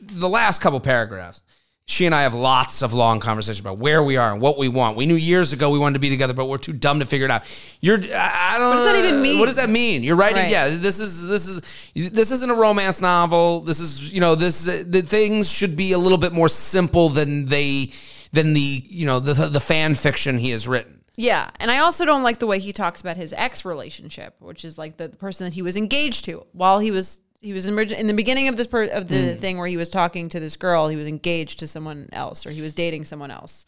the 0.00 0.28
last 0.28 0.60
couple 0.60 0.78
paragraphs. 0.80 1.42
She 1.86 2.06
and 2.06 2.14
I 2.14 2.22
have 2.22 2.32
lots 2.32 2.80
of 2.80 2.94
long 2.94 3.20
conversations 3.20 3.60
about 3.60 3.76
where 3.78 4.02
we 4.02 4.16
are 4.16 4.32
and 4.32 4.40
what 4.40 4.56
we 4.56 4.68
want. 4.68 4.96
We 4.96 5.04
knew 5.04 5.16
years 5.16 5.52
ago 5.52 5.68
we 5.68 5.78
wanted 5.78 5.94
to 5.94 5.98
be 5.98 6.08
together, 6.08 6.32
but 6.32 6.46
we're 6.46 6.56
too 6.56 6.72
dumb 6.72 7.00
to 7.00 7.06
figure 7.06 7.26
it 7.26 7.30
out. 7.30 7.42
You're, 7.82 7.98
I 7.98 8.54
I 8.54 8.58
don't. 8.58 8.70
What 8.70 8.76
does 8.76 8.86
that 8.86 8.96
even 9.04 9.20
mean? 9.20 9.38
What 9.38 9.46
does 9.46 9.56
that 9.56 9.68
mean? 9.68 10.02
You're 10.02 10.16
writing, 10.16 10.44
Right. 10.44 10.50
yeah. 10.50 10.68
This 10.70 10.98
is 10.98 11.26
this 11.26 11.46
is 11.46 11.60
this 11.94 12.30
isn't 12.30 12.48
a 12.50 12.54
romance 12.54 13.02
novel. 13.02 13.60
This 13.60 13.80
is 13.80 14.10
you 14.10 14.20
know 14.20 14.34
this 14.34 14.62
the 14.62 15.02
things 15.02 15.50
should 15.52 15.76
be 15.76 15.92
a 15.92 15.98
little 15.98 16.16
bit 16.16 16.32
more 16.32 16.48
simple 16.48 17.10
than 17.10 17.46
they 17.46 17.90
than 18.32 18.54
the 18.54 18.82
you 18.86 19.04
know 19.04 19.20
the 19.20 19.48
the 19.48 19.60
fan 19.60 19.94
fiction 19.94 20.38
he 20.38 20.50
has 20.50 20.66
written. 20.66 21.03
Yeah, 21.16 21.50
and 21.60 21.70
I 21.70 21.78
also 21.78 22.04
don't 22.04 22.24
like 22.24 22.40
the 22.40 22.46
way 22.46 22.58
he 22.58 22.72
talks 22.72 23.00
about 23.00 23.16
his 23.16 23.32
ex 23.36 23.64
relationship, 23.64 24.34
which 24.40 24.64
is 24.64 24.76
like 24.76 24.96
the, 24.96 25.08
the 25.08 25.16
person 25.16 25.44
that 25.44 25.54
he 25.54 25.62
was 25.62 25.76
engaged 25.76 26.24
to 26.24 26.44
while 26.52 26.80
he 26.80 26.90
was 26.90 27.20
he 27.40 27.52
was 27.52 27.66
in, 27.66 27.78
in 27.78 28.06
the 28.06 28.14
beginning 28.14 28.48
of 28.48 28.56
this 28.56 28.66
per, 28.66 28.84
of 28.84 29.08
the 29.08 29.34
thing 29.34 29.58
where 29.58 29.68
he 29.68 29.76
was 29.76 29.90
talking 29.90 30.28
to 30.30 30.40
this 30.40 30.56
girl. 30.56 30.88
He 30.88 30.96
was 30.96 31.06
engaged 31.06 31.58
to 31.58 31.66
someone 31.66 32.08
else, 32.12 32.46
or 32.46 32.50
he 32.50 32.62
was 32.62 32.74
dating 32.74 33.04
someone 33.04 33.30
else. 33.30 33.66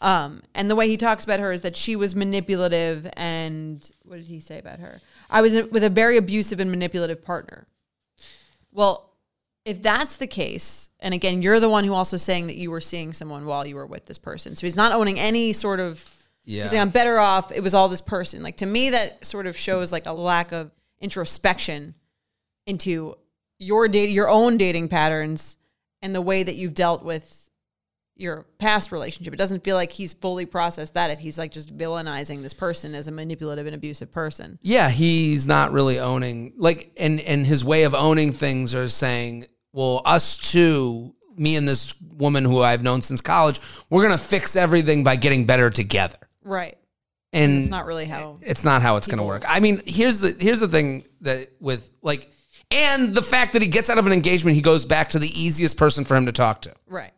Um, 0.00 0.42
and 0.54 0.68
the 0.68 0.74
way 0.74 0.88
he 0.88 0.96
talks 0.96 1.22
about 1.22 1.38
her 1.38 1.52
is 1.52 1.62
that 1.62 1.76
she 1.76 1.94
was 1.94 2.16
manipulative, 2.16 3.08
and 3.16 3.88
what 4.04 4.16
did 4.16 4.26
he 4.26 4.40
say 4.40 4.58
about 4.58 4.80
her? 4.80 5.00
I 5.30 5.40
was 5.40 5.54
with 5.54 5.84
a 5.84 5.90
very 5.90 6.16
abusive 6.16 6.58
and 6.58 6.70
manipulative 6.70 7.24
partner. 7.24 7.68
Well, 8.72 9.10
if 9.64 9.80
that's 9.80 10.16
the 10.16 10.26
case, 10.26 10.90
and 10.98 11.14
again, 11.14 11.40
you're 11.40 11.60
the 11.60 11.68
one 11.68 11.84
who 11.84 11.94
also 11.94 12.16
saying 12.16 12.48
that 12.48 12.56
you 12.56 12.72
were 12.72 12.80
seeing 12.80 13.12
someone 13.12 13.46
while 13.46 13.64
you 13.64 13.76
were 13.76 13.86
with 13.86 14.06
this 14.06 14.18
person, 14.18 14.56
so 14.56 14.66
he's 14.66 14.74
not 14.74 14.92
owning 14.92 15.20
any 15.20 15.52
sort 15.52 15.78
of 15.78 16.21
Yeah. 16.44 16.62
He's 16.62 16.70
saying 16.70 16.82
I'm 16.82 16.90
better 16.90 17.18
off. 17.18 17.52
It 17.52 17.62
was 17.62 17.74
all 17.74 17.88
this 17.88 18.00
person. 18.00 18.42
Like 18.42 18.58
to 18.58 18.66
me, 18.66 18.90
that 18.90 19.24
sort 19.24 19.46
of 19.46 19.56
shows 19.56 19.92
like 19.92 20.06
a 20.06 20.12
lack 20.12 20.52
of 20.52 20.70
introspection 21.00 21.94
into 22.66 23.14
your 23.58 23.88
date 23.88 24.10
your 24.10 24.28
own 24.28 24.56
dating 24.56 24.88
patterns 24.88 25.56
and 26.00 26.14
the 26.14 26.20
way 26.20 26.42
that 26.42 26.56
you've 26.56 26.74
dealt 26.74 27.04
with 27.04 27.50
your 28.16 28.46
past 28.58 28.92
relationship. 28.92 29.32
It 29.32 29.38
doesn't 29.38 29.64
feel 29.64 29.76
like 29.76 29.92
he's 29.92 30.12
fully 30.12 30.46
processed 30.46 30.94
that 30.94 31.10
if 31.10 31.18
he's 31.18 31.38
like 31.38 31.50
just 31.50 31.76
villainizing 31.76 32.42
this 32.42 32.52
person 32.52 32.94
as 32.94 33.08
a 33.08 33.12
manipulative 33.12 33.66
and 33.66 33.74
abusive 33.74 34.12
person. 34.12 34.58
Yeah, 34.62 34.90
he's 34.90 35.46
not 35.46 35.72
really 35.72 35.98
owning 35.98 36.54
like 36.56 36.92
and 36.98 37.20
and 37.20 37.46
his 37.46 37.64
way 37.64 37.84
of 37.84 37.94
owning 37.94 38.32
things 38.32 38.74
are 38.74 38.88
saying, 38.88 39.46
well, 39.72 40.02
us 40.04 40.36
two, 40.36 41.14
me 41.36 41.56
and 41.56 41.68
this 41.68 41.94
woman 42.00 42.44
who 42.44 42.60
I've 42.62 42.82
known 42.82 43.00
since 43.02 43.20
college, 43.20 43.60
we're 43.88 44.02
gonna 44.02 44.18
fix 44.18 44.56
everything 44.56 45.04
by 45.04 45.16
getting 45.16 45.46
better 45.46 45.70
together. 45.70 46.16
Right. 46.44 46.76
And 47.32 47.58
It's 47.58 47.70
not 47.70 47.86
really 47.86 48.04
how 48.04 48.36
it's 48.42 48.62
not 48.64 48.82
how 48.82 48.96
it's 48.96 49.06
going 49.06 49.18
to 49.18 49.24
work. 49.24 49.44
I 49.48 49.60
mean, 49.60 49.80
here's 49.86 50.20
the 50.20 50.36
here's 50.38 50.60
the 50.60 50.68
thing 50.68 51.04
that 51.22 51.48
with 51.60 51.90
like 52.02 52.30
and 52.70 53.14
the 53.14 53.22
fact 53.22 53.54
that 53.54 53.62
he 53.62 53.68
gets 53.68 53.88
out 53.90 53.98
of 53.98 54.06
an 54.06 54.12
engagement, 54.12 54.54
he 54.54 54.62
goes 54.62 54.84
back 54.84 55.10
to 55.10 55.18
the 55.18 55.28
easiest 55.28 55.76
person 55.76 56.04
for 56.04 56.16
him 56.16 56.26
to 56.26 56.32
talk 56.32 56.62
to. 56.62 56.74
right. 56.86 57.12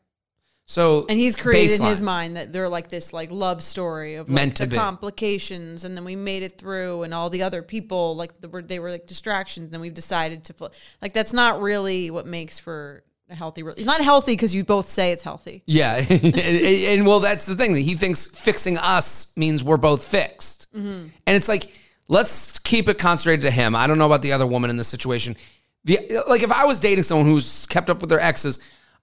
So 0.66 1.04
And 1.10 1.18
he's 1.18 1.36
created 1.36 1.80
in 1.80 1.86
his 1.86 2.00
mind 2.00 2.38
that 2.38 2.50
they're 2.50 2.70
like 2.70 2.88
this 2.88 3.12
like 3.12 3.30
love 3.30 3.60
story 3.62 4.14
of 4.14 4.28
like, 4.30 4.34
Meant 4.34 4.56
to 4.56 4.62
the 4.64 4.70
be. 4.70 4.76
complications, 4.76 5.84
and 5.84 5.94
then 5.94 6.04
we 6.04 6.16
made 6.16 6.42
it 6.42 6.56
through, 6.56 7.02
and 7.02 7.12
all 7.12 7.28
the 7.28 7.42
other 7.42 7.60
people 7.60 8.16
like 8.16 8.40
the, 8.40 8.48
were 8.48 8.62
they 8.62 8.78
were 8.78 8.90
like 8.90 9.06
distractions. 9.06 9.64
And 9.64 9.74
then 9.74 9.80
we've 9.82 9.92
decided 9.92 10.44
to 10.44 10.54
fl- 10.54 10.66
like 11.02 11.12
that's 11.12 11.34
not 11.34 11.60
really 11.60 12.10
what 12.10 12.24
makes 12.26 12.58
for 12.58 13.02
a 13.30 13.34
healthy. 13.34 13.62
Re- 13.62 13.72
it's 13.76 13.84
not 13.86 14.00
healthy 14.02 14.32
because 14.32 14.54
you 14.54 14.64
both 14.64 14.88
say 14.88 15.12
it's 15.12 15.22
healthy. 15.22 15.62
Yeah, 15.66 15.96
and, 16.08 16.34
and, 16.36 17.06
well, 17.06 17.20
that's 17.20 17.46
the 17.46 17.54
thing. 17.56 17.74
He 17.76 17.94
thinks 17.94 18.26
fixing 18.26 18.78
us 18.78 19.32
means 19.36 19.62
we're 19.64 19.76
both 19.76 20.04
fixed, 20.04 20.68
Mm-hmm. 20.74 21.08
and 21.26 21.36
it's 21.36 21.48
like 21.48 21.70
let's 22.08 22.58
keep 22.58 22.88
it 22.88 22.98
concentrated 22.98 23.42
to 23.42 23.50
him. 23.50 23.76
I 23.76 23.86
don't 23.86 23.96
know 23.98 24.06
about 24.06 24.22
the 24.22 24.32
other 24.32 24.46
woman 24.46 24.70
in 24.70 24.76
this 24.76 24.88
situation. 24.88 25.36
The 25.84 26.22
like, 26.28 26.42
if 26.42 26.50
I 26.52 26.64
was 26.64 26.80
dating 26.80 27.04
someone 27.04 27.26
who's 27.26 27.66
kept 27.66 27.90
up 27.90 28.00
with 28.00 28.10
their 28.10 28.20
exes, 28.20 28.58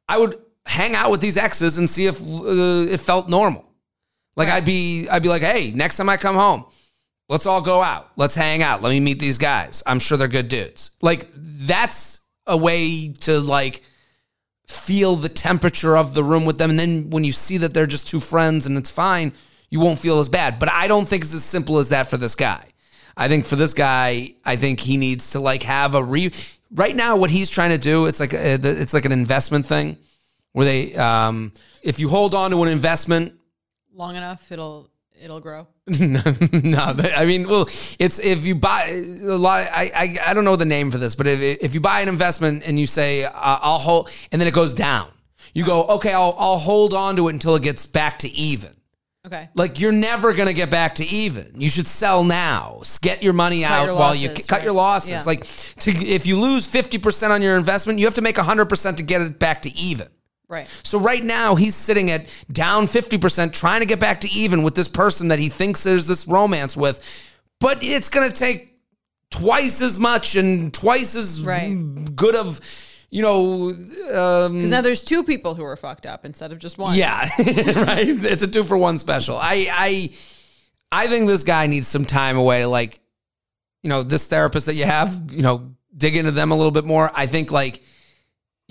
I 0.09 0.17
would 0.17 0.37
hang 0.65 0.95
out 0.95 1.11
with 1.11 1.21
these 1.21 1.37
exes 1.37 1.77
and 1.77 1.89
see 1.89 2.07
if 2.07 2.21
uh, 2.21 2.91
it 2.91 2.99
felt 2.99 3.29
normal. 3.29 3.65
Like 4.35 4.49
I'd 4.49 4.65
be, 4.65 5.07
I'd 5.09 5.23
be 5.23 5.29
like, 5.29 5.41
hey, 5.41 5.71
next 5.71 5.97
time 5.97 6.09
I 6.09 6.17
come 6.17 6.35
home, 6.35 6.65
let's 7.29 7.45
all 7.45 7.61
go 7.61 7.81
out. 7.81 8.11
Let's 8.15 8.35
hang 8.35 8.61
out. 8.63 8.81
Let 8.81 8.89
me 8.89 8.99
meet 8.99 9.19
these 9.19 9.37
guys. 9.37 9.81
I'm 9.85 9.99
sure 9.99 10.17
they're 10.17 10.27
good 10.27 10.47
dudes. 10.47 10.91
Like 11.01 11.27
that's 11.35 12.19
a 12.47 12.57
way 12.57 13.09
to 13.21 13.39
like 13.39 13.81
feel 14.71 15.15
the 15.15 15.29
temperature 15.29 15.97
of 15.97 16.13
the 16.13 16.23
room 16.23 16.45
with 16.45 16.57
them. 16.57 16.69
And 16.69 16.79
then 16.79 17.09
when 17.09 17.23
you 17.23 17.31
see 17.31 17.57
that 17.57 17.73
they're 17.73 17.85
just 17.87 18.07
two 18.07 18.19
friends 18.19 18.65
and 18.65 18.77
it's 18.77 18.89
fine, 18.89 19.33
you 19.69 19.79
won't 19.79 19.99
feel 19.99 20.19
as 20.19 20.29
bad. 20.29 20.59
But 20.59 20.71
I 20.71 20.87
don't 20.87 21.07
think 21.07 21.23
it's 21.23 21.33
as 21.33 21.43
simple 21.43 21.79
as 21.79 21.89
that 21.89 22.07
for 22.09 22.17
this 22.17 22.35
guy. 22.35 22.67
I 23.17 23.27
think 23.27 23.45
for 23.45 23.55
this 23.55 23.73
guy, 23.73 24.35
I 24.45 24.55
think 24.55 24.79
he 24.79 24.97
needs 24.97 25.31
to 25.31 25.39
like 25.39 25.63
have 25.63 25.95
a 25.95 26.03
re. 26.03 26.31
Right 26.73 26.95
now, 26.95 27.17
what 27.17 27.29
he's 27.29 27.49
trying 27.49 27.71
to 27.71 27.77
do, 27.77 28.05
it's 28.05 28.19
like 28.19 28.33
a, 28.33 28.53
it's 28.63 28.93
like 28.93 29.05
an 29.05 29.11
investment 29.11 29.65
thing, 29.65 29.97
where 30.53 30.65
they, 30.65 30.95
um, 30.95 31.51
if 31.83 31.99
you 31.99 32.07
hold 32.07 32.33
on 32.33 32.51
to 32.51 32.63
an 32.63 32.69
investment, 32.69 33.35
Long 33.93 34.15
enough, 34.15 34.51
it'll 34.51 34.89
it'll 35.21 35.39
grow. 35.39 35.67
no, 35.87 36.21
I 36.23 37.25
mean, 37.25 37.47
well, 37.47 37.69
it's 37.99 38.19
if 38.19 38.45
you 38.45 38.55
buy 38.55 38.87
a 38.89 39.37
lot. 39.37 39.67
I, 39.71 39.91
I 39.95 40.29
I 40.29 40.33
don't 40.33 40.45
know 40.45 40.55
the 40.55 40.65
name 40.65 40.91
for 40.91 40.97
this, 40.97 41.15
but 41.15 41.27
if 41.27 41.39
if 41.61 41.73
you 41.73 41.81
buy 41.81 42.01
an 42.01 42.09
investment 42.09 42.67
and 42.67 42.79
you 42.79 42.87
say 42.87 43.23
uh, 43.23 43.31
I'll 43.33 43.79
hold, 43.79 44.09
and 44.31 44.39
then 44.39 44.47
it 44.47 44.53
goes 44.53 44.73
down, 44.73 45.09
you 45.53 45.65
go 45.65 45.83
okay, 45.85 46.13
I'll 46.13 46.35
I'll 46.37 46.57
hold 46.57 46.93
on 46.93 47.15
to 47.17 47.27
it 47.27 47.33
until 47.33 47.55
it 47.55 47.63
gets 47.63 47.85
back 47.85 48.19
to 48.19 48.29
even. 48.29 48.75
Okay. 49.25 49.49
Like 49.53 49.79
you're 49.79 49.91
never 49.91 50.33
gonna 50.33 50.53
get 50.53 50.71
back 50.71 50.95
to 50.95 51.05
even. 51.05 51.53
You 51.55 51.69
should 51.69 51.85
sell 51.85 52.23
now. 52.23 52.81
Get 53.01 53.21
your 53.21 53.33
money 53.33 53.63
out 53.63 53.85
your 53.85 53.95
while 53.95 54.15
you 54.15 54.29
losses, 54.29 54.47
cut 54.47 54.55
right. 54.57 54.63
your 54.63 54.73
losses. 54.73 55.11
Yeah. 55.11 55.23
Like 55.25 55.45
to 55.79 55.91
if 55.91 56.25
you 56.25 56.39
lose 56.39 56.65
fifty 56.65 56.97
percent 56.97 57.31
on 57.31 57.41
your 57.41 57.55
investment, 57.55 57.99
you 57.99 58.05
have 58.05 58.15
to 58.15 58.21
make 58.21 58.37
hundred 58.37 58.65
percent 58.65 58.97
to 58.97 59.03
get 59.03 59.21
it 59.21 59.37
back 59.37 59.61
to 59.63 59.71
even. 59.77 60.07
Right. 60.51 60.67
So 60.83 60.99
right 60.99 61.23
now 61.23 61.55
he's 61.55 61.75
sitting 61.75 62.11
at 62.11 62.27
down 62.51 62.85
50% 62.85 63.53
trying 63.53 63.79
to 63.79 63.85
get 63.85 63.99
back 63.99 64.19
to 64.21 64.29
even 64.31 64.63
with 64.63 64.75
this 64.75 64.89
person 64.89 65.29
that 65.29 65.39
he 65.39 65.47
thinks 65.49 65.81
there's 65.83 66.07
this 66.07 66.27
romance 66.27 66.75
with. 66.75 66.99
But 67.61 67.81
it's 67.83 68.09
going 68.09 68.29
to 68.29 68.35
take 68.37 68.77
twice 69.29 69.81
as 69.81 69.97
much 69.97 70.35
and 70.35 70.73
twice 70.73 71.15
as 71.15 71.41
Right. 71.41 71.73
good 72.15 72.35
of, 72.35 72.59
you 73.09 73.21
know, 73.21 73.69
um, 73.69 74.55
Because 74.55 74.69
now 74.69 74.81
there's 74.81 75.03
two 75.03 75.23
people 75.23 75.55
who 75.55 75.63
are 75.63 75.77
fucked 75.77 76.05
up 76.05 76.25
instead 76.25 76.51
of 76.51 76.59
just 76.59 76.77
one. 76.77 76.97
yeah, 76.97 77.29
right. 77.39 78.09
It's 78.09 78.43
a 78.43 78.47
two 78.47 78.65
for 78.65 78.77
one 78.77 78.97
special. 78.97 79.37
I 79.37 79.67
I 79.71 80.09
I 80.91 81.07
think 81.07 81.27
this 81.27 81.43
guy 81.43 81.67
needs 81.67 81.87
some 81.87 82.03
time 82.03 82.35
away. 82.35 82.65
Like, 82.65 82.99
you 83.83 83.89
know, 83.89 84.03
this 84.03 84.27
therapist 84.27 84.65
that 84.65 84.75
you 84.75 84.83
have, 84.83 85.31
you 85.31 85.43
know, 85.43 85.71
dig 85.95 86.17
into 86.17 86.31
them 86.31 86.51
a 86.51 86.55
little 86.55 86.71
bit 86.71 86.83
more. 86.83 87.09
I 87.15 87.27
think 87.27 87.51
like 87.51 87.81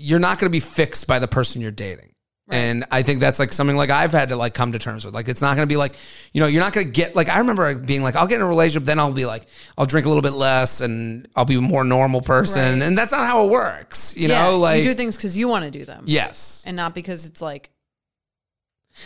you're 0.01 0.19
not 0.19 0.39
going 0.39 0.47
to 0.49 0.51
be 0.51 0.59
fixed 0.59 1.07
by 1.07 1.19
the 1.19 1.27
person 1.27 1.61
you're 1.61 1.71
dating. 1.71 2.07
And 2.53 2.83
I 2.91 3.01
think 3.01 3.21
that's 3.21 3.39
like 3.39 3.53
something 3.53 3.77
like 3.77 3.89
I've 3.89 4.11
had 4.11 4.27
to 4.27 4.35
like 4.35 4.53
come 4.53 4.73
to 4.73 4.79
terms 4.79 5.05
with. 5.05 5.13
Like 5.13 5.29
it's 5.29 5.39
not 5.41 5.55
going 5.55 5.65
to 5.65 5.71
be 5.71 5.77
like, 5.77 5.95
you 6.33 6.41
know, 6.41 6.47
you're 6.47 6.59
not 6.61 6.73
going 6.73 6.85
to 6.87 6.91
get 6.91 7.15
like 7.15 7.29
I 7.29 7.39
remember 7.39 7.75
being 7.75 8.03
like 8.03 8.17
I'll 8.17 8.27
get 8.27 8.35
in 8.35 8.41
a 8.41 8.47
relationship 8.47 8.83
then 8.85 8.99
I'll 8.99 9.13
be 9.13 9.25
like 9.25 9.47
I'll 9.77 9.85
drink 9.85 10.05
a 10.05 10.09
little 10.09 10.21
bit 10.21 10.33
less 10.33 10.81
and 10.81 11.29
I'll 11.33 11.45
be 11.45 11.55
a 11.55 11.61
more 11.61 11.85
normal 11.85 12.19
person. 12.19 12.79
Right. 12.79 12.85
And 12.85 12.97
that's 12.97 13.13
not 13.13 13.25
how 13.25 13.45
it 13.45 13.51
works. 13.51 14.17
You 14.17 14.27
Yeah, 14.27 14.41
know, 14.43 14.57
like 14.59 14.79
you 14.83 14.89
do 14.89 14.93
things 14.95 15.15
because 15.15 15.37
you 15.37 15.47
want 15.47 15.63
to 15.63 15.71
do 15.71 15.85
them. 15.85 16.03
yes. 16.07 16.61
And 16.65 16.75
not 16.75 16.93
because 16.93 17.25
it's 17.25 17.41
like 17.41 17.69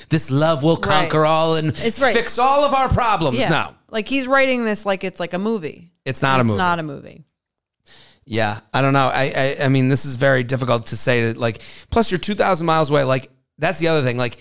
this 0.09 0.31
love 0.31 0.63
will 0.63 0.77
conquer 0.77 1.21
Right. 1.21 1.29
all 1.29 1.55
and 1.55 1.69
It's 1.77 2.01
right. 2.01 2.15
fix 2.15 2.39
all 2.39 2.63
of 2.65 2.73
our 2.73 2.89
problems. 2.89 3.37
yeah. 3.37 3.49
No, 3.49 3.75
Like 3.91 4.07
he's 4.07 4.25
writing 4.25 4.65
this 4.65 4.87
like 4.87 5.03
it's 5.03 5.19
like 5.19 5.33
a 5.33 5.39
movie. 5.39 5.91
it's 6.03 6.23
not 6.23 6.39
a 6.39 6.43
movie. 6.43 6.53
it's 6.53 6.57
not 6.57 6.79
a 6.79 6.83
movie. 6.83 7.25
Yeah, 8.25 8.59
I 8.73 8.81
don't 8.81 8.93
know. 8.93 9.07
I, 9.07 9.23
I 9.59 9.65
I 9.65 9.69
mean, 9.69 9.89
this 9.89 10.05
is 10.05 10.15
very 10.15 10.43
difficult 10.43 10.87
to 10.87 10.97
say. 10.97 11.25
That 11.25 11.37
like, 11.37 11.61
plus 11.89 12.11
you're 12.11 12.19
two 12.19 12.35
thousand 12.35 12.65
miles 12.65 12.89
away. 12.89 13.03
Like 13.03 13.31
that's 13.57 13.79
the 13.79 13.87
other 13.87 14.03
thing. 14.03 14.17
Like 14.17 14.37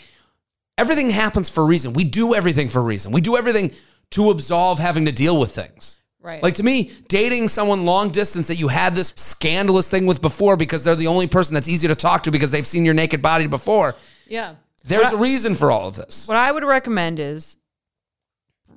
everything 0.79 1.11
happens 1.11 1.49
for 1.49 1.63
a 1.63 1.67
reason. 1.67 1.93
We 1.93 2.05
do 2.05 2.35
everything 2.35 2.69
for 2.69 2.81
a 2.81 2.83
reason. 2.83 3.13
We 3.13 3.21
do 3.21 3.37
everything 3.37 3.73
to 4.11 4.31
absolve 4.31 4.79
having 4.79 5.05
to 5.07 5.13
deal 5.13 5.39
with 5.39 5.55
things. 5.55 5.99
Right. 6.21 6.43
Like 6.43 6.55
to 6.55 6.63
me, 6.63 6.91
dating 7.09 7.49
someone 7.49 7.85
long 7.85 8.09
distance 8.09 8.49
that 8.49 8.57
you 8.57 8.69
had 8.69 8.95
this 8.95 9.13
scandalous 9.17 9.91
thing 9.91 10.07
with 10.07 10.23
before 10.23 10.57
because 10.57 10.83
they're 10.83 10.95
the 10.95 11.09
only 11.09 11.27
person 11.27 11.53
that's 11.53 11.69
easy 11.69 11.87
to 11.89 11.95
talk 11.95 12.23
to 12.23 12.31
because 12.31 12.51
they've 12.51 12.67
seen 12.67 12.87
your 12.87 12.95
naked 12.95 13.21
body 13.21 13.47
before. 13.47 13.95
yeah. 14.27 14.55
There's 14.87 15.05
What 15.05 15.15
a 15.15 15.17
reason 15.17 15.55
for 15.55 15.71
all 15.71 15.89
of 15.89 15.97
this. 15.97 16.29
What 16.29 16.37
I 16.37 16.53
would 16.53 16.63
recommend 16.65 17.19
is 17.19 17.57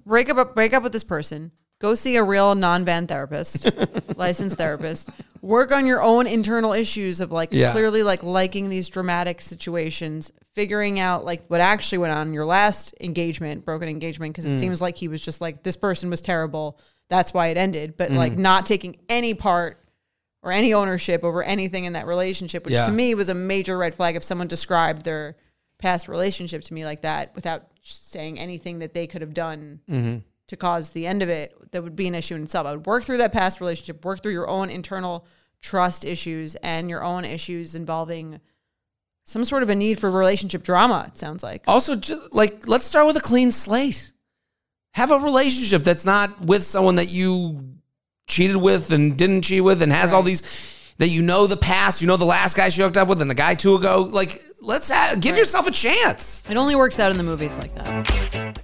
break 0.06 0.30
up 0.30 0.56
break 0.56 0.74
up 0.74 0.82
with 0.84 0.94
this 0.94 1.04
person. 1.04 1.52
Go 1.80 1.94
see 1.94 2.16
a 2.16 2.24
real 2.24 2.56
non-ban 2.56 3.06
therapist, 3.08 3.70
licensed 4.18 4.58
therapist. 4.58 5.10
Work 5.42 5.72
on 5.72 5.86
your 5.86 6.02
own 6.02 6.26
internal 6.26 6.74
issues 6.74 7.22
of 7.22 7.32
like 7.32 7.50
Yeah. 7.54 7.72
clearly 7.72 8.02
like 8.02 8.24
liking 8.24 8.70
these 8.70 8.90
dramatic 8.90 9.42
situations, 9.42 10.32
figuring 10.56 11.00
out 11.00 11.24
like 11.24 11.46
what 11.48 11.62
actually 11.62 12.00
went 12.00 12.14
on 12.14 12.28
in 12.28 12.34
your 12.34 12.46
last 12.46 12.96
engagement, 13.00 13.64
broken 13.64 13.88
engagement 13.90 14.34
because 14.34 14.48
it 14.48 14.54
Mm. 14.54 14.60
seems 14.60 14.82
like 14.82 14.98
he 14.98 15.08
was 15.08 15.22
just 15.22 15.40
like 15.40 15.62
this 15.62 15.78
person 15.78 16.10
was 16.10 16.20
terrible. 16.22 16.80
That's 17.10 17.32
why 17.34 17.48
it 17.48 17.58
ended, 17.58 17.96
but 17.96 18.10
like 18.12 18.38
not 18.38 18.66
taking 18.66 18.98
any 19.08 19.36
part 19.36 19.80
or 20.42 20.52
any 20.52 20.74
ownership 20.74 21.24
over 21.24 21.44
anything 21.44 21.86
in 21.86 21.94
that 21.94 22.08
relationship, 22.08 22.66
which 22.66 22.74
Yeah. 22.74 22.88
to 22.88 22.92
me 22.92 23.14
was 23.14 23.30
a 23.30 23.34
major 23.36 23.78
red 23.78 23.94
flag 23.94 24.16
if 24.16 24.24
someone 24.24 24.48
described 24.48 25.04
their 25.04 25.36
past 25.78 26.08
relationship 26.08 26.64
to 26.64 26.74
me 26.74 26.86
like 26.86 27.02
that 27.02 27.36
without 27.36 27.68
saying 27.84 28.40
anything 28.40 28.80
that 28.80 28.96
they 28.96 29.06
could 29.06 29.22
have 29.22 29.34
done 29.36 29.80
Mm-hmm. 29.88 30.18
To 30.48 30.58
cause 30.58 30.92
the 30.92 31.08
end 31.08 31.22
of 31.22 31.30
it, 31.30 31.54
that 31.72 31.84
would 31.84 31.96
be 31.96 32.08
an 32.08 32.16
issue 32.16 32.36
in 32.36 32.44
itself. 32.44 32.68
I 32.68 32.72
would 32.72 32.86
work 32.86 33.04
through 33.04 33.18
that 33.18 33.32
past 33.32 33.60
relationship, 33.60 34.04
work 34.04 34.24
through 34.24 34.34
your 34.34 34.48
own 34.48 34.70
internal 34.70 35.26
trust 35.62 36.06
issues 36.06 36.56
and 36.56 36.90
your 36.90 37.04
own 37.04 37.26
issues 37.26 37.76
involving 37.76 38.40
some 39.28 39.44
sort 39.44 39.62
of 39.62 39.70
a 39.70 39.76
need 39.76 40.00
for 40.00 40.10
relationship 40.10 40.64
drama, 40.64 41.06
it 41.08 41.18
sounds 41.18 41.44
like. 41.44 41.64
Also, 41.68 41.96
just 41.96 42.34
like 42.34 42.68
let's 42.68 42.86
start 42.86 43.06
with 43.06 43.18
a 43.18 43.22
clean 43.22 43.52
slate. 43.52 44.14
Have 44.94 45.12
a 45.12 45.20
relationship 45.20 45.84
that's 45.84 46.06
not 46.06 46.46
with 46.46 46.64
someone 46.64 46.96
that 46.96 47.10
you 47.10 47.76
cheated 48.26 48.56
with 48.56 48.92
and 48.92 49.18
didn't 49.18 49.42
cheat 49.44 49.64
with, 49.64 49.82
and 49.82 49.92
has 49.92 50.14
all 50.14 50.24
these 50.24 50.44
that 50.98 51.10
you 51.10 51.22
know 51.22 51.46
the 51.46 51.58
past. 51.58 52.02
You 52.02 52.08
know 52.08 52.18
the 52.18 52.26
last 52.26 52.56
guy 52.56 52.70
she 52.70 52.82
hooked 52.82 52.98
up 52.98 53.10
with 53.10 53.22
and 53.22 53.30
the 53.30 53.36
guy 53.36 53.54
two 53.56 53.76
ago. 53.76 54.04
Like, 54.10 54.42
let's 54.62 54.90
have, 54.90 55.20
give 55.20 55.38
yourself 55.38 55.68
a 55.68 55.72
chance. 55.72 56.42
It 56.50 56.56
only 56.56 56.76
works 56.76 56.98
out 57.00 57.12
in 57.12 57.18
the 57.18 57.24
movies 57.24 57.58
like 57.58 57.76
that. 57.76 58.64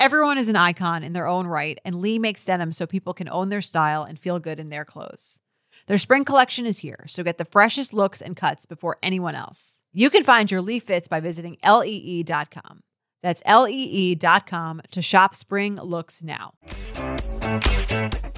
Everyone 0.00 0.38
is 0.38 0.48
an 0.48 0.54
icon 0.54 1.02
in 1.02 1.12
their 1.12 1.26
own 1.26 1.48
right, 1.48 1.76
and 1.84 1.96
Lee 2.00 2.20
makes 2.20 2.44
denim 2.44 2.70
so 2.70 2.86
people 2.86 3.12
can 3.12 3.28
own 3.28 3.48
their 3.48 3.60
style 3.60 4.04
and 4.04 4.16
feel 4.16 4.38
good 4.38 4.60
in 4.60 4.68
their 4.68 4.84
clothes. 4.84 5.40
Their 5.88 5.98
spring 5.98 6.24
collection 6.24 6.66
is 6.66 6.78
here, 6.78 7.04
so 7.08 7.24
get 7.24 7.36
the 7.36 7.44
freshest 7.44 7.92
looks 7.92 8.22
and 8.22 8.36
cuts 8.36 8.64
before 8.64 8.98
anyone 9.02 9.34
else. 9.34 9.82
You 9.92 10.08
can 10.08 10.22
find 10.22 10.48
your 10.52 10.60
Lee 10.60 10.78
fits 10.78 11.08
by 11.08 11.18
visiting 11.18 11.56
lee.com. 11.64 12.82
That's 13.24 13.42
lee.com 13.44 14.82
to 14.92 15.02
shop 15.02 15.34
spring 15.34 15.74
looks 15.78 16.22
now. 16.22 16.52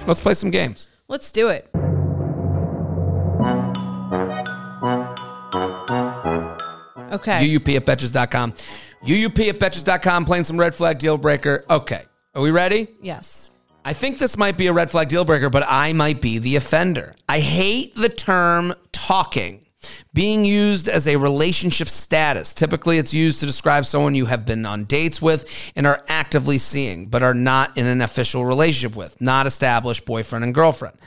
Let's 0.07 0.19
play 0.19 0.33
some 0.33 0.49
games. 0.49 0.87
Let's 1.07 1.31
do 1.31 1.49
it. 1.49 1.69
Okay. 7.11 7.47
UUP 7.47 7.75
at 7.75 7.85
Betches.com. 7.85 8.55
UUP 9.05 9.49
at 9.49 9.59
Betches.com 9.59 10.25
playing 10.25 10.43
some 10.43 10.59
red 10.59 10.75
flag 10.75 10.99
deal 10.99 11.17
breaker. 11.17 11.65
Okay. 11.69 12.03
Are 12.35 12.41
we 12.41 12.51
ready? 12.51 12.87
yes. 13.01 13.49
I 13.83 13.93
think 13.93 14.19
this 14.19 14.37
might 14.37 14.59
be 14.59 14.67
a 14.67 14.73
red 14.73 14.91
flag 14.91 15.07
deal 15.07 15.25
breaker, 15.25 15.49
but 15.49 15.63
I 15.67 15.91
might 15.93 16.21
be 16.21 16.37
the 16.37 16.55
offender. 16.55 17.15
I 17.27 17.39
hate 17.39 17.95
the 17.95 18.09
term 18.09 18.75
talking 18.91 19.65
being 20.13 20.45
used 20.45 20.87
as 20.87 21.07
a 21.07 21.15
relationship 21.15 21.87
status. 21.87 22.53
Typically, 22.53 22.99
it's 22.99 23.11
used 23.11 23.39
to 23.39 23.47
describe 23.47 23.85
someone 23.85 24.13
you 24.13 24.27
have 24.27 24.45
been 24.45 24.67
on 24.67 24.83
dates 24.83 25.19
with 25.19 25.71
and 25.75 25.87
are 25.87 26.03
actively 26.07 26.59
seeing, 26.59 27.07
but 27.07 27.23
are 27.23 27.33
not 27.33 27.75
in 27.75 27.87
an 27.87 28.01
official 28.01 28.45
relationship 28.45 28.95
with, 28.95 29.19
not 29.19 29.47
established 29.47 30.05
boyfriend 30.05 30.43
and 30.43 30.53
girlfriend. 30.53 30.97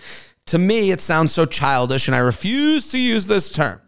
To 0.46 0.58
me, 0.58 0.90
it 0.90 1.00
sounds 1.00 1.32
so 1.32 1.46
childish, 1.46 2.08
and 2.08 2.14
I 2.14 2.18
refuse 2.18 2.90
to 2.90 2.98
use 2.98 3.28
this 3.28 3.50
term. 3.50 3.80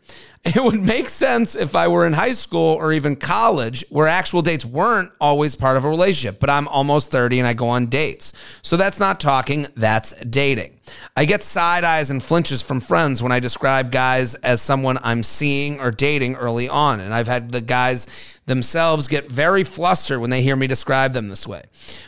It 0.54 0.62
would 0.62 0.80
make 0.80 1.08
sense 1.08 1.56
if 1.56 1.74
I 1.74 1.88
were 1.88 2.06
in 2.06 2.12
high 2.12 2.32
school 2.32 2.74
or 2.74 2.92
even 2.92 3.16
college 3.16 3.84
where 3.88 4.06
actual 4.06 4.42
dates 4.42 4.64
weren't 4.64 5.10
always 5.20 5.56
part 5.56 5.76
of 5.76 5.84
a 5.84 5.88
relationship, 5.88 6.38
but 6.38 6.48
I'm 6.48 6.68
almost 6.68 7.10
30 7.10 7.40
and 7.40 7.48
I 7.48 7.52
go 7.52 7.68
on 7.68 7.86
dates. 7.86 8.32
So 8.62 8.76
that's 8.76 9.00
not 9.00 9.18
talking, 9.18 9.66
that's 9.74 10.12
dating. 10.24 10.75
I 11.16 11.24
get 11.24 11.42
side 11.42 11.84
eyes 11.84 12.10
and 12.10 12.22
flinches 12.22 12.62
from 12.62 12.80
friends 12.80 13.22
when 13.22 13.32
I 13.32 13.40
describe 13.40 13.90
guys 13.90 14.34
as 14.36 14.60
someone 14.60 14.98
I'm 15.02 15.22
seeing 15.22 15.80
or 15.80 15.90
dating 15.90 16.36
early 16.36 16.68
on. 16.68 17.00
And 17.00 17.12
I've 17.14 17.26
had 17.26 17.52
the 17.52 17.60
guys 17.60 18.06
themselves 18.46 19.08
get 19.08 19.28
very 19.28 19.64
flustered 19.64 20.20
when 20.20 20.30
they 20.30 20.42
hear 20.42 20.56
me 20.56 20.66
describe 20.66 21.12
them 21.12 21.28
this 21.28 21.46
way. 21.46 21.62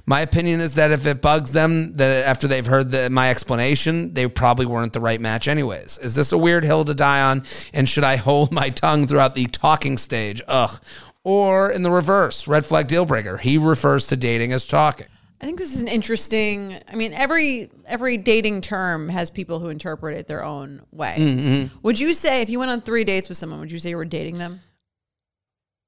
My 0.07 0.21
opinion 0.21 0.61
is 0.61 0.77
that 0.77 0.93
if 0.93 1.07
it 1.07 1.21
bugs 1.21 1.53
them 1.53 1.97
that 1.97 2.27
after 2.27 2.47
they've 2.47 2.67
heard 2.67 2.91
the, 2.91 3.11
my 3.11 3.31
explanation, 3.31 4.15
they 4.15 4.29
probably 4.29 4.67
weren't 4.67 4.93
the 4.93 5.01
right 5.01 5.21
match 5.21 5.49
anyways. 5.49 5.99
Is 5.99 6.15
this 6.15 6.33
a 6.33 6.39
weird 6.39 6.65
hill 6.65 6.85
to 6.85 6.95
die 6.95 7.21
on? 7.21 7.43
And 7.75 7.89
should 7.89 8.05
I 8.05 8.17
hold 8.17 8.53
my 8.53 8.71
tongue 8.71 9.07
throughout 9.07 9.35
the 9.35 9.47
talking 9.47 9.97
stage? 9.97 10.41
Ugh. 10.49 10.81
Or 11.25 11.71
in 11.71 11.83
the 11.83 11.91
reverse, 11.91 12.47
red 12.47 12.65
flag 12.65 12.87
deal 12.87 13.05
breaker. 13.05 13.37
He 13.37 13.59
refers 13.59 14.07
to 14.07 14.17
dating 14.17 14.53
as 14.53 14.67
talking. 14.67 15.09
I 15.40 15.47
think 15.47 15.59
this 15.59 15.74
is 15.74 15.82
an 15.82 15.89
interesting. 15.89 16.77
I 16.90 16.97
mean, 16.97 17.12
every 17.12 17.70
every 17.86 18.16
dating 18.16 18.60
term 18.60 19.09
has 19.09 19.31
people 19.31 19.60
who 19.60 19.69
interpret 19.69 20.16
it 20.16 20.27
their 20.27 20.44
own 20.44 20.82
way. 20.90 21.16
Mm-hmm. 21.19 21.78
Would 21.82 22.01
you 22.01 22.12
say 22.12 22.43
if 22.43 22.51
you 22.51 22.59
went 22.59 22.70
on 22.70 22.81
three 22.81 23.05
dates 23.05 23.28
with 23.28 23.39
someone, 23.39 23.60
would 23.60 23.70
you 23.70 23.78
say 23.78 23.90
you 23.90 23.97
were 23.97 24.05
dating 24.05 24.39
them? 24.39 24.60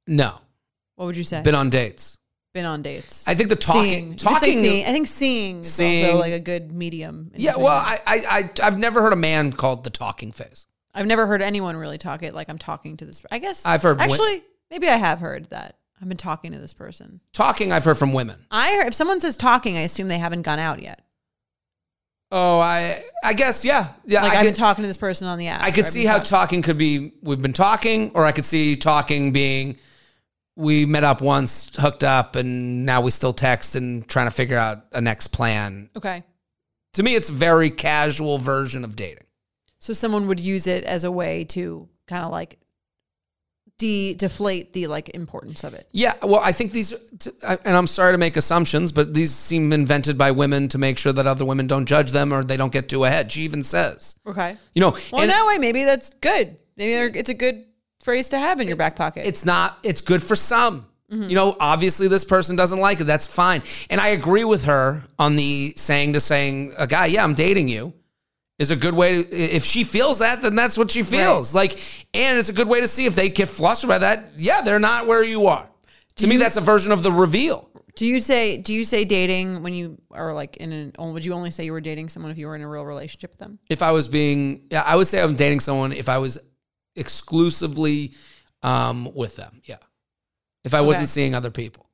No. 0.07 0.41
What 0.95 1.07
would 1.07 1.17
you 1.17 1.25
say? 1.25 1.43
Been 1.43 1.55
on 1.55 1.71
dates. 1.71 2.19
Been 2.53 2.65
on 2.65 2.83
dates. 2.83 3.25
I 3.27 3.35
think 3.35 3.49
the 3.49 3.57
talking 3.57 3.83
Seeing. 3.83 4.05
You 4.05 4.11
could 4.11 4.21
say 4.21 4.27
talking 4.27 4.53
seeing. 4.53 4.85
I 4.87 4.93
think 4.93 5.07
seeing 5.07 5.61
is 5.61 5.73
Seeing. 5.73 6.07
also 6.07 6.19
like 6.19 6.33
a 6.33 6.41
good 6.41 6.73
medium. 6.73 7.31
Yeah, 7.35 7.57
well, 7.57 7.69
I, 7.69 7.99
I, 8.07 8.23
I, 8.29 8.67
I've 8.67 8.79
never 8.79 9.01
heard 9.03 9.13
a 9.13 9.17
man 9.17 9.53
called 9.53 9.85
the 9.85 9.91
talking 9.91 10.33
phase. 10.33 10.67
I've 10.93 11.07
never 11.07 11.27
heard 11.27 11.43
anyone 11.43 11.77
really 11.77 11.99
talk 11.99 12.25
it 12.25 12.35
like 12.35 12.49
I'm 12.49 12.59
talking 12.59 12.97
to 12.97 13.05
this. 13.05 13.23
I 13.31 13.39
guess 13.39 13.65
I've 13.65 13.83
heard 13.83 14.01
Actually, 14.01 14.43
maybe 14.71 14.89
I 14.89 14.97
have 14.97 15.21
heard 15.21 15.45
that. 15.51 15.77
I've 16.01 16.09
been 16.09 16.17
talking 16.17 16.53
to 16.53 16.59
this 16.59 16.73
person. 16.73 17.21
Talking, 17.33 17.73
I've 17.73 17.85
heard 17.85 17.99
from 17.99 18.13
women. 18.13 18.47
I 18.51 18.75
heard, 18.75 18.87
if 18.87 18.95
someone 18.95 19.21
says 19.21 19.37
talking, 19.37 19.77
I 19.77 19.81
assume 19.81 20.09
they 20.09 20.19
haven't 20.19 20.43
gone 20.43 20.59
out 20.59 20.81
yet. 20.81 21.05
Oh, 22.33 22.61
I, 22.61 23.03
I 23.25 23.33
guess, 23.33 23.65
yeah, 23.65 23.89
yeah. 24.07 24.23
Like 24.23 24.33
I 24.33 24.37
I've 24.39 24.45
been 24.45 24.55
talking 24.55 24.83
to 24.83 24.89
this 24.89 24.97
person 24.97 25.27
on 25.27 25.37
the 25.37 25.49
app. 25.49 25.63
I 25.63 25.73
could 25.73 25.87
see 25.87 26.05
how 26.05 26.21
talking 26.21 26.63
could 26.63 26.79
be. 26.79 27.13
We've 27.23 27.43
been 27.43 27.53
talking, 27.53 28.13
or 28.15 28.25
I 28.25 28.33
could 28.33 28.45
see 28.45 28.77
talking 28.77 29.33
being. 29.33 29.79
We 30.57 30.87
met 30.87 31.03
up 31.05 31.21
once, 31.21 31.75
hooked 31.77 32.05
up, 32.05 32.37
and 32.37 32.87
now 32.87 33.01
we 33.01 33.11
still 33.11 33.33
text 33.33 33.75
and 33.75 34.07
trying 34.07 34.27
to 34.27 34.31
figure 34.31 34.59
out 34.59 34.85
a 34.93 35.01
next 35.01 35.29
plan. 35.29 35.91
okay. 35.97 36.25
To 36.95 37.05
me, 37.05 37.15
it's 37.15 37.29
a 37.29 37.33
very 37.33 37.71
casual 37.71 38.39
version 38.39 38.85
of 38.85 38.97
dating. 38.97 39.25
So 39.79 39.93
someone 39.93 40.27
would 40.27 40.41
use 40.41 40.67
it 40.67 40.83
as 40.83 41.05
a 41.05 41.11
way 41.11 41.45
to 41.45 41.89
kind 42.09 42.25
of 42.25 42.33
like 42.33 42.59
de 43.81 44.15
deflate 44.15 44.73
the 44.75 44.87
like 44.87 45.09
importance 45.09 45.65
of 45.65 45.75
it. 45.75 45.89
Yeah, 45.91 46.15
well, 46.23 46.39
I 46.41 46.53
think 46.53 46.71
these, 46.71 46.93
and 46.93 47.77
I'm 47.77 47.89
sorry 47.89 48.13
to 48.15 48.19
make 48.19 48.37
assumptions, 48.37 48.93
but 48.93 49.15
these 49.15 49.35
seem 49.35 49.73
invented 49.73 50.17
by 50.17 50.31
women 50.31 50.69
to 50.69 50.79
make 50.79 50.99
sure 50.99 51.13
that 51.13 51.27
other 51.27 51.45
women 51.45 51.67
don't 51.67 51.87
judge 51.87 52.13
them 52.13 52.33
or 52.33 52.45
they 52.45 52.57
don't 52.57 52.73
get 52.73 52.89
too 52.89 53.05
ahead. 53.05 53.33
She 53.33 53.41
even 53.43 53.65
says, 53.65 54.17
Okay. 54.27 54.57
you 54.75 54.81
know, 54.81 54.97
Well, 55.11 55.23
and 55.23 55.31
that 55.31 55.47
way 55.49 55.59
maybe 55.59 55.83
that's 55.85 56.11
good. 56.21 56.57
Maybe 56.77 57.19
it's 57.19 57.29
a 57.31 57.35
good 57.35 57.65
phrase 58.01 58.29
to 58.29 58.39
have 58.39 58.61
in 58.61 58.69
your 58.69 58.77
back 58.77 58.95
pocket. 58.97 59.27
it's 59.27 59.45
not, 59.45 59.79
it's 59.83 60.01
good 60.03 60.23
for 60.23 60.37
some. 60.37 60.87
Mm-hmm. 61.11 61.29
You 61.31 61.35
know, 61.35 61.57
obviously 61.59 62.07
this 62.07 62.25
person 62.25 62.55
doesn't 62.55 62.79
like 62.79 63.01
it. 63.01 63.05
That's 63.05 63.27
fine. 63.27 63.63
And 63.91 64.01
I 64.01 64.09
agree 64.09 64.45
with 64.45 64.65
her 64.67 65.03
on 65.19 65.35
the 65.35 65.73
saying 65.77 66.13
to 66.13 66.21
saying 66.21 66.75
a 66.79 66.87
guy, 66.87 67.07
yeah, 67.07 67.25
I'm 67.25 67.35
dating 67.35 67.69
you. 67.69 67.95
Is 68.61 68.71
a 68.71 68.77
good 68.77 68.93
way 68.93 69.23
to, 69.23 69.35
if 69.35 69.65
she 69.65 69.85
feels 69.85 70.19
that, 70.19 70.43
then 70.43 70.55
that's 70.55 70.77
what 70.77 70.91
she 70.91 71.03
feels. 71.03 71.55
Like, 71.55 71.81
and 72.13 72.39
it's 72.39 72.51
a 72.51 72.53
good 72.53 72.69
way 72.69 72.83
to 72.83 72.89
see 72.89 73.07
if 73.07 73.15
they 73.15 73.31
get 73.31 73.49
flustered 73.49 73.89
by 73.89 73.97
that. 73.99 74.33
Yeah, 74.37 74.61
they're 74.61 74.79
not 74.79 75.07
where 75.07 75.25
you 75.25 75.47
are. 75.47 75.67
To 76.17 76.27
me, 76.27 76.37
that's 76.37 76.57
a 76.57 76.61
version 76.61 76.93
of 76.93 77.03
the 77.03 77.11
reveal. 77.11 77.71
do 77.97 78.07
you 78.07 78.21
say 78.21 78.59
do 78.59 78.75
you 78.75 78.85
say 78.85 79.07
dating 79.07 79.63
when 79.63 79.73
you 79.73 79.99
are 80.11 80.35
like 80.35 80.59
in 80.59 80.73
an 80.73 80.93
would 80.99 81.25
you 81.25 81.33
only 81.33 81.51
say 81.51 81.65
you 81.65 81.73
were 81.73 81.81
dating 81.81 82.11
someone 82.11 82.31
if 82.31 82.37
you 82.37 82.47
were 82.49 82.55
in 82.55 82.61
a 82.61 82.69
real 82.69 82.85
relationship 82.85 83.31
with 83.31 83.39
them? 83.39 83.59
if 83.71 83.81
I 83.81 83.93
was 83.93 84.09
being, 84.09 84.67
yeah, 84.71 84.83
I 84.85 84.95
would 84.95 85.09
say 85.09 85.23
I'm 85.23 85.37
dating 85.37 85.61
someone 85.61 85.93
if 85.93 86.11
I 86.11 86.19
was 86.19 86.37
exclusively 86.97 88.13
um, 88.63 89.09
with 89.15 89.37
them. 89.37 89.63
Yeah. 89.65 89.77
If 90.65 90.75
I 90.75 90.83
wasn't 90.83 91.09
seeing 91.09 91.35
other 91.35 91.51
people. 91.51 91.89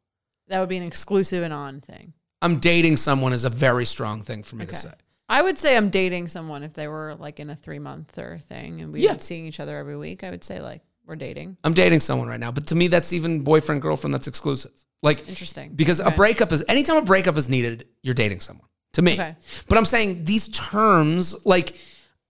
That 0.48 0.59
would 0.59 0.68
be 0.68 0.76
an 0.76 0.82
exclusive 0.82 1.44
and 1.44 1.55
on 1.55 1.80
thing. 1.80 2.12
I'm 2.43 2.59
dating 2.59 2.97
someone 2.97 3.32
is 3.32 3.44
a 3.44 3.51
very 3.51 3.84
strong 3.84 4.20
thing 4.20 4.43
for 4.43 4.56
me 4.56 4.66
to 4.66 4.74
say. 4.74 4.93
I 5.28 5.42
would 5.42 5.58
say 5.58 5.76
I'm 5.76 5.90
dating 5.90 6.28
someone 6.28 6.62
if 6.62 6.72
they 6.74 6.86
were 6.88 7.14
like 7.18 7.40
in 7.40 7.50
a 7.50 7.56
three 7.56 7.78
month 7.80 8.16
or 8.18 8.38
thing 8.48 8.80
and 8.80 8.92
we 8.92 9.00
Yeah. 9.00 9.14
were 9.14 9.18
seeing 9.18 9.46
each 9.46 9.58
other 9.60 9.76
every 9.76 9.96
week. 9.96 10.22
I 10.24 10.30
would 10.30 10.44
say 10.44 10.60
like 10.60 10.82
we're 11.04 11.16
dating. 11.16 11.56
I'm 11.64 11.72
dating 11.72 12.00
someone 12.00 12.28
right 12.28 12.40
now, 12.40 12.50
but 12.50 12.66
to 12.68 12.74
me, 12.74 12.88
that's 12.88 13.12
even 13.12 13.42
boyfriend, 13.42 13.80
girlfriend, 13.82 14.12
that's 14.14 14.26
exclusive. 14.26 14.72
Like, 15.02 15.28
Interesting. 15.28 15.72
because 15.76 16.00
a 16.00 16.10
breakup 16.10 16.50
is, 16.50 16.64
anytime 16.68 16.96
a 16.96 17.02
breakup 17.02 17.36
is 17.36 17.48
needed, 17.48 17.86
you're 18.02 18.14
dating 18.14 18.40
someone 18.40 18.66
to 18.94 19.02
me. 19.02 19.12
Okay. 19.12 19.36
But 19.68 19.78
I'm 19.78 19.84
saying 19.84 20.24
these 20.24 20.48
terms, 20.48 21.36
like, 21.46 21.76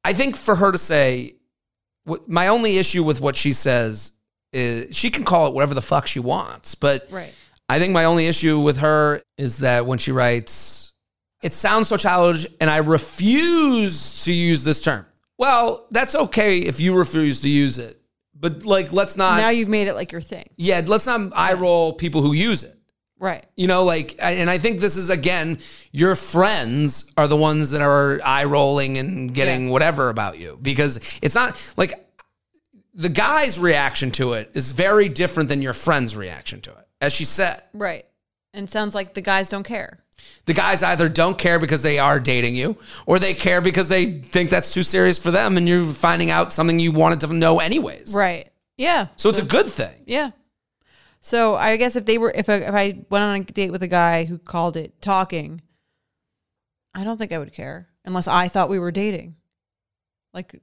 I 0.05 0.13
think 0.13 0.37
for 0.37 0.55
her 0.57 0.73
to 0.73 0.77
say, 0.79 1.37
what, 2.05 2.29
my 2.29 2.49
only 2.49 2.77
issue 2.77 3.03
with 3.03 3.19
what 3.21 3.35
she 3.35 3.55
says 3.55 4.13
is 4.53 4.95
she 4.95 5.09
can 5.11 5.25
call 5.25 5.47
it 5.49 5.55
whatever 5.55 5.73
the 5.73 5.81
fuck 5.81 6.07
she 6.07 6.21
wants, 6.21 6.75
but 6.75 7.07
Right. 7.11 7.33
I 7.71 7.79
think 7.79 7.95
my 7.95 8.05
only 8.05 8.27
issue 8.27 8.61
with 8.61 8.77
her 8.79 9.23
is 9.39 9.59
that 9.59 9.87
when 9.87 9.99
she 9.99 10.13
writes, 10.13 10.76
it 11.47 11.55
sounds 11.55 11.89
so 11.89 11.97
childish, 11.97 12.47
and 12.61 12.69
I 12.69 12.79
refuse 12.79 14.25
to 14.25 14.33
use 14.33 14.65
this 14.65 14.81
term. 14.83 15.07
Well, 15.39 15.87
that's 15.91 16.15
okay 16.15 16.59
if 16.61 16.81
you 16.81 16.97
refuse 16.99 17.41
to 17.43 17.49
use 17.49 17.79
it, 17.79 18.01
but 18.35 18.65
like, 18.65 18.93
let's 18.93 19.17
not. 19.17 19.37
now 19.39 19.51
you've 19.51 19.69
made 19.69 19.87
it 19.89 19.95
like 19.95 20.11
your 20.13 20.21
thing. 20.21 20.49
yeah, 20.57 20.83
let's 20.87 21.07
not 21.07 21.33
eye 21.35 21.55
roll 21.55 21.93
people 21.93 22.21
who 22.23 22.33
use 22.33 22.65
it. 22.65 22.73
Right. 23.19 23.47
You 23.57 23.67
know, 23.67 23.85
like, 23.85 24.17
and 24.21 24.51
I 24.51 24.59
think 24.59 24.81
this 24.81 24.97
is 24.97 25.09
again, 25.09 25.59
your 25.93 26.17
friends 26.17 27.11
are 27.17 27.29
the 27.29 27.37
ones 27.37 27.71
that 27.71 27.81
are 27.81 28.21
eye 28.23 28.45
rolling 28.45 28.99
and 28.99 29.33
getting 29.33 29.67
Yeah. 29.67 29.71
whatever 29.73 30.11
about 30.11 30.39
you 30.39 30.59
because 30.61 31.01
it's 31.23 31.35
not 31.35 31.57
like 31.79 31.95
the 32.93 33.09
guy's 33.09 33.59
reaction 33.59 34.11
to 34.13 34.35
it 34.35 34.53
is 34.55 34.71
very 34.73 35.09
different 35.09 35.49
than 35.49 35.63
your 35.63 35.73
friend's 35.75 36.15
reaction 36.17 36.61
to 36.63 36.71
it, 36.71 36.87
as 37.01 37.13
she 37.15 37.25
said. 37.25 37.63
Right. 37.73 38.05
And 38.57 38.69
sounds 38.71 38.95
like 38.95 39.13
the 39.15 39.21
guys 39.21 39.51
don't 39.51 39.65
care. 39.65 39.99
The 40.47 40.55
guys 40.55 40.83
either 40.83 41.11
don't 41.11 41.37
care 41.37 41.59
because 41.59 41.83
they 41.83 41.99
are 41.99 42.19
dating 42.19 42.57
you, 42.57 42.79
or 43.05 43.19
they 43.19 43.35
care 43.35 43.61
because 43.61 43.89
they 43.91 44.21
think 44.21 44.49
that's 44.49 44.73
too 44.73 44.83
serious 44.83 45.19
for 45.19 45.31
them, 45.31 45.59
and 45.59 45.69
you're 45.69 45.85
finding 45.85 46.31
out 46.31 46.55
something 46.55 46.79
you 46.79 46.91
wanted 46.91 47.21
to 47.21 47.33
know 47.35 47.61
anyways. 47.61 48.15
Right. 48.15 48.51
Yeah. 48.79 49.09
So 49.17 49.29
it's 49.29 49.39
a 49.39 49.45
good 49.45 49.67
thing. 49.67 49.95
Yeah. 50.07 50.31
So 51.21 51.55
I 51.55 51.77
guess 51.77 51.97
if 51.97 52.07
they 52.07 52.17
were, 52.17 52.33
if 52.35 52.49
I, 52.49 52.55
if 52.55 52.75
I 52.75 53.05
went 53.11 53.23
on 53.23 53.37
a 53.37 53.45
date 53.45 53.71
with 53.73 53.83
a 53.83 53.89
guy 53.89 54.25
who 54.25 54.39
called 54.39 54.79
it 54.79 55.03
talking, 55.03 55.61
I 56.95 57.05
don't 57.05 57.19
think 57.19 57.33
I 57.33 57.39
would 57.39 57.53
care 57.53 57.89
unless 58.07 58.27
I 58.27 58.49
thought 58.49 58.71
we 58.71 58.79
were 58.79 58.93
dating, 58.93 59.37
like, 60.33 60.63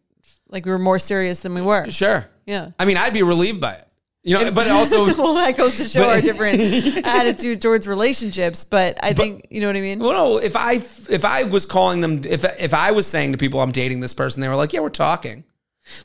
like 0.49 0.65
we 0.65 0.71
were 0.71 0.79
more 0.79 0.97
serious 0.97 1.41
than 1.41 1.53
we 1.53 1.61
were. 1.61 1.91
Sure. 1.91 2.27
Yeah. 2.47 2.71
I 2.79 2.85
mean, 2.85 2.97
I'd 2.97 3.13
be 3.13 3.21
relieved 3.21 3.61
by 3.61 3.73
it. 3.73 3.87
You 4.23 4.35
know, 4.39 4.51
but 4.51 4.67
also 4.71 5.05
well, 5.17 5.33
that 5.35 5.57
goes 5.57 5.77
to 5.77 5.87
show 5.87 5.99
But- 6.01 6.09
our 6.09 6.21
different 6.21 6.59
attitude 7.05 7.61
towards 7.61 7.87
relationships. 7.87 8.63
But 8.63 8.97
I 9.03 9.13
think 9.13 9.47
you 9.49 9.59
know 9.61 9.67
what 9.67 9.75
I 9.75 9.81
mean. 9.81 9.99
Well, 9.99 10.13
no. 10.13 10.37
If 10.37 10.55
I 10.55 10.73
if 10.75 11.25
I 11.25 11.43
was 11.43 11.65
calling 11.65 12.01
them, 12.01 12.21
if 12.23 12.43
if 12.59 12.73
I 12.73 12.91
was 12.91 13.05
saying 13.07 13.33
to 13.33 13.37
people, 13.37 13.59
I'm 13.61 13.71
dating 13.71 13.99
this 13.99 14.13
person, 14.13 14.41
they 14.41 14.47
were 14.47 14.55
like, 14.55 14.71
"Yeah, 14.73 14.79
we're 14.79 14.89
talking." 14.89 15.43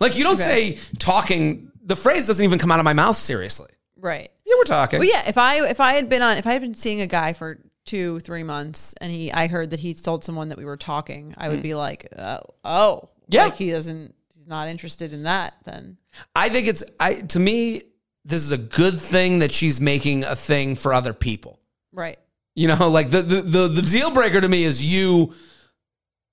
Like 0.01 0.17
you 0.17 0.25
don't 0.25 0.41
Okay. 0.41 0.75
say 0.77 0.97
talking. 0.99 1.71
The 1.85 1.97
phrase 1.97 2.27
doesn't 2.27 2.45
even 2.45 2.59
come 2.59 2.73
out 2.73 2.81
of 2.81 2.85
my 2.85 2.93
mouth 2.93 3.17
seriously. 3.17 3.71
right. 3.97 4.31
Yeah, 4.45 4.55
we're 4.59 4.65
talking. 4.65 4.99
Well, 4.99 5.09
yeah. 5.09 5.29
If 5.29 5.39
I 5.39 5.69
if 5.69 5.81
I 5.81 5.93
had 5.93 6.09
been 6.09 6.23
on 6.23 6.37
if 6.39 6.47
I 6.47 6.53
had 6.55 6.63
been 6.63 6.75
seeing 6.75 7.01
a 7.01 7.07
guy 7.07 7.33
for 7.35 7.59
two 7.87 8.19
three 8.21 8.43
months 8.43 8.95
and 9.01 9.13
he 9.13 9.31
I 9.33 9.47
heard 9.47 9.71
that 9.71 9.79
he 9.81 9.95
told 9.95 10.25
someone 10.25 10.49
that 10.49 10.59
we 10.59 10.65
were 10.65 10.77
talking, 10.77 11.35
I 11.39 11.49
would 11.51 11.63
be 11.63 11.75
like, 11.75 12.09
oh, 12.19 12.41
oh, 12.65 13.01
Mm. 13.05 13.09
Yeah. 13.29 13.45
like 13.45 13.57
he 13.57 13.71
doesn't. 13.71 14.15
He's 14.35 14.47
not 14.49 14.69
interested 14.69 15.13
in 15.13 15.23
that. 15.25 15.55
Then 15.65 15.99
I 16.35 16.49
think 16.49 16.67
it's 16.67 16.83
I 16.99 17.15
to 17.15 17.39
me 17.39 17.83
this 18.29 18.43
is 18.45 18.53
a 18.53 18.59
good 18.59 18.99
thing 19.01 19.39
that 19.41 19.53
she's 19.53 19.81
making 19.81 20.23
a 20.25 20.37
thing 20.37 20.75
for 20.77 20.93
other 20.93 21.13
people. 21.13 21.59
right. 21.93 22.19
You 22.55 22.67
know, 22.69 22.89
like 22.99 23.11
the 23.11 23.23
the 23.23 23.41
the, 23.43 23.69
the 23.69 23.83
deal 23.83 24.11
breaker 24.11 24.41
to 24.41 24.49
me 24.49 24.65
is 24.65 24.85
you 24.85 25.33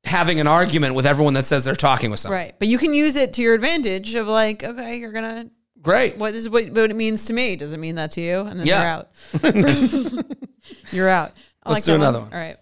having 0.03 0.39
an 0.39 0.47
argument 0.47 0.93
with 0.95 1.05
everyone 1.05 1.33
that 1.35 1.45
says 1.45 1.65
they're 1.65 1.75
talking 1.75 2.11
with 2.11 2.19
someone. 2.19 2.39
Right. 2.39 2.55
But 2.59 2.67
you 2.67 2.77
can 2.77 2.93
use 2.93 3.15
it 3.15 3.33
to 3.33 3.41
your 3.41 3.53
advantage 3.53 4.13
of 4.15 4.27
like, 4.27 4.63
okay, 4.63 4.97
you're 4.97 5.11
gonna 5.11 5.49
Great. 5.81 6.17
what 6.17 6.33
this 6.33 6.43
is 6.43 6.49
what, 6.49 6.69
what 6.71 6.89
it 6.91 6.95
means 6.95 7.25
to 7.25 7.33
me. 7.33 7.55
Does 7.55 7.73
it 7.73 7.77
mean 7.77 7.95
that 7.95 8.11
to 8.11 8.21
you? 8.21 8.39
And 8.41 8.59
then 8.59 8.65
Yeah. 8.67 9.03
you're 9.43 9.53
out. 9.53 10.25
you're 10.91 11.09
out. 11.09 11.31
I 11.63 11.71
Let's 11.71 11.77
like 11.77 11.83
do 11.85 11.95
another 11.95 12.19
one. 12.21 12.33
All 12.33 12.39
right. 12.39 12.57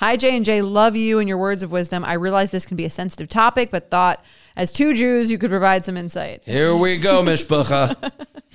Hi 0.00 0.16
J 0.16 0.36
and 0.36 0.44
J, 0.44 0.62
love 0.62 0.94
you 0.96 1.18
and 1.20 1.28
your 1.28 1.38
words 1.38 1.62
of 1.62 1.70
wisdom. 1.72 2.04
I 2.04 2.14
realize 2.14 2.50
this 2.50 2.66
can 2.66 2.76
be 2.76 2.84
a 2.84 2.90
sensitive 2.90 3.28
topic, 3.28 3.70
but 3.70 3.90
thought 3.90 4.24
as 4.56 4.72
two 4.72 4.94
Jews 4.94 5.30
you 5.30 5.38
could 5.38 5.50
provide 5.50 5.84
some 5.84 5.96
insight. 5.96 6.42
Here 6.44 6.74
we 6.76 6.98
go, 6.98 7.22
Mishpacha. 7.22 8.12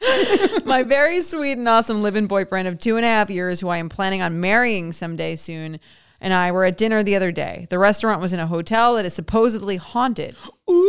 My 0.64 0.82
very 0.82 1.20
sweet 1.22 1.58
and 1.58 1.68
awesome 1.68 2.02
live-in 2.02 2.26
boyfriend 2.26 2.66
of 2.68 2.78
two 2.78 2.96
and 2.96 3.04
a 3.04 3.08
half 3.08 3.30
years, 3.30 3.60
who 3.60 3.68
I 3.68 3.76
am 3.78 3.88
planning 3.88 4.22
on 4.22 4.40
marrying 4.40 4.92
someday 4.92 5.36
soon, 5.36 5.78
and 6.20 6.32
I 6.32 6.52
were 6.52 6.64
at 6.64 6.76
dinner 6.78 7.02
the 7.02 7.16
other 7.16 7.32
day. 7.32 7.66
The 7.70 7.78
restaurant 7.78 8.20
was 8.20 8.32
in 8.32 8.40
a 8.40 8.46
hotel 8.46 8.94
that 8.94 9.04
is 9.04 9.14
supposedly 9.14 9.76
haunted. 9.76 10.36
Ooh. 10.70 10.80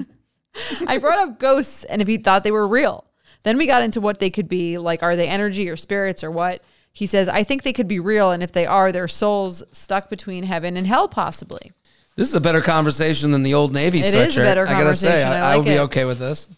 I 0.86 0.98
brought 0.98 1.18
up 1.20 1.38
ghosts 1.38 1.84
and 1.84 2.02
if 2.02 2.08
he 2.08 2.18
thought 2.18 2.42
they 2.44 2.50
were 2.50 2.66
real. 2.66 3.04
Then 3.44 3.56
we 3.58 3.66
got 3.66 3.82
into 3.82 4.00
what 4.00 4.18
they 4.18 4.30
could 4.30 4.48
be, 4.48 4.76
like 4.78 5.02
are 5.02 5.14
they 5.14 5.28
energy 5.28 5.68
or 5.70 5.76
spirits 5.76 6.24
or 6.24 6.30
what? 6.30 6.64
He 6.92 7.06
says, 7.06 7.28
I 7.28 7.44
think 7.44 7.62
they 7.62 7.72
could 7.72 7.86
be 7.86 8.00
real, 8.00 8.32
and 8.32 8.42
if 8.42 8.50
they 8.50 8.66
are, 8.66 8.90
their 8.90 9.06
souls 9.06 9.62
stuck 9.70 10.10
between 10.10 10.42
heaven 10.42 10.76
and 10.76 10.84
hell, 10.86 11.06
possibly. 11.06 11.70
This 12.16 12.28
is 12.28 12.34
a 12.34 12.40
better 12.40 12.60
conversation 12.60 13.30
than 13.30 13.44
the 13.44 13.54
old 13.54 13.72
Navy 13.72 14.00
It 14.00 14.12
sweatshirt. 14.12 14.26
is 14.26 14.36
a 14.38 14.40
better 14.40 14.66
I 14.66 14.72
gotta 14.72 14.96
say, 14.96 15.06
conversation. 15.06 15.32
I 15.32 15.36
I, 15.36 15.38
I 15.38 15.48
like 15.50 15.58
would 15.58 15.70
be 15.70 15.78
okay 15.78 16.04
with 16.04 16.18
this. 16.18 16.48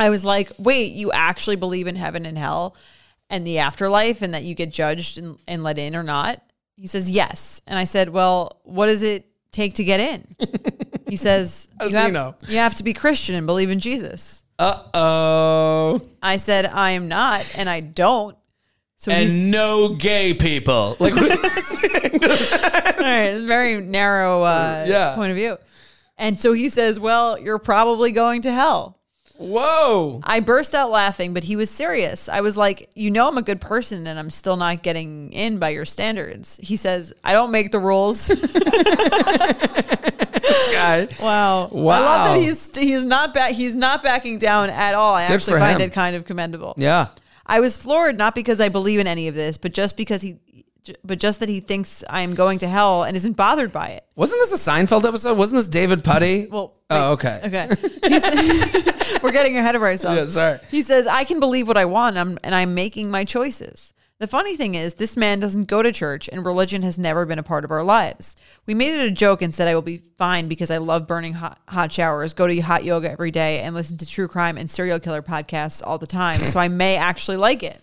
I 0.00 0.10
was 0.10 0.24
like, 0.24 0.50
wait, 0.58 0.92
you 0.92 1.12
actually 1.12 1.56
believe 1.56 1.86
in 1.86 1.94
heaven 1.96 2.24
and 2.26 2.36
hell 2.38 2.74
and 3.28 3.46
the 3.46 3.58
afterlife 3.58 4.22
and 4.22 4.34
that 4.34 4.42
you 4.44 4.54
get 4.54 4.70
judged 4.72 5.18
and, 5.18 5.38
and 5.46 5.62
let 5.62 5.78
in 5.78 5.94
or 5.94 6.02
not? 6.02 6.42
He 6.76 6.86
says, 6.86 7.10
yes. 7.10 7.60
And 7.66 7.78
I 7.78 7.84
said, 7.84 8.08
well, 8.08 8.60
what 8.64 8.86
does 8.86 9.02
it 9.02 9.26
take 9.52 9.74
to 9.74 9.84
get 9.84 10.00
in? 10.00 10.26
He 11.08 11.16
says, 11.26 11.68
you 11.82 11.94
have, 11.94 12.12
know? 12.12 12.34
you 12.48 12.56
have 12.56 12.76
to 12.76 12.82
be 12.82 12.94
Christian 12.94 13.34
and 13.34 13.46
believe 13.46 13.70
in 13.70 13.78
Jesus. 13.80 14.42
Uh 14.58 14.82
oh. 14.94 16.00
I 16.22 16.36
said, 16.38 16.66
I 16.66 16.90
am 16.92 17.08
not, 17.08 17.46
and 17.54 17.68
I 17.68 17.80
don't. 17.80 18.36
So 18.96 19.10
And 19.12 19.50
no 19.50 19.94
gay 19.94 20.34
people. 20.34 20.96
Like, 21.00 21.14
All 21.14 21.20
right, 23.06 23.30
it's 23.32 23.42
a 23.42 23.46
very 23.46 23.80
narrow 23.84 24.42
uh, 24.42 24.84
Yeah. 24.88 25.14
point 25.14 25.30
of 25.30 25.36
view. 25.36 25.56
And 26.18 26.38
so 26.38 26.52
he 26.52 26.68
says, 26.68 27.00
Well, 27.00 27.38
you're 27.40 27.58
probably 27.58 28.12
going 28.12 28.42
to 28.42 28.52
hell. 28.52 28.98
Whoa. 29.40 30.20
I 30.24 30.40
burst 30.40 30.74
out 30.74 30.90
laughing, 30.90 31.34
but 31.34 31.44
he 31.44 31.56
was 31.56 31.70
serious. 31.70 32.28
I 32.28 32.40
was 32.42 32.56
like, 32.56 32.90
You 32.94 33.10
know, 33.10 33.26
I'm 33.28 33.38
a 33.38 33.42
good 33.42 33.60
person 33.60 34.06
and 34.06 34.18
I'm 34.18 34.30
still 34.30 34.56
not 34.56 34.82
getting 34.82 35.32
in 35.32 35.58
by 35.58 35.70
your 35.70 35.84
standards. 35.84 36.58
He 36.62 36.76
says, 36.76 37.12
I 37.24 37.32
don't 37.32 37.50
make 37.50 37.70
the 37.72 37.80
rules. 37.80 38.30
This 40.40 40.74
guy. 40.74 41.06
wow. 41.22 41.66
I 41.66 41.74
love 41.74 42.26
that 42.26 42.36
he's 42.42 42.76
he's 42.76 43.04
not 43.04 43.32
back 43.34 43.52
he's 43.52 43.76
not 43.76 44.02
backing 44.02 44.38
down 44.38 44.70
at 44.70 44.94
all. 44.94 45.14
I 45.14 45.28
Good 45.28 45.34
actually 45.34 45.52
for 45.54 45.58
find 45.60 45.80
him. 45.80 45.90
it 45.90 45.92
kind 45.92 46.16
of 46.16 46.24
commendable. 46.24 46.74
Yeah. 46.76 47.08
I 47.46 47.60
was 47.60 47.76
floored 47.76 48.18
not 48.18 48.34
because 48.34 48.60
I 48.60 48.68
believe 48.68 48.98
in 49.00 49.06
any 49.06 49.28
of 49.28 49.34
this, 49.34 49.58
but 49.58 49.72
just 49.72 49.96
because 49.96 50.22
he 50.22 50.38
but 51.04 51.18
just 51.18 51.40
that 51.40 51.48
he 51.48 51.60
thinks 51.60 52.02
I 52.08 52.20
am 52.22 52.34
going 52.34 52.58
to 52.60 52.68
hell 52.68 53.02
and 53.04 53.16
isn't 53.16 53.36
bothered 53.36 53.72
by 53.72 53.88
it. 53.88 54.04
Wasn't 54.16 54.40
this 54.40 54.52
a 54.66 54.70
Seinfeld 54.70 55.04
episode? 55.04 55.36
Wasn't 55.36 55.58
this 55.58 55.68
David 55.68 56.04
Puddy? 56.04 56.46
Well, 56.50 56.76
oh, 56.90 57.12
okay. 57.12 57.40
Okay. 57.44 57.68
He's- 58.06 59.20
we're 59.22 59.32
getting 59.32 59.56
ahead 59.56 59.74
of 59.76 59.82
ourselves. 59.82 60.18
Yeah, 60.18 60.26
sorry. 60.26 60.58
He 60.70 60.82
says, 60.82 61.06
I 61.06 61.24
can 61.24 61.40
believe 61.40 61.68
what 61.68 61.76
I 61.76 61.84
want 61.84 62.16
and 62.16 62.30
I'm, 62.30 62.38
and 62.44 62.54
I'm 62.54 62.74
making 62.74 63.10
my 63.10 63.24
choices. 63.24 63.92
The 64.18 64.26
funny 64.26 64.54
thing 64.54 64.74
is, 64.74 64.94
this 64.94 65.16
man 65.16 65.40
doesn't 65.40 65.64
go 65.64 65.82
to 65.82 65.92
church 65.92 66.28
and 66.30 66.44
religion 66.44 66.82
has 66.82 66.98
never 66.98 67.24
been 67.24 67.38
a 67.38 67.42
part 67.42 67.64
of 67.64 67.70
our 67.70 67.82
lives. 67.82 68.36
We 68.66 68.74
made 68.74 68.92
it 68.92 69.06
a 69.06 69.10
joke 69.10 69.40
and 69.40 69.54
said 69.54 69.66
I 69.66 69.74
will 69.74 69.80
be 69.80 70.02
fine 70.18 70.46
because 70.46 70.70
I 70.70 70.76
love 70.76 71.06
burning 71.06 71.32
hot, 71.32 71.58
hot 71.68 71.90
showers, 71.90 72.34
go 72.34 72.46
to 72.46 72.60
hot 72.60 72.84
yoga 72.84 73.10
every 73.10 73.30
day, 73.30 73.60
and 73.60 73.74
listen 73.74 73.96
to 73.96 74.06
true 74.06 74.28
crime 74.28 74.58
and 74.58 74.68
serial 74.68 75.00
killer 75.00 75.22
podcasts 75.22 75.80
all 75.82 75.96
the 75.96 76.06
time. 76.06 76.36
So 76.36 76.60
I 76.60 76.68
may 76.68 76.96
actually 76.96 77.38
like 77.38 77.62
it. 77.62 77.80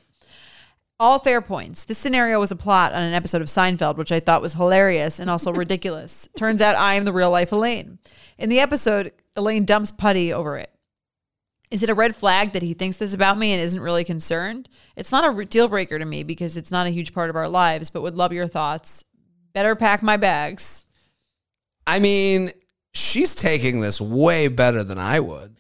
All 1.00 1.20
fair 1.20 1.42
points. 1.42 1.84
This 1.84 2.00
scenario 2.00 2.40
was 2.40 2.50
a 2.50 2.56
plot 2.56 2.92
on 2.92 3.04
an 3.04 3.14
episode 3.14 3.42
of 3.42 3.48
Seinfeld, 3.48 3.98
which 3.98 4.12
I 4.12 4.20
thought 4.20 4.42
was 4.42 4.56
hilarious 4.56 5.20
and 5.20 5.30
also 5.30 5.54
ridiculous. 5.54 6.28
Turns 6.36 6.60
out 6.62 6.76
I 6.76 6.96
am 6.96 7.06
the 7.06 7.14
real 7.14 7.30
life 7.30 7.52
Elaine. 7.52 8.00
In 8.40 8.50
the 8.50 8.60
episode, 8.60 9.12
Elaine 9.36 9.64
dumps 9.64 9.92
Puddy 9.92 10.34
over 10.34 10.58
it. 10.58 10.72
Is 11.70 11.84
it 11.84 11.90
a 11.90 11.94
red 11.94 12.16
flag 12.16 12.54
that 12.54 12.64
he 12.64 12.74
thinks 12.74 12.98
this 12.98 13.14
about 13.14 13.38
me 13.38 13.52
and 13.52 13.62
isn't 13.62 13.82
really 13.82 14.06
concerned? 14.06 14.70
It's 14.96 15.12
not 15.12 15.24
a 15.24 15.46
deal 15.46 15.68
breaker 15.68 16.00
to 16.00 16.06
me 16.06 16.24
because 16.24 16.58
it's 16.58 16.72
not 16.72 16.88
a 16.88 16.92
huge 16.92 17.14
part 17.14 17.30
of 17.30 17.36
our 17.36 17.50
lives, 17.50 17.90
but 17.90 18.02
would 18.02 18.18
love 18.18 18.34
your 18.34 18.48
thoughts. 18.48 19.04
Better 19.54 19.76
pack 19.76 20.02
my 20.02 20.18
bags. 20.18 20.88
I 21.86 22.00
mean, 22.00 22.52
she's 22.94 23.36
taking 23.36 23.82
this 23.82 24.02
way 24.02 24.48
better 24.48 24.84
than 24.84 24.98
I 24.98 25.20
would. 25.20 25.58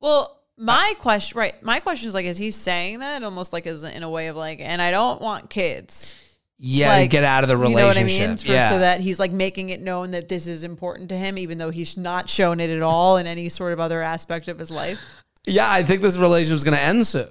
Well, 0.00 0.37
my 0.58 0.94
question, 0.98 1.38
right? 1.38 1.62
My 1.62 1.80
question 1.80 2.08
is 2.08 2.14
like, 2.14 2.26
is 2.26 2.36
he 2.36 2.50
saying 2.50 2.98
that 3.00 3.22
almost 3.22 3.52
like 3.52 3.66
as 3.66 3.82
in 3.84 4.02
a 4.02 4.10
way 4.10 4.26
of 4.28 4.36
like, 4.36 4.60
and 4.60 4.82
I 4.82 4.90
don't 4.90 5.20
want 5.20 5.50
kids. 5.50 6.14
Yeah, 6.60 6.92
to 6.94 7.00
Like, 7.02 7.10
get 7.10 7.22
out 7.22 7.44
of 7.44 7.48
the 7.48 7.56
You 7.56 7.76
know 7.76 7.86
what 7.86 7.96
I 7.96 8.00
relationship. 8.00 8.28
mean? 8.28 8.36
For- 8.38 8.48
yeah. 8.48 8.70
So 8.70 8.78
that 8.80 9.00
he's 9.00 9.20
like 9.20 9.30
making 9.30 9.68
it 9.70 9.80
known 9.80 10.10
that 10.10 10.28
this 10.28 10.48
is 10.48 10.64
important 10.64 11.10
to 11.10 11.16
him, 11.16 11.38
even 11.38 11.56
though 11.58 11.70
he's 11.70 11.96
not 11.96 12.28
shown 12.28 12.58
it 12.58 12.68
at 12.68 12.82
all 12.82 13.16
in 13.16 13.28
any 13.28 13.48
sort 13.48 13.72
of 13.72 13.78
other 13.78 14.02
aspect 14.02 14.48
of 14.48 14.58
his 14.58 14.68
life. 14.70 15.00
yeah, 15.46 15.70
I 15.70 15.84
think 15.84 16.02
this 16.02 16.16
relationship's 16.16 16.64
going 16.64 16.76
to 16.76 16.82
end 16.82 17.06
soon. 17.06 17.28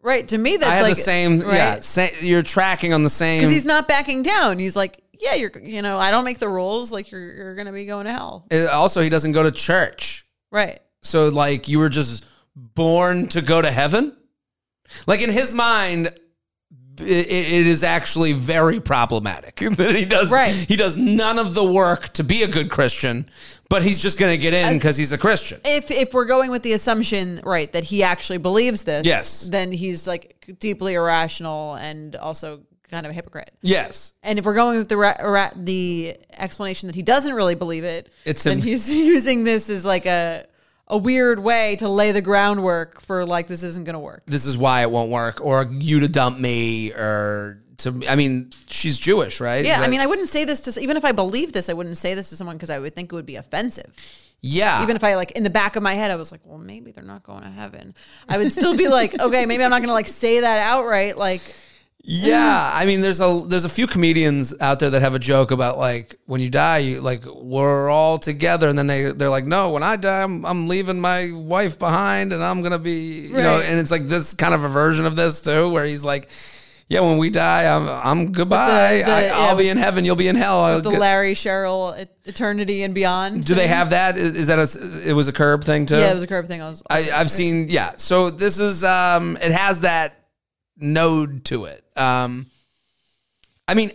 Right. 0.00 0.26
To 0.28 0.38
me, 0.38 0.56
that's 0.56 0.70
I 0.70 0.74
have 0.76 0.82
like 0.86 0.96
the 0.96 1.02
same. 1.02 1.40
Yeah, 1.40 1.74
right? 1.74 1.84
sa- 1.84 2.08
you're 2.20 2.42
tracking 2.42 2.94
on 2.94 3.02
the 3.02 3.10
same. 3.10 3.40
Because 3.40 3.52
he's 3.52 3.66
not 3.66 3.86
backing 3.86 4.22
down. 4.22 4.58
He's 4.58 4.76
like, 4.76 5.02
yeah, 5.20 5.34
you're, 5.34 5.52
you 5.62 5.82
know, 5.82 5.98
I 5.98 6.10
don't 6.10 6.24
make 6.24 6.38
the 6.38 6.48
rules. 6.48 6.90
Like 6.90 7.10
you're, 7.10 7.20
you're 7.20 7.54
going 7.54 7.66
to 7.66 7.72
be 7.72 7.84
going 7.84 8.06
to 8.06 8.12
hell. 8.12 8.46
Also, 8.70 9.02
he 9.02 9.10
doesn't 9.10 9.32
go 9.32 9.42
to 9.42 9.50
church. 9.50 10.26
Right. 10.50 10.80
So, 11.02 11.28
like, 11.28 11.68
you 11.68 11.78
were 11.78 11.90
just 11.90 12.24
born 12.56 13.28
to 13.28 13.42
go 13.42 13.60
to 13.62 13.70
heaven? 13.70 14.16
Like, 15.06 15.20
in 15.20 15.30
his 15.30 15.54
mind, 15.54 16.08
it, 16.98 17.26
it 17.26 17.66
is 17.66 17.82
actually 17.82 18.32
very 18.34 18.80
problematic 18.80 19.56
that 19.76 19.94
he 19.96 20.04
does 20.04 20.30
Right. 20.30 20.54
he 20.54 20.76
does 20.76 20.96
none 20.96 21.38
of 21.38 21.54
the 21.54 21.64
work 21.64 22.12
to 22.14 22.22
be 22.24 22.42
a 22.42 22.48
good 22.48 22.70
Christian, 22.70 23.28
but 23.68 23.82
he's 23.82 24.00
just 24.00 24.18
going 24.18 24.30
to 24.32 24.38
get 24.40 24.54
in 24.54 24.74
because 24.74 24.96
he's 24.96 25.10
a 25.10 25.18
Christian. 25.18 25.60
If 25.64 25.90
if 25.90 26.14
we're 26.14 26.26
going 26.26 26.50
with 26.50 26.62
the 26.62 26.72
assumption, 26.74 27.40
right, 27.42 27.72
that 27.72 27.82
he 27.84 28.02
actually 28.04 28.38
believes 28.38 28.84
this, 28.84 29.06
Yes. 29.06 29.40
then 29.42 29.72
he's 29.72 30.06
like 30.06 30.54
deeply 30.60 30.94
irrational 30.94 31.74
and 31.74 32.14
also 32.14 32.60
kind 32.90 33.06
of 33.06 33.10
a 33.10 33.14
hypocrite. 33.14 33.50
Yes. 33.62 34.14
And 34.22 34.38
if 34.38 34.44
we're 34.44 34.54
going 34.54 34.78
with 34.78 34.88
the 34.88 34.96
ra- 34.98 35.16
ra- 35.20 35.50
the 35.56 36.16
explanation 36.30 36.86
that 36.86 36.94
he 36.94 37.02
doesn't 37.02 37.32
really 37.34 37.56
believe 37.56 37.82
it, 37.82 38.12
It's 38.24 38.44
then 38.44 38.58
him- 38.58 38.64
he's 38.64 38.88
using 39.16 39.42
this 39.42 39.68
as 39.68 39.84
like 39.84 40.06
a 40.06 40.46
a 40.88 40.98
weird 40.98 41.38
way 41.40 41.76
to 41.76 41.88
lay 41.88 42.12
the 42.12 42.20
groundwork 42.20 43.00
for 43.00 43.24
like 43.24 43.46
this 43.46 43.62
isn't 43.62 43.84
going 43.84 43.94
to 43.94 44.00
work. 44.00 44.22
This 44.26 44.46
is 44.46 44.56
why 44.56 44.82
it 44.82 44.90
won't 44.90 45.10
work, 45.10 45.40
or 45.40 45.64
you 45.64 46.00
to 46.00 46.08
dump 46.08 46.38
me, 46.38 46.92
or 46.92 47.62
to. 47.78 48.02
I 48.08 48.16
mean, 48.16 48.50
she's 48.66 48.98
Jewish, 48.98 49.40
right? 49.40 49.64
Yeah, 49.64 49.80
Is 49.80 49.86
I 49.86 49.88
mean, 49.88 50.00
I 50.00 50.06
wouldn't 50.06 50.28
say 50.28 50.44
this 50.44 50.60
to 50.62 50.80
even 50.80 50.96
if 50.96 51.04
I 51.04 51.12
believe 51.12 51.52
this, 51.52 51.68
I 51.68 51.72
wouldn't 51.72 51.96
say 51.96 52.14
this 52.14 52.28
to 52.30 52.36
someone 52.36 52.56
because 52.56 52.70
I 52.70 52.78
would 52.78 52.94
think 52.94 53.12
it 53.12 53.16
would 53.16 53.26
be 53.26 53.36
offensive. 53.36 53.94
yeah. 54.42 54.82
Even 54.82 54.94
if 54.94 55.02
I 55.02 55.16
like 55.16 55.30
in 55.32 55.42
the 55.42 55.50
back 55.50 55.76
of 55.76 55.82
my 55.82 55.94
head, 55.94 56.10
I 56.10 56.16
was 56.16 56.30
like, 56.30 56.42
well, 56.44 56.58
maybe 56.58 56.92
they're 56.92 57.02
not 57.02 57.22
going 57.22 57.42
to 57.42 57.50
heaven. 57.50 57.94
I 58.28 58.36
would 58.38 58.52
still 58.52 58.76
be 58.76 58.88
like, 58.88 59.18
okay, 59.20 59.46
maybe 59.46 59.64
I'm 59.64 59.70
not 59.70 59.78
going 59.78 59.88
to 59.88 59.94
like 59.94 60.06
say 60.06 60.40
that 60.40 60.58
outright. 60.58 61.16
Like, 61.16 61.40
Yeah, 62.06 62.70
I 62.74 62.84
mean, 62.84 63.00
there's 63.00 63.20
a 63.22 63.44
there's 63.46 63.64
a 63.64 63.68
few 63.70 63.86
comedians 63.86 64.54
out 64.60 64.78
there 64.78 64.90
that 64.90 65.00
have 65.00 65.14
a 65.14 65.18
joke 65.18 65.50
about 65.52 65.78
like 65.78 66.16
when 66.26 66.42
you 66.42 66.50
die, 66.50 66.78
you 66.78 67.00
like 67.00 67.24
we're 67.24 67.88
all 67.88 68.18
together, 68.18 68.68
and 68.68 68.78
then 68.78 68.86
they 68.86 69.10
they're 69.10 69.30
like, 69.30 69.46
no, 69.46 69.70
when 69.70 69.82
I 69.82 69.96
die, 69.96 70.22
I'm 70.22 70.44
I'm 70.44 70.68
leaving 70.68 71.00
my 71.00 71.30
wife 71.32 71.78
behind, 71.78 72.34
and 72.34 72.44
I'm 72.44 72.60
gonna 72.62 72.78
be, 72.78 73.26
you 73.28 73.32
know, 73.32 73.56
Right. 73.56 73.64
and 73.64 73.78
it's 73.80 73.90
like 73.90 74.04
this 74.04 74.34
kind 74.34 74.52
of 74.52 74.64
a 74.64 74.68
version 74.68 75.06
of 75.06 75.16
this 75.16 75.40
too, 75.40 75.70
where 75.70 75.86
he's 75.86 76.04
like, 76.04 76.28
Yeah, 76.88 77.00
when 77.00 77.16
we 77.16 77.30
die, 77.30 77.74
I'm 77.74 77.88
I'm 77.88 78.32
goodbye. 78.32 78.98
the- 78.98 79.10
I, 79.10 79.20
yeah, 79.22 79.38
I'll 79.38 79.56
be 79.56 79.70
in 79.70 79.78
heaven. 79.78 80.04
You'll 80.04 80.14
be 80.16 80.28
in 80.28 80.36
hell. 80.36 80.60
I'll 80.60 80.82
The 80.82 80.90
Larry 80.90 81.34
Cheryl 81.34 81.98
et- 81.98 82.14
Eternity 82.26 82.82
and 82.82 82.94
Beyond. 82.94 83.46
do 83.46 83.54
they 83.54 83.68
have 83.68 83.90
that? 83.90 84.18
Is, 84.18 84.36
is 84.36 84.46
that 84.48 84.58
a? 84.58 85.08
It 85.08 85.14
was 85.14 85.26
a 85.26 85.32
curb 85.32 85.64
thing 85.64 85.86
too. 85.86 85.96
Yeah, 85.96 86.10
it 86.10 86.14
was 86.14 86.22
a 86.22 86.26
curb 86.26 86.46
thing. 86.48 86.60
I 86.60 86.66
was. 86.66 86.82
I, 86.90 87.10
I've 87.14 87.30
seen. 87.30 87.68
Yeah. 87.70 87.92
So 87.96 88.28
this 88.28 88.58
is. 88.58 88.84
Um. 88.84 89.38
It 89.40 89.52
has 89.52 89.80
that 89.80 90.20
node 90.76 91.44
to 91.46 91.64
it. 91.66 91.84
Um. 91.96 92.46
I 93.66 93.74
mean, 93.74 93.92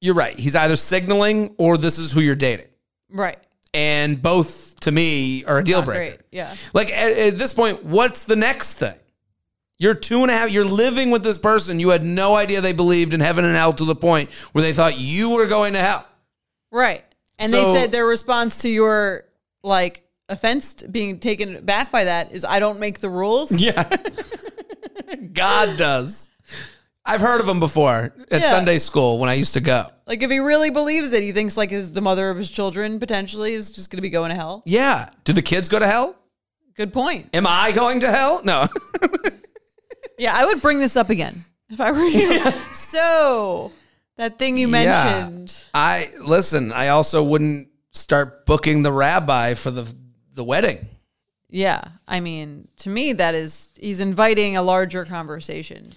you're 0.00 0.14
right. 0.14 0.38
He's 0.38 0.56
either 0.56 0.76
signaling 0.76 1.54
or 1.58 1.76
this 1.76 1.98
is 1.98 2.10
who 2.12 2.20
you're 2.20 2.34
dating, 2.34 2.66
right. 3.08 3.38
and 3.72 4.20
both 4.20 4.80
to 4.80 4.90
me 4.90 5.44
are 5.44 5.58
a 5.58 5.64
deal 5.64 5.78
Not 5.78 5.84
breaker. 5.84 6.16
great. 6.16 6.20
Yeah. 6.32 6.52
Like 6.74 6.90
at, 6.90 7.12
at 7.12 7.38
this 7.38 7.52
point, 7.54 7.84
what's 7.84 8.24
the 8.24 8.34
next 8.34 8.74
thing? 8.74 8.96
You're 9.78 9.94
two 9.94 10.22
and 10.22 10.30
a 10.30 10.34
half. 10.34 10.50
You're 10.50 10.64
living 10.64 11.10
with 11.12 11.22
this 11.22 11.38
person. 11.38 11.78
You 11.80 11.90
had 11.90 12.02
no 12.04 12.34
idea 12.34 12.60
they 12.60 12.72
believed 12.72 13.14
in 13.14 13.20
heaven 13.20 13.44
and 13.44 13.54
hell 13.54 13.72
to 13.74 13.84
the 13.84 13.94
point 13.94 14.30
where 14.52 14.62
they 14.62 14.72
thought 14.72 14.98
you 14.98 15.30
were 15.30 15.46
going 15.46 15.72
to 15.74 15.80
hell. 15.80 16.06
Right. 16.72 17.04
And 17.38 17.50
So- 17.52 17.72
they 17.72 17.80
said 17.80 17.92
their 17.92 18.06
response 18.06 18.58
to 18.58 18.68
your 18.68 19.24
like 19.62 20.02
offense 20.28 20.74
being 20.82 21.18
taken 21.20 21.64
back 21.64 21.92
by 21.92 22.04
that 22.04 22.32
is 22.32 22.44
I 22.44 22.58
don't 22.58 22.80
make 22.80 22.98
the 23.00 23.10
rules. 23.10 23.52
Yeah, 23.52 23.82
God 25.32 25.76
does. 25.76 26.30
I've 27.04 27.20
heard 27.20 27.40
of 27.40 27.48
him 27.48 27.58
before 27.60 28.12
at 28.30 28.40
Yeah. 28.42 28.50
Sunday 28.50 28.78
school 28.78 29.18
when 29.18 29.28
I 29.28 29.34
used 29.34 29.54
to 29.54 29.60
go. 29.60 29.86
Like 30.06 30.22
if 30.22 30.30
he 30.30 30.38
really 30.38 30.70
believes 30.70 31.12
it, 31.12 31.22
he 31.22 31.32
thinks 31.32 31.56
like 31.56 31.70
his 31.70 31.90
the 31.92 32.00
mother 32.00 32.30
of 32.30 32.36
his 32.36 32.50
children 32.50 33.00
potentially 33.00 33.54
is 33.54 33.70
just 33.72 33.90
going 33.90 33.98
to 33.98 34.02
be 34.02 34.10
going 34.10 34.28
to 34.30 34.36
hell. 34.36 34.62
Yeah. 34.66 35.08
Do 35.24 35.32
the 35.32 35.42
kids 35.42 35.68
go 35.68 35.78
to 35.78 35.86
hell? 35.86 36.14
Good 36.76 36.92
point. 36.92 37.30
Am 37.34 37.46
I 37.46 37.72
going 37.72 38.00
to 38.00 38.10
hell? 38.10 38.40
No. 38.44 38.68
Yeah, 40.18 40.36
I 40.36 40.44
would 40.44 40.60
bring 40.62 40.78
this 40.78 40.94
up 40.94 41.10
again 41.10 41.44
if 41.68 41.80
I 41.80 41.90
were 41.90 42.04
you. 42.04 42.44
so 42.72 43.72
that 44.16 44.38
thing 44.38 44.56
you 44.56 44.68
Yeah. 44.68 45.28
mentioned. 45.28 45.56
I 45.74 46.10
listen. 46.22 46.70
I 46.70 46.88
also 46.88 47.24
wouldn't 47.24 47.68
start 47.90 48.46
booking 48.46 48.82
the 48.84 48.92
rabbi 48.92 49.54
for 49.54 49.70
the 49.72 49.92
the 50.34 50.44
wedding. 50.44 50.86
Yeah, 51.54 51.82
I 52.08 52.20
mean, 52.20 52.68
to 52.78 52.88
me, 52.88 53.12
that 53.12 53.34
is 53.34 53.72
he's 53.78 54.00
inviting 54.00 54.56
a 54.56 54.62
larger 54.62 55.04
conversation, 55.04 55.92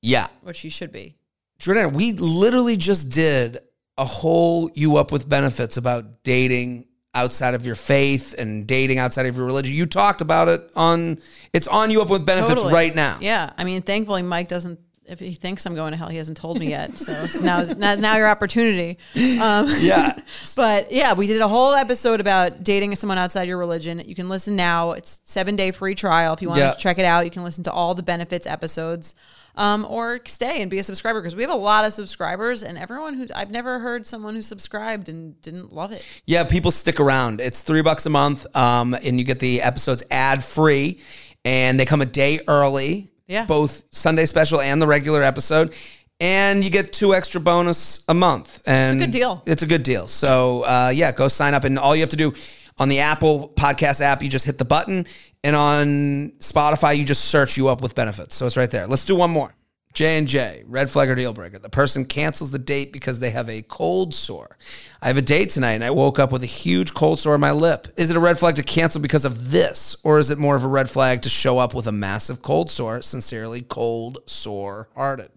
Yeah. 0.00 0.28
which 0.40 0.60
he 0.60 0.70
should 0.70 0.90
be. 0.90 1.14
Jordan, 1.58 1.92
we 1.92 2.12
literally 2.12 2.76
just 2.78 3.10
did 3.10 3.58
a 3.98 4.06
whole 4.06 4.70
you 4.74 4.96
up 4.96 5.12
with 5.12 5.28
benefits 5.28 5.76
about 5.76 6.22
dating 6.24 6.86
outside 7.14 7.52
of 7.52 7.66
your 7.66 7.74
faith 7.74 8.34
and 8.38 8.66
dating 8.66 8.98
outside 8.98 9.26
of 9.26 9.36
your 9.36 9.44
religion. 9.44 9.74
You 9.74 9.84
talked 9.84 10.22
about 10.22 10.48
it 10.48 10.70
on 10.74 11.18
it's 11.52 11.68
on 11.68 11.90
you 11.90 12.00
up 12.00 12.08
with 12.08 12.24
benefits 12.24 12.62
Totally. 12.62 12.72
right 12.72 12.94
now. 12.94 13.18
Yeah, 13.20 13.50
I 13.58 13.64
mean, 13.64 13.82
thankfully, 13.82 14.22
Mike 14.22 14.48
doesn't. 14.48 14.80
If 15.04 15.18
he 15.18 15.32
thinks 15.32 15.66
I'm 15.66 15.74
going 15.74 15.90
to 15.90 15.96
hell, 15.98 16.08
he 16.08 16.16
hasn't 16.16 16.36
told 16.36 16.58
me 16.60 16.68
yet. 16.70 16.96
So 16.96 17.12
it's 17.12 17.40
now, 17.40 17.64
now, 17.64 17.96
now 17.96 18.16
your 18.16 18.28
opportunity. 18.28 18.98
Um, 19.16 19.66
Yeah. 19.80 20.18
but 20.56 20.92
yeah, 20.92 21.12
we 21.14 21.26
did 21.26 21.40
a 21.40 21.48
whole 21.48 21.74
episode 21.74 22.20
about 22.20 22.62
dating 22.62 22.94
someone 22.96 23.18
outside 23.18 23.48
your 23.48 23.58
religion. 23.58 24.00
You 24.06 24.14
can 24.14 24.28
listen 24.28 24.54
now. 24.54 24.92
It's 24.92 25.20
seven 25.24 25.56
day 25.56 25.72
free 25.72 25.94
trial. 25.96 26.32
If 26.34 26.40
you 26.40 26.48
want 26.48 26.60
Yeah. 26.60 26.70
to 26.70 26.78
check 26.78 26.98
it 26.98 27.04
out, 27.04 27.24
you 27.24 27.30
can 27.32 27.42
listen 27.42 27.64
to 27.64 27.72
all 27.72 27.94
the 27.94 28.02
benefits 28.04 28.46
episodes, 28.46 29.16
um, 29.56 29.84
or 29.88 30.20
stay 30.24 30.62
and 30.62 30.70
be 30.70 30.78
a 30.78 30.84
subscriber 30.84 31.20
because 31.20 31.34
we 31.34 31.42
have 31.42 31.50
a 31.50 31.54
lot 31.56 31.84
of 31.84 31.92
subscribers 31.92 32.62
and 32.62 32.78
everyone 32.78 33.14
who's 33.14 33.30
I've 33.32 33.50
never 33.50 33.80
heard 33.80 34.06
someone 34.06 34.34
who 34.34 34.40
subscribed 34.42 35.08
and 35.08 35.38
didn't 35.42 35.72
love 35.72 35.90
it. 35.92 36.06
Yeah, 36.26 36.44
people 36.44 36.70
stick 36.70 37.00
around. 37.00 37.40
It's 37.40 37.62
three 37.62 37.82
bucks 37.82 38.06
a 38.06 38.10
month, 38.10 38.46
um, 38.56 38.94
and 38.94 39.18
you 39.18 39.24
get 39.24 39.40
the 39.40 39.62
episodes 39.62 40.02
ad 40.12 40.44
free, 40.44 41.00
and 41.44 41.78
they 41.78 41.84
come 41.84 42.00
a 42.00 42.06
day 42.06 42.40
early. 42.46 43.08
Yeah. 43.26 43.46
both 43.46 43.84
Sunday 43.90 44.26
special 44.26 44.60
and 44.60 44.80
the 44.80 44.86
regular 44.86 45.22
episode, 45.22 45.74
and 46.20 46.62
you 46.62 46.70
get 46.70 46.92
two 46.92 47.14
extra 47.14 47.40
bonus 47.40 48.04
a 48.08 48.14
month. 48.14 48.62
And 48.66 48.96
it's 48.98 49.04
a 49.04 49.06
good 49.06 49.12
deal. 49.18 49.42
It's 49.46 49.62
a 49.62 49.66
good 49.66 49.82
deal. 49.82 50.06
So 50.08 50.62
uh, 50.64 50.92
yeah, 50.94 51.12
go 51.12 51.28
sign 51.28 51.54
up, 51.54 51.64
and 51.64 51.78
all 51.78 51.94
you 51.96 52.02
have 52.02 52.10
to 52.10 52.16
do 52.16 52.32
on 52.78 52.88
the 52.88 53.00
Apple 53.00 53.52
Podcast 53.56 54.00
app, 54.00 54.22
you 54.22 54.28
just 54.28 54.44
hit 54.44 54.58
the 54.58 54.64
button, 54.64 55.06
and 55.44 55.54
on 55.56 56.32
Spotify, 56.40 56.96
you 56.96 57.04
just 57.04 57.26
search 57.26 57.56
you 57.56 57.68
up 57.68 57.80
with 57.80 57.94
benefits. 57.94 58.34
So 58.34 58.46
it's 58.46 58.56
right 58.56 58.70
there. 58.70 58.86
Let's 58.86 59.04
do 59.04 59.14
one 59.16 59.30
more. 59.30 59.54
J 59.92 60.18
and 60.18 60.26
J, 60.26 60.64
red 60.66 60.90
flag 60.90 61.10
or 61.10 61.14
deal 61.14 61.32
breaker. 61.32 61.58
The 61.58 61.68
person 61.68 62.04
cancels 62.04 62.50
the 62.50 62.58
date 62.58 62.92
because 62.92 63.20
they 63.20 63.30
have 63.30 63.48
a 63.48 63.62
cold 63.62 64.14
sore. 64.14 64.56
I 65.02 65.08
have 65.08 65.18
a 65.18 65.22
date 65.22 65.50
tonight 65.50 65.72
and 65.72 65.84
I 65.84 65.90
woke 65.90 66.18
up 66.18 66.32
with 66.32 66.42
a 66.42 66.46
huge 66.46 66.94
cold 66.94 67.18
sore 67.18 67.34
on 67.34 67.40
my 67.40 67.50
lip. 67.50 67.88
Is 67.96 68.10
it 68.10 68.16
a 68.16 68.20
red 68.20 68.38
flag 68.38 68.56
to 68.56 68.62
cancel 68.62 69.00
because 69.00 69.24
of 69.24 69.50
this, 69.50 69.96
or 70.02 70.18
is 70.18 70.30
it 70.30 70.38
more 70.38 70.56
of 70.56 70.64
a 70.64 70.68
red 70.68 70.88
flag 70.88 71.22
to 71.22 71.28
show 71.28 71.58
up 71.58 71.74
with 71.74 71.86
a 71.86 71.92
massive 71.92 72.42
cold 72.42 72.70
sore? 72.70 73.02
Sincerely, 73.02 73.60
cold 73.60 74.18
sore 74.26 74.88
hearted. 74.94 75.30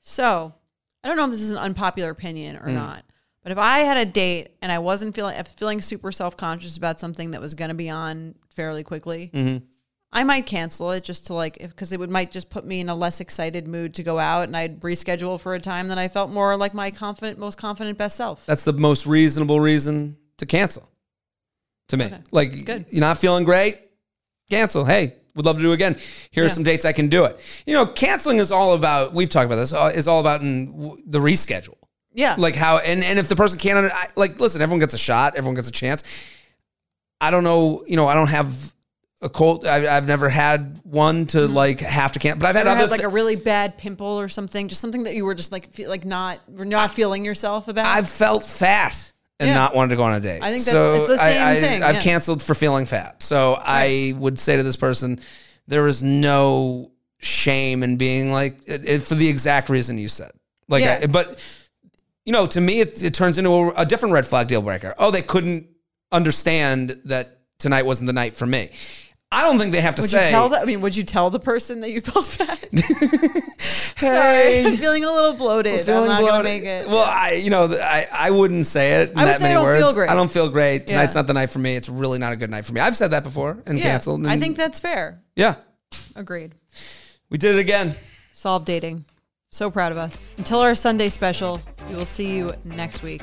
So 0.00 0.54
I 1.02 1.08
don't 1.08 1.16
know 1.16 1.24
if 1.24 1.30
this 1.30 1.42
is 1.42 1.50
an 1.50 1.58
unpopular 1.58 2.10
opinion 2.10 2.56
or 2.56 2.68
hmm. 2.68 2.74
not, 2.74 3.04
but 3.42 3.52
if 3.52 3.58
I 3.58 3.80
had 3.80 3.96
a 3.96 4.04
date 4.04 4.50
and 4.60 4.70
I 4.70 4.78
wasn't 4.78 5.14
feeling 5.14 5.42
feeling 5.44 5.80
super 5.80 6.12
self 6.12 6.36
conscious 6.36 6.76
about 6.76 7.00
something 7.00 7.30
that 7.30 7.40
was 7.40 7.54
going 7.54 7.70
to 7.70 7.74
be 7.74 7.88
on 7.88 8.34
fairly 8.54 8.82
quickly, 8.82 9.30
mm-hmm. 9.32 9.64
I 10.14 10.24
might 10.24 10.44
cancel 10.46 10.90
it 10.90 11.04
just 11.04 11.26
to 11.28 11.34
like 11.34 11.58
because 11.58 11.92
it 11.92 11.98
would 11.98 12.10
might 12.10 12.30
just 12.32 12.50
put 12.50 12.64
me 12.66 12.80
in 12.80 12.88
a 12.88 12.94
less 12.94 13.20
excited 13.20 13.66
mood 13.66 13.94
to 13.94 14.02
go 14.02 14.18
out, 14.18 14.42
and 14.44 14.56
I'd 14.56 14.80
reschedule 14.80 15.40
for 15.40 15.54
a 15.54 15.60
time 15.60 15.88
that 15.88 15.98
I 15.98 16.08
felt 16.08 16.30
more 16.30 16.56
like 16.56 16.74
my 16.74 16.90
confident, 16.90 17.38
most 17.38 17.56
confident, 17.56 17.96
best 17.96 18.16
self. 18.16 18.44
That's 18.46 18.64
the 18.64 18.74
most 18.74 19.06
reasonable 19.06 19.58
reason 19.60 20.16
to 20.38 20.46
cancel. 20.46 20.88
To 21.88 21.96
me, 21.96 22.10
like 22.30 22.64
Good. 22.64 22.86
you're 22.90 23.00
not 23.00 23.18
feeling 23.18 23.44
great, 23.44 23.78
cancel. 24.48 24.84
Hey, 24.84 25.14
would 25.34 25.44
love 25.44 25.56
to 25.56 25.62
do 25.62 25.70
it 25.72 25.74
again. 25.74 25.96
Here 26.30 26.44
are 26.44 26.46
Yeah. 26.46 26.52
some 26.52 26.62
dates 26.62 26.84
I 26.84 26.92
can 26.92 27.08
do 27.08 27.24
it. 27.24 27.38
You 27.66 27.74
know, 27.74 27.86
canceling 27.86 28.38
is 28.38 28.50
all 28.52 28.74
about. 28.74 29.12
We've 29.12 29.28
talked 29.28 29.46
about 29.46 29.56
this. 29.56 29.72
uh, 29.72 29.92
Is 29.94 30.08
all 30.08 30.20
about 30.20 30.40
in 30.42 31.02
the 31.06 31.18
reschedule. 31.18 31.74
Yeah, 32.14 32.34
Like 32.38 32.54
how 32.54 32.78
and 32.78 33.02
and 33.02 33.18
if 33.18 33.28
the 33.28 33.36
person 33.36 33.58
can't, 33.58 33.90
I, 33.92 34.08
like 34.16 34.38
listen, 34.38 34.60
everyone 34.62 34.80
gets 34.80 34.92
a 34.94 34.98
shot. 34.98 35.36
Everyone 35.36 35.54
gets 35.54 35.68
a 35.68 35.72
chance. 35.72 36.04
I 37.20 37.30
don't 37.30 37.44
know. 37.44 37.82
You 37.86 37.96
know, 37.96 38.06
I 38.06 38.12
don't 38.14 38.28
have 38.28 38.72
a 39.22 39.28
cold. 39.28 39.64
I, 39.64 39.96
I've 39.96 40.06
never 40.06 40.28
had 40.28 40.80
one 40.84 41.26
to 41.26 41.38
mm-hmm. 41.38 41.54
like 41.54 41.80
have 41.80 42.12
to 42.12 42.18
cancel, 42.18 42.40
but 42.40 42.48
I've 42.48 42.56
had 42.56 42.66
had 42.66 42.90
like 42.90 43.00
thi- 43.00 43.06
a 43.06 43.08
really 43.08 43.36
bad 43.36 43.78
pimple 43.78 44.06
or 44.06 44.28
something, 44.28 44.68
just 44.68 44.80
something 44.80 45.04
that 45.04 45.14
you 45.14 45.24
were 45.24 45.34
just 45.34 45.52
like 45.52 45.72
feel, 45.72 45.88
like 45.88 46.04
not 46.04 46.40
not 46.48 46.92
feeling 46.92 47.24
yourself 47.24 47.68
about. 47.68 47.86
I've 47.86 48.08
felt 48.08 48.44
fat 48.44 49.12
and 49.38 49.48
Yeah. 49.48 49.54
not 49.54 49.74
wanted 49.74 49.90
to 49.90 49.96
go 49.96 50.02
on 50.04 50.14
a 50.14 50.20
date. 50.20 50.42
I 50.42 50.52
think 50.52 50.64
that's- 50.64 50.98
it's 50.98 51.08
the 51.08 51.14
I- 51.14 51.32
same 51.32 51.46
I, 51.46 51.60
thing, 51.60 51.82
I've 51.82 51.94
yeah. 51.96 52.00
canceled 52.02 52.42
for 52.42 52.54
feeling 52.54 52.84
fat. 52.84 53.22
So 53.22 53.56
I 53.58 54.14
would 54.18 54.38
say 54.38 54.56
to 54.56 54.62
this 54.62 54.76
person, 54.76 55.20
there 55.66 55.86
is 55.86 56.02
no 56.02 56.90
shame 57.18 57.82
in 57.82 57.96
being 57.96 58.32
like 58.32 58.58
it, 58.66 58.88
it- 58.88 59.02
for 59.02 59.14
the 59.14 59.28
exact 59.28 59.68
reason 59.68 59.98
you 59.98 60.08
said. 60.08 60.32
Like, 60.68 60.84
Yeah. 60.84 61.00
I, 61.02 61.06
but 61.06 61.42
you 62.24 62.32
know, 62.32 62.46
to 62.46 62.60
me, 62.60 62.80
it, 62.80 63.02
it 63.02 63.14
turns 63.14 63.38
into 63.38 63.50
a, 63.50 63.68
a 63.78 63.86
different 63.86 64.12
red 64.12 64.26
flag 64.26 64.46
deal 64.46 64.62
breaker. 64.62 64.94
Oh, 64.98 65.10
they 65.10 65.22
couldn't 65.22 65.66
understand 66.12 67.00
that 67.06 67.40
tonight 67.58 67.84
wasn't 67.86 68.06
the 68.06 68.12
night 68.12 68.34
for 68.34 68.46
me. 68.46 68.70
I 69.32 69.42
don't 69.42 69.58
think 69.58 69.72
they 69.72 69.80
have 69.80 69.94
to 69.96 70.02
would 70.02 70.10
say. 70.10 70.26
you 70.26 70.30
tell 70.30 70.50
that? 70.50 70.62
I 70.62 70.64
mean, 70.66 70.80
would 70.82 70.94
you 70.94 71.04
tell 71.04 71.30
the 71.30 71.40
person 71.40 71.80
that 71.80 71.90
you 71.90 72.00
felt 72.02 72.36
bad? 72.38 72.58
Sorry, 73.96 74.66
I'm 74.66 74.76
feeling 74.76 75.04
a 75.04 75.12
little 75.12 75.32
bloated. 75.32 75.80
I'm 75.80 75.86
feeling 75.86 76.08
not 76.08 76.20
gonna 76.20 76.44
make 76.44 76.64
it. 76.64 76.86
Well, 76.86 77.04
I, 77.04 77.32
you 77.32 77.50
know, 77.50 77.64
I, 77.72 78.06
I 78.12 78.30
wouldn't 78.30 78.66
say 78.66 79.02
it 79.02 79.12
in 79.12 79.18
I 79.18 79.24
that 79.24 79.38
say 79.40 79.44
I 79.46 79.48
many 79.48 79.54
don't 79.54 79.62
words. 79.64 79.78
feel 79.80 79.94
great. 79.94 80.10
I 80.10 80.14
don't 80.14 80.30
feel 80.30 80.48
great. 80.48 80.86
Tonight's 80.88 81.14
Yeah. 81.14 81.20
not 81.20 81.26
the 81.26 81.34
night 81.34 81.50
for 81.50 81.58
me. 81.60 81.76
It's 81.76 81.88
really 81.88 82.18
not 82.18 82.32
a 82.32 82.36
good 82.36 82.50
night 82.50 82.64
for 82.64 82.72
me. 82.74 82.80
I've 82.80 82.96
said 82.96 83.12
that 83.12 83.22
before 83.22 83.62
and 83.66 83.78
yeah, 83.78 83.84
canceled. 83.84 84.26
I 84.26 84.38
think 84.38 84.56
that's 84.56 84.78
fair. 84.78 85.20
yeah, 85.36 85.54
Agreed. 86.14 86.52
we 87.30 87.38
did 87.38 87.54
it 87.56 87.58
again. 87.60 87.94
Solve 88.32 88.64
dating. 88.64 89.04
So 89.50 89.70
proud 89.70 89.92
of 89.92 89.98
us. 89.98 90.34
Until 90.38 90.60
our 90.60 90.74
Sunday 90.74 91.08
special, 91.08 91.60
we 91.88 91.94
will 91.94 92.06
see 92.06 92.34
you 92.34 92.52
next 92.64 93.02
week. 93.02 93.22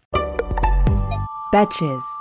Betches. 1.51 2.20